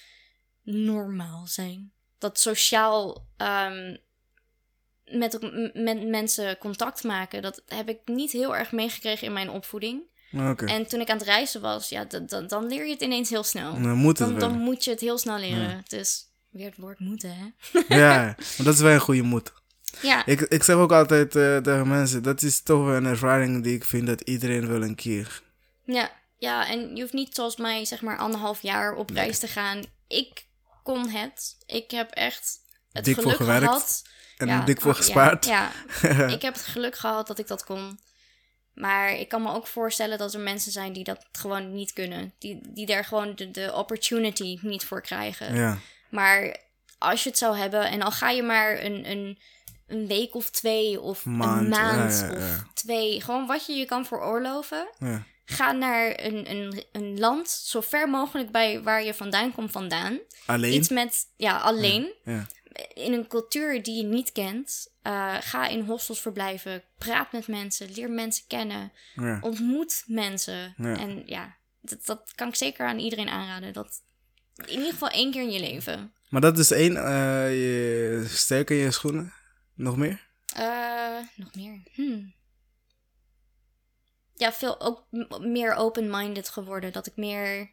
normaal 0.64 1.48
zijn. 1.48 1.94
Dat 2.18 2.40
sociaal 2.40 3.28
ehm, 3.38 3.96
met, 5.12 5.40
met 5.74 6.08
mensen 6.08 6.58
contact 6.58 7.04
maken, 7.04 7.42
dat 7.42 7.62
heb 7.68 7.90
ik 7.90 8.00
niet 8.06 8.32
heel 8.32 8.56
erg 8.56 8.72
meegekregen 8.72 9.28
in 9.28 9.34
mijn 9.34 9.50
opvoeding. 9.50 10.02
En 10.66 10.88
toen 10.88 11.00
ik 11.00 11.10
aan 11.10 11.18
het 11.18 11.26
reizen 11.26 11.62
was, 11.62 11.90
ja, 11.90 12.06
dan 12.48 12.68
leer 12.68 12.86
je 12.86 12.92
het 12.92 13.02
ineens 13.02 13.30
heel 13.30 13.44
snel. 13.44 13.82
Dan 13.82 13.94
moet 13.94 14.20
het 14.20 14.40
Dan, 14.40 14.58
moet 14.58 14.84
je 14.84 14.92
het 14.92 15.00
heel 15.00 15.18
snel 15.18 15.40
leren. 15.40 15.84
Dus 15.88 16.26
weer 16.50 16.66
het 16.66 16.78
woord 16.78 17.00
moeten, 17.00 17.36
hè? 17.36 17.80
ja, 18.00 18.24
maar 18.26 18.66
dat 18.66 18.74
is 18.74 18.80
wel 18.80 18.94
een 18.94 19.00
goede 19.00 19.22
moed. 19.22 19.54
Ja, 20.02 20.26
Ik, 20.26 20.42
ik 20.42 20.64
zeg 20.64 20.76
ook 20.76 20.92
altijd 20.92 21.36
eh, 21.36 21.58
tegen 21.58 21.88
mensen, 21.88 22.24
dat 22.24 22.42
is 22.42 22.62
toch 22.62 22.88
een 22.88 23.06
ervaring 23.06 23.64
die 23.64 23.76
ik 23.76 23.84
vind 23.84 24.08
dat 24.08 24.22
iedereen 24.22 24.68
wel 24.68 24.84
een 24.84 24.96
keer... 24.96 25.42
ja, 25.86 26.12
ja, 26.38 26.68
en 26.68 26.96
je 26.96 27.02
hoeft 27.02 27.14
niet 27.14 27.36
zoals 27.36 27.56
mij, 27.56 27.86
zeg 27.86 28.02
maar, 28.02 28.18
anderhalf 28.18 28.62
jaar 28.62 28.96
op 28.96 29.10
reis 29.10 29.40
te 29.40 29.48
gaan. 29.48 29.84
Ik 30.08 30.46
kon 30.84 31.10
het. 31.10 31.58
Ik 31.66 31.92
heb 31.92 32.12
echt 32.12 32.60
het 32.92 33.06
Dik 33.06 33.14
voor 33.14 33.24
geluk 33.24 33.38
gewerkt 33.38 33.66
gehad. 33.66 34.04
En 34.38 34.48
Ja, 34.48 34.62
dik 34.62 34.82
voor 34.82 34.92
ja, 34.92 34.98
gespaard. 34.98 35.46
Ja, 35.46 35.72
ik 36.36 36.42
heb 36.42 36.54
het 36.54 36.66
geluk 36.66 36.98
gehad 36.98 37.28
dat 37.28 37.40
ik 37.40 37.48
dat 37.48 37.64
kon. 37.64 38.00
Maar 38.74 39.14
ik 39.14 39.30
kan 39.30 39.42
me 39.42 39.54
ook 39.54 39.68
voorstellen 39.68 40.18
dat 40.18 40.34
er 40.34 40.40
mensen 40.40 40.72
zijn 40.72 40.94
die 40.94 41.04
dat 41.04 41.26
gewoon 41.32 41.74
niet 41.74 41.94
kunnen. 41.94 42.34
Die, 42.40 42.60
die 42.68 42.86
daar 42.86 43.06
gewoon 43.06 43.36
de, 43.36 43.52
de 43.52 43.74
opportunity 43.74 44.60
niet 44.62 44.86
voor 44.86 45.02
krijgen. 45.02 45.56
ja. 45.56 45.78
Maar 46.10 46.58
als 46.98 47.24
je 47.24 47.30
het 47.30 47.38
zou 47.38 47.58
hebben, 47.58 47.90
en 47.90 48.02
al 48.02 48.12
ga 48.12 48.30
je 48.30 48.44
maar 48.44 48.84
een, 48.84 49.12
een, 49.12 49.40
een 49.88 50.08
week 50.08 50.36
of 50.36 50.50
twee 50.50 51.02
of 51.02 51.26
Maand, 51.26 51.62
een 51.62 51.70
maand 51.70 52.20
ja, 52.20 52.32
of 52.32 52.64
twee, 52.74 53.22
gewoon 53.22 53.48
wat 53.48 53.66
je 53.66 53.74
je 53.74 53.86
kan 53.86 54.06
veroorloven. 54.06 54.88
ja. 55.00 55.24
Ga 55.46 55.72
naar 55.72 56.14
een, 56.20 56.52
een, 56.52 56.84
een 56.92 57.20
land 57.20 57.50
zo 57.50 57.82
ver 57.82 58.10
mogelijk 58.10 58.52
bij 58.52 58.82
waar 58.82 59.04
je 59.04 59.14
vandaan 59.14 59.54
komt 59.54 59.72
vandaan. 59.72 60.20
Alleen? 60.46 60.74
Iets 60.74 60.90
met, 60.90 61.26
ja, 61.36 61.58
alleen. 61.58 62.14
In 62.94 63.14
een 63.14 63.28
cultuur 63.28 63.84
die 63.84 63.98
je 63.98 64.04
niet 64.04 64.32
kent. 64.32 64.94
Uh, 65.04 65.36
ga 65.40 65.68
in 65.68 65.86
hostels 65.86 66.22
verblijven. 66.22 66.84
Praat 66.98 67.32
met 67.32 67.48
mensen. 67.48 67.92
Leer 67.92 68.10
mensen 68.10 68.44
kennen. 68.48 68.92
Ja. 69.16 69.40
Ontmoet 69.42 70.04
mensen. 70.08 70.74
Ja. 70.78 70.98
En 70.98 71.24
ja, 71.26 71.56
dat, 71.82 72.06
dat 72.06 72.32
kan 72.36 72.48
ik 72.48 72.56
zeker 72.56 72.86
aan 72.86 73.00
iedereen 73.00 73.30
aanraden. 73.30 73.74
Dat 73.74 74.02
in 74.56 74.78
ieder 74.78 74.92
geval 74.92 75.10
één 75.10 75.32
keer 75.32 75.42
in 75.42 75.52
je 75.52 75.60
leven. 75.60 76.14
Maar 76.30 76.42
dat 76.42 76.58
is 76.58 76.72
één, 76.72 76.98
eh, 76.98 77.50
je 77.50 78.26
sterker 78.28 78.78
in 78.78 78.84
je 78.84 78.92
schoenen. 78.92 79.34
Nog 79.74 79.98
meer? 79.98 80.28
Uh, 80.58 81.18
nog 81.36 81.56
meer. 81.56 81.82
Hmm. 81.94 82.34
Ja, 84.34 84.54
veel 84.54 84.82
ook 84.82 85.06
meer 85.40 85.74
open-minded 85.74 86.50
geworden. 86.50 86.92
Dat 86.92 87.08
ik 87.08 87.16
meer. 87.16 87.72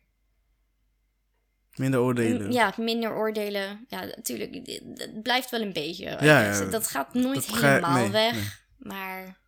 Minder 1.79 2.01
oordelen. 2.01 2.53
Ja, 2.53 2.75
minder 2.77 3.15
oordelen. 3.15 3.85
Ja, 3.89 4.05
natuurlijk. 4.05 4.55
Het 4.95 5.23
blijft 5.23 5.51
wel 5.51 5.61
een 5.61 5.73
beetje. 5.73 6.17
Ja, 6.21 6.65
dat 6.65 6.87
gaat 6.89 7.15
nooit 7.15 7.35
Dat 7.35 7.57
ga- 7.57 7.69
helemaal 7.69 7.99
nee, 8.01 8.11
weg. 8.11 8.33
nee. 8.35 8.43
Maar 8.79 9.39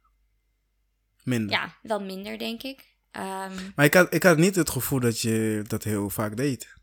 Minder. 1.23 1.51
ja, 1.51 1.75
wel 1.83 2.01
minder, 2.03 2.39
denk 2.39 2.63
ik. 2.63 2.89
Ehm, 3.11 3.53
Maar 3.75 3.85
ik 3.85 3.95
had, 3.95 4.15
ik 4.15 4.23
had 4.23 4.37
niet 4.39 4.55
het 4.57 4.71
gevoel 4.71 5.01
dat 5.01 5.21
je 5.21 5.65
dat 5.67 5.85
heel 5.85 6.11
vaak 6.11 6.37
deed. 6.37 6.79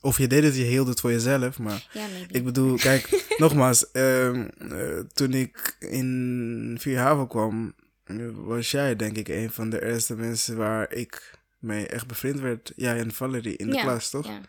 Of 0.00 0.18
je 0.18 0.26
deed 0.26 0.42
het, 0.42 0.56
je 0.56 0.62
hield 0.62 0.88
het 0.88 1.00
voor 1.00 1.10
jezelf. 1.10 1.58
Maar 1.58 1.86
ja, 1.92 2.06
ik 2.30 2.44
bedoel, 2.44 2.76
kijk, 2.76 3.24
nogmaals. 3.38 3.90
ehm, 3.90 4.48
eh, 4.58 4.98
toen 5.14 5.32
ik 5.32 5.76
in 5.78 6.76
Vierhaven 6.80 7.28
kwam, 7.28 7.74
was 8.34 8.70
jij 8.70 8.96
denk 8.96 9.16
ik 9.16 9.28
een 9.28 9.50
van 9.50 9.70
de 9.70 9.84
eerste 9.84 10.14
mensen 10.16 10.56
waar 10.56 10.92
ik 10.92 11.38
mee 11.58 11.86
echt 11.86 12.06
bevriend 12.06 12.40
werd. 12.40 12.72
Jij 12.76 12.98
en 12.98 13.12
Valerie 13.12 13.56
in 13.56 13.70
de 13.70 13.76
ja, 13.76 13.82
klas, 13.82 14.10
toch? 14.10 14.26
Ja. 14.26 14.40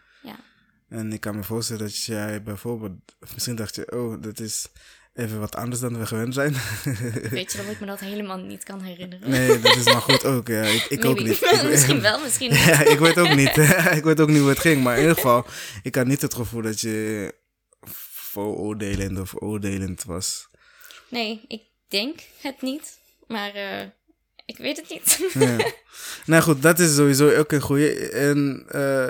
En 0.90 1.14
ik 1.14 1.20
kan 1.20 1.36
me 1.36 1.44
voorstellen 1.44 1.82
dat 1.86 2.04
jij 2.04 2.44
bijvoorbeeld, 2.44 2.94
misschien 3.34 3.56
dacht 3.56 3.76
je, 3.76 3.92
oh, 3.92 4.22
dat 4.22 4.40
is 4.40 4.68
even 5.14 5.40
wat 5.40 5.56
anders 5.56 5.82
dan 5.82 6.00
we 6.00 6.06
gewend 6.06 6.34
zijn. 6.34 6.54
Weet 7.30 7.52
je 7.52 7.58
dat 7.58 7.68
ik 7.72 7.80
me 7.80 7.86
dat 7.86 8.00
helemaal 8.00 8.38
niet 8.38 8.64
kan 8.64 8.82
herinneren? 8.82 9.30
nee, 9.30 9.60
dat 9.60 9.76
is 9.76 9.84
maar 9.86 10.02
goed 10.02 10.26
ook. 10.26 10.48
Ja, 10.48 10.62
ik, 10.62 10.84
ik 10.90 11.06
ook 11.06 11.20
niet. 11.24 11.42
Ik- 11.52 11.64
misschien 11.70 12.02
wel, 12.02 12.20
misschien 12.20 12.50
niet. 12.54 12.64
ja, 12.64 12.84
ik 12.84 13.00
weet 13.00 13.18
ook 13.18 13.36
niet. 13.36 13.58
ik 13.98 14.04
weet 14.04 14.20
ook 14.20 14.30
niet 14.30 14.40
hoe 14.40 14.50
het 14.50 14.60
ging. 14.60 14.84
Maar 14.84 14.96
in 14.96 15.02
ieder 15.02 15.16
geval, 15.16 15.46
ik 15.84 15.96
had 15.96 16.06
niet 16.08 16.22
het 16.22 16.34
gevoel 16.34 16.62
dat 16.62 16.80
je 16.82 17.34
vooroordelend 18.32 19.20
of 19.20 19.34
oordelend 19.42 20.04
was. 20.04 20.48
Nee, 21.10 21.42
ik 21.48 21.62
denk 21.88 22.20
het 22.42 22.62
niet. 22.62 22.98
Maar 23.28 23.54
eh, 23.54 23.86
ik 24.46 24.58
weet 24.58 24.78
het 24.78 24.90
niet. 24.90 25.32
Ja. 25.34 25.58
nou 26.26 26.44
goed, 26.44 26.62
dat 26.62 26.80
is 26.80 26.96
sowieso 26.96 27.36
ook 27.36 27.52
een 27.52 27.62
goede. 27.62 28.10
En 28.10 28.66
eh, 28.70 29.08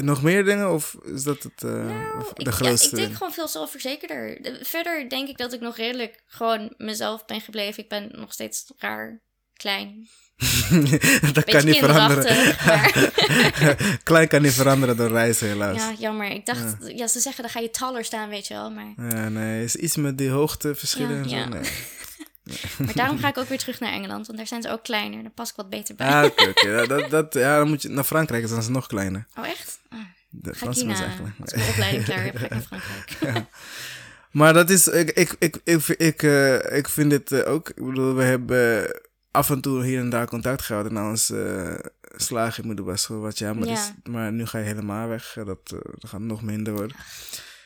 nog 0.00 0.22
meer 0.22 0.44
dingen? 0.44 0.72
Of 0.72 0.96
is 1.04 1.22
dat 1.22 1.42
het, 1.42 1.62
eh, 1.62 1.70
Nou, 1.70 2.18
de 2.22 2.30
ik, 2.36 2.46
ja, 2.46 2.50
grootste 2.50 2.88
ik 2.88 2.96
denk 2.96 3.16
gewoon 3.16 3.32
veel 3.32 3.48
zelfverzekerder. 3.48 4.42
De- 4.42 4.58
Verder 4.62 5.08
denk 5.08 5.28
ik 5.28 5.36
dat 5.38 5.52
ik 5.52 5.60
nog 5.60 5.76
redelijk 5.76 6.22
gewoon 6.26 6.74
mezelf 6.76 7.24
ben 7.24 7.40
gebleven. 7.40 7.82
Ik 7.82 7.88
ben 7.88 8.08
nog 8.12 8.32
steeds 8.32 8.64
raar, 8.78 9.20
klein. 9.54 10.08
dat 11.32 11.44
kan 11.44 11.64
niet 11.64 11.76
veranderen. 11.76 12.54
maar- 12.66 13.98
Klein 14.02 14.28
kan 14.28 14.42
niet 14.42 14.52
veranderen 14.52 14.96
door 14.96 15.08
reizen, 15.10 15.48
helaas. 15.48 15.76
Ja, 15.76 15.92
jammer. 15.98 16.30
Ik 16.30 16.46
dacht, 16.46 16.76
ja. 16.94 17.06
ze 17.06 17.20
zeggen 17.20 17.42
dan 17.42 17.52
ga 17.52 17.60
je 17.60 17.70
taller 17.70 18.04
staan, 18.04 18.28
weet 18.28 18.46
je 18.46 18.54
wel. 18.54 18.70
Maar, 18.70 18.92
Ja, 18.96 19.28
nee, 19.28 19.64
is 19.64 19.76
iets 19.76 19.96
met 19.96 20.18
die 20.18 20.28
hoogteverschillen 20.30 21.16
Ja, 21.16 21.22
en 21.22 21.28
zo? 21.28 21.36
ja. 21.36 21.48
Nee. 21.48 21.62
maar 22.84 22.94
daarom 22.94 23.18
ga 23.18 23.28
ik 23.28 23.38
ook 23.38 23.48
weer 23.48 23.58
terug 23.58 23.80
naar 23.80 23.92
Engeland. 23.92 24.26
Want 24.26 24.38
daar 24.38 24.46
zijn 24.46 24.62
ze 24.62 24.70
ook 24.70 24.82
kleiner. 24.82 25.22
Daar 25.22 25.30
pas 25.32 25.50
ik 25.50 25.56
wat 25.56 25.70
beter 25.70 25.94
bij. 25.94 26.06
Ah, 26.08 26.24
oké, 26.24 26.48
oké. 26.48 26.68
Ja, 26.68 26.86
dat, 26.86 27.10
dat, 27.10 27.34
ja, 27.34 27.58
dan 27.58 27.68
moet 27.68 27.82
je 27.82 27.88
naar 27.88 28.04
Frankrijk, 28.04 28.40
dan 28.42 28.50
zijn 28.50 28.62
ze 28.62 28.70
nog 28.70 28.86
kleiner. 28.86 29.26
Oh, 29.38 29.46
echt? 29.46 29.78
Ah, 29.88 29.98
De 30.30 30.54
ga 30.54 30.70
ik 30.70 30.84
mensen 30.84 31.06
eigenlijk. 31.06 31.34
als 31.40 31.52
ik 31.52 31.56
mijn 31.58 31.70
opleiding 31.70 32.04
klaar 32.04 32.24
heb, 32.24 32.36
ga 32.36 32.44
ik 32.44 32.50
naar 32.70 32.80
Frankrijk. 32.80 33.46
Maar 34.30 34.52
dat 34.52 34.70
is, 34.70 34.88
ik, 34.88 35.10
ik, 35.10 35.34
ik, 35.38 35.56
ik, 35.64 35.86
ik, 35.88 36.22
eh, 36.22 36.76
ik 36.76 36.88
vind 36.88 37.10
dit 37.10 37.32
eh, 37.32 37.52
ook, 37.52 37.68
ik 37.68 37.84
bedoel, 37.84 38.14
we 38.14 38.22
hebben 38.22 38.90
af 39.30 39.50
en 39.50 39.60
toe 39.60 39.84
hier 39.84 40.00
en 40.00 40.10
daar 40.10 40.26
contact 40.26 40.62
gehouden 40.62 40.92
na 40.92 41.08
ons 41.08 41.30
uh, 41.30 41.74
slagen 42.16 42.62
in 42.62 42.68
middelbare 42.68 42.96
school, 42.96 43.20
wat 43.20 43.38
jammer 43.38 43.66
Ja. 43.68 43.72
is. 43.72 43.92
Maar 44.10 44.32
nu 44.32 44.46
ga 44.46 44.58
je 44.58 44.64
helemaal 44.64 45.08
weg, 45.08 45.36
eh, 45.36 45.46
dat, 45.46 45.58
eh, 45.64 45.78
dat 45.98 46.10
gaat 46.10 46.20
nog 46.20 46.42
minder 46.42 46.72
worden. 46.72 46.96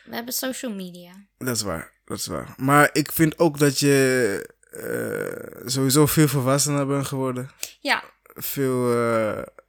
We 0.05 0.14
hebben 0.14 0.35
social 0.35 0.72
media. 0.74 1.12
Dat 1.39 1.57
is 1.57 1.62
waar, 1.62 1.93
dat 2.05 2.18
is 2.18 2.26
waar. 2.26 2.55
Maar 2.57 2.91
ik 2.93 3.12
vind 3.12 3.39
ook 3.39 3.59
dat 3.59 3.78
je 3.78 4.55
eh, 4.71 5.66
sowieso 5.66 6.07
veel 6.07 6.29
volwassener 6.29 6.87
bent 6.87 7.07
geworden. 7.07 7.51
Ja, 7.81 8.05
Veel 8.35 8.95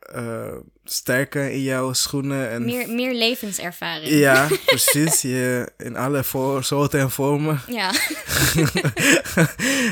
eh, 0.02 0.56
sterker 0.84 1.52
in 1.52 1.62
jouw 1.62 1.94
schoenen. 1.94 2.50
En 2.50 2.66
meer, 2.66 2.90
meer 2.90 3.14
levenservaring. 3.14 4.10
Ja, 4.10 4.48
precies. 4.66 5.22
Je, 5.22 5.72
in 5.78 5.96
alle 5.96 6.24
voor, 6.24 6.64
soorten 6.64 7.00
en 7.00 7.12
vormen. 7.12 7.62
Ja. 7.68 7.92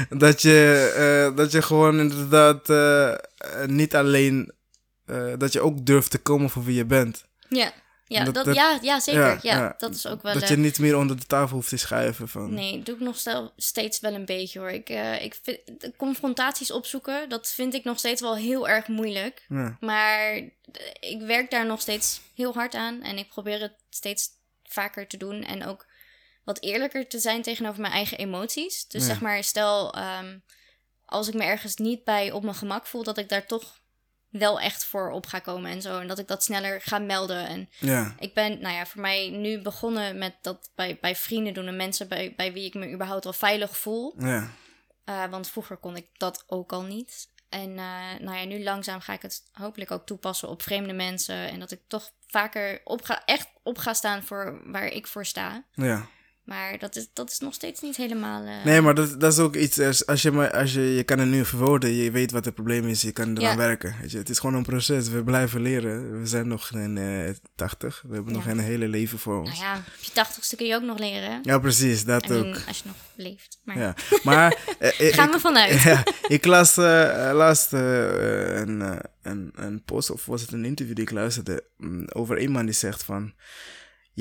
dat, 0.25 0.41
je, 0.41 1.31
dat 1.35 1.51
je 1.51 1.61
gewoon 1.61 1.99
inderdaad 1.99 2.67
niet 3.65 3.95
alleen... 3.95 4.51
dat 5.37 5.53
je 5.53 5.61
ook 5.61 5.85
durft 5.85 6.11
te 6.11 6.17
komen 6.17 6.49
voor 6.49 6.63
wie 6.63 6.75
je 6.75 6.85
bent. 6.85 7.25
Ja, 7.49 7.73
ja, 8.09 8.23
Dat- 8.23 8.33
dat, 8.33 8.45
dat- 8.45 8.55
ja, 8.55 8.79
ja 8.81 8.99
zeker. 8.99 9.21
Ja, 9.21 9.39
ja. 9.41 9.75
dat 9.77 9.95
is 9.95 10.07
ook 10.07 10.21
wel... 10.21 10.33
Dat 10.33 10.41
eh, 10.43 10.49
je 10.49 10.57
niet 10.57 10.79
meer 10.79 10.97
onder 10.97 11.19
de 11.19 11.25
tafel 11.25 11.55
hoeft 11.55 11.69
te 11.69 11.77
schuiven 11.77 12.27
van... 12.27 12.53
Nee, 12.53 12.83
doe 12.83 12.95
ik 12.95 13.01
nog 13.01 13.17
stel, 13.17 13.53
steeds 13.55 13.99
wel 13.99 14.13
een 14.13 14.25
beetje 14.25 14.59
hoor. 14.59 14.69
Ik, 14.69 14.89
eh, 14.89 15.23
ik 15.23 15.39
vind 15.43 15.59
confrontaties 15.97 16.71
opzoeken, 16.71 17.29
dat 17.29 17.47
vind 17.51 17.73
ik 17.73 17.83
nog 17.83 17.97
steeds 17.99 18.21
wel 18.21 18.35
heel 18.35 18.69
erg 18.69 18.87
moeilijk. 18.87 19.45
Maar 19.79 20.33
eh, 20.33 20.45
ik 20.99 21.21
werk 21.21 21.51
daar 21.51 21.65
nog 21.65 21.81
steeds 21.81 22.21
heel 22.35 22.53
hard 22.53 22.75
aan 22.75 23.01
en 23.01 23.17
ik 23.17 23.27
probeer 23.27 23.61
het 23.61 23.73
steeds 23.89 24.27
vaker 24.63 25.07
te 25.07 25.17
doen 25.17 25.43
en 25.43 25.65
ook 25.65 25.85
wat 26.43 26.61
eerlijker 26.61 27.07
te 27.07 27.19
zijn 27.19 27.41
tegenover 27.41 27.81
mijn 27.81 27.93
eigen 27.93 28.17
emoties. 28.17 28.87
Dus 28.87 29.05
zeg 29.05 29.21
maar, 29.21 29.43
stel 29.43 29.93
ehm, 29.93 30.37
als 31.05 31.27
ik 31.27 31.33
me 31.33 31.43
ergens 31.43 31.75
niet 31.75 32.03
bij 32.03 32.31
op 32.31 32.43
mijn 32.43 32.55
gemak 32.55 32.87
voel, 32.87 33.03
dat 33.03 33.17
ik 33.17 33.29
daar 33.29 33.45
toch 33.45 33.79
wel 34.29 34.59
echt 34.59 34.85
voor 34.85 35.11
op 35.11 35.25
ga 35.25 35.39
komen 35.39 35.71
en 35.71 35.81
zo. 35.81 35.99
En 35.99 36.07
dat 36.07 36.19
ik 36.19 36.27
dat 36.27 36.43
sneller 36.43 36.81
ga 36.81 36.99
melden. 36.99 37.47
En 37.47 37.69
ja, 37.77 38.15
ik 38.19 38.33
ben, 38.33 38.61
nou 38.61 38.75
ja, 38.75 38.85
voor 38.85 39.01
mij 39.01 39.29
nu 39.29 39.61
begonnen 39.61 40.17
met 40.17 40.35
dat 40.41 40.69
bij, 40.75 40.97
bij 41.01 41.15
vrienden 41.15 41.53
doen 41.53 41.67
en 41.67 41.75
mensen 41.75 42.07
bij, 42.07 42.33
bij 42.35 42.53
wie 42.53 42.65
ik 42.65 42.73
me 42.73 42.91
überhaupt 42.91 43.23
wel 43.23 43.33
veilig 43.33 43.77
voel. 43.77 44.15
ja. 44.17 44.49
Uh, 45.05 45.25
want 45.25 45.49
vroeger 45.49 45.77
kon 45.77 45.95
ik 45.95 46.05
dat 46.17 46.43
ook 46.47 46.71
al 46.71 46.83
niet. 46.83 47.27
En 47.49 47.69
uh, 47.69 48.19
nou 48.19 48.37
ja, 48.37 48.43
nu 48.45 48.63
langzaam 48.63 48.99
ga 48.99 49.13
ik 49.13 49.21
het 49.21 49.43
hopelijk 49.51 49.91
ook 49.91 50.05
toepassen 50.05 50.49
op 50.49 50.61
vreemde 50.61 50.93
mensen. 50.93 51.49
En 51.49 51.59
dat 51.59 51.71
ik 51.71 51.81
toch 51.87 52.11
vaker 52.27 52.81
op 52.83 53.03
ga, 53.03 53.25
echt 53.25 53.47
op 53.63 53.77
ga 53.77 53.93
staan 53.93 54.23
voor 54.23 54.61
waar 54.71 54.87
ik 54.87 55.07
voor 55.07 55.25
sta. 55.25 55.63
ja. 55.73 56.07
Maar 56.43 56.77
dat 56.79 56.95
is, 56.95 57.07
dat 57.13 57.31
is 57.31 57.39
nog 57.39 57.53
steeds 57.53 57.81
niet 57.81 57.95
helemaal. 57.95 58.43
Uh... 58.45 58.63
Nee, 58.65 58.81
maar 58.81 58.93
dat, 58.95 59.19
dat 59.19 59.33
is 59.33 59.39
ook 59.39 59.55
iets. 59.55 59.79
Als, 59.79 60.05
als 60.05 60.21
je, 60.21 60.31
maar, 60.31 60.51
als 60.51 60.73
je, 60.73 60.81
je 60.81 61.03
kan 61.03 61.19
het 61.19 61.27
nu 61.29 61.45
verwoorden, 61.45 61.93
je 61.93 62.11
weet 62.11 62.31
wat 62.31 62.45
het 62.45 62.53
probleem 62.53 62.87
is, 62.87 63.01
je 63.01 63.11
kan 63.11 63.37
eraan 63.37 63.51
Ja. 63.51 63.55
werken. 63.57 63.95
Weet 64.01 64.11
je. 64.11 64.17
Het 64.17 64.29
is 64.29 64.39
gewoon 64.39 64.55
een 64.55 64.63
proces. 64.63 65.09
We 65.09 65.23
blijven 65.23 65.61
leren. 65.61 66.19
We 66.19 66.27
zijn 66.27 66.47
nog 66.47 66.71
in 66.71 66.97
eh 66.97 67.29
80. 67.55 68.03
We 68.07 68.15
hebben 68.15 68.33
nog 68.33 68.45
een 68.45 68.59
hele 68.59 68.87
leven 68.87 69.19
voor 69.19 69.39
ons. 69.39 69.49
Nou 69.49 69.61
ja, 69.61 69.75
op 69.77 70.03
je 70.03 70.11
tachtigste 70.11 70.55
kun 70.55 70.65
je 70.65 70.75
ook 70.75 70.81
nog 70.83 70.99
leren. 70.99 71.39
Ja, 71.43 71.59
precies, 71.59 72.05
dat 72.05 72.25
I 72.25 72.29
mean, 72.31 72.47
ook. 72.47 72.61
als 72.67 72.77
je 72.77 72.83
nog 72.85 72.95
leeft. 73.15 73.59
Maar 73.63 73.77
Ja. 73.79 73.95
Maar 74.23 74.57
eh, 74.79 74.99
ik, 74.99 75.13
gaan 75.13 75.31
we 75.31 75.39
vanuit. 75.39 75.81
ja, 75.91 76.03
ik 76.27 76.45
las 76.45 76.77
eh, 76.77 77.29
laatst 77.33 77.73
eh, 77.73 78.59
een, 78.59 78.81
eh, 78.81 78.97
een, 79.21 79.51
een 79.55 79.83
post, 79.83 80.09
of 80.11 80.25
was 80.25 80.41
het 80.41 80.51
een 80.51 80.65
interview 80.65 80.95
die 80.95 81.03
ik 81.05 81.11
luisterde, 81.11 81.63
mm, 81.77 82.07
over 82.13 82.39
iemand 82.39 82.65
die 82.65 82.75
zegt 82.75 83.03
van, 83.03 83.33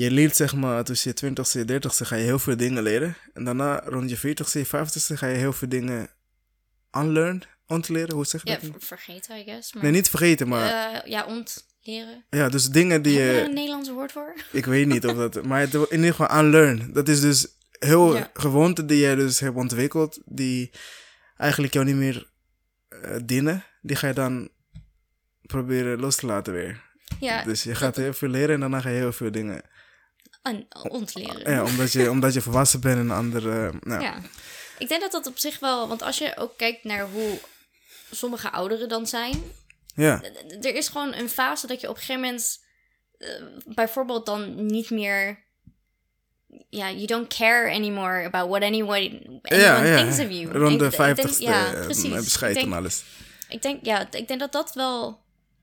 je 0.03 0.11
leert 0.11 0.35
zeg 0.35 0.55
maar 0.55 0.83
tussen 0.83 1.09
je 1.09 1.15
twintigste 1.15 1.53
en 1.53 1.59
je 1.65 1.67
dertigste 1.71 2.05
ga 2.05 2.15
je 2.15 2.23
heel 2.23 2.39
veel 2.39 2.57
dingen 2.57 2.83
leren. 2.83 3.15
En 3.33 3.43
daarna 3.43 3.79
rond 3.85 4.09
je 4.09 4.17
veertigste, 4.17 4.59
je 4.59 4.65
vijftigste 4.65 5.17
ga 5.17 5.27
je 5.27 5.37
heel 5.37 5.53
veel 5.53 5.69
dingen 5.69 6.09
unlearn, 6.97 7.43
ontleren, 7.67 8.15
hoe 8.15 8.25
zeg 8.25 8.41
je 8.43 8.49
Ja, 8.49 8.55
dat? 8.61 8.69
ver- 8.71 8.81
vergeten, 8.81 9.37
I 9.39 9.43
guess. 9.43 9.73
Maar, 9.73 9.83
Nee, 9.83 9.91
niet 9.91 10.09
vergeten, 10.09 10.47
maar 10.47 10.93
eh, 10.93 11.09
ja, 11.11 11.25
ont, 11.25 11.67
Leren. 11.81 12.25
Ja, 12.29 12.49
dus 12.49 12.69
dingen 12.69 13.01
die 13.01 13.17
Heb 13.19 13.27
je 13.27 13.33
je... 13.33 13.39
er 13.39 13.45
een 13.47 13.53
Nederlands 13.53 13.89
woord 13.89 14.11
voor? 14.11 14.33
Ik 14.51 14.65
weet 14.65 14.87
niet 14.87 15.05
of 15.05 15.15
dat... 15.15 15.43
Maar 15.45 15.59
het, 15.59 15.73
in 15.73 15.85
ieder 15.91 16.13
geval 16.15 16.39
unlearn. 16.43 16.93
Dat 16.93 17.07
is 17.07 17.21
dus 17.21 17.47
heel 17.79 18.15
Ja. 18.15 18.29
gewoonten 18.33 18.87
die 18.87 19.07
je 19.07 19.15
dus 19.15 19.39
hebt 19.39 19.55
ontwikkeld, 19.55 20.21
die 20.25 20.71
eigenlijk 21.37 21.73
jou 21.73 21.85
niet 21.85 21.95
meer 21.95 22.29
eh, 22.89 23.15
dienen. 23.25 23.63
Die 23.81 23.95
ga 23.95 24.07
je 24.07 24.13
dan 24.13 24.49
proberen 25.41 25.99
los 25.99 26.15
te 26.15 26.25
laten 26.25 26.53
weer. 26.53 26.81
Ja, 27.19 27.43
Dus 27.43 27.63
je 27.63 27.75
gaat 27.75 27.95
heel 27.95 28.13
veel 28.13 28.29
leren 28.29 28.53
en 28.53 28.59
daarna 28.59 28.81
ga 28.81 28.89
je 28.89 28.95
heel 28.97 29.13
veel 29.13 29.31
dingen... 29.31 29.61
ontleren. 30.89 31.51
Ja, 31.51 31.63
omdat 31.63 31.91
je, 31.91 32.09
omdat 32.09 32.33
je 32.33 32.41
volwassen 32.41 32.81
bent 32.81 32.97
en 32.99 33.11
andere... 33.11 33.73
nou, 33.81 34.01
Ja. 34.01 34.21
Ik 34.77 34.87
denk 34.87 35.01
dat 35.01 35.11
dat 35.11 35.27
op 35.27 35.37
zich 35.37 35.59
wel... 35.59 35.87
Want 35.87 36.01
als 36.01 36.17
je 36.17 36.37
ook 36.37 36.57
kijkt 36.57 36.83
naar 36.83 37.09
hoe 37.09 37.39
sommige 38.11 38.51
ouderen 38.51 38.89
dan 38.89 39.07
zijn... 39.07 39.41
ja. 39.95 40.21
Er 40.61 40.75
is 40.75 40.87
gewoon 40.87 41.13
een 41.13 41.29
fase 41.29 41.67
dat 41.67 41.81
je 41.81 41.89
op 41.89 41.95
een 41.95 42.01
gegeven 42.01 42.21
moment... 42.21 42.59
eh, 43.17 43.27
bijvoorbeeld 43.65 44.25
dan 44.25 44.65
niet 44.65 44.89
meer... 44.89 45.47
Ja, 46.69 46.91
you 46.91 47.05
don't 47.05 47.33
care 47.35 47.71
anymore 47.71 48.25
about 48.25 48.49
what 48.49 48.61
anyone, 48.61 49.39
anyone 49.41 49.41
Ja, 49.63 49.83
ja. 49.83 49.97
thinks 49.97 50.19
of 50.19 50.29
you. 50.29 50.57
Rond 50.57 50.79
de 50.79 50.91
50ste 50.91 51.37
Ja, 51.37 51.73
eh, 51.73 51.83
precies. 51.83 52.13
heb 52.13 52.23
je 52.23 52.29
scheid 52.29 52.55
Ik 52.55 52.61
denk, 52.63 52.73
alles. 52.75 53.03
ik 53.49 53.61
denk, 53.61 53.85
ja, 53.85 54.11
ik 54.11 54.27
denk 54.27 54.39
dat 54.39 54.51
dat 54.51 54.73
wel 54.73 55.19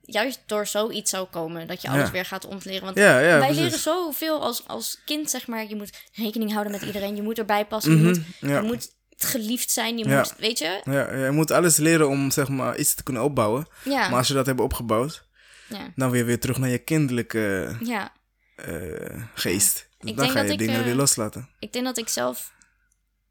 juist 0.07 0.41
door 0.47 0.67
zoiets 0.67 1.11
zou 1.11 1.27
komen. 1.31 1.67
Dat 1.67 1.83
je 1.83 1.89
alles 1.89 2.07
Ja. 2.07 2.11
weer 2.13 2.25
gaat 2.25 2.47
ontleren. 2.47 2.83
Want 2.85 2.97
Ja, 2.97 3.19
ja, 3.19 3.27
wij 3.27 3.39
precies. 3.39 3.63
leren 3.63 3.79
zoveel 3.79 4.41
als, 4.43 4.63
als 4.67 5.01
kind, 5.05 5.31
zeg 5.31 5.47
maar. 5.47 5.69
Je 5.69 5.77
moet 5.77 5.91
rekening 6.13 6.53
houden 6.53 6.73
met 6.73 6.83
iedereen. 6.83 7.17
Je 7.17 7.23
moet 7.23 7.39
erbij 7.39 7.67
passen. 7.67 7.93
Je, 7.93 7.99
Mhm, 7.99 8.07
moet, 8.07 8.23
je 8.41 8.61
moet 8.63 8.95
geliefd 9.17 9.71
zijn. 9.71 9.99
Je 9.99 10.09
moet, 10.09 10.35
weet 10.39 10.59
je? 10.59 10.81
Ja, 10.85 11.15
je 11.25 11.31
moet 11.31 11.51
alles 11.51 11.77
leren 11.77 12.09
om 12.09 12.31
zeg 12.31 12.49
maar 12.49 12.79
iets 12.79 12.95
te 12.95 13.03
kunnen 13.03 13.23
opbouwen. 13.23 13.67
Maar 13.85 14.13
als 14.15 14.29
je 14.29 14.35
dat 14.35 14.47
hebt 14.47 14.61
opgebouwd, 14.61 15.25
ja. 15.69 15.93
dan 15.97 16.11
weer 16.11 16.25
weer 16.25 16.41
terug 16.41 16.59
naar 16.59 16.69
je 16.71 16.79
kinderlijke 16.79 17.77
ja. 17.85 18.13
eh, 18.57 19.23
geest. 19.35 19.89
Dus 19.99 20.13
dan 20.15 20.29
ga 20.29 20.35
dat 20.35 20.47
je 20.47 20.53
ik, 20.53 20.59
dingen 20.59 20.79
eh, 20.79 20.85
weer 20.85 20.95
loslaten. 20.95 21.49
Ik 21.59 21.73
denk 21.73 21.85
dat 21.85 21.99
ik 21.99 22.09
zelf 22.09 22.53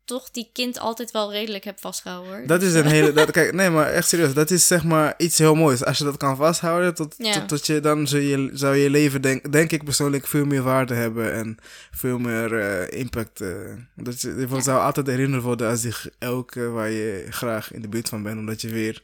toch 0.05 0.31
die 0.31 0.49
kind 0.53 0.79
altijd 0.79 1.11
wel 1.11 1.31
redelijk 1.31 1.63
heb 1.63 1.79
vastgehouden. 1.79 2.33
Hoor. 2.37 2.47
Dat 2.47 2.61
is 2.61 2.73
een 2.73 2.85
hele. 2.85 3.13
Dat, 3.13 3.31
kijk, 3.37 3.53
nee, 3.53 3.69
maar 3.69 3.87
echt 3.91 4.07
serieus. 4.07 4.33
Dat 4.33 4.51
is 4.51 4.67
zeg 4.67 4.83
maar 4.83 5.13
iets 5.17 5.37
heel 5.37 5.55
moois. 5.55 5.85
Als 5.85 5.97
je 5.97 6.03
dat 6.03 6.17
kan 6.17 6.35
vasthouden, 6.35 6.95
tot, 6.95 7.15
Ja. 7.17 7.33
tot, 7.33 7.47
tot 7.47 7.65
je, 7.65 7.79
dan 7.79 8.07
zou 8.07 8.21
je, 8.21 8.49
zou 8.53 8.75
je 8.75 8.89
leven, 8.89 9.21
denk, 9.21 9.51
denk 9.51 9.71
ik 9.71 9.83
persoonlijk, 9.83 10.27
veel 10.27 10.45
meer 10.45 10.61
waarde 10.61 10.93
hebben 10.93 11.33
en 11.33 11.57
veel 11.91 12.17
meer 12.19 12.59
eh, 12.59 12.99
impact. 12.99 13.41
eh 13.41 13.49
dat 13.95 14.21
je, 14.21 14.47
je 14.49 14.61
zou 14.61 14.81
altijd 14.81 15.07
herinnerd 15.07 15.43
worden 15.43 15.69
als 15.69 15.81
die 15.81 15.93
elke 16.19 16.69
waar 16.69 16.89
je 16.89 17.25
graag 17.29 17.73
in 17.73 17.81
de 17.81 17.87
buurt 17.87 18.09
van 18.09 18.23
bent, 18.23 18.37
omdat 18.39 18.61
je 18.61 18.69
weer 18.69 19.01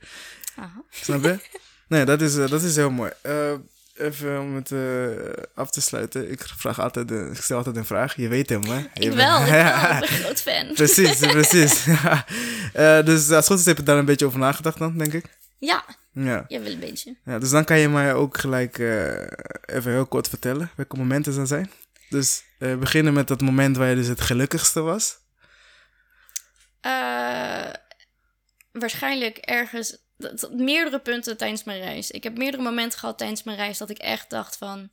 Aha. 0.56 0.84
Snap 0.89 1.24
je? 1.24 1.39
Nee, 1.88 2.06
dat 2.06 2.22
is, 2.22 2.38
eh, 2.38 2.47
dat 2.49 2.62
is 2.62 2.76
heel 2.76 2.89
mooi. 2.91 3.12
Even 3.96 4.39
om 4.42 4.56
het 4.56 4.72
eh, 4.72 5.44
af 5.56 5.70
te 5.72 5.82
sluiten. 5.82 6.32
Ik, 6.32 6.42
vraag 6.58 6.80
altijd 6.80 7.12
ik 7.12 7.36
stel 7.42 7.58
altijd 7.58 7.76
een 7.76 7.86
vraag. 7.86 8.16
Je 8.16 8.28
weet 8.28 8.50
hem, 8.50 8.64
hè? 8.64 8.76
Je 8.78 8.88
Ik 8.94 9.02
bent- 9.02 9.14
wel, 9.16 9.42
ik. 9.42 9.48
Ik 9.48 10.00
ben 10.00 10.02
een 10.02 10.08
groot 10.08 10.42
fan. 10.42 10.74
precies, 10.74 11.20
precies. 11.38 11.86
Eh, 12.74 13.06
dus 13.06 13.18
als 13.18 13.28
het 13.30 13.46
goed 13.48 13.60
is, 13.60 13.66
heb 13.66 13.78
je 13.78 13.84
daar 13.84 13.98
een 13.98 14.06
beetje 14.06 14.26
over 14.26 14.39
nagedacht 14.39 14.78
dan, 14.78 14.98
denk 14.98 15.14
ik. 15.14 15.26
Ja, 15.58 15.84
Ja. 16.14 16.46
ja, 16.48 16.62
wel 16.62 16.72
een 16.72 16.80
beetje. 16.80 17.16
ja 17.26 17.39
dus 17.39 17.50
dan 17.50 17.64
kan 17.64 17.78
je 17.80 17.89
mij 17.89 18.14
ook 18.14 18.38
gelijk 18.38 18.78
eh, 18.80 19.22
even 19.66 19.92
heel 19.92 20.06
kort 20.06 20.28
vertellen 20.30 20.70
welke 20.76 20.98
momenten 20.98 21.36
dat 21.36 21.48
zijn. 21.48 21.72
Dus 22.10 22.44
beginnen 22.58 23.14
met 23.14 23.28
dat 23.28 23.42
moment 23.42 23.78
waar 23.78 23.89
je 23.89 23.96
dus 23.96 24.08
het 24.08 24.22
gelukkigste 24.22 24.82
was. 24.82 25.18
Waarschijnlijk 28.72 29.38
ergens... 29.38 29.98
dat- 30.22 30.51
meerdere 30.51 30.99
punten 30.99 31.38
tijdens 31.38 31.63
mijn 31.63 31.80
reis. 31.82 32.11
Ik 32.11 32.24
heb 32.24 32.38
meerdere 32.38 32.63
momenten 32.63 32.99
gehad 32.99 33.17
tijdens 33.17 33.43
mijn 33.43 33.57
reis 33.57 33.78
dat 33.78 33.89
ik 33.89 33.97
echt 33.97 34.30
dacht 34.30 34.57
van... 34.57 34.89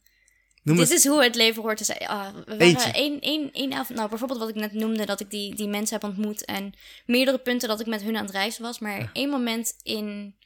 Noem 0.62 0.76
Dit 0.76 0.90
is 0.90 1.06
hoe 1.06 1.22
het 1.22 1.34
leven 1.34 1.62
hoort 1.62 1.76
te 1.76 1.84
zijn. 1.84 1.98
Ah, 1.98 2.34
we 2.46 2.56
waren 2.72 2.94
één, 2.94 3.20
één, 3.20 3.52
één 3.52 3.72
avond... 3.72 3.98
Nou, 3.98 4.08
bijvoorbeeld 4.08 4.40
wat 4.40 4.48
ik 4.48 4.54
net 4.54 4.72
noemde, 4.72 5.06
dat 5.06 5.20
ik 5.20 5.30
die, 5.30 5.54
die 5.54 5.68
mensen 5.68 6.00
heb 6.00 6.10
ontmoet. 6.10 6.44
En 6.44 6.74
meerdere 7.06 7.38
punten 7.38 7.68
dat 7.68 7.80
ik 7.80 7.86
met 7.86 8.02
hun 8.02 8.16
aan 8.16 8.24
het 8.24 8.34
reizen 8.34 8.62
was. 8.62 8.78
Maar 8.78 9.10
één 9.12 9.28
moment 9.28 9.76
in... 9.82 10.36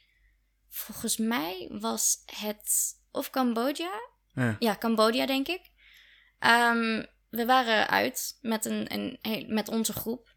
Volgens 0.69 1.17
mij 1.17 1.69
was 1.71 2.23
het... 2.25 2.93
Of 3.11 3.29
Cambodja? 3.29 3.91
Ja. 4.33 4.55
Ja, 4.59 4.75
Cambodja, 4.75 5.25
denk 5.25 5.47
ik. 5.47 5.61
Ehm, 6.39 7.03
we 7.29 7.45
waren 7.45 7.89
uit 7.89 8.37
met, 8.41 8.65
een, 8.65 8.85
een, 9.21 9.45
met 9.47 9.69
onze 9.69 9.93
groep. 9.93 10.35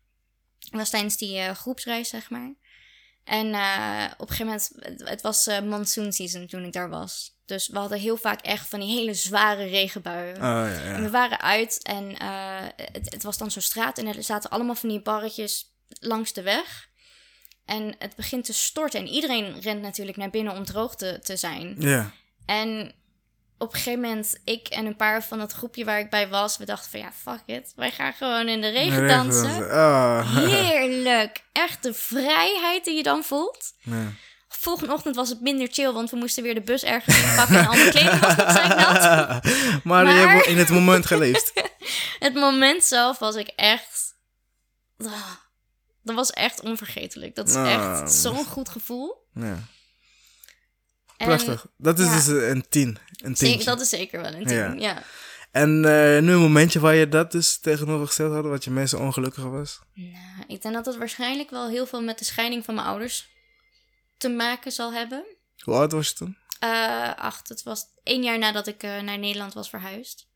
Dat 0.59 0.80
was 0.80 0.90
tijdens 0.90 1.16
die 1.16 1.38
eh, 1.38 1.55
groepsreis, 1.55 2.09
zeg 2.09 2.30
maar. 2.30 2.55
En 3.27 3.55
eh, 3.55 4.05
op 4.18 4.31
een 4.31 4.37
gegeven 4.37 4.61
moment, 4.77 4.99
het, 5.09 5.22
was 5.22 5.47
eh 5.47 5.61
monsoon 5.61 6.12
season 6.12 6.47
toen 6.47 6.64
ik 6.64 6.72
daar 6.72 6.89
was. 6.89 7.35
Dus 7.45 7.68
we 7.68 7.79
hadden 7.79 7.99
heel 7.99 8.16
vaak 8.16 8.41
echt 8.41 8.68
van 8.68 8.81
die 8.81 8.99
hele 8.99 9.14
zware 9.14 9.64
regenbuien. 9.64 10.35
Oh, 10.35 10.41
ja, 10.41 10.83
En 10.83 10.97
ja. 10.97 11.01
we 11.01 11.11
waren 11.11 11.41
uit 11.41 11.83
en 11.83 12.16
eh, 12.16 12.64
het, 12.93 13.12
het 13.12 13.22
was 13.22 13.39
dan 13.39 13.51
zo'n 13.51 13.62
straat 13.62 13.99
en 13.99 14.07
er 14.07 14.22
zaten 14.22 14.51
allemaal 14.51 14.74
van 14.74 14.89
die 14.89 15.03
barretjes 15.03 15.74
langs 15.89 16.33
de 16.33 16.43
weg. 16.43 16.89
En 17.64 17.95
het 17.99 18.16
begint 18.16 18.45
te 18.45 18.53
storten 18.53 19.01
en 19.01 19.07
iedereen 19.07 19.61
rent 19.61 19.83
natuurlijk 19.83 20.16
naar 20.16 20.31
binnen 20.31 20.57
om 20.57 20.64
droog 20.64 20.97
te, 20.97 21.18
te 21.22 21.37
zijn. 21.37 21.74
Ja. 21.79 22.12
En 22.45 22.95
op 23.59 23.69
een 23.73 23.79
gegeven 23.79 24.01
moment, 24.01 24.39
ik 24.45 24.69
en 24.69 24.87
een 24.87 24.97
paar 24.97 25.25
van 25.25 25.41
het 25.41 25.53
groepje 25.53 25.85
waar 25.85 25.99
ik 25.99 26.11
bij 26.11 26.29
was, 26.29 26.57
we 26.57 26.65
dachten 26.65 26.91
van 26.91 27.01
ja, 27.01 27.13
fuck 27.13 27.43
it. 27.57 27.73
Wij 27.77 27.91
gaan 27.91 28.13
gewoon 28.13 28.49
in 28.49 28.61
de 28.61 28.69
regen 28.69 29.09
dansen. 29.09 29.57
Oh. 29.71 30.37
Heerlijk. 30.37 31.43
Echt 31.53 31.83
de 31.83 31.95
vrijheid 31.95 32.85
die 32.85 32.97
je 32.97 33.03
dan 33.03 33.23
voelt. 33.25 33.73
Ja. 33.83 34.13
Volgende 34.49 34.93
ochtend 34.93 35.17
was 35.17 35.29
het 35.29 35.41
minder 35.41 35.69
chill, 35.71 35.93
want 35.93 36.11
we 36.11 36.17
moesten 36.17 36.43
weer 36.43 36.55
de 36.55 36.61
bus 36.61 36.83
ergens 36.83 37.35
pakken 37.37 37.59
en 37.59 37.67
al 37.67 37.75
mijn 37.77 37.91
kleding 37.91 38.19
was 38.21 38.37
nog 38.37 38.69
nat. 38.69 39.45
maar, 39.85 40.07
je 40.07 40.13
hebt 40.13 40.47
in 40.47 40.59
het 40.59 40.69
moment 40.69 41.07
geleefd. 41.07 41.53
Het 42.19 42.35
moment 42.35 42.85
zelf 42.85 43.19
was 43.19 43.35
ik 43.35 43.49
echt... 43.57 44.15
Ah, 44.99 45.13
dat 46.03 46.15
was 46.15 46.31
echt 46.31 46.61
onvergetelijk. 46.61 47.35
Dat 47.35 47.49
is 47.49 47.55
Ah. 47.55 47.73
echt 48.01 48.13
zo'n 48.13 48.45
goed 48.45 48.69
gevoel. 48.69 49.27
Ja. 49.35 49.59
Prachtig. 51.17 51.67
Dat 51.77 51.99
is 51.99 52.07
ja. 52.07 52.14
dus 52.14 52.27
een 52.27 52.64
tien. 52.69 52.99
Een 53.17 53.35
tientje. 53.35 53.64
dat 53.64 53.81
is 53.81 53.89
zeker 53.89 54.21
wel 54.21 54.33
een 54.33 54.47
tien, 54.47 54.57
Ja. 54.57 54.73
ja. 54.73 55.03
En 55.51 55.85
eh, 55.85 56.23
nu 56.23 56.33
een 56.33 56.41
momentje 56.41 56.81
waar 56.81 56.95
je 56.95 57.09
dat 57.09 57.33
dus 57.33 57.59
tegenovergesteld 57.59 58.33
had, 58.33 58.45
wat 58.45 58.64
je 58.64 58.71
meest 58.71 58.95
ongelukkig 58.95 59.45
was. 59.45 59.81
Nou, 59.95 60.45
ik 60.47 60.62
denk 60.62 60.75
dat 60.75 60.87
het 60.87 60.97
waarschijnlijk 60.97 61.51
wel 61.51 61.69
heel 61.69 61.87
veel 61.87 62.03
met 62.03 62.19
de 62.19 62.25
scheiding 62.25 62.64
van 62.64 62.75
mijn 62.75 62.87
ouders 62.87 63.29
te 64.17 64.29
maken 64.29 64.73
zal 64.73 64.93
hebben. 64.93 65.25
Hoe 65.62 65.75
oud 65.75 65.93
was 65.93 66.09
je 66.09 66.14
toen? 66.14 66.37
Eh 66.59 67.14
acht, 67.17 67.49
het 67.49 67.62
was 67.62 67.85
één 68.03 68.23
jaar 68.23 68.39
nadat 68.39 68.67
ik 68.67 68.83
eh, 68.83 69.01
naar 69.01 69.19
Nederland 69.19 69.55
was 69.55 69.69
verhuisd. 69.69 70.27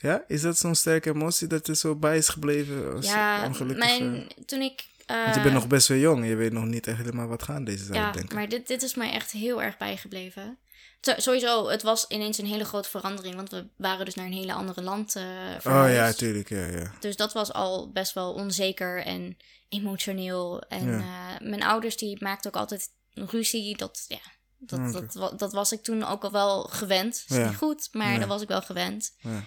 Ja? 0.00 0.24
Is 0.26 0.42
dat 0.42 0.58
zo'n 0.58 0.74
sterke 0.74 1.10
emotie 1.10 1.46
dat 1.46 1.68
er 1.68 1.76
zo 1.76 1.96
bij 1.96 2.16
is 2.16 2.28
gebleven? 2.28 2.94
Als 2.94 3.06
ja, 3.06 3.44
ongelukkig, 3.46 3.86
mijn, 3.86 4.28
toen 4.46 4.60
ik... 4.60 4.86
Want 5.16 5.34
je 5.34 5.40
bent 5.40 5.54
nog 5.54 5.66
best 5.66 5.88
wel 5.88 5.98
jong. 5.98 6.26
Je 6.26 6.34
weet 6.34 6.52
nog 6.52 6.64
niet 6.64 6.86
echt 6.86 6.98
helemaal 6.98 7.26
wat 7.26 7.42
gaan 7.42 7.64
deze 7.64 7.92
Ja, 7.92 8.10
denken. 8.12 8.34
maar 8.34 8.48
dit, 8.48 8.66
dit 8.66 8.82
is 8.82 8.94
mij 8.94 9.12
echt 9.12 9.30
heel 9.30 9.62
erg 9.62 9.76
bijgebleven. 9.76 10.58
Zo- 11.00 11.14
sowieso, 11.16 11.68
het 11.68 11.82
was 11.82 12.04
ineens 12.08 12.38
een 12.38 12.46
hele 12.46 12.64
grote 12.64 12.88
verandering, 12.88 13.34
want 13.34 13.50
we 13.50 13.66
waren 13.76 14.04
dus 14.04 14.14
naar 14.14 14.26
een 14.26 14.32
hele 14.32 14.52
andere 14.52 14.82
land 14.82 15.16
eh 15.16 15.22
oh 15.64 15.84
ja, 15.92 16.12
tuurlijk. 16.12 16.48
Ja, 16.48 16.66
ja. 16.66 16.92
Dus 17.00 17.16
dat 17.16 17.32
was 17.32 17.52
al 17.52 17.90
best 17.92 18.12
wel 18.12 18.32
onzeker 18.32 19.04
en 19.04 19.36
emotioneel. 19.68 20.60
En 20.62 20.94
eh, 21.00 21.48
mijn 21.48 21.62
ouders 21.62 21.96
die 21.96 22.22
maakten 22.22 22.50
ook 22.54 22.60
altijd 22.60 22.88
ruzie. 23.14 23.76
Dat, 23.76 24.04
ja, 24.08 24.20
dat, 24.58 25.12
dat, 25.12 25.38
dat 25.38 25.52
was 25.52 25.72
ik 25.72 25.82
toen 25.82 26.04
ook 26.04 26.24
al 26.24 26.32
wel 26.32 26.62
gewend. 26.62 27.24
Is 27.28 27.36
Ja. 27.36 27.46
niet 27.48 27.56
goed, 27.56 27.88
maar 27.92 28.08
Nee. 28.08 28.18
dat 28.18 28.28
was 28.28 28.42
ik 28.42 28.48
wel 28.48 28.62
gewend. 28.62 29.14
Ja. 29.18 29.44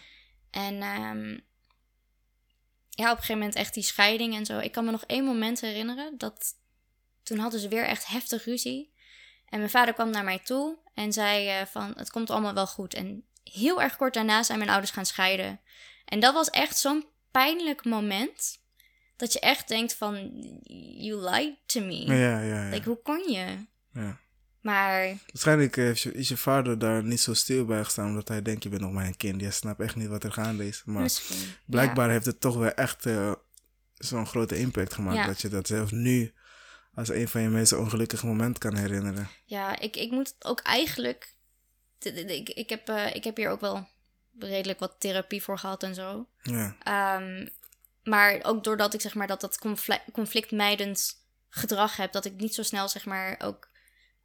En 0.52 0.81
ehm, 0.81 1.38
ja, 3.02 3.11
op 3.11 3.18
een 3.18 3.23
gegeven 3.23 3.41
moment 3.41 3.56
echt 3.56 3.73
die 3.73 3.84
scheiding 3.84 4.36
en 4.36 4.45
zo. 4.45 4.60
Ik 4.60 4.72
kan 4.72 4.86
me 4.86 4.91
nog 4.91 5.03
één 5.06 5.26
moment 5.26 5.61
herinneren 5.61 6.18
dat 6.18 6.56
toen 7.23 7.38
hadden 7.38 7.60
ze 7.60 7.68
weer 7.68 7.86
echt 7.86 8.07
heftig 8.07 8.45
ruzie. 8.45 8.94
En 9.45 9.57
mijn 9.57 9.69
vader 9.69 9.94
kwam 9.94 10.10
naar 10.10 10.23
mij 10.23 10.40
toe 10.40 10.78
en 10.94 11.14
zei 11.14 11.48
eh, 11.48 11.65
van 11.65 11.94
het 11.95 12.11
komt 12.11 12.30
allemaal 12.30 12.53
wel 12.53 12.68
goed. 12.68 12.94
En 12.94 13.26
heel 13.44 13.82
erg 13.82 13.95
kort 13.95 14.14
daarna 14.14 14.44
zijn 14.44 14.57
mijn 14.57 14.69
ouders 14.69 14.91
gaan 14.91 15.06
scheiden. 15.06 15.60
En 16.06 16.19
dat 16.19 16.34
was 16.34 16.49
echt 16.49 16.78
zo'n 16.78 17.06
pijnlijk 17.32 17.86
moment. 17.86 18.60
Dat 19.15 19.34
je 19.34 19.40
echt 19.40 19.68
denkt 19.68 19.95
van, 19.95 20.15
you 20.98 21.30
lied 21.30 21.56
to 21.65 21.82
me. 21.82 22.06
Ja, 22.06 22.41
ja, 22.41 22.41
ja. 22.41 22.69
Like, 22.69 22.88
hoe 22.90 23.02
kon 23.02 23.32
je? 23.32 23.65
ja. 23.94 24.19
Maar 24.62 25.18
Waarschijnlijk 25.26 25.76
heeft 25.76 26.02
je, 26.02 26.14
is 26.14 26.28
je 26.28 26.38
vader 26.38 26.80
daar 26.80 27.04
niet 27.04 27.20
zo 27.20 27.34
stil 27.34 27.66
bij 27.66 27.84
gestaan, 27.84 28.08
omdat 28.08 28.28
hij 28.28 28.42
denkt, 28.42 28.64
je 28.64 28.70
bent 28.70 28.82
nog 28.82 28.92
maar 28.92 29.06
een 29.06 29.18
kind. 29.18 29.42
Je 29.42 29.52
snapt 29.52 29.80
echt 29.80 29.96
niet 29.96 30.08
wat 30.08 30.24
er 30.24 30.32
gaande 30.32 30.68
is. 30.68 30.82
Maar 30.86 31.02
misschien. 31.02 31.54
blijkbaar 31.66 32.10
heeft 32.10 32.26
het 32.26 32.42
toch 32.42 32.56
wel 32.56 32.72
echt 32.72 33.06
eh, 33.06 33.34
zo'n 33.94 34.28
grote 34.28 34.58
impact 34.58 34.94
gemaakt. 34.94 35.18
Ja. 35.18 35.26
Dat 35.26 35.42
je 35.42 35.50
dat 35.50 35.68
zelfs 35.68 35.92
nu 35.92 36.34
als 36.94 37.10
een 37.10 37.28
van 37.28 37.42
je 37.42 37.50
meest 37.50 37.74
ongelukkige 37.74 38.26
momenten 38.26 38.60
kan 38.60 38.76
herinneren. 38.76 39.30
Ja, 39.46 39.80
ik, 39.80 39.96
ik 39.96 40.12
moet 40.12 40.36
ook 40.40 40.60
eigenlijk. 40.60 41.36
Ik, 42.00 42.50
ik, 42.50 42.70
heb, 42.70 42.90
eh, 42.90 43.16
ik 43.16 43.24
heb 43.24 43.38
hier 43.38 43.50
ook 43.50 43.62
wel 43.62 43.88
redelijk 44.40 44.80
wat 44.80 44.96
therapie 45.00 45.44
voor 45.44 45.58
gehad 45.58 45.84
en 45.84 45.96
zo. 45.96 46.28
Ja, 46.42 46.76
Ehm, 46.84 47.48
maar 48.04 48.40
ook 48.44 48.64
doordat 48.64 48.94
ik 48.94 49.02
zeg 49.02 49.14
maar 49.14 49.28
dat 49.28 49.42
dat 49.42 49.58
conflict, 49.58 50.04
conflictmijdend 50.12 51.26
gedrag 51.50 51.96
heb, 51.96 52.12
dat 52.12 52.26
ik 52.26 52.36
niet 52.36 52.54
zo 52.54 52.64
snel 52.64 52.88
zeg 52.88 53.06
maar 53.06 53.40
ook 53.44 53.70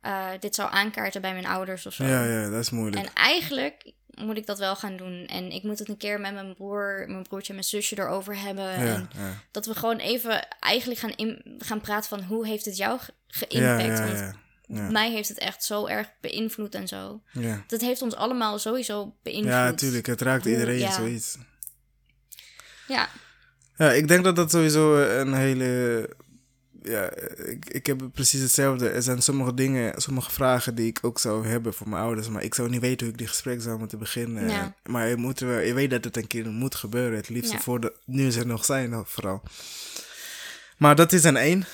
eh, 0.00 0.28
dit 0.40 0.54
zou 0.54 0.72
aankaarten 0.72 1.20
bij 1.20 1.32
mijn 1.32 1.46
ouders 1.46 1.86
of 1.86 1.92
zo. 1.92 2.04
Ja, 2.04 2.24
ja, 2.24 2.50
dat 2.50 2.60
is 2.60 2.70
moeilijk. 2.70 3.06
En 3.06 3.12
eigenlijk 3.14 3.92
moet 4.14 4.36
ik 4.36 4.46
dat 4.46 4.58
wel 4.58 4.76
gaan 4.76 4.96
doen. 4.96 5.26
En 5.26 5.50
ik 5.50 5.62
moet 5.62 5.78
het 5.78 5.88
een 5.88 5.96
keer 5.96 6.20
met 6.20 6.34
mijn 6.34 6.54
broer, 6.54 7.04
mijn 7.08 7.22
broertje 7.22 7.48
en 7.48 7.54
mijn 7.54 7.66
zusje 7.66 7.98
erover 7.98 8.36
hebben. 8.40 8.64
ja, 8.64 8.74
En 8.76 9.08
ja. 9.16 9.32
dat 9.50 9.66
we 9.66 9.74
gewoon 9.74 9.98
even 9.98 10.48
eigenlijk 10.60 11.00
gaan, 11.00 11.14
in, 11.16 11.56
gaan 11.58 11.80
praten 11.80 12.08
van 12.08 12.22
hoe 12.22 12.46
heeft 12.46 12.64
het 12.64 12.76
jou 12.76 12.98
ge- 13.26 13.46
Ja, 13.48 13.78
geïmpact? 13.78 14.18
ja, 14.18 14.34
Want 14.66 14.90
mij 14.92 15.10
heeft 15.10 15.28
het 15.28 15.38
echt 15.38 15.64
zo 15.64 15.86
erg 15.86 16.08
beïnvloed 16.20 16.74
en 16.74 16.88
zo. 16.88 17.22
ja. 17.32 17.64
Dat 17.66 17.80
heeft 17.80 18.02
ons 18.02 18.14
allemaal 18.14 18.58
sowieso 18.58 19.14
beïnvloed. 19.22 19.52
ja, 19.52 19.64
natuurlijk. 19.64 20.06
Het 20.06 20.20
raakt 20.20 20.44
iedereen 20.44 20.92
zoiets. 20.92 21.38
Ja, 22.88 23.08
Ja, 23.76 23.92
ik 23.92 24.08
denk 24.08 24.24
dat 24.24 24.36
dat 24.36 24.50
sowieso 24.50 24.96
een 25.02 25.34
hele. 25.34 26.10
Ja, 26.88 27.10
ik, 27.44 27.64
ik 27.70 27.86
heb 27.86 28.02
precies 28.12 28.40
hetzelfde. 28.40 28.88
Er 28.88 29.02
zijn 29.02 29.22
sommige 29.22 29.54
dingen, 29.54 30.00
sommige 30.00 30.30
vragen 30.30 30.74
die 30.74 30.86
ik 30.86 30.98
ook 31.02 31.18
zou 31.18 31.46
hebben 31.46 31.74
voor 31.74 31.88
mijn 31.88 32.02
ouders. 32.02 32.28
Maar 32.28 32.42
ik 32.42 32.54
zou 32.54 32.68
niet 32.68 32.80
weten 32.80 33.04
hoe 33.06 33.12
ik 33.14 33.18
die 33.18 33.28
gesprek 33.28 33.62
zou 33.62 33.78
moeten 33.78 33.98
beginnen. 33.98 34.48
Ja. 34.48 34.74
Maar 34.84 35.08
je, 35.08 35.16
moet 35.16 35.40
wel, 35.40 35.58
je 35.58 35.74
weet 35.74 35.90
dat 35.90 36.04
het 36.04 36.16
een 36.16 36.26
keer 36.26 36.46
moet 36.50 36.74
gebeuren. 36.74 37.16
Het 37.16 37.28
liefst 37.28 37.52
Ja. 37.52 37.58
voor 37.60 37.80
de, 37.80 37.92
nu 38.04 38.30
ze 38.30 38.40
er 38.40 38.46
nog 38.46 38.64
zijn, 38.64 39.02
vooral. 39.06 39.42
Maar 40.76 40.94
dat 40.96 41.12
is 41.12 41.24
een 41.24 41.36
één. 41.36 41.64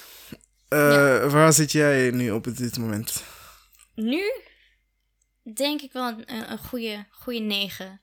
Eh, 0.68 0.78
Ja. 0.78 1.28
Waar 1.28 1.52
zit 1.52 1.72
jij 1.72 2.10
nu 2.10 2.30
op 2.30 2.56
dit 2.56 2.78
moment? 2.78 3.22
nu 3.94 4.22
denk 5.54 5.80
ik 5.82 5.92
wel 5.92 6.08
een, 6.08 6.22
een, 6.34 6.50
een 6.52 6.58
goede, 6.58 7.06
goede 7.10 7.38
negen. 7.40 8.00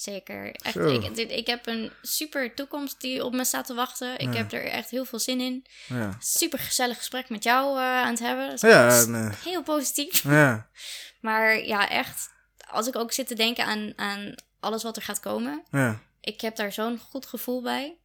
Zeker. 0.00 0.52
Echt, 0.54 0.76
ik, 1.18 1.30
ik 1.30 1.46
heb 1.46 1.66
een 1.66 1.92
super 2.02 2.54
toekomst 2.54 3.00
die 3.00 3.24
op 3.24 3.32
me 3.32 3.44
staat 3.44 3.66
te 3.66 3.74
wachten. 3.74 4.18
Ik 4.18 4.32
Ja. 4.32 4.36
heb 4.38 4.52
er 4.52 4.64
echt 4.64 4.90
heel 4.90 5.04
veel 5.04 5.18
zin 5.18 5.40
in. 5.40 5.66
Ja, 5.86 6.16
Super 6.20 6.58
gezellig 6.58 6.96
gesprek 6.96 7.28
met 7.28 7.44
jou 7.44 7.76
eh, 7.78 7.82
aan 7.84 8.10
het 8.10 8.18
hebben. 8.18 8.56
Ja, 8.70 9.04
nee. 9.04 9.30
heel 9.44 9.62
positief. 9.62 10.22
ja. 10.40 10.68
Maar 11.20 11.64
ja, 11.66 11.88
echt. 11.88 12.30
Als 12.70 12.86
ik 12.86 12.96
ook 12.96 13.12
zit 13.12 13.26
te 13.26 13.34
denken 13.34 13.64
aan, 13.64 13.92
aan 13.96 14.34
alles 14.60 14.82
wat 14.82 14.96
er 14.96 15.02
gaat 15.02 15.20
komen. 15.20 15.62
ja. 15.70 16.00
Ik 16.20 16.40
heb 16.40 16.56
daar 16.56 16.72
zo'n 16.72 16.98
goed 16.98 17.26
gevoel 17.26 17.62
bij. 17.62 17.96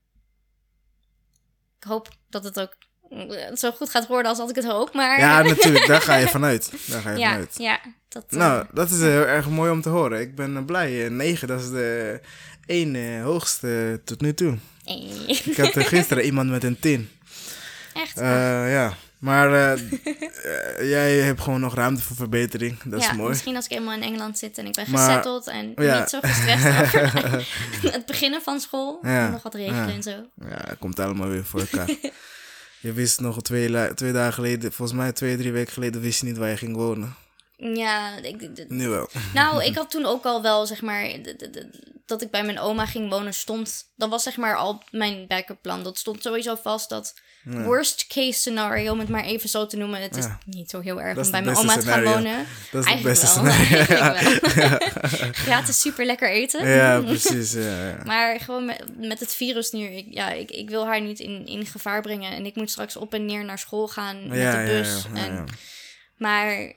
Ik 1.77 1.83
hoop 1.83 2.09
dat 2.29 2.43
het 2.43 2.59
ook 2.59 2.75
eh, 3.09 3.55
zo 3.55 3.71
goed 3.71 3.89
gaat 3.89 4.07
worden 4.07 4.29
als 4.29 4.37
dat 4.37 4.49
ik 4.49 4.55
het 4.55 4.65
hoop. 4.65 4.93
Maar 4.93 5.19
ja, 5.19 5.41
natuurlijk. 5.41 5.87
Daar 5.87 6.01
ga 6.01 6.15
je 6.15 6.27
vanuit. 6.27 6.71
Daar 6.85 7.01
ga 7.01 7.11
je 7.11 7.17
ja, 7.25 7.29
vanuit. 7.29 7.53
ja, 7.57 7.79
dat, 8.09 8.25
eh, 8.29 8.37
Nou, 8.37 8.65
dat 8.73 8.89
is 8.91 8.99
heel 8.99 9.25
erg 9.25 9.49
mooi 9.49 9.71
om 9.71 9.81
te 9.81 9.89
horen. 9.89 10.19
Ik 10.21 10.35
ben 10.35 10.57
eh, 10.57 10.65
blij. 10.65 11.05
Eh, 11.05 11.11
9, 11.11 11.47
dat 11.47 11.59
is 11.61 11.69
de 11.69 12.19
één 12.65 12.95
eh, 12.95 13.23
hoogste 13.23 14.01
tot 14.05 14.21
nu 14.21 14.33
toe. 14.33 14.57
eh, 14.85 15.29
Ik 15.47 15.57
had 15.57 15.75
eh, 15.75 15.85
gisteren 15.85 16.23
iemand 16.29 16.49
met 16.49 16.63
een 16.63 16.79
10. 16.79 17.09
echt. 17.93 18.17
Eh, 18.17 18.71
ja, 18.71 18.93
maar 19.19 19.53
eh, 19.53 19.71
eh, 20.79 20.89
jij 20.89 21.15
hebt 21.17 21.41
gewoon 21.41 21.59
nog 21.59 21.75
ruimte 21.75 22.01
voor 22.01 22.15
verbetering. 22.15 22.77
Dat 22.83 23.01
ja, 23.01 23.09
is 23.11 23.17
mooi. 23.17 23.29
misschien 23.29 23.55
als 23.55 23.65
ik 23.65 23.71
eenmaal 23.71 23.93
in 23.95 24.01
Engeland 24.03 24.37
zit 24.37 24.57
en 24.57 24.65
ik 24.65 24.73
ben 24.73 24.85
Maar- 24.91 25.07
gezetteld 25.07 25.47
en 25.47 25.71
Ja. 25.75 25.99
niet 25.99 26.09
zo 26.09 26.19
gestrest 26.21 26.63
het 27.93 28.05
beginnen 28.05 28.41
van 28.41 28.59
school. 28.59 28.99
Ja, 29.01 29.29
Nog 29.29 29.43
wat 29.43 29.53
regelen 29.53 29.89
en 29.89 30.03
zo. 30.03 30.11
Ja, 30.49 30.65
komt 30.79 30.99
allemaal 30.99 31.27
weer 31.27 31.45
voor 31.45 31.59
elkaar. 31.59 31.89
Je 32.85 32.93
wist 32.93 33.19
nog 33.19 33.41
twee, 33.41 33.93
twee 33.93 34.11
dagen 34.11 34.33
geleden, 34.33 34.71
volgens 34.71 34.97
mij 34.97 35.11
twee, 35.11 35.37
drie 35.37 35.51
weken 35.51 35.73
geleden, 35.73 36.01
wist 36.01 36.19
je 36.19 36.25
niet 36.25 36.37
waar 36.37 36.49
je 36.49 36.57
ging 36.57 36.75
wonen. 36.75 37.15
Ja, 37.57 38.17
ik, 38.17 38.69
Nu 38.69 38.87
wel. 38.89 39.09
nou, 39.33 39.63
ik 39.63 39.75
had 39.75 39.89
toen 39.91 40.05
ook 40.05 40.25
al 40.25 40.41
wel, 40.41 40.65
zeg 40.65 40.81
maar, 40.81 41.09
dat 42.05 42.21
ik 42.21 42.31
bij 42.31 42.43
mijn 42.43 42.59
oma 42.59 42.85
ging 42.85 43.09
wonen 43.09 43.33
stond. 43.33 43.91
Dat 43.95 44.09
was 44.09 44.23
zeg 44.23 44.37
maar 44.37 44.55
al 44.55 44.83
mijn 44.91 45.27
backup 45.27 45.61
plan. 45.61 45.83
Dat 45.83 45.97
stond 45.97 46.21
sowieso 46.21 46.55
vast 46.55 46.89
dat 46.89 47.13
worst 47.43 48.07
case 48.07 48.39
scenario, 48.39 48.91
om 48.91 48.99
het 48.99 49.09
maar 49.09 49.23
even 49.23 49.49
zo 49.49 49.65
te 49.65 49.77
noemen. 49.77 50.01
Het 50.01 50.17
is 50.17 50.23
Ja. 50.25 50.39
niet 50.45 50.69
zo 50.69 50.79
heel 50.79 51.01
erg 51.01 51.15
om 51.15 51.21
is 51.21 51.29
bij 51.29 51.39
het 51.39 51.45
mijn 51.49 51.57
oma 51.57 51.77
te 51.77 51.85
gaan 51.85 52.03
wonen. 52.03 52.37
Dat 52.71 52.85
is 52.85 52.91
het 52.91 53.03
Eigenlijk 53.03 53.19
beste 53.19 53.41
wel. 53.41 53.51
scenario. 53.51 53.85
Eigenlijk 54.13 54.45
wel. 55.19 55.29
Gratis 55.31 55.79
super 55.81 56.05
lekker 56.05 56.29
eten. 56.29 56.67
Ja, 56.67 57.01
precies. 57.01 57.51
Ja, 57.53 57.87
ja. 57.87 57.97
Maar 58.05 58.39
gewoon 58.39 58.65
met, 58.65 58.83
met 58.97 59.19
het 59.19 59.33
virus 59.35 59.71
nu, 59.71 59.85
ik, 59.85 60.05
ja, 60.09 60.29
ik, 60.31 60.51
ik 60.51 60.69
wil 60.69 60.85
haar 60.85 61.01
niet 61.01 61.19
in, 61.19 61.45
in 61.47 61.65
gevaar 61.65 62.01
brengen. 62.01 62.31
En 62.31 62.45
ik 62.45 62.55
moet 62.55 62.69
straks 62.71 62.95
op 62.95 63.13
en 63.13 63.25
neer 63.25 63.45
naar 63.45 63.59
school 63.59 63.87
gaan 63.87 64.27
met 64.27 64.37
Ja, 64.37 64.51
de 64.51 64.57
ja, 64.57 64.65
bus. 64.65 65.03
ja, 65.13 65.19
ja, 65.19 65.25
en, 65.25 65.33
ja. 65.35 65.43
Maar 66.17 66.75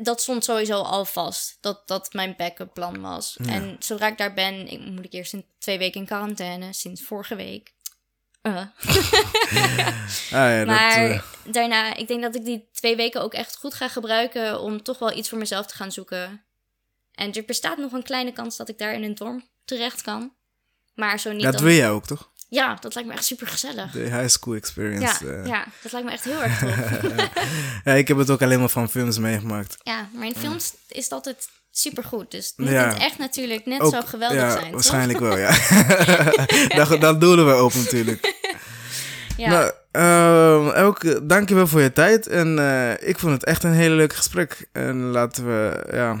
dat 0.00 0.20
stond 0.20 0.44
sowieso 0.44 0.80
al 0.80 1.04
vast, 1.04 1.58
dat 1.60 1.88
dat 1.88 2.12
mijn 2.12 2.34
backup 2.36 2.74
plan 2.74 3.00
was. 3.00 3.36
Ja. 3.42 3.52
En 3.52 3.76
zodra 3.78 4.06
ik 4.06 4.18
daar 4.18 4.34
ben, 4.34 4.68
ik, 4.68 4.80
moet 4.80 5.04
ik 5.04 5.12
eerst 5.12 5.32
in 5.32 5.44
twee 5.58 5.78
weken 5.78 6.00
in 6.00 6.06
quarantaine, 6.06 6.72
sinds 6.72 7.02
vorige 7.02 7.34
week. 7.34 7.72
Uh. 8.42 8.62
Ah, 10.32 10.38
ja, 10.38 10.58
dat, 10.58 10.66
maar 10.66 11.10
eh, 11.10 11.22
daarna, 11.44 11.94
ik 11.96 12.08
denk 12.08 12.22
dat 12.22 12.34
ik 12.34 12.44
die 12.44 12.68
twee 12.72 12.96
weken 12.96 13.22
ook 13.22 13.34
echt 13.34 13.56
goed 13.56 13.74
ga 13.74 13.88
gebruiken 13.88 14.60
om 14.60 14.82
toch 14.82 14.98
wel 14.98 15.16
iets 15.16 15.28
voor 15.28 15.38
mezelf 15.38 15.66
te 15.66 15.74
gaan 15.74 15.92
zoeken. 15.92 16.44
En 17.14 17.32
er 17.32 17.44
bestaat 17.44 17.78
nog 17.78 17.92
een 17.92 18.02
kleine 18.02 18.32
kans 18.32 18.56
dat 18.56 18.68
ik 18.68 18.78
daar 18.78 18.94
in 18.94 19.02
een 19.02 19.14
dorm 19.14 19.48
terecht 19.64 20.02
kan. 20.02 20.34
Maar 20.94 21.20
zo 21.20 21.32
niet 21.32 21.42
dat 21.42 21.52
dan... 21.52 21.62
wil 21.62 21.74
jij 21.74 21.90
ook, 21.90 22.06
toch? 22.06 22.29
Ja, 22.50 22.76
dat 22.80 22.94
lijkt 22.94 23.08
me 23.08 23.14
echt 23.14 23.24
super 23.24 23.46
gezellig. 23.46 23.90
De 23.92 23.98
high 23.98 24.26
school 24.28 24.54
experience. 24.54 25.24
Ja, 25.26 25.30
eh. 25.32 25.46
ja, 25.46 25.64
dat 25.82 25.92
lijkt 25.92 26.06
me 26.06 26.12
echt 26.12 26.24
heel 26.24 26.42
erg 26.42 26.58
tof. 26.58 27.28
Ja, 27.84 27.92
ik 27.92 28.08
heb 28.08 28.16
het 28.16 28.30
ook 28.30 28.42
alleen 28.42 28.58
maar 28.60 28.68
van 28.68 28.88
films 28.90 29.18
meegemaakt. 29.18 29.76
ja, 29.82 30.08
maar 30.14 30.26
in 30.26 30.34
films 30.38 30.72
is 30.88 31.04
het 31.04 31.12
altijd 31.12 31.48
super 31.70 32.04
goed. 32.04 32.30
Dus 32.30 32.46
het 32.46 32.54
moet 32.58 32.68
Ja. 32.68 32.88
het 32.88 32.98
echt 32.98 33.18
natuurlijk 33.18 33.66
net 33.66 33.80
Ook- 33.80 33.94
zo 33.94 34.00
geweldig 34.00 34.36
ja, 34.38 34.50
zijn. 34.50 34.62
toch? 34.64 34.72
waarschijnlijk 34.72 35.18
wel, 35.18 35.38
ja. 35.38 35.50
dat, 36.84 37.00
dat 37.00 37.20
doelen 37.20 37.46
we 37.46 37.62
op 37.62 37.74
natuurlijk. 37.74 38.34
Ja, 39.36 39.48
Nou, 39.48 39.72
ehm, 39.90 40.74
Elke, 40.76 41.26
dankjewel 41.26 41.66
voor 41.66 41.80
je 41.80 41.92
tijd. 41.92 42.26
En 42.26 42.58
eh, 42.58 43.08
ik 43.08 43.18
vond 43.18 43.32
het 43.32 43.44
echt 43.44 43.62
een 43.64 43.72
hele 43.72 43.94
leuk 43.94 44.14
gesprek. 44.14 44.68
En 44.72 44.96
laten 45.02 45.46
we, 45.46 45.86
ja... 45.92 46.16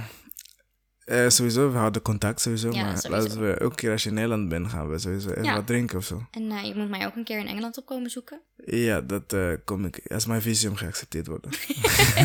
eh, 1.10 1.28
sowieso, 1.28 1.72
we 1.72 1.78
houden 1.78 2.02
contact 2.02 2.40
sowieso. 2.40 2.70
Ja, 2.72 2.84
maar 2.84 2.98
sowieso. 2.98 3.22
laten 3.28 3.40
we 3.42 3.52
elke 3.58 3.74
keer 3.74 3.90
als 3.90 4.02
je 4.02 4.08
in 4.08 4.14
Nederland 4.14 4.48
bent, 4.48 4.68
gaan 4.68 4.88
we 4.90 4.98
sowieso 4.98 5.30
even 5.30 5.42
Ja. 5.44 5.54
wat 5.54 5.66
drinken 5.66 5.98
of 5.98 6.04
zo. 6.04 6.26
en 6.30 6.50
eh, 6.50 6.64
je 6.64 6.74
moet 6.74 6.88
mij 6.88 7.06
ook 7.06 7.16
een 7.16 7.24
keer 7.24 7.38
in 7.38 7.46
Engeland 7.46 7.78
op 7.78 7.86
komen 7.86 8.10
zoeken. 8.10 8.40
Ja, 8.64 9.00
dat 9.00 9.32
eh, 9.32 9.48
kom 9.64 9.84
ik. 9.84 10.00
Als 10.12 10.26
mijn 10.26 10.42
visum 10.42 10.76
geaccepteerd 10.76 11.26
wordt. 11.26 11.46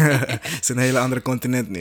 Het 0.39 0.57
is 0.61 0.69
een 0.69 0.77
hele 0.77 0.99
andere 0.99 1.21
continent 1.21 1.69
nu. 1.69 1.79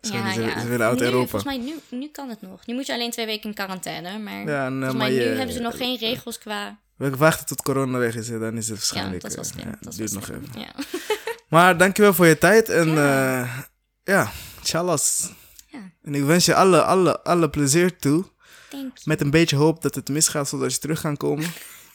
ja, 0.00 0.32
ze, 0.32 0.40
ja. 0.42 0.60
ze 0.60 0.66
willen 0.68 0.86
uit 0.86 0.98
nu, 0.98 1.04
Europa. 1.04 1.28
Volgens 1.28 1.56
mij, 1.56 1.64
nu, 1.90 1.98
nu 1.98 2.08
kan 2.08 2.28
het 2.28 2.42
nog. 2.42 2.66
Nu 2.66 2.74
moet 2.74 2.86
je 2.86 2.92
alleen 2.92 3.10
twee 3.10 3.26
weken 3.26 3.48
in 3.48 3.54
quarantaine. 3.54 4.18
Maar 4.18 4.44
Ja, 4.46 4.70
maar 4.70 4.96
mij 4.96 5.10
nu 5.10 5.20
hebben 5.22 5.52
ze 5.54 5.60
nog 5.60 5.76
geen 5.76 5.96
regels 5.98 6.38
qua... 6.38 6.78
We 6.96 7.16
wachten 7.16 7.46
tot 7.46 7.62
corona 7.62 7.98
weg 7.98 8.14
is, 8.16 8.28
hè, 8.28 8.38
dan 8.38 8.56
is 8.56 8.68
het 8.68 8.78
Ja, 8.78 8.84
waarschijnlijk. 8.84 9.22
dat 9.22 9.30
is 9.30 9.36
wel 9.36 9.44
eh, 9.44 9.50
slim. 9.50 9.68
ja, 9.68 9.76
dat 9.80 9.96
duurt 9.96 10.12
nog 10.12 10.24
slim. 10.24 10.42
even. 10.42 10.60
Ja. 10.60 11.00
Maar 11.48 11.76
dankjewel 11.78 12.14
voor 12.14 12.26
je 12.26 12.38
tijd 12.38 12.68
en 12.68 12.88
Ja. 12.88 13.38
ja, 13.38 13.64
ja 14.04 14.30
tjallas. 14.62 15.30
Ja. 15.72 15.92
En 16.02 16.14
ik 16.14 16.24
wens 16.24 16.44
je 16.44 16.54
alle, 16.54 16.82
alle, 16.82 17.22
alle 17.22 17.50
plezier 17.50 17.96
toe. 17.96 18.24
You. 18.70 18.90
Met 19.04 19.20
een 19.20 19.30
beetje 19.30 19.56
hoop 19.56 19.82
dat 19.82 19.94
het 19.94 20.08
misgaat 20.08 20.48
zodat 20.48 20.72
je 20.72 20.78
terug 20.78 21.00
kan 21.00 21.16
komen. 21.16 21.46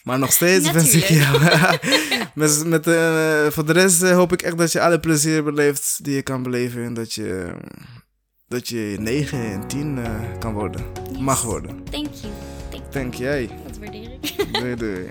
Maar 0.04 0.20
nog 0.20 0.32
steeds 0.32 0.72
wens 0.72 0.94
ik 0.94 1.04
jou. 1.04 1.42
met, 2.36 2.66
met, 2.66 2.88
eh, 2.88 3.48
voor 3.48 3.66
de 3.66 3.74
rest 3.74 4.04
eh, 4.04 4.16
hoop 4.16 4.34
ik 4.34 4.42
echt 4.42 4.58
dat 4.58 4.72
je 4.72 4.82
alle 4.82 5.00
plezier 5.00 5.44
beleeft 5.44 6.00
die 6.04 6.16
je 6.16 6.22
kan 6.22 6.44
beleven. 6.44 6.84
En 6.84 6.94
dat 6.94 7.14
je, 7.14 7.54
dat 8.48 8.68
je 8.68 8.96
9 9.00 9.40
en 9.40 9.68
10 9.68 9.98
eh, 9.98 10.40
kan 10.40 10.54
worden. 10.54 10.86
Mag 11.20 11.42
worden. 11.42 11.84
Thank 11.84 12.08
you. 12.14 12.34
Thank 12.70 12.92
Denk 12.92 13.14
jij. 13.14 13.50
Dat 13.68 13.78
waardeer 13.78 14.12
ik. 14.22 14.54
Doei 14.54 14.76
doei. 14.76 15.10